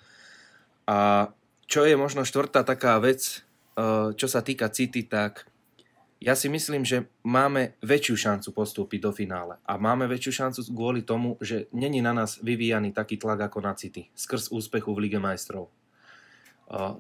A 0.86 1.30
čo 1.66 1.82
je 1.86 1.98
možno 1.98 2.22
štvrtá 2.22 2.62
taká 2.62 2.98
vec, 3.02 3.42
uh, 3.78 4.14
čo 4.14 4.26
sa 4.30 4.40
týka 4.42 4.70
City, 4.70 5.06
tak 5.06 5.46
ja 6.16 6.32
si 6.32 6.48
myslím, 6.48 6.86
že 6.86 7.12
máme 7.26 7.76
väčšiu 7.84 8.16
šancu 8.16 8.48
postúpiť 8.56 9.00
do 9.04 9.12
finále. 9.12 9.60
A 9.68 9.76
máme 9.76 10.08
väčšiu 10.08 10.32
šancu 10.32 10.60
kvôli 10.72 11.04
tomu, 11.04 11.36
že 11.44 11.68
není 11.76 12.00
na 12.00 12.16
nás 12.16 12.40
vyvíjaný 12.40 12.96
taký 12.96 13.20
tlak 13.20 13.52
ako 13.52 13.60
na 13.60 13.76
City, 13.76 14.08
skrz 14.16 14.48
úspechu 14.48 14.96
v 14.96 15.06
Lige 15.06 15.20
majstrov. 15.20 15.68
Uh, 16.66 16.96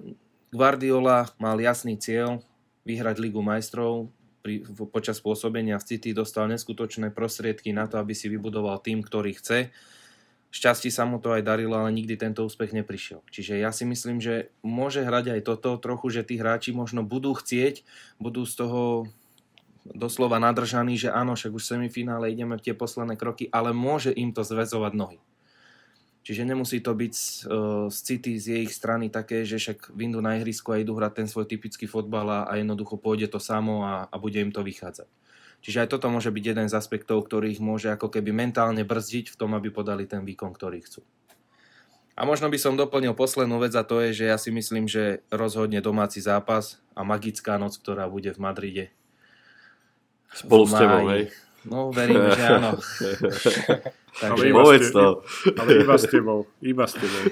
Guardiola 0.52 1.32
mal 1.40 1.58
jasný 1.58 1.98
cieľ 1.98 2.44
vyhrať 2.86 3.18
Ligu 3.18 3.42
majstrov, 3.42 4.14
pri, 4.46 4.62
počas 4.94 5.18
pôsobenia 5.18 5.74
v 5.82 5.86
City 5.90 6.14
dostal 6.14 6.46
neskutočné 6.46 7.10
prostriedky 7.10 7.74
na 7.74 7.90
to, 7.90 7.98
aby 7.98 8.14
si 8.14 8.30
vybudoval 8.30 8.78
tým, 8.78 9.02
ktorý 9.02 9.34
chce. 9.34 9.74
Šťastí 10.56 10.88
sa 10.88 11.04
mu 11.04 11.20
to 11.20 11.36
aj 11.36 11.44
darilo, 11.44 11.76
ale 11.76 11.92
nikdy 11.92 12.16
tento 12.16 12.40
úspech 12.40 12.72
neprišiel. 12.72 13.20
Čiže 13.28 13.60
ja 13.60 13.76
si 13.76 13.84
myslím, 13.84 14.24
že 14.24 14.48
môže 14.64 15.04
hrať 15.04 15.36
aj 15.36 15.40
toto 15.44 15.76
trochu, 15.76 16.08
že 16.08 16.24
tí 16.24 16.40
hráči 16.40 16.72
možno 16.72 17.04
budú 17.04 17.36
chcieť, 17.36 17.84
budú 18.16 18.48
z 18.48 18.64
toho 18.64 18.82
doslova 19.84 20.40
nadržaní, 20.40 20.96
že 20.96 21.12
áno, 21.12 21.36
však 21.36 21.52
už 21.52 21.62
v 21.62 21.70
semifinále 21.76 22.32
ideme 22.32 22.56
tie 22.56 22.72
posledné 22.72 23.20
kroky, 23.20 23.52
ale 23.52 23.76
môže 23.76 24.10
im 24.16 24.32
to 24.32 24.40
zväzovať 24.40 24.92
nohy. 24.96 25.20
Čiže 26.26 26.42
nemusí 26.42 26.82
to 26.82 26.90
byť 26.90 27.14
uh, 27.14 27.86
z 27.86 27.98
City, 28.02 28.32
z 28.40 28.46
jej 28.58 28.66
strany 28.66 29.12
také, 29.12 29.46
že 29.46 29.62
však 29.62 29.94
vyndú 29.94 30.18
na 30.18 30.40
ihrisku 30.40 30.74
a 30.74 30.80
idú 30.80 30.98
hrať 30.98 31.22
ten 31.22 31.28
svoj 31.30 31.46
typický 31.46 31.86
fotbal 31.86 32.26
a, 32.26 32.40
a 32.50 32.58
jednoducho 32.58 32.98
pôjde 32.98 33.30
to 33.30 33.38
samo 33.38 33.86
a, 33.86 34.10
a 34.10 34.16
bude 34.18 34.40
im 34.40 34.50
to 34.50 34.64
vychádzať. 34.66 35.06
Čiže 35.66 35.82
aj 35.82 35.98
toto 35.98 36.06
môže 36.14 36.30
byť 36.30 36.44
jeden 36.46 36.70
z 36.70 36.78
aspektov, 36.78 37.26
ktorých 37.26 37.58
môže 37.58 37.90
ako 37.90 38.06
keby 38.06 38.30
mentálne 38.30 38.86
brzdiť 38.86 39.34
v 39.34 39.38
tom, 39.38 39.50
aby 39.58 39.74
podali 39.74 40.06
ten 40.06 40.22
výkon, 40.22 40.54
ktorý 40.54 40.78
chcú. 40.86 41.02
A 42.14 42.22
možno 42.22 42.46
by 42.46 42.54
som 42.54 42.78
doplnil 42.78 43.18
poslednú 43.18 43.58
vec 43.58 43.74
a 43.74 43.82
to 43.82 43.98
je, 43.98 44.22
že 44.22 44.24
ja 44.30 44.38
si 44.38 44.54
myslím, 44.54 44.86
že 44.86 45.26
rozhodne 45.26 45.82
domáci 45.82 46.22
zápas 46.22 46.78
a 46.94 47.02
magická 47.02 47.58
noc, 47.58 47.74
ktorá 47.82 48.06
bude 48.06 48.30
v 48.30 48.38
Madride. 48.38 48.84
Spolu 50.30 50.70
s 50.70 50.72
tebou, 50.78 51.02
hej? 51.10 51.34
No, 51.66 51.90
verím, 51.90 52.30
že 52.30 52.46
áno. 52.46 52.70
Takže... 54.22 54.38
Ale 54.38 54.44
iba, 54.54 54.62
Povedz 54.62 54.88
to. 54.94 55.26
Ale 55.50 55.70
iba 55.82 55.96
s 55.98 56.04
tebou. 56.06 56.38
Iba 56.62 56.86
s 56.86 56.94
tebou. 56.94 57.22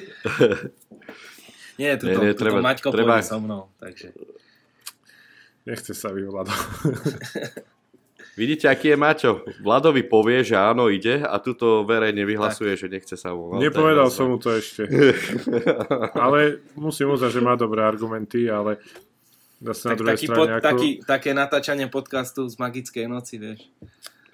Nie, 1.78 1.98
tuto, 1.98 2.18
nie, 2.18 2.30
nie, 2.30 2.34
tuto 2.38 2.42
treba, 2.46 2.58
Maťko 2.62 2.88
treba... 2.94 3.18
so 3.18 3.42
mnou. 3.42 3.66
Takže... 3.82 4.14
Nechce 5.66 5.90
sa 5.90 6.14
vyvolať. 6.14 6.54
Vidíte, 8.34 8.66
aký 8.66 8.90
je 8.90 8.98
Maťo? 8.98 9.46
Vladovi 9.62 10.02
povie, 10.02 10.42
že 10.42 10.58
áno, 10.58 10.90
ide 10.90 11.22
a 11.22 11.38
tuto 11.38 11.86
verejne 11.86 12.26
vyhlasuje, 12.26 12.74
tak. 12.74 12.80
že 12.82 12.86
nechce 12.90 13.14
sa 13.14 13.30
mu. 13.30 13.54
Nepovedal 13.62 14.10
som 14.10 14.34
mu 14.34 14.42
to 14.42 14.50
ešte. 14.50 14.90
ale 16.18 16.58
musím 16.74 17.14
uznať, 17.14 17.30
že 17.30 17.40
má 17.40 17.54
dobré 17.54 17.86
argumenty, 17.86 18.50
ale 18.50 18.82
zase 19.62 19.86
tak 19.86 19.90
na 19.90 19.94
druhej 20.02 20.16
taký 20.18 20.26
strane... 20.26 20.38
Pod, 20.38 20.50
ako... 20.50 20.66
taký, 20.66 20.88
také 21.06 21.30
natáčanie 21.30 21.86
podcastu 21.86 22.42
z 22.50 22.58
Magickej 22.58 23.06
noci, 23.06 23.38
vieš. 23.38 23.70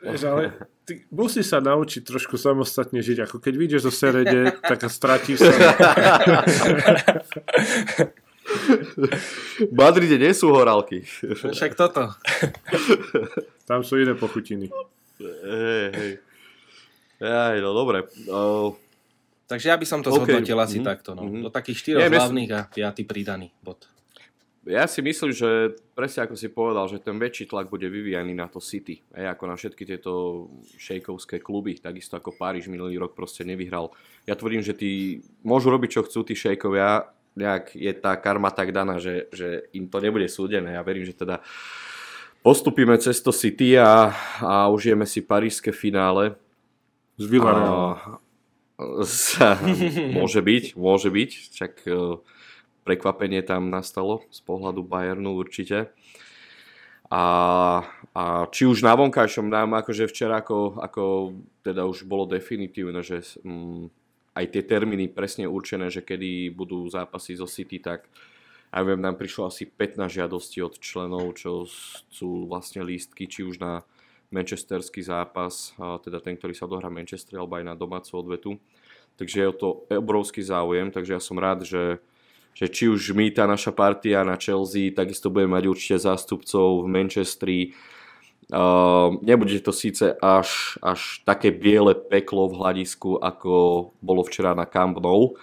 Vieš, 0.00 0.20
ale 0.24 0.56
ty 0.88 1.04
musíš 1.12 1.52
sa 1.52 1.60
naučiť 1.60 2.00
trošku 2.00 2.40
samostatne 2.40 3.04
žiť. 3.04 3.28
Ako 3.28 3.36
keď 3.36 3.52
vyjdeš 3.52 3.84
do 3.84 3.92
Serede, 3.92 4.56
tak 4.64 4.80
stratíš 4.88 5.44
sa. 5.44 5.52
v 9.60 9.74
Madride 9.76 10.16
nie 10.16 10.32
sú 10.32 10.56
horálky. 10.56 11.04
Však 11.52 11.76
toto. 11.76 12.16
Tam 13.70 13.86
sú 13.86 14.02
iné 14.02 14.18
pochutiny. 14.18 14.66
Hej, 15.22 15.86
hej. 15.94 16.12
Aj, 17.22 17.54
no 17.62 17.70
dobre. 17.70 18.10
Uh, 18.26 18.74
Takže 19.46 19.70
ja 19.70 19.78
by 19.78 19.86
som 19.86 20.02
to 20.02 20.10
okay. 20.10 20.26
zhodnotil 20.26 20.58
asi 20.58 20.82
mm-hmm. 20.82 20.90
takto. 20.90 21.14
No. 21.14 21.22
Mm-hmm. 21.22 21.42
Do 21.46 21.50
takých 21.54 21.78
štyroch 21.86 22.10
hlavných 22.10 22.50
a 22.50 22.60
piatý 22.66 23.06
pridaný 23.06 23.54
bod 23.62 23.86
ja 24.68 24.84
si 24.84 25.00
myslím, 25.00 25.32
že 25.32 25.72
presne 25.96 26.28
ako 26.28 26.36
si 26.36 26.52
povedal, 26.52 26.84
že 26.84 27.00
ten 27.00 27.16
väčší 27.16 27.48
tlak 27.48 27.72
bude 27.72 27.88
vyvíjaný 27.88 28.36
na 28.36 28.44
to 28.44 28.60
City, 28.60 29.00
aj 29.16 29.32
ako 29.36 29.44
na 29.48 29.56
všetky 29.56 29.82
tieto 29.88 30.12
šejkovské 30.76 31.40
kluby, 31.40 31.80
takisto 31.80 32.20
ako 32.20 32.36
Paríž 32.36 32.68
minulý 32.68 33.00
rok 33.00 33.16
proste 33.16 33.40
nevyhral. 33.40 33.88
Ja 34.28 34.36
tvrdím, 34.36 34.60
že 34.60 34.76
tí 34.76 35.24
môžu 35.40 35.72
robiť, 35.72 35.96
čo 35.96 36.04
chcú 36.04 36.28
tí 36.28 36.36
šejkovia, 36.36 37.08
nejak 37.40 37.72
je 37.72 37.92
tá 37.96 38.20
karma 38.20 38.52
tak 38.52 38.76
daná, 38.76 39.00
že, 39.00 39.32
že 39.32 39.64
im 39.72 39.88
to 39.88 39.96
nebude 39.96 40.28
súdené. 40.28 40.76
Ja 40.76 40.84
verím, 40.84 41.08
že 41.08 41.16
teda 41.16 41.40
postupíme 42.42 42.96
cez 42.98 43.20
to 43.20 43.32
City 43.32 43.78
a, 43.78 44.12
a 44.40 44.68
užijeme 44.68 45.06
si 45.06 45.20
parížske 45.20 45.72
finále. 45.72 46.36
Z 47.20 47.24
Villarreal. 47.28 48.20
môže 50.16 50.40
byť, 50.40 50.64
môže 50.76 51.08
byť. 51.12 51.30
Čak 51.52 51.72
prekvapenie 52.84 53.44
tam 53.44 53.68
nastalo 53.68 54.24
z 54.32 54.40
pohľadu 54.42 54.80
Bayernu 54.82 55.36
určite. 55.36 55.92
A, 57.10 57.24
a 58.14 58.22
či 58.54 58.70
už 58.70 58.86
na 58.86 58.94
vonkajšom 58.94 59.50
nám, 59.50 59.74
akože 59.82 60.06
včera, 60.06 60.40
ako, 60.40 60.78
ako 60.78 61.04
teda 61.66 61.82
už 61.84 62.06
bolo 62.06 62.22
definitívne, 62.24 63.02
že 63.02 63.26
mm, 63.42 63.90
aj 64.38 64.46
tie 64.46 64.62
termíny 64.62 65.10
presne 65.10 65.50
určené, 65.50 65.90
že 65.90 66.06
kedy 66.06 66.54
budú 66.54 66.86
zápasy 66.86 67.34
zo 67.34 67.50
City, 67.50 67.82
tak 67.82 68.06
ja 68.70 68.86
viem, 68.86 69.02
nám 69.02 69.18
prišlo 69.18 69.50
asi 69.50 69.66
15 69.66 70.06
žiadostí 70.06 70.62
od 70.62 70.78
členov, 70.78 71.34
čo 71.34 71.66
sú 72.10 72.46
vlastne 72.46 72.86
lístky, 72.86 73.26
či 73.26 73.42
už 73.42 73.58
na 73.58 73.82
manchesterský 74.30 75.02
zápas, 75.02 75.74
teda 76.06 76.22
ten, 76.22 76.38
ktorý 76.38 76.54
sa 76.54 76.70
odohrá 76.70 76.86
v 76.86 77.02
alebo 77.34 77.58
aj 77.58 77.64
na 77.66 77.74
domácu 77.74 78.14
odvetu. 78.14 78.50
Takže 79.18 79.36
je 79.42 79.50
o 79.50 79.54
to 79.58 79.68
obrovský 79.90 80.38
záujem, 80.40 80.94
takže 80.94 81.18
ja 81.18 81.20
som 81.20 81.34
rád, 81.34 81.66
že 81.66 81.98
že 82.54 82.66
či 82.66 82.90
už 82.90 83.14
my, 83.14 83.30
tá 83.30 83.46
naša 83.46 83.70
partia 83.70 84.26
na 84.26 84.34
Chelsea, 84.34 84.90
takisto 84.90 85.30
budeme 85.30 85.54
mať 85.54 85.64
určite 85.70 85.96
zástupcov 86.02 86.82
v 86.82 86.86
Manchestri. 86.90 87.58
Uh, 88.50 89.22
nebude 89.22 89.62
to 89.62 89.70
síce 89.70 90.02
až, 90.18 90.74
až 90.82 91.22
také 91.22 91.54
biele 91.54 91.94
peklo 91.94 92.50
v 92.50 92.58
hľadisku, 92.58 93.22
ako 93.22 93.52
bolo 94.02 94.26
včera 94.26 94.58
na 94.58 94.66
Camp 94.66 94.98
Nou, 94.98 95.38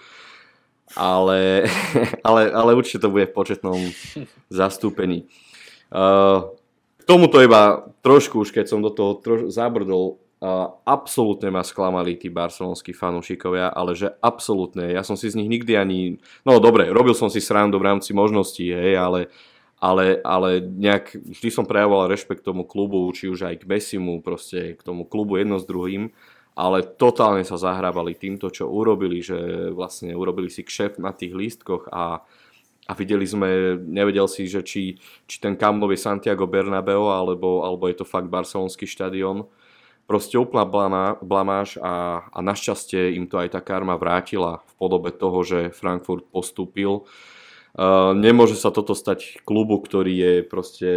ale, 0.96 1.68
ale, 2.28 2.40
ale 2.52 2.70
určite 2.72 3.04
to 3.04 3.12
bude 3.12 3.28
v 3.28 3.36
početnom 3.36 3.78
zastúpení. 4.48 5.28
Uh, 5.88 6.52
k 7.00 7.02
tomuto 7.08 7.40
iba 7.40 7.88
trošku 8.04 8.44
už, 8.44 8.52
keď 8.52 8.68
som 8.68 8.80
do 8.84 8.92
toho 8.92 9.20
troš- 9.20 9.52
zabrdol, 9.52 10.20
Uh, 10.38 10.70
absolútne 10.86 11.50
ma 11.50 11.66
sklamali 11.66 12.14
tí 12.14 12.30
barcelonskí 12.30 12.94
fanúšikovia, 12.94 13.74
ale 13.74 13.98
že 13.98 14.06
absolútne. 14.22 14.86
Ja 14.94 15.02
som 15.02 15.18
si 15.18 15.26
z 15.26 15.34
nich 15.34 15.50
nikdy 15.50 15.74
ani... 15.74 16.22
No 16.46 16.62
dobre, 16.62 16.94
robil 16.94 17.10
som 17.10 17.26
si 17.26 17.42
srandu 17.42 17.82
v 17.82 17.90
rámci 17.90 18.14
možností, 18.14 18.70
hej, 18.70 18.94
ale, 19.02 19.34
ale, 19.82 20.22
ale 20.22 20.62
nejak 20.62 21.18
vždy 21.18 21.50
som 21.50 21.66
prejavoval 21.66 22.06
rešpekt 22.06 22.46
tomu 22.46 22.62
klubu, 22.62 23.10
či 23.10 23.26
už 23.26 23.50
aj 23.50 23.62
k 23.62 23.66
Besimu, 23.66 24.22
proste 24.22 24.78
k 24.78 24.80
tomu 24.86 25.02
klubu 25.02 25.42
jedno 25.42 25.58
s 25.58 25.66
druhým, 25.66 26.14
ale 26.58 26.82
totálne 26.82 27.46
sa 27.46 27.54
zahrávali 27.54 28.18
týmto, 28.18 28.50
čo 28.50 28.66
urobili, 28.66 29.22
že 29.22 29.70
vlastne 29.70 30.10
urobili 30.18 30.50
si 30.50 30.66
kšef 30.66 30.98
na 30.98 31.14
tých 31.14 31.30
lístkoch 31.30 31.86
a, 31.94 32.26
a 32.90 32.92
videli 32.98 33.22
sme, 33.22 33.78
nevedel 33.78 34.26
si, 34.26 34.50
že 34.50 34.66
či, 34.66 34.98
či 35.30 35.36
ten 35.38 35.54
Camp 35.54 35.78
je 35.86 35.94
Santiago 35.94 36.50
Bernabeu, 36.50 37.14
alebo, 37.14 37.62
alebo 37.62 37.86
je 37.86 38.02
to 38.02 38.06
fakt 38.08 38.26
barcelonský 38.26 38.90
štadión 38.90 39.46
proste 40.08 40.40
úplná 40.40 40.64
blamáž 41.20 41.76
a, 41.84 42.24
a 42.32 42.38
našťastie 42.40 43.12
im 43.20 43.28
to 43.28 43.36
aj 43.44 43.52
tá 43.52 43.60
karma 43.60 44.00
vrátila 44.00 44.64
v 44.64 44.72
podobe 44.80 45.12
toho, 45.12 45.44
že 45.44 45.68
Frankfurt 45.76 46.24
postúpil. 46.32 47.04
Uh, 47.76 48.16
nemôže 48.16 48.56
sa 48.56 48.72
toto 48.72 48.96
stať 48.96 49.44
klubu, 49.44 49.76
ktorý 49.78 50.12
je 50.16 50.32
proste 50.48 50.88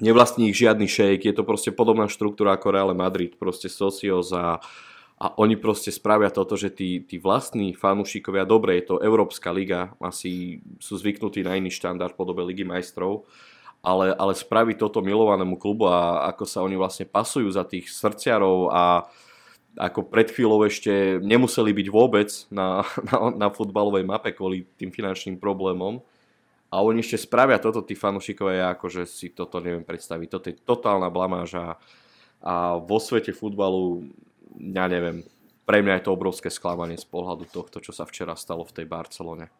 nevlastní 0.00 0.48
ich 0.52 0.60
žiadny 0.60 0.88
šejk, 0.88 1.28
je 1.28 1.34
to 1.36 1.44
proste 1.44 1.70
podobná 1.74 2.08
štruktúra 2.08 2.56
ako 2.56 2.72
Real 2.72 2.92
Madrid, 2.96 3.36
proste 3.36 3.68
Socios 3.68 4.32
a, 4.32 4.62
a 5.20 5.26
oni 5.36 5.60
proste 5.60 5.92
spravia 5.92 6.32
toto, 6.32 6.56
že 6.56 6.72
tí, 6.72 7.04
tí 7.04 7.20
vlastní 7.20 7.76
fanúšikovia, 7.76 8.48
dobre, 8.48 8.80
je 8.80 8.94
to 8.94 9.04
Európska 9.04 9.52
liga, 9.52 9.92
asi 10.00 10.64
sú 10.80 10.96
zvyknutí 10.96 11.44
na 11.44 11.60
iný 11.60 11.68
štandard 11.68 12.16
podobe 12.16 12.40
Ligy 12.40 12.64
majstrov, 12.64 13.28
ale, 13.82 14.14
ale 14.14 14.32
spraviť 14.32 14.78
toto 14.78 15.02
milovanému 15.02 15.58
klubu 15.58 15.90
a 15.90 16.30
ako 16.30 16.44
sa 16.46 16.62
oni 16.62 16.78
vlastne 16.78 17.04
pasujú 17.04 17.50
za 17.50 17.66
tých 17.66 17.90
srdciarov 17.90 18.70
a 18.70 19.10
ako 19.76 20.04
pred 20.04 20.28
chvíľou 20.28 20.68
ešte 20.68 21.16
nemuseli 21.24 21.72
byť 21.72 21.88
vôbec 21.88 22.28
na, 22.52 22.84
na, 23.08 23.16
na 23.34 23.48
futbalovej 23.48 24.04
mape 24.06 24.32
kvôli 24.32 24.68
tým 24.78 24.94
finančným 24.94 25.40
problémom. 25.40 26.00
A 26.72 26.80
oni 26.80 27.04
ešte 27.04 27.28
spravia 27.28 27.60
toto, 27.60 27.84
tí 27.84 27.92
fanúšikovia, 27.92 28.72
akože 28.72 29.04
si 29.04 29.28
toto 29.28 29.60
neviem 29.60 29.84
predstaviť. 29.84 30.28
Toto 30.32 30.46
je 30.48 30.56
totálna 30.56 31.12
blamáž 31.12 31.52
a, 31.60 31.76
vo 32.80 32.96
svete 32.96 33.36
futbalu, 33.36 34.08
ja 34.56 34.88
neviem, 34.88 35.20
pre 35.68 35.84
mňa 35.84 36.00
je 36.00 36.04
to 36.08 36.16
obrovské 36.16 36.48
sklamanie 36.48 36.96
z 36.96 37.06
pohľadu 37.06 37.44
tohto, 37.46 37.78
čo 37.78 37.92
sa 37.92 38.08
včera 38.08 38.34
stalo 38.34 38.64
v 38.64 38.72
tej 38.72 38.86
Barcelone. 38.88 39.52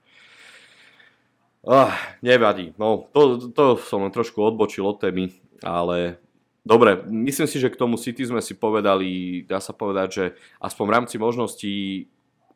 Oh, 1.62 1.93
nevadí. 2.24 2.74
No, 2.74 3.06
to, 3.14 3.39
to 3.55 3.78
som 3.78 4.02
len 4.02 4.10
trošku 4.10 4.43
odbočil 4.43 4.82
od 4.82 4.98
témy, 4.98 5.30
ale 5.62 6.18
dobre, 6.66 7.06
myslím 7.06 7.47
si, 7.47 7.62
že 7.62 7.70
k 7.70 7.78
tomu 7.78 7.94
City 7.94 8.26
sme 8.26 8.43
si 8.43 8.59
povedali, 8.59 9.43
dá 9.47 9.62
sa 9.62 9.70
povedať, 9.70 10.09
že 10.10 10.24
aspoň 10.59 10.84
v 10.89 10.94
rámci 10.98 11.16
možností, 11.22 11.74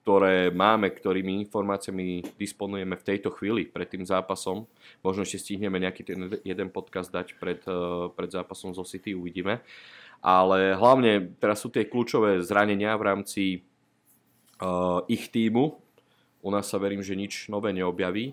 ktoré 0.07 0.55
máme, 0.55 0.95
ktorými 0.95 1.43
informáciami 1.51 2.39
disponujeme 2.39 2.95
v 2.95 3.07
tejto 3.11 3.35
chvíli 3.35 3.67
pred 3.67 3.91
tým 3.91 4.07
zápasom, 4.07 4.63
možno 5.03 5.27
ešte 5.27 5.43
stihneme 5.43 5.83
nejaký 5.83 6.07
ten 6.07 6.31
jeden 6.47 6.71
podcast 6.71 7.11
dať 7.11 7.35
pred, 7.43 7.59
eh, 7.67 8.07
pred 8.15 8.31
zápasom 8.31 8.71
zo 8.71 8.87
City, 8.87 9.19
uvidíme. 9.19 9.67
Ale 10.23 10.79
hlavne 10.79 11.35
teraz 11.43 11.59
sú 11.59 11.75
tie 11.75 11.91
kľúčové 11.91 12.39
zranenia 12.39 12.97
v 12.97 13.03
rámci 13.05 13.45
uh, 14.59 15.05
ich 15.13 15.29
týmu. 15.29 15.77
U 16.41 16.49
nás 16.49 16.73
sa 16.73 16.81
verím, 16.81 17.05
že 17.05 17.13
nič 17.13 17.53
nové 17.53 17.77
neobjaví 17.77 18.33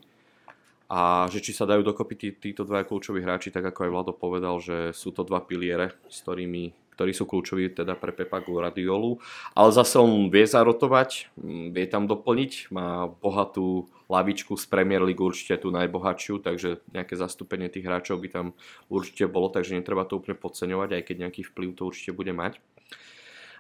a 0.88 1.28
že 1.28 1.44
či 1.44 1.52
sa 1.52 1.68
dajú 1.68 1.84
dokopy 1.84 2.16
tí, 2.16 2.28
títo 2.32 2.64
dva 2.64 2.88
kľúčoví 2.88 3.20
hráči, 3.20 3.52
tak 3.52 3.68
ako 3.68 3.84
aj 3.84 3.92
Vlado 3.92 4.14
povedal, 4.16 4.64
že 4.64 4.96
sú 4.96 5.12
to 5.12 5.28
dva 5.28 5.44
piliere, 5.44 5.92
s 6.08 6.24
ktorými, 6.24 6.72
ktorí 6.94 7.12
sú 7.12 7.26
kľúčoví 7.26 7.74
teda 7.74 7.98
pre 7.98 8.14
Pepa 8.14 8.40
Guardiolu. 8.40 9.18
Ale 9.58 9.74
zase 9.74 9.98
on 9.98 10.30
vie 10.30 10.46
zarotovať, 10.46 11.34
mm, 11.36 11.74
vie 11.74 11.86
tam 11.90 12.06
doplniť, 12.06 12.70
má 12.70 13.10
bohatú 13.10 13.90
lavičku 14.08 14.54
z 14.54 14.66
Premier 14.70 15.02
League, 15.02 15.20
určite 15.20 15.66
tú 15.66 15.74
najbohatšiu, 15.74 16.46
takže 16.46 16.86
nejaké 16.94 17.18
zastúpenie 17.18 17.74
tých 17.74 17.90
hráčov 17.90 18.22
by 18.22 18.30
tam 18.30 18.46
určite 18.94 19.26
bolo, 19.26 19.50
takže 19.50 19.74
netreba 19.74 20.06
to 20.06 20.22
úplne 20.22 20.38
podceňovať, 20.38 20.90
aj 20.94 21.04
keď 21.10 21.16
nejaký 21.28 21.42
vplyv 21.50 21.70
to 21.74 21.90
určite 21.90 22.14
bude 22.14 22.30
mať. 22.30 22.62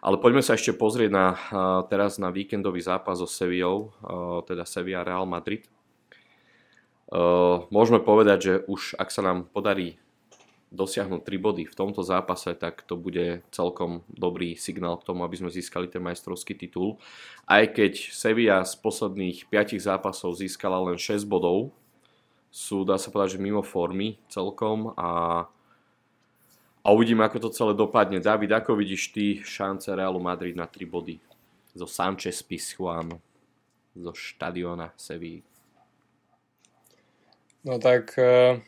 Ale 0.04 0.20
poďme 0.20 0.44
sa 0.44 0.60
ešte 0.60 0.76
pozrieť 0.76 1.10
na, 1.16 1.28
teraz 1.88 2.20
na 2.20 2.28
víkendový 2.28 2.84
zápas 2.84 3.24
so 3.24 3.26
Sevillou, 3.26 3.96
teda 4.44 4.68
Sevilla 4.68 5.00
Real 5.00 5.24
Madrid. 5.24 5.64
Môžeme 7.72 8.04
povedať, 8.04 8.38
že 8.44 8.54
už 8.68 9.00
ak 9.00 9.08
sa 9.16 9.24
nám 9.24 9.48
podarí 9.48 10.03
dosiahnuť 10.74 11.22
3 11.22 11.38
body 11.38 11.64
v 11.70 11.78
tomto 11.78 12.02
zápase, 12.02 12.50
tak 12.58 12.82
to 12.82 12.98
bude 12.98 13.46
celkom 13.54 14.02
dobrý 14.10 14.58
signál 14.58 14.98
k 14.98 15.06
tomu, 15.06 15.22
aby 15.22 15.38
sme 15.38 15.54
získali 15.54 15.86
ten 15.86 16.02
majstrovský 16.02 16.58
titul. 16.58 16.98
Aj 17.46 17.62
keď 17.70 18.10
Sevilla 18.10 18.66
z 18.66 18.74
posledných 18.82 19.46
5 19.54 19.78
zápasov 19.78 20.34
získala 20.34 20.82
len 20.82 20.98
6 20.98 21.30
bodov, 21.30 21.70
sú, 22.50 22.82
dá 22.82 22.98
sa 22.98 23.14
povedať, 23.14 23.38
že 23.38 23.46
mimo 23.46 23.62
formy 23.62 24.18
celkom 24.30 24.98
a, 24.98 25.46
a 26.82 26.88
uvidíme, 26.90 27.22
ako 27.22 27.50
to 27.50 27.56
celé 27.56 27.74
dopadne. 27.78 28.18
David, 28.18 28.54
ako 28.54 28.78
vidíš 28.78 29.14
ty 29.14 29.42
šance 29.46 29.94
Realu 29.94 30.22
Madrid 30.22 30.58
na 30.58 30.66
3 30.66 30.86
body 30.90 31.22
zo 31.78 31.86
Sanchez 31.86 32.42
Pizjuan, 32.42 33.14
zo 33.94 34.14
štadiona 34.14 34.90
Sevilla? 34.98 35.46
No 37.64 37.80
tak 37.80 38.18
uh, 38.20 38.60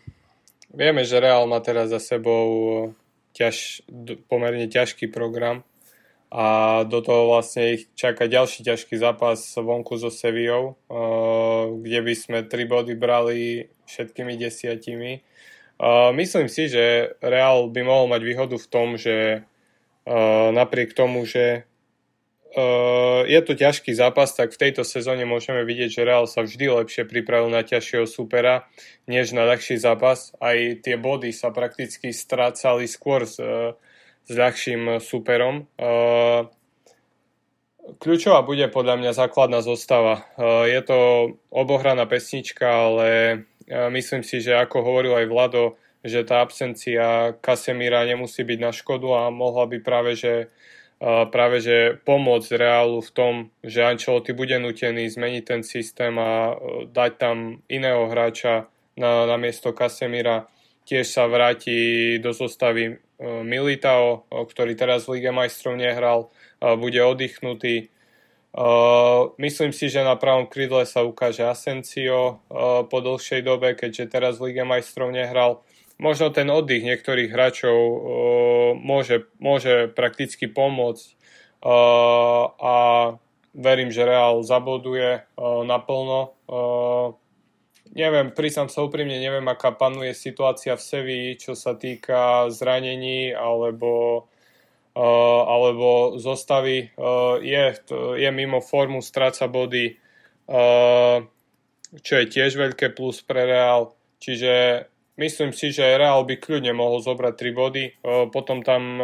vieme, 0.76 1.08
že 1.08 1.24
Real 1.24 1.48
má 1.48 1.64
teraz 1.64 1.90
za 1.90 2.04
sebou 2.04 2.92
ťaž, 3.32 3.82
pomerne 4.28 4.68
ťažký 4.68 5.12
program 5.12 5.64
a 6.36 6.82
do 6.84 7.00
toho 7.00 7.32
vlastne 7.32 7.80
ich 7.80 7.88
čaká 7.96 8.28
ďalší 8.28 8.68
ťažký 8.68 9.00
zápas 9.00 9.40
vonku 9.56 9.96
so 9.96 10.12
Sevillou, 10.12 10.76
uh, 10.92 11.72
kde 11.80 12.00
by 12.04 12.14
sme 12.16 12.38
3 12.44 12.68
body 12.68 12.94
brali 13.00 13.72
všetkými 13.88 14.36
desiatimi. 14.36 15.24
Uh, 15.80 16.12
myslím 16.16 16.52
si, 16.52 16.68
že 16.68 17.16
Real 17.24 17.72
by 17.72 17.82
mohol 17.84 18.12
mať 18.12 18.22
výhodu 18.24 18.58
v 18.60 18.68
tom, 18.68 19.00
že 19.00 19.48
uh, 20.08 20.50
napriek 20.52 20.92
tomu, 20.92 21.24
že 21.24 21.68
je 23.28 23.40
to 23.44 23.54
ťažký 23.54 23.92
zápas, 23.92 24.32
tak 24.32 24.56
v 24.56 24.62
tejto 24.64 24.88
sezóne 24.88 25.28
môžeme 25.28 25.68
vidieť, 25.68 25.90
že 25.92 26.08
Real 26.08 26.24
sa 26.24 26.48
vždy 26.48 26.72
lepšie 26.72 27.04
pripravil 27.04 27.52
na 27.52 27.68
ťažšieho 27.68 28.08
supera, 28.08 28.66
než 29.12 29.36
na 29.36 29.44
ľahší 29.44 29.76
zápas. 29.76 30.32
Aj 30.40 30.56
tie 30.56 30.96
body 30.96 31.36
sa 31.36 31.52
prakticky 31.52 32.16
strácali 32.16 32.88
skôr 32.88 33.28
s, 33.28 33.44
uh, 33.44 33.76
s 34.24 34.32
ľahším 34.32 35.04
superom. 35.04 35.68
Uh, 35.76 36.48
kľúčová 38.00 38.42
bude 38.42 38.66
podľa 38.74 38.98
mňa 38.98 39.12
základná 39.14 39.62
zostava. 39.62 40.26
Je 40.66 40.82
to 40.82 40.98
obohraná 41.54 42.10
pesnička, 42.10 42.66
ale 42.66 43.08
myslím 43.70 44.26
si, 44.26 44.42
že 44.42 44.58
ako 44.58 44.82
hovoril 44.82 45.14
aj 45.14 45.30
Vlado, 45.30 45.78
že 46.02 46.26
tá 46.26 46.42
absencia 46.42 47.38
Kasemíra 47.42 48.02
nemusí 48.10 48.42
byť 48.42 48.60
na 48.62 48.74
škodu 48.74 49.08
a 49.14 49.22
mohla 49.30 49.70
by 49.70 49.78
práve, 49.86 50.18
že 50.18 50.50
práve 51.04 51.60
že 51.60 51.78
pomôcť 52.08 52.56
Reálu 52.56 53.04
v 53.04 53.12
tom, 53.12 53.34
že 53.60 53.84
Ancelotti 53.84 54.32
bude 54.32 54.56
nutený 54.56 55.12
zmeniť 55.12 55.44
ten 55.44 55.62
systém 55.62 56.16
a 56.16 56.56
e, 56.56 56.88
dať 56.88 57.12
tam 57.20 57.60
iného 57.68 58.08
hráča 58.08 58.72
na, 58.96 59.28
na 59.28 59.36
miesto 59.36 59.76
Casemira. 59.76 60.48
Tiež 60.88 61.10
sa 61.10 61.28
vráti 61.28 62.16
do 62.24 62.32
zostavy 62.32 62.84
e, 62.90 62.94
Militao, 63.44 64.24
e, 64.32 64.48
ktorý 64.48 64.74
teraz 64.80 65.06
v 65.06 65.20
Lige 65.20 65.36
majstrov 65.36 65.76
nehral, 65.76 66.32
bude 66.56 66.98
oddychnutý. 66.98 67.92
Myslím 69.38 69.76
si, 69.76 69.92
že 69.92 70.02
na 70.02 70.16
pravom 70.16 70.48
krídle 70.48 70.88
sa 70.88 71.04
ukáže 71.04 71.44
Asensio 71.44 72.40
po 72.88 72.98
dlhšej 73.04 73.44
dobe, 73.44 73.76
keďže 73.76 74.08
teraz 74.08 74.40
v 74.40 74.50
Lige 74.50 74.64
majstrov 74.64 75.12
nehral 75.12 75.62
možno 75.98 76.30
ten 76.30 76.52
oddych 76.52 76.84
niektorých 76.84 77.32
hráčov 77.32 77.78
uh, 77.78 78.00
môže, 78.76 79.28
môže 79.40 79.88
prakticky 79.92 80.48
pomôcť 80.52 81.06
uh, 81.64 82.52
a 82.60 82.76
verím, 83.56 83.90
že 83.90 84.04
Real 84.04 84.44
zaboduje 84.44 85.24
uh, 85.24 85.64
naplno. 85.64 86.36
Uh, 86.46 87.16
neviem, 87.96 88.36
prísam 88.36 88.68
sa 88.68 88.84
úprimne, 88.84 89.16
neviem, 89.16 89.48
aká 89.48 89.72
panuje 89.72 90.12
situácia 90.12 90.76
v 90.76 90.84
Sevii, 90.84 91.28
čo 91.40 91.56
sa 91.56 91.80
týka 91.80 92.52
zranení 92.52 93.32
alebo 93.32 94.28
uh, 94.96 95.42
alebo 95.48 96.20
zostavy. 96.20 96.92
Uh, 97.00 97.40
je, 97.40 97.80
je 98.20 98.30
mimo 98.36 98.60
formu, 98.60 99.00
stráca 99.00 99.48
body, 99.48 99.96
uh, 100.52 101.24
čo 101.96 102.14
je 102.20 102.26
tiež 102.28 102.60
veľké 102.60 102.92
plus 102.92 103.24
pre 103.24 103.48
Real. 103.48 103.96
Čiže 104.20 104.88
Myslím 105.16 105.56
si, 105.56 105.72
že 105.72 105.96
Real 105.96 106.28
by 106.28 106.36
kľudne 106.36 106.76
mohol 106.76 107.00
zobrať 107.00 107.34
3 107.40 107.56
body. 107.56 107.86
Potom 108.36 108.60
tam 108.60 109.00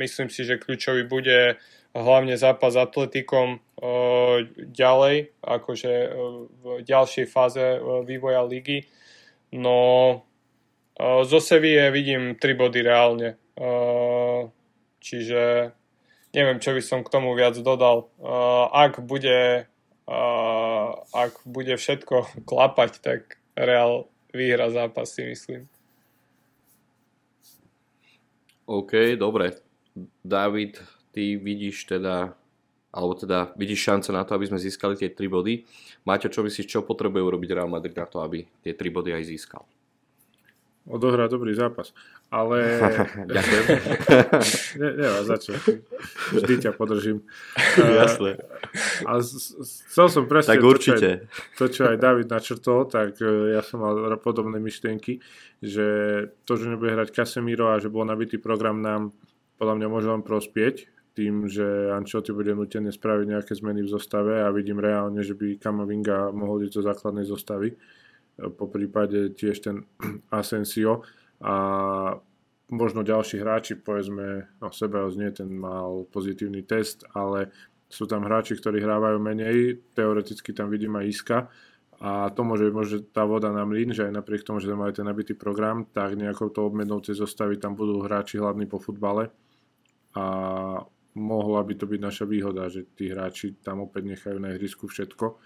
myslím 0.00 0.32
si, 0.32 0.48
že 0.48 0.56
kľúčový 0.56 1.04
bude 1.04 1.60
hlavne 1.92 2.40
zápas 2.40 2.72
s 2.72 2.80
Atletikom 2.80 3.60
ďalej, 4.56 5.36
akože 5.44 5.92
v 6.64 6.64
ďalšej 6.80 7.26
fáze 7.28 7.60
vývoja 8.08 8.40
ligy. 8.48 8.88
No 9.52 9.76
zo 11.00 11.40
Sevie 11.44 11.92
vidím 11.92 12.40
3 12.40 12.56
body 12.56 12.80
reálne. 12.80 13.36
čiže 15.02 15.74
neviem, 16.32 16.62
čo 16.62 16.72
by 16.72 16.80
som 16.80 17.04
k 17.04 17.12
tomu 17.12 17.36
viac 17.36 17.58
dodal. 17.60 18.08
Ak 18.72 19.02
bude 19.04 19.68
ak 21.12 21.32
bude 21.44 21.76
všetko 21.76 22.16
klapať, 22.48 22.92
tak 23.02 23.20
Real 23.52 24.08
vyhra 24.32 24.68
zápas 24.72 25.12
si 25.12 25.22
myslím. 25.28 25.68
OK, 28.66 29.16
dobre. 29.20 29.60
David, 30.24 30.80
ty 31.12 31.36
vidíš 31.36 31.84
teda 31.84 32.32
alebo 32.92 33.16
teda 33.16 33.56
vidíš 33.56 33.88
šance 33.88 34.12
na 34.12 34.20
to, 34.20 34.36
aby 34.36 34.52
sme 34.52 34.60
získali 34.60 35.00
tie 35.00 35.08
3 35.08 35.24
body. 35.32 35.64
Máte 36.04 36.28
čo 36.28 36.44
myslíš, 36.44 36.68
čo 36.68 36.84
potrebuje 36.84 37.24
urobiť 37.24 37.50
Real 37.56 37.72
Madrid 37.72 37.96
na 37.96 38.04
to, 38.04 38.20
aby 38.20 38.44
tie 38.60 38.76
3 38.76 38.92
body 38.92 39.16
aj 39.16 39.24
získal? 39.32 39.64
Odohrá 40.82 41.30
dobrý 41.30 41.54
zápas. 41.54 41.94
Ale... 42.26 42.82
Ďakujem. 43.30 43.64
ne, 44.82 44.88
nevá, 44.98 45.20
za 45.22 45.36
čo. 45.38 45.54
Vždy 46.34 46.54
ťa 46.66 46.70
podržím. 46.74 47.22
Jasné. 48.02 48.42
Ale 49.06 49.20
chcel 49.62 50.06
som 50.10 50.24
presne 50.26 50.58
tak 50.58 50.66
určite. 50.66 51.06
To, 51.06 51.06
čo 51.06 51.14
aj, 51.14 51.58
to, 51.58 51.64
čo 51.70 51.82
aj 51.86 51.96
David 52.02 52.28
načrtol, 52.34 52.90
tak 52.90 53.20
e, 53.22 53.54
ja 53.54 53.62
som 53.62 53.84
mal 53.84 53.94
podobné 54.18 54.58
myšlienky, 54.58 55.22
že 55.62 55.86
to, 56.42 56.58
že 56.58 56.66
nebude 56.66 56.90
hrať 56.90 57.14
Casemiro 57.14 57.70
a 57.70 57.78
že 57.78 57.86
bol 57.86 58.02
nabitý 58.02 58.42
program 58.42 58.82
nám 58.82 59.14
podľa 59.62 59.78
mňa 59.78 59.88
môže 59.94 60.08
len 60.10 60.22
prospieť 60.26 60.90
tým, 61.12 61.46
že 61.46 61.92
Ancelotti 61.92 62.32
bude 62.32 62.56
nutené 62.56 62.88
spraviť 62.88 63.26
nejaké 63.30 63.52
zmeny 63.52 63.84
v 63.84 63.92
zostave 63.92 64.40
a 64.42 64.48
vidím 64.50 64.80
reálne, 64.80 65.20
že 65.20 65.36
by 65.36 65.60
Kamavinga 65.60 66.32
mohol 66.32 66.64
ísť 66.64 66.80
do 66.80 66.82
základnej 66.88 67.26
zostavy. 67.28 67.76
Po 68.36 68.66
prípade 68.68 69.34
tiež 69.36 69.56
ten 69.60 69.76
Asensio 70.32 71.04
a 71.42 71.54
možno 72.72 73.04
ďalší 73.04 73.42
hráči, 73.44 73.76
povedzme, 73.76 74.48
no 74.62 74.72
Sebeos 74.72 75.18
nie, 75.20 75.28
ten 75.34 75.52
mal 75.52 76.08
pozitívny 76.08 76.64
test, 76.64 77.04
ale 77.12 77.52
sú 77.92 78.08
tam 78.08 78.24
hráči, 78.24 78.56
ktorí 78.56 78.80
hrávajú 78.80 79.20
menej, 79.20 79.84
teoreticky 79.92 80.56
tam 80.56 80.72
vidím 80.72 80.96
aj 80.96 81.04
Iska. 81.04 81.38
A 82.02 82.32
to 82.34 82.42
môže 82.42 82.66
byť 82.66 82.74
možno 82.74 82.96
tá 83.14 83.22
voda 83.22 83.52
na 83.54 83.62
mlyn, 83.62 83.94
že 83.94 84.10
aj 84.10 84.16
napriek 84.16 84.42
tomu, 84.42 84.58
že 84.58 84.66
sme 84.66 84.88
mali 84.88 84.96
ten 84.96 85.06
nabitý 85.06 85.38
program, 85.38 85.86
tak 85.86 86.18
nejakou 86.18 86.50
to 86.50 86.66
obmenou 86.66 86.98
tej 86.98 87.20
zostavy 87.20 87.62
tam 87.62 87.78
budú 87.78 88.02
hráči 88.02 88.42
hlavní 88.42 88.66
po 88.66 88.82
futbale. 88.82 89.30
A 90.18 90.24
mohla 91.14 91.60
by 91.62 91.74
to 91.78 91.86
byť 91.86 92.00
naša 92.02 92.24
výhoda, 92.26 92.66
že 92.72 92.90
tí 92.96 93.12
hráči 93.12 93.60
tam 93.62 93.86
opäť 93.86 94.18
nechajú 94.18 94.40
na 94.40 94.50
ihrisku 94.56 94.90
všetko. 94.90 95.38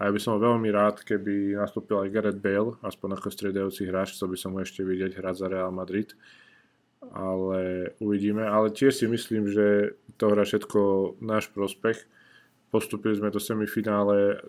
A 0.00 0.08
ja 0.08 0.10
by 0.10 0.20
som 0.20 0.40
veľmi 0.40 0.72
rád, 0.72 1.04
keby 1.04 1.56
nastúpil 1.56 2.00
aj 2.00 2.12
Gareth 2.12 2.40
Bale, 2.40 2.80
aspoň 2.80 3.20
ako 3.20 3.28
striedajúci 3.28 3.84
hráč, 3.84 4.16
chcel 4.16 4.32
by 4.32 4.38
som 4.40 4.56
ho 4.56 4.60
ešte 4.64 4.80
vidieť 4.80 5.20
hrať 5.20 5.34
za 5.36 5.46
Real 5.52 5.70
Madrid. 5.70 6.16
Ale 7.12 7.92
uvidíme. 7.98 8.46
Ale 8.46 8.72
tiež 8.72 8.94
si 8.94 9.06
myslím, 9.10 9.50
že 9.50 9.98
to 10.16 10.32
hrá 10.32 10.46
všetko 10.46 10.80
náš 11.20 11.50
prospech. 11.50 11.98
Postupili 12.72 13.18
sme 13.18 13.34
do 13.34 13.42
semifinále, 13.42 14.40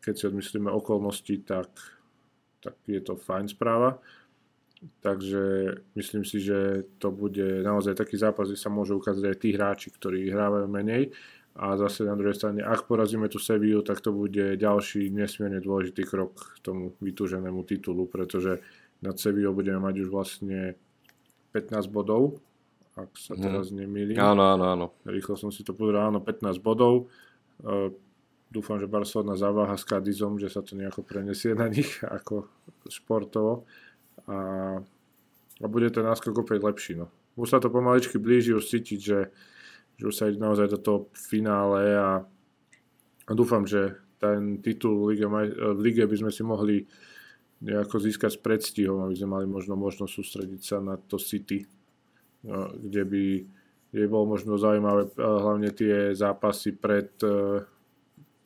keď 0.00 0.14
si 0.14 0.24
odmyslíme 0.30 0.70
okolnosti, 0.72 1.36
tak, 1.44 1.68
tak 2.64 2.78
je 2.88 3.02
to 3.02 3.18
fajn 3.18 3.50
správa. 3.50 4.00
Takže 5.02 5.74
myslím 5.98 6.22
si, 6.22 6.38
že 6.38 6.86
to 7.02 7.10
bude 7.10 7.66
naozaj 7.66 7.98
taký 7.98 8.14
zápas, 8.14 8.46
kde 8.46 8.62
sa 8.62 8.70
môžu 8.70 9.02
ukázať 9.02 9.24
aj 9.26 9.36
tí 9.42 9.48
hráči, 9.52 9.90
ktorí 9.90 10.30
hrávajú 10.30 10.70
menej. 10.70 11.10
A 11.58 11.74
zase 11.74 12.06
na 12.06 12.14
druhej 12.14 12.38
strane, 12.38 12.62
ak 12.62 12.86
porazíme 12.86 13.26
tú 13.26 13.42
Seviu, 13.42 13.82
tak 13.82 13.98
to 13.98 14.14
bude 14.14 14.54
ďalší 14.54 15.10
nesmierne 15.10 15.58
dôležitý 15.58 16.06
krok 16.06 16.54
k 16.54 16.58
tomu 16.62 16.94
vytúženému 17.02 17.66
titulu, 17.66 18.06
pretože 18.06 18.62
nad 19.02 19.18
Seviou 19.18 19.50
budeme 19.50 19.82
mať 19.82 20.06
už 20.06 20.08
vlastne 20.08 20.78
15 21.50 21.90
bodov, 21.90 22.38
ak 22.94 23.10
sa 23.18 23.34
mhm. 23.34 23.42
teraz 23.42 23.66
nemýlim. 23.74 24.18
Áno, 24.22 24.54
áno, 24.54 24.64
áno. 24.70 24.86
Rýchlo 25.02 25.34
som 25.34 25.50
si 25.50 25.66
to 25.66 25.74
pozeral, 25.74 26.14
áno, 26.14 26.22
15 26.22 26.62
bodov. 26.62 27.10
Uh, 27.58 27.90
dúfam, 28.54 28.78
že 28.78 28.86
Barcelona 28.86 29.34
zaváha 29.34 29.74
s 29.74 29.82
Cadizom, 29.82 30.38
že 30.38 30.48
sa 30.48 30.64
to 30.64 30.78
nejako 30.78 31.02
prenesie 31.02 31.58
na 31.58 31.66
nich 31.66 31.98
ako 32.22 32.48
športovo 32.86 33.66
a, 34.30 34.38
a 35.58 35.66
bude 35.66 35.90
ten 35.90 36.04
náskok 36.04 36.46
opäť 36.46 36.60
lepší. 36.62 36.92
No. 36.98 37.10
Už 37.38 37.54
sa 37.54 37.58
to 37.62 37.70
pomaličky 37.70 38.18
blíži, 38.18 38.54
už 38.54 38.66
cítiť, 38.66 38.98
že, 38.98 39.30
že 39.98 40.04
už 40.06 40.14
sa 40.14 40.30
ide 40.30 40.38
naozaj 40.38 40.70
do 40.70 40.78
toho 40.78 40.98
finále 41.12 41.98
a, 41.98 42.22
dúfam, 43.34 43.66
že 43.66 43.98
ten 44.22 44.62
titul 44.62 45.10
Liga, 45.10 45.26
v 45.30 45.78
Lige 45.78 46.06
by 46.06 46.16
sme 46.16 46.30
si 46.30 46.42
mohli 46.46 46.86
nejako 47.58 47.98
získať 47.98 48.38
s 48.38 48.40
predstihom, 48.40 49.02
aby 49.02 49.14
sme 49.18 49.34
mali 49.34 49.46
možno 49.50 49.74
možnosť 49.74 50.12
sústrediť 50.14 50.62
sa 50.62 50.78
na 50.78 50.94
to 50.94 51.18
City, 51.18 51.66
no, 52.46 52.70
kde 52.78 53.02
by, 53.02 53.24
kde 53.90 53.98
by 54.06 54.08
bolo 54.10 54.38
možno 54.38 54.54
zaujímavé 54.54 55.10
hlavne 55.18 55.70
tie 55.74 56.14
zápasy 56.14 56.78
pred, 56.78 57.10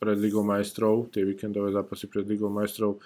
pred 0.01 0.16
Ligou 0.16 0.45
majstrov, 0.45 1.12
tie 1.12 1.29
víkendové 1.29 1.77
zápasy 1.77 2.09
pred 2.09 2.24
Ligou 2.24 2.49
majstrov, 2.49 2.97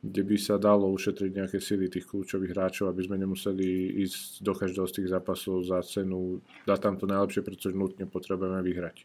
kde 0.00 0.22
by 0.24 0.36
sa 0.40 0.56
dalo 0.56 0.88
ušetriť 0.96 1.30
nejaké 1.36 1.58
sily 1.60 1.92
tých 1.92 2.08
kľúčových 2.08 2.56
hráčov, 2.56 2.88
aby 2.88 3.04
sme 3.04 3.20
nemuseli 3.20 4.00
ísť 4.00 4.40
do 4.40 4.56
každého 4.56 4.88
z 4.88 4.94
tých 4.96 5.08
zápasov 5.12 5.60
za 5.68 5.84
cenu, 5.84 6.40
dať 6.64 6.78
tam 6.80 6.96
to 6.96 7.04
najlepšie, 7.04 7.44
pretože 7.44 7.76
nutne 7.76 8.08
potrebujeme 8.08 8.64
vyhrať. 8.64 9.04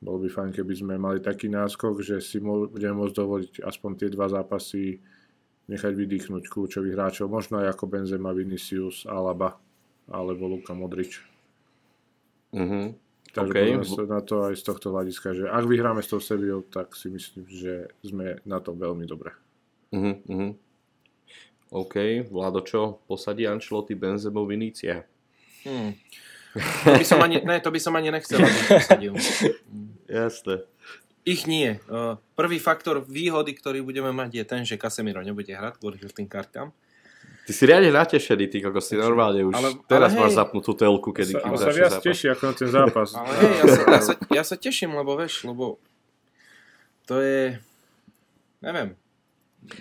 Bolo 0.00 0.20
by 0.24 0.28
fajn, 0.28 0.50
keby 0.52 0.72
sme 0.76 0.94
mali 1.00 1.24
taký 1.24 1.48
náskok, 1.48 2.04
že 2.04 2.20
si 2.20 2.40
budeme 2.40 3.00
môcť 3.00 3.16
dovoliť 3.16 3.52
aspoň 3.64 3.90
tie 3.96 4.08
dva 4.12 4.28
zápasy 4.28 5.00
nechať 5.68 5.92
vydýchnuť 5.92 6.48
kľúčových 6.52 6.96
hráčov, 6.96 7.32
možno 7.32 7.64
aj 7.64 7.72
ako 7.76 7.84
Benzema, 7.88 8.36
Vinicius, 8.36 9.08
Alaba 9.08 9.56
alebo 10.08 10.48
Luka 10.52 10.76
Modrič. 10.76 11.24
Mm-hmm. 12.52 12.84
Takže 13.30 13.78
okay. 13.78 14.10
na 14.10 14.20
to 14.26 14.50
aj 14.50 14.58
z 14.58 14.62
tohto 14.66 14.90
hľadiska, 14.90 15.28
že 15.38 15.44
ak 15.46 15.64
vyhráme 15.64 16.02
s 16.02 16.10
tou 16.10 16.18
Sevillou, 16.18 16.66
tak 16.66 16.98
si 16.98 17.06
myslím, 17.14 17.46
že 17.46 17.86
sme 18.02 18.42
na 18.42 18.58
to 18.58 18.74
veľmi 18.74 19.06
dobre. 19.06 19.30
Uh-huh, 19.90 20.16
uh-huh. 20.26 20.52
OK, 21.70 22.26
Vlado 22.30 22.62
čo? 22.66 23.02
Posadí 23.06 23.46
Ancelotti 23.46 23.94
Benzemo 23.94 24.46
Vinícia? 24.46 25.06
Hmm. 25.66 25.94
To 26.82 26.98
by 26.98 27.06
som 27.06 27.22
ani, 27.22 27.38
ne, 27.46 27.62
to 27.62 27.70
by 27.70 27.78
som 27.78 27.94
ani 27.94 28.10
nechcel, 28.10 28.42
aby 28.42 28.60
posadil. 28.66 29.14
Jasné. 30.10 30.66
Ich 31.22 31.46
nie. 31.46 31.78
Prvý 32.34 32.58
faktor 32.58 33.06
výhody, 33.06 33.54
ktorý 33.54 33.86
budeme 33.86 34.10
mať, 34.10 34.30
je 34.34 34.44
ten, 34.48 34.62
že 34.66 34.74
Casemiro 34.74 35.22
nebude 35.22 35.54
hrať 35.54 35.78
kvôli 35.78 36.02
žltým 36.02 36.26
kartám. 36.26 36.74
Ty 37.46 37.52
si 37.54 37.62
riadne 37.70 37.94
natešený, 37.94 38.50
ty 38.50 38.58
ako 38.66 38.82
si 38.82 38.98
normálne 38.98 39.46
už 39.46 39.54
ale, 39.54 39.68
teraz 39.86 40.10
ale 40.14 40.26
máš 40.26 40.32
hej, 40.34 40.38
zapnutú 40.42 40.70
telku, 40.74 41.10
kedy 41.14 41.32
kým 41.38 41.54
sa 41.54 41.70
viac 41.70 41.92
zápas. 41.98 42.06
teší 42.06 42.26
ako 42.34 42.42
na 42.46 42.54
ten 42.54 42.68
zápas. 42.70 43.08
Ale 43.14 43.30
hej, 43.30 43.52
ja 43.54 43.64
sa, 43.66 43.80
ja, 43.82 44.00
sa, 44.02 44.12
ja 44.38 44.42
sa 44.42 44.56
teším, 44.58 44.90
lebo 44.94 45.14
vieš, 45.18 45.46
lebo 45.46 45.78
to 47.06 47.18
je, 47.22 47.58
neviem, 48.62 48.98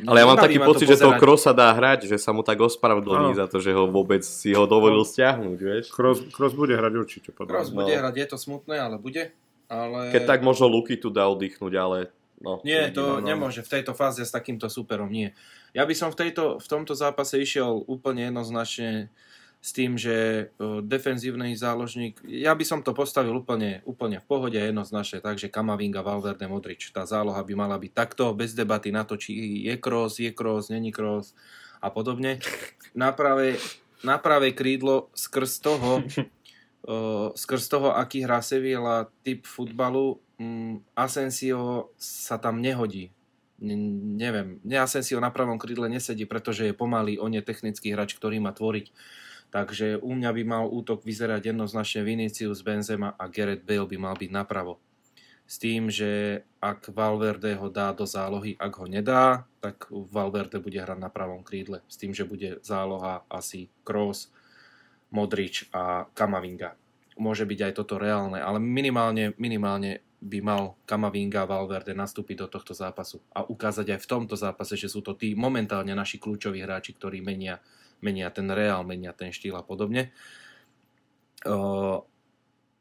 ale 0.06 0.18
ja 0.22 0.26
mám 0.28 0.38
taký 0.38 0.60
pocit, 0.62 0.86
že 0.86 1.02
toho 1.02 1.18
Krosa 1.18 1.56
dá 1.56 1.74
hrať, 1.74 2.06
že 2.06 2.18
sa 2.22 2.30
mu 2.36 2.46
tak 2.46 2.62
ospravedlní 2.62 3.34
za 3.34 3.50
to, 3.50 3.58
že 3.58 3.74
ho 3.74 3.90
vôbec 3.90 4.22
si 4.22 4.54
ho 4.54 4.70
dovolil 4.70 5.02
stiahnuť, 5.02 5.60
vieš. 5.60 5.86
Kroos, 5.90 6.22
Kroos 6.30 6.54
bude 6.54 6.78
hrať 6.78 6.94
určite. 6.94 7.30
Kroos 7.34 7.74
bude 7.74 7.96
no. 7.96 8.00
hrať, 8.06 8.14
je 8.16 8.28
to 8.30 8.38
smutné, 8.38 8.76
ale 8.78 9.02
bude. 9.02 9.34
Ale... 9.70 10.14
Keď 10.14 10.24
tak 10.26 10.42
možno 10.42 10.70
Luky 10.70 10.98
tu 10.98 11.14
dá 11.14 11.30
oddychnúť, 11.30 11.74
ale... 11.78 11.98
No, 12.40 12.64
nie, 12.64 12.80
to 12.96 13.04
no, 13.04 13.14
no. 13.20 13.26
nemôže 13.26 13.60
v 13.60 13.80
tejto 13.80 13.92
fáze 13.92 14.24
s 14.24 14.32
takýmto 14.32 14.72
superom, 14.72 15.12
nie. 15.12 15.36
Ja 15.76 15.84
by 15.84 15.92
som 15.92 16.10
v, 16.10 16.28
tejto, 16.28 16.58
v 16.58 16.68
tomto 16.72 16.96
zápase 16.96 17.36
išiel 17.36 17.84
úplne 17.86 18.32
jednoznačne 18.32 19.12
s 19.60 19.76
tým, 19.76 20.00
že 20.00 20.50
defenzívny 20.88 21.52
záložník, 21.52 22.24
ja 22.24 22.56
by 22.56 22.64
som 22.64 22.80
to 22.80 22.96
postavil 22.96 23.36
úplne, 23.44 23.84
úplne 23.84 24.24
v 24.24 24.26
pohode 24.26 24.56
jednoznačne, 24.56 25.20
takže 25.20 25.52
Kamavinga, 25.52 26.00
Valverde, 26.00 26.48
Modrič, 26.48 26.96
tá 26.96 27.04
záloha 27.04 27.44
by 27.44 27.54
mala 27.60 27.76
byť 27.76 27.92
takto, 27.92 28.32
bez 28.32 28.56
debaty 28.56 28.96
na 28.96 29.04
to, 29.04 29.20
či 29.20 29.36
je 29.68 29.76
cross, 29.76 30.24
je 30.24 30.32
cross, 30.32 30.72
není 30.72 30.96
cross 30.96 31.36
a 31.84 31.92
podobne. 31.92 32.40
Na 32.96 33.12
pravé, 33.12 33.60
na 34.00 34.16
pravé 34.16 34.56
krídlo 34.56 35.12
skrz 35.12 35.60
toho, 35.60 36.08
skrz 37.36 37.64
toho, 37.68 37.92
aký 37.92 38.24
hrá 38.24 38.40
Sevilla 38.40 39.12
typ 39.28 39.44
futbalu, 39.44 40.24
um, 40.40 40.80
Asensio 40.96 41.92
sa 42.00 42.40
tam 42.40 42.64
nehodí. 42.64 43.12
neviem, 43.60 44.64
ne 44.64 44.80
Asensio 44.80 45.20
na 45.20 45.36
pravom 45.36 45.60
krídle 45.60 45.92
nesedí, 45.92 46.24
pretože 46.24 46.64
je 46.64 46.74
pomalý, 46.74 47.20
on 47.20 47.36
je 47.36 47.44
technický 47.44 47.92
hráč, 47.92 48.16
ktorý 48.16 48.40
má 48.40 48.56
tvoriť 48.56 48.96
Takže 49.50 49.98
u 49.98 50.14
mňa 50.14 50.30
by 50.30 50.44
mal 50.46 50.66
útok 50.70 51.02
vyzerať 51.02 51.50
jednoznačne 51.50 52.06
Vinicius, 52.06 52.62
Benzema 52.62 53.18
a 53.18 53.26
Gareth 53.26 53.66
Bale 53.66 53.90
by 53.90 53.98
mal 53.98 54.14
byť 54.14 54.30
napravo. 54.30 54.78
S 55.50 55.58
tým, 55.58 55.90
že 55.90 56.46
ak 56.62 56.94
Valverde 56.94 57.58
ho 57.58 57.74
dá 57.74 57.90
do 57.90 58.06
zálohy, 58.06 58.54
ak 58.62 58.74
ho 58.78 58.86
nedá, 58.86 59.50
tak 59.58 59.90
Valverde 59.90 60.62
bude 60.62 60.78
hrať 60.78 61.02
na 61.02 61.10
pravom 61.10 61.42
krídle. 61.42 61.82
S 61.90 61.98
tým, 61.98 62.14
že 62.14 62.30
bude 62.30 62.62
záloha 62.62 63.26
asi 63.26 63.74
Kroos, 63.82 64.30
Modrič 65.10 65.66
a 65.74 66.06
Kamavinga. 66.14 66.78
Môže 67.18 67.50
byť 67.50 67.60
aj 67.66 67.74
toto 67.74 67.98
reálne, 67.98 68.38
ale 68.38 68.62
minimálne, 68.62 69.34
minimálne 69.42 70.06
by 70.22 70.40
mal 70.46 70.78
Kamavinga 70.86 71.48
a 71.48 71.50
Valverde 71.50 71.98
nastúpiť 71.98 72.46
do 72.46 72.48
tohto 72.52 72.78
zápasu 72.78 73.18
a 73.34 73.42
ukázať 73.42 73.98
aj 73.98 74.00
v 74.06 74.10
tomto 74.12 74.36
zápase, 74.38 74.78
že 74.78 74.86
sú 74.92 75.02
to 75.02 75.18
tí 75.18 75.34
momentálne 75.34 75.98
naši 75.98 76.22
kľúčoví 76.22 76.62
hráči, 76.62 76.94
ktorí 76.94 77.26
menia 77.26 77.58
menia 78.00 78.32
ten 78.32 78.48
reál, 78.52 78.84
menia 78.88 79.12
ten 79.16 79.32
štýl 79.32 79.56
a 79.60 79.64
podobne. 79.64 80.12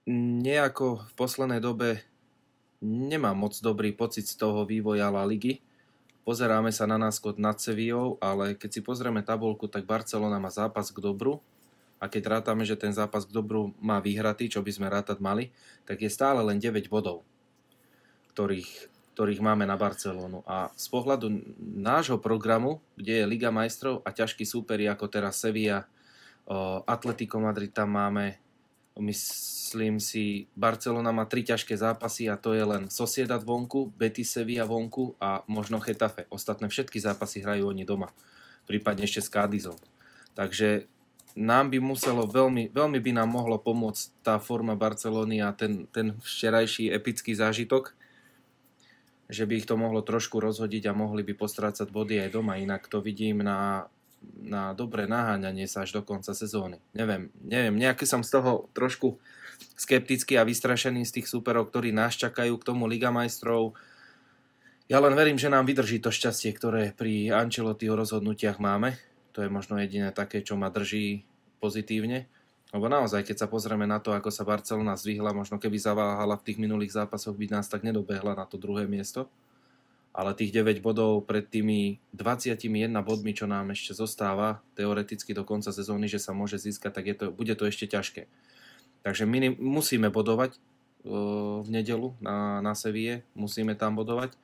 nejako 0.09 1.05
v 1.05 1.13
poslednej 1.15 1.61
dobe 1.61 2.03
nemám 2.83 3.37
moc 3.37 3.55
dobrý 3.61 3.93
pocit 3.93 4.27
z 4.27 4.39
toho 4.39 4.65
vývoja 4.65 5.13
La 5.13 5.27
Ligy. 5.27 5.61
Pozeráme 6.25 6.69
sa 6.73 6.85
na 6.85 7.01
náskok 7.01 7.41
nad 7.41 7.57
Sevillou, 7.57 8.21
ale 8.21 8.53
keď 8.53 8.71
si 8.79 8.81
pozrieme 8.85 9.25
tabulku, 9.25 9.65
tak 9.65 9.89
Barcelona 9.89 10.37
má 10.37 10.53
zápas 10.53 10.93
k 10.93 11.01
dobru 11.01 11.41
a 11.99 12.07
keď 12.07 12.39
rátame, 12.39 12.63
že 12.69 12.77
ten 12.79 12.93
zápas 12.93 13.25
k 13.25 13.35
dobru 13.35 13.73
má 13.81 13.99
vyhratý, 13.99 14.47
čo 14.47 14.61
by 14.61 14.71
sme 14.71 14.93
rátať 14.93 15.19
mali, 15.25 15.51
tak 15.89 16.05
je 16.05 16.11
stále 16.13 16.45
len 16.45 16.61
9 16.61 16.93
bodov, 16.93 17.25
ktorých, 18.37 18.93
ktorých 19.19 19.43
máme 19.43 19.67
na 19.67 19.75
Barcelonu. 19.75 20.47
A 20.47 20.71
z 20.79 20.87
pohľadu 20.95 21.27
nášho 21.59 22.23
programu, 22.23 22.79
kde 22.95 23.19
je 23.19 23.27
Liga 23.27 23.51
majstrov 23.51 23.99
a 24.07 24.15
ťažký 24.15 24.47
súperi 24.47 24.87
ako 24.87 25.11
teraz 25.11 25.43
Sevilla, 25.43 25.91
Atletico 26.87 27.43
Madrid 27.43 27.75
tam 27.75 27.99
máme, 27.99 28.39
myslím 28.95 29.99
si, 29.99 30.47
Barcelona 30.55 31.11
má 31.11 31.27
tri 31.27 31.43
ťažké 31.43 31.75
zápasy 31.75 32.31
a 32.31 32.39
to 32.39 32.55
je 32.55 32.63
len 32.63 32.87
Sociedad 32.95 33.43
vonku, 33.43 33.91
Betis 33.99 34.31
Sevilla 34.31 34.71
vonku 34.71 35.19
a 35.19 35.43
možno 35.51 35.83
Getafe. 35.83 36.31
Ostatné 36.31 36.71
všetky 36.71 37.03
zápasy 37.03 37.43
hrajú 37.43 37.75
oni 37.75 37.83
doma, 37.83 38.15
prípadne 38.71 39.03
ešte 39.03 39.19
s 39.19 39.35
Cádizom. 39.35 39.75
Takže 40.39 40.87
nám 41.35 41.75
by 41.75 41.83
muselo 41.83 42.23
veľmi, 42.23 42.71
veľmi 42.71 43.03
by 43.03 43.19
nám 43.19 43.35
mohlo 43.35 43.59
pomôcť 43.59 44.23
tá 44.23 44.39
forma 44.39 44.79
Barcelony 44.79 45.43
a 45.43 45.51
ten, 45.51 45.91
ten 45.91 46.15
včerajší 46.23 46.95
epický 46.95 47.35
zážitok, 47.35 47.99
že 49.29 49.45
by 49.45 49.61
ich 49.61 49.69
to 49.69 49.77
mohlo 49.77 50.01
trošku 50.01 50.41
rozhodiť 50.41 50.89
a 50.89 50.97
mohli 50.97 51.21
by 51.23 51.37
postrácať 51.37 51.93
body 51.93 52.25
aj 52.25 52.33
doma. 52.33 52.57
Inak 52.57 52.89
to 52.89 53.05
vidím 53.05 53.45
na 53.45 53.89
na 54.39 54.75
dobré 54.75 55.07
naháňanie 55.07 55.71
sa 55.71 55.87
až 55.87 55.99
do 55.99 56.03
konca 56.03 56.35
sezóny. 56.35 56.83
Neviem, 56.95 57.31
neviem, 57.39 57.75
nejaký 57.79 58.03
som 58.07 58.27
z 58.27 58.39
toho 58.39 58.67
trošku 58.75 59.19
skeptický 59.79 60.39
a 60.39 60.47
vystrašený 60.47 61.07
z 61.07 61.23
tých 61.23 61.31
súperov, 61.31 61.71
ktorí 61.71 61.95
nás 61.95 62.19
čakajú 62.19 62.59
k 62.59 62.67
tomu 62.67 62.87
Liga 62.87 63.11
majstrov. 63.15 63.79
Ja 64.91 65.03
len 65.03 65.15
verím, 65.15 65.39
že 65.39 65.53
nám 65.53 65.69
vydrží 65.69 66.03
to 66.03 66.11
šťastie, 66.11 66.51
ktoré 66.55 66.95
pri 66.95 67.31
Ancelottiho 67.35 67.95
rozhodnutiach 67.95 68.59
máme. 68.59 68.97
To 69.37 69.45
je 69.45 69.51
možno 69.53 69.79
jediné 69.79 70.11
také, 70.11 70.43
čo 70.43 70.59
ma 70.59 70.73
drží 70.73 71.23
pozitívne. 71.63 72.27
Lebo 72.69 72.85
naozaj, 72.85 73.25
keď 73.25 73.45
sa 73.45 73.49
pozrieme 73.49 73.89
na 73.89 73.97
to, 73.97 74.13
ako 74.13 74.29
sa 74.29 74.45
Barcelona 74.45 74.93
zvihla, 74.93 75.33
možno 75.33 75.57
keby 75.57 75.81
zaváhala 75.81 76.37
v 76.37 76.53
tých 76.53 76.59
minulých 76.61 76.93
zápasoch, 76.93 77.33
by 77.33 77.49
nás 77.49 77.67
tak 77.69 77.81
nedobehla 77.81 78.37
na 78.37 78.45
to 78.45 78.61
druhé 78.61 78.85
miesto 78.85 79.29
ale 80.19 80.35
tých 80.35 80.51
9 80.51 80.83
bodov 80.83 81.23
pred 81.31 81.47
tými 81.47 82.03
21 82.11 82.91
bodmi, 83.07 83.31
čo 83.39 83.47
nám 83.47 83.71
ešte 83.71 83.95
zostáva 83.95 84.59
teoreticky 84.75 85.31
do 85.31 85.47
konca 85.47 85.71
sezóny, 85.71 86.11
že 86.11 86.19
sa 86.19 86.35
môže 86.35 86.59
získať, 86.59 86.91
tak 86.91 87.05
je 87.07 87.15
to, 87.15 87.25
bude 87.31 87.55
to 87.55 87.71
ešte 87.71 87.87
ťažké. 87.87 88.27
Takže 89.07 89.31
my 89.31 89.55
musíme 89.63 90.11
bodovať 90.11 90.59
uh, 90.59 91.63
v 91.63 91.69
nedelu 91.71 92.19
na, 92.19 92.59
na 92.59 92.75
Sevie, 92.75 93.23
musíme 93.39 93.79
tam 93.79 93.95
bodovať 93.95 94.35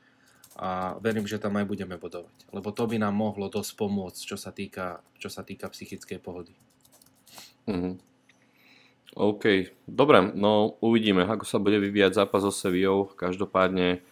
a 0.54 0.94
verím, 1.02 1.26
že 1.26 1.42
tam 1.42 1.58
aj 1.58 1.66
budeme 1.66 1.98
bodovať, 1.98 2.54
lebo 2.54 2.70
to 2.70 2.86
by 2.86 2.94
nám 2.94 3.18
mohlo 3.18 3.50
dosť 3.50 3.74
pomôcť, 3.74 4.20
čo 4.22 4.38
sa 4.38 4.54
týka, 4.54 5.02
čo 5.18 5.26
sa 5.26 5.42
týka 5.42 5.66
psychickej 5.66 6.22
pohody. 6.22 6.54
Mm-hmm. 7.66 8.13
OK, 9.14 9.70
dobre, 9.86 10.34
no 10.34 10.74
uvidíme, 10.82 11.22
ako 11.22 11.46
sa 11.46 11.62
bude 11.62 11.78
vyvíjať 11.78 12.26
zápas 12.26 12.42
so 12.42 12.50
Sevillou. 12.50 13.14
Každopádne 13.14 14.02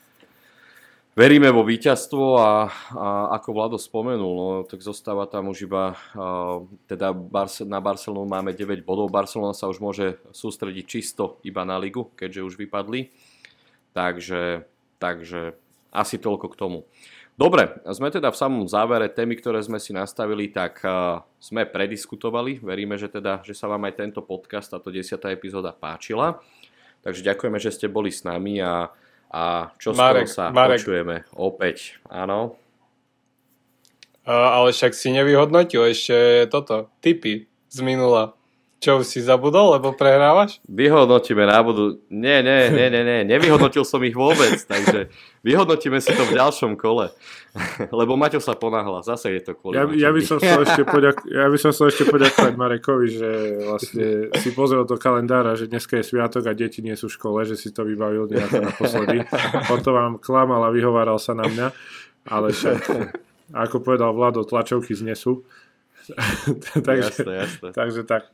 Veríme 1.12 1.52
vo 1.52 1.60
víťazstvo 1.60 2.40
a, 2.40 2.72
a 2.96 3.08
ako 3.36 3.48
Vlado 3.52 3.76
spomenul, 3.76 4.32
no, 4.32 4.46
tak 4.64 4.80
zostáva 4.80 5.28
tam 5.28 5.52
už 5.52 5.68
iba, 5.68 5.92
a, 6.16 6.64
teda 6.88 7.12
Barce, 7.12 7.68
na 7.68 7.84
Barcelonu 7.84 8.24
máme 8.24 8.56
9 8.56 8.80
bodov, 8.80 9.12
Barcelona 9.12 9.52
sa 9.52 9.68
už 9.68 9.76
môže 9.76 10.16
sústrediť 10.32 10.84
čisto 10.88 11.36
iba 11.44 11.68
na 11.68 11.76
ligu, 11.76 12.08
keďže 12.16 12.48
už 12.48 12.54
vypadli, 12.56 13.12
takže, 13.92 14.64
takže 14.96 15.52
asi 15.92 16.16
toľko 16.16 16.48
k 16.48 16.56
tomu. 16.56 16.88
Dobre, 17.32 17.80
sme 17.90 18.12
teda 18.12 18.28
v 18.28 18.36
samom 18.36 18.64
závere 18.68 19.09
témy, 19.09 19.40
ktoré 19.40 19.64
sme 19.64 19.80
si 19.80 19.96
nastavili, 19.96 20.52
tak 20.52 20.84
a, 20.84 21.24
sme 21.40 21.64
prediskutovali, 21.64 22.60
veríme, 22.60 23.00
že, 23.00 23.09
teda, 23.09 23.40
že 23.40 23.56
sa 23.56 23.66
vám 23.72 23.88
aj 23.88 23.94
tento 23.98 24.20
podcast, 24.20 24.68
táto 24.68 24.92
10. 24.92 25.16
epizóda 25.32 25.72
páčila, 25.72 26.38
takže 27.00 27.24
ďakujeme, 27.24 27.56
že 27.56 27.72
ste 27.72 27.88
boli 27.88 28.12
s 28.12 28.22
nami 28.22 28.60
a 28.60 28.92
a 29.32 29.72
čo 29.80 29.96
Marek, 29.96 30.28
sa 30.28 30.52
Marek. 30.52 30.84
počujeme 30.84 31.24
opäť, 31.32 31.96
áno. 32.12 32.60
Uh, 34.22 34.60
ale 34.60 34.76
však 34.76 34.92
si 34.92 35.09
nevyhodnotil 35.09 35.88
ešte 35.88 36.46
toto, 36.52 36.92
typy 37.00 37.48
z 37.72 37.78
minula. 37.80 38.36
Čo 38.82 39.06
si 39.06 39.22
zabudol, 39.22 39.78
lebo 39.78 39.94
prehrávaš? 39.94 40.59
Vyhodnotíme 40.66 41.46
na 41.46 41.62
budu... 41.62 42.02
Nie, 42.10 42.42
nie, 42.42 42.66
nie, 42.74 42.90
nie, 42.90 43.02
nie, 43.06 43.18
nevyhodnotil 43.22 43.86
som 43.86 44.02
ich 44.02 44.18
vôbec, 44.18 44.59
takže 44.66 45.06
vyhodnotíme 45.46 46.02
si 46.02 46.10
to 46.10 46.26
v 46.26 46.34
ďalšom 46.34 46.74
kole. 46.74 47.14
lebo 47.94 48.18
Maťo 48.18 48.42
sa 48.42 48.59
ponáhla, 48.59 49.06
zase 49.06 49.38
je 49.38 49.42
to 49.44 49.52
kvôli 49.52 49.76
ja, 49.76 49.84
ja, 49.84 50.10
by 50.10 50.18
som 50.24 50.40
chcel 50.40 50.64
ešte 50.64 50.82
poďak- 50.88 51.28
ja 51.28 51.46
by 51.46 51.59
som 51.60 51.70
chcel 51.70 51.86
ešte 51.92 52.04
poďakovať 52.09 52.54
Marekovi, 52.59 53.06
že 53.12 53.30
vlastne 53.62 54.06
si 54.40 54.50
pozrel 54.56 54.82
do 54.88 54.96
kalendára, 54.96 55.52
že 55.54 55.68
dneska 55.68 56.00
je 56.00 56.04
sviatok 56.09 56.48
a 56.48 56.56
deti 56.56 56.80
nie 56.80 56.96
sú 56.96 57.12
v 57.12 57.16
škole, 57.20 57.44
že 57.44 57.60
si 57.60 57.70
to 57.70 57.84
vybavil 57.84 58.24
nejako 58.26 58.66
naposledy. 58.66 59.22
Potom 59.70 59.92
vám 59.94 60.14
klamal 60.18 60.64
a 60.64 60.74
vyhováral 60.74 61.20
sa 61.20 61.36
na 61.36 61.44
mňa, 61.44 61.66
ale 62.32 62.50
však, 62.50 62.78
ako 63.52 63.76
povedal 63.84 64.10
Vlado, 64.16 64.42
tlačovky 64.42 64.96
znesú. 64.96 65.44
takže, 66.88 67.14
jasné, 67.14 67.32
jasné. 67.46 67.68
takže 67.70 68.02
tak. 68.09 68.26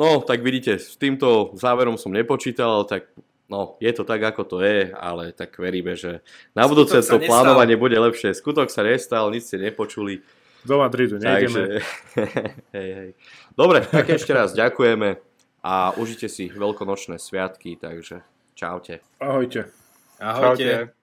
No, 0.00 0.24
tak 0.24 0.40
vidíte, 0.40 0.80
s 0.80 0.96
týmto 0.96 1.52
záverom 1.60 2.00
som 2.00 2.08
nepočítal, 2.08 2.88
tak 2.88 3.12
no, 3.52 3.76
je 3.84 3.92
to 3.92 4.08
tak, 4.08 4.24
ako 4.32 4.48
to 4.48 4.56
je, 4.64 4.96
ale 4.96 5.36
tak 5.36 5.52
veríme, 5.60 5.92
že 5.92 6.24
na 6.56 6.64
budúce 6.64 7.04
to 7.04 7.20
plánovanie 7.20 7.76
bude 7.76 8.00
lepšie. 8.00 8.32
Skutok 8.32 8.72
sa 8.72 8.80
nestal, 8.80 9.28
nič 9.28 9.52
ste 9.52 9.60
nepočuli. 9.60 10.24
Do 10.64 10.80
Madridu 10.80 11.20
nejdeme. 11.20 11.84
hej, 12.76 12.90
hej. 12.96 13.10
Dobre, 13.52 13.84
tak 13.84 14.08
ešte 14.08 14.32
raz 14.32 14.56
ďakujeme 14.56 15.20
a 15.60 15.92
užite 16.00 16.32
si 16.32 16.48
veľkonočné 16.48 17.20
sviatky, 17.20 17.76
takže 17.76 18.24
čaute. 18.56 19.04
Ahojte. 19.20 19.68
Ahojte. 20.16 20.64
Čaute. 20.64 20.99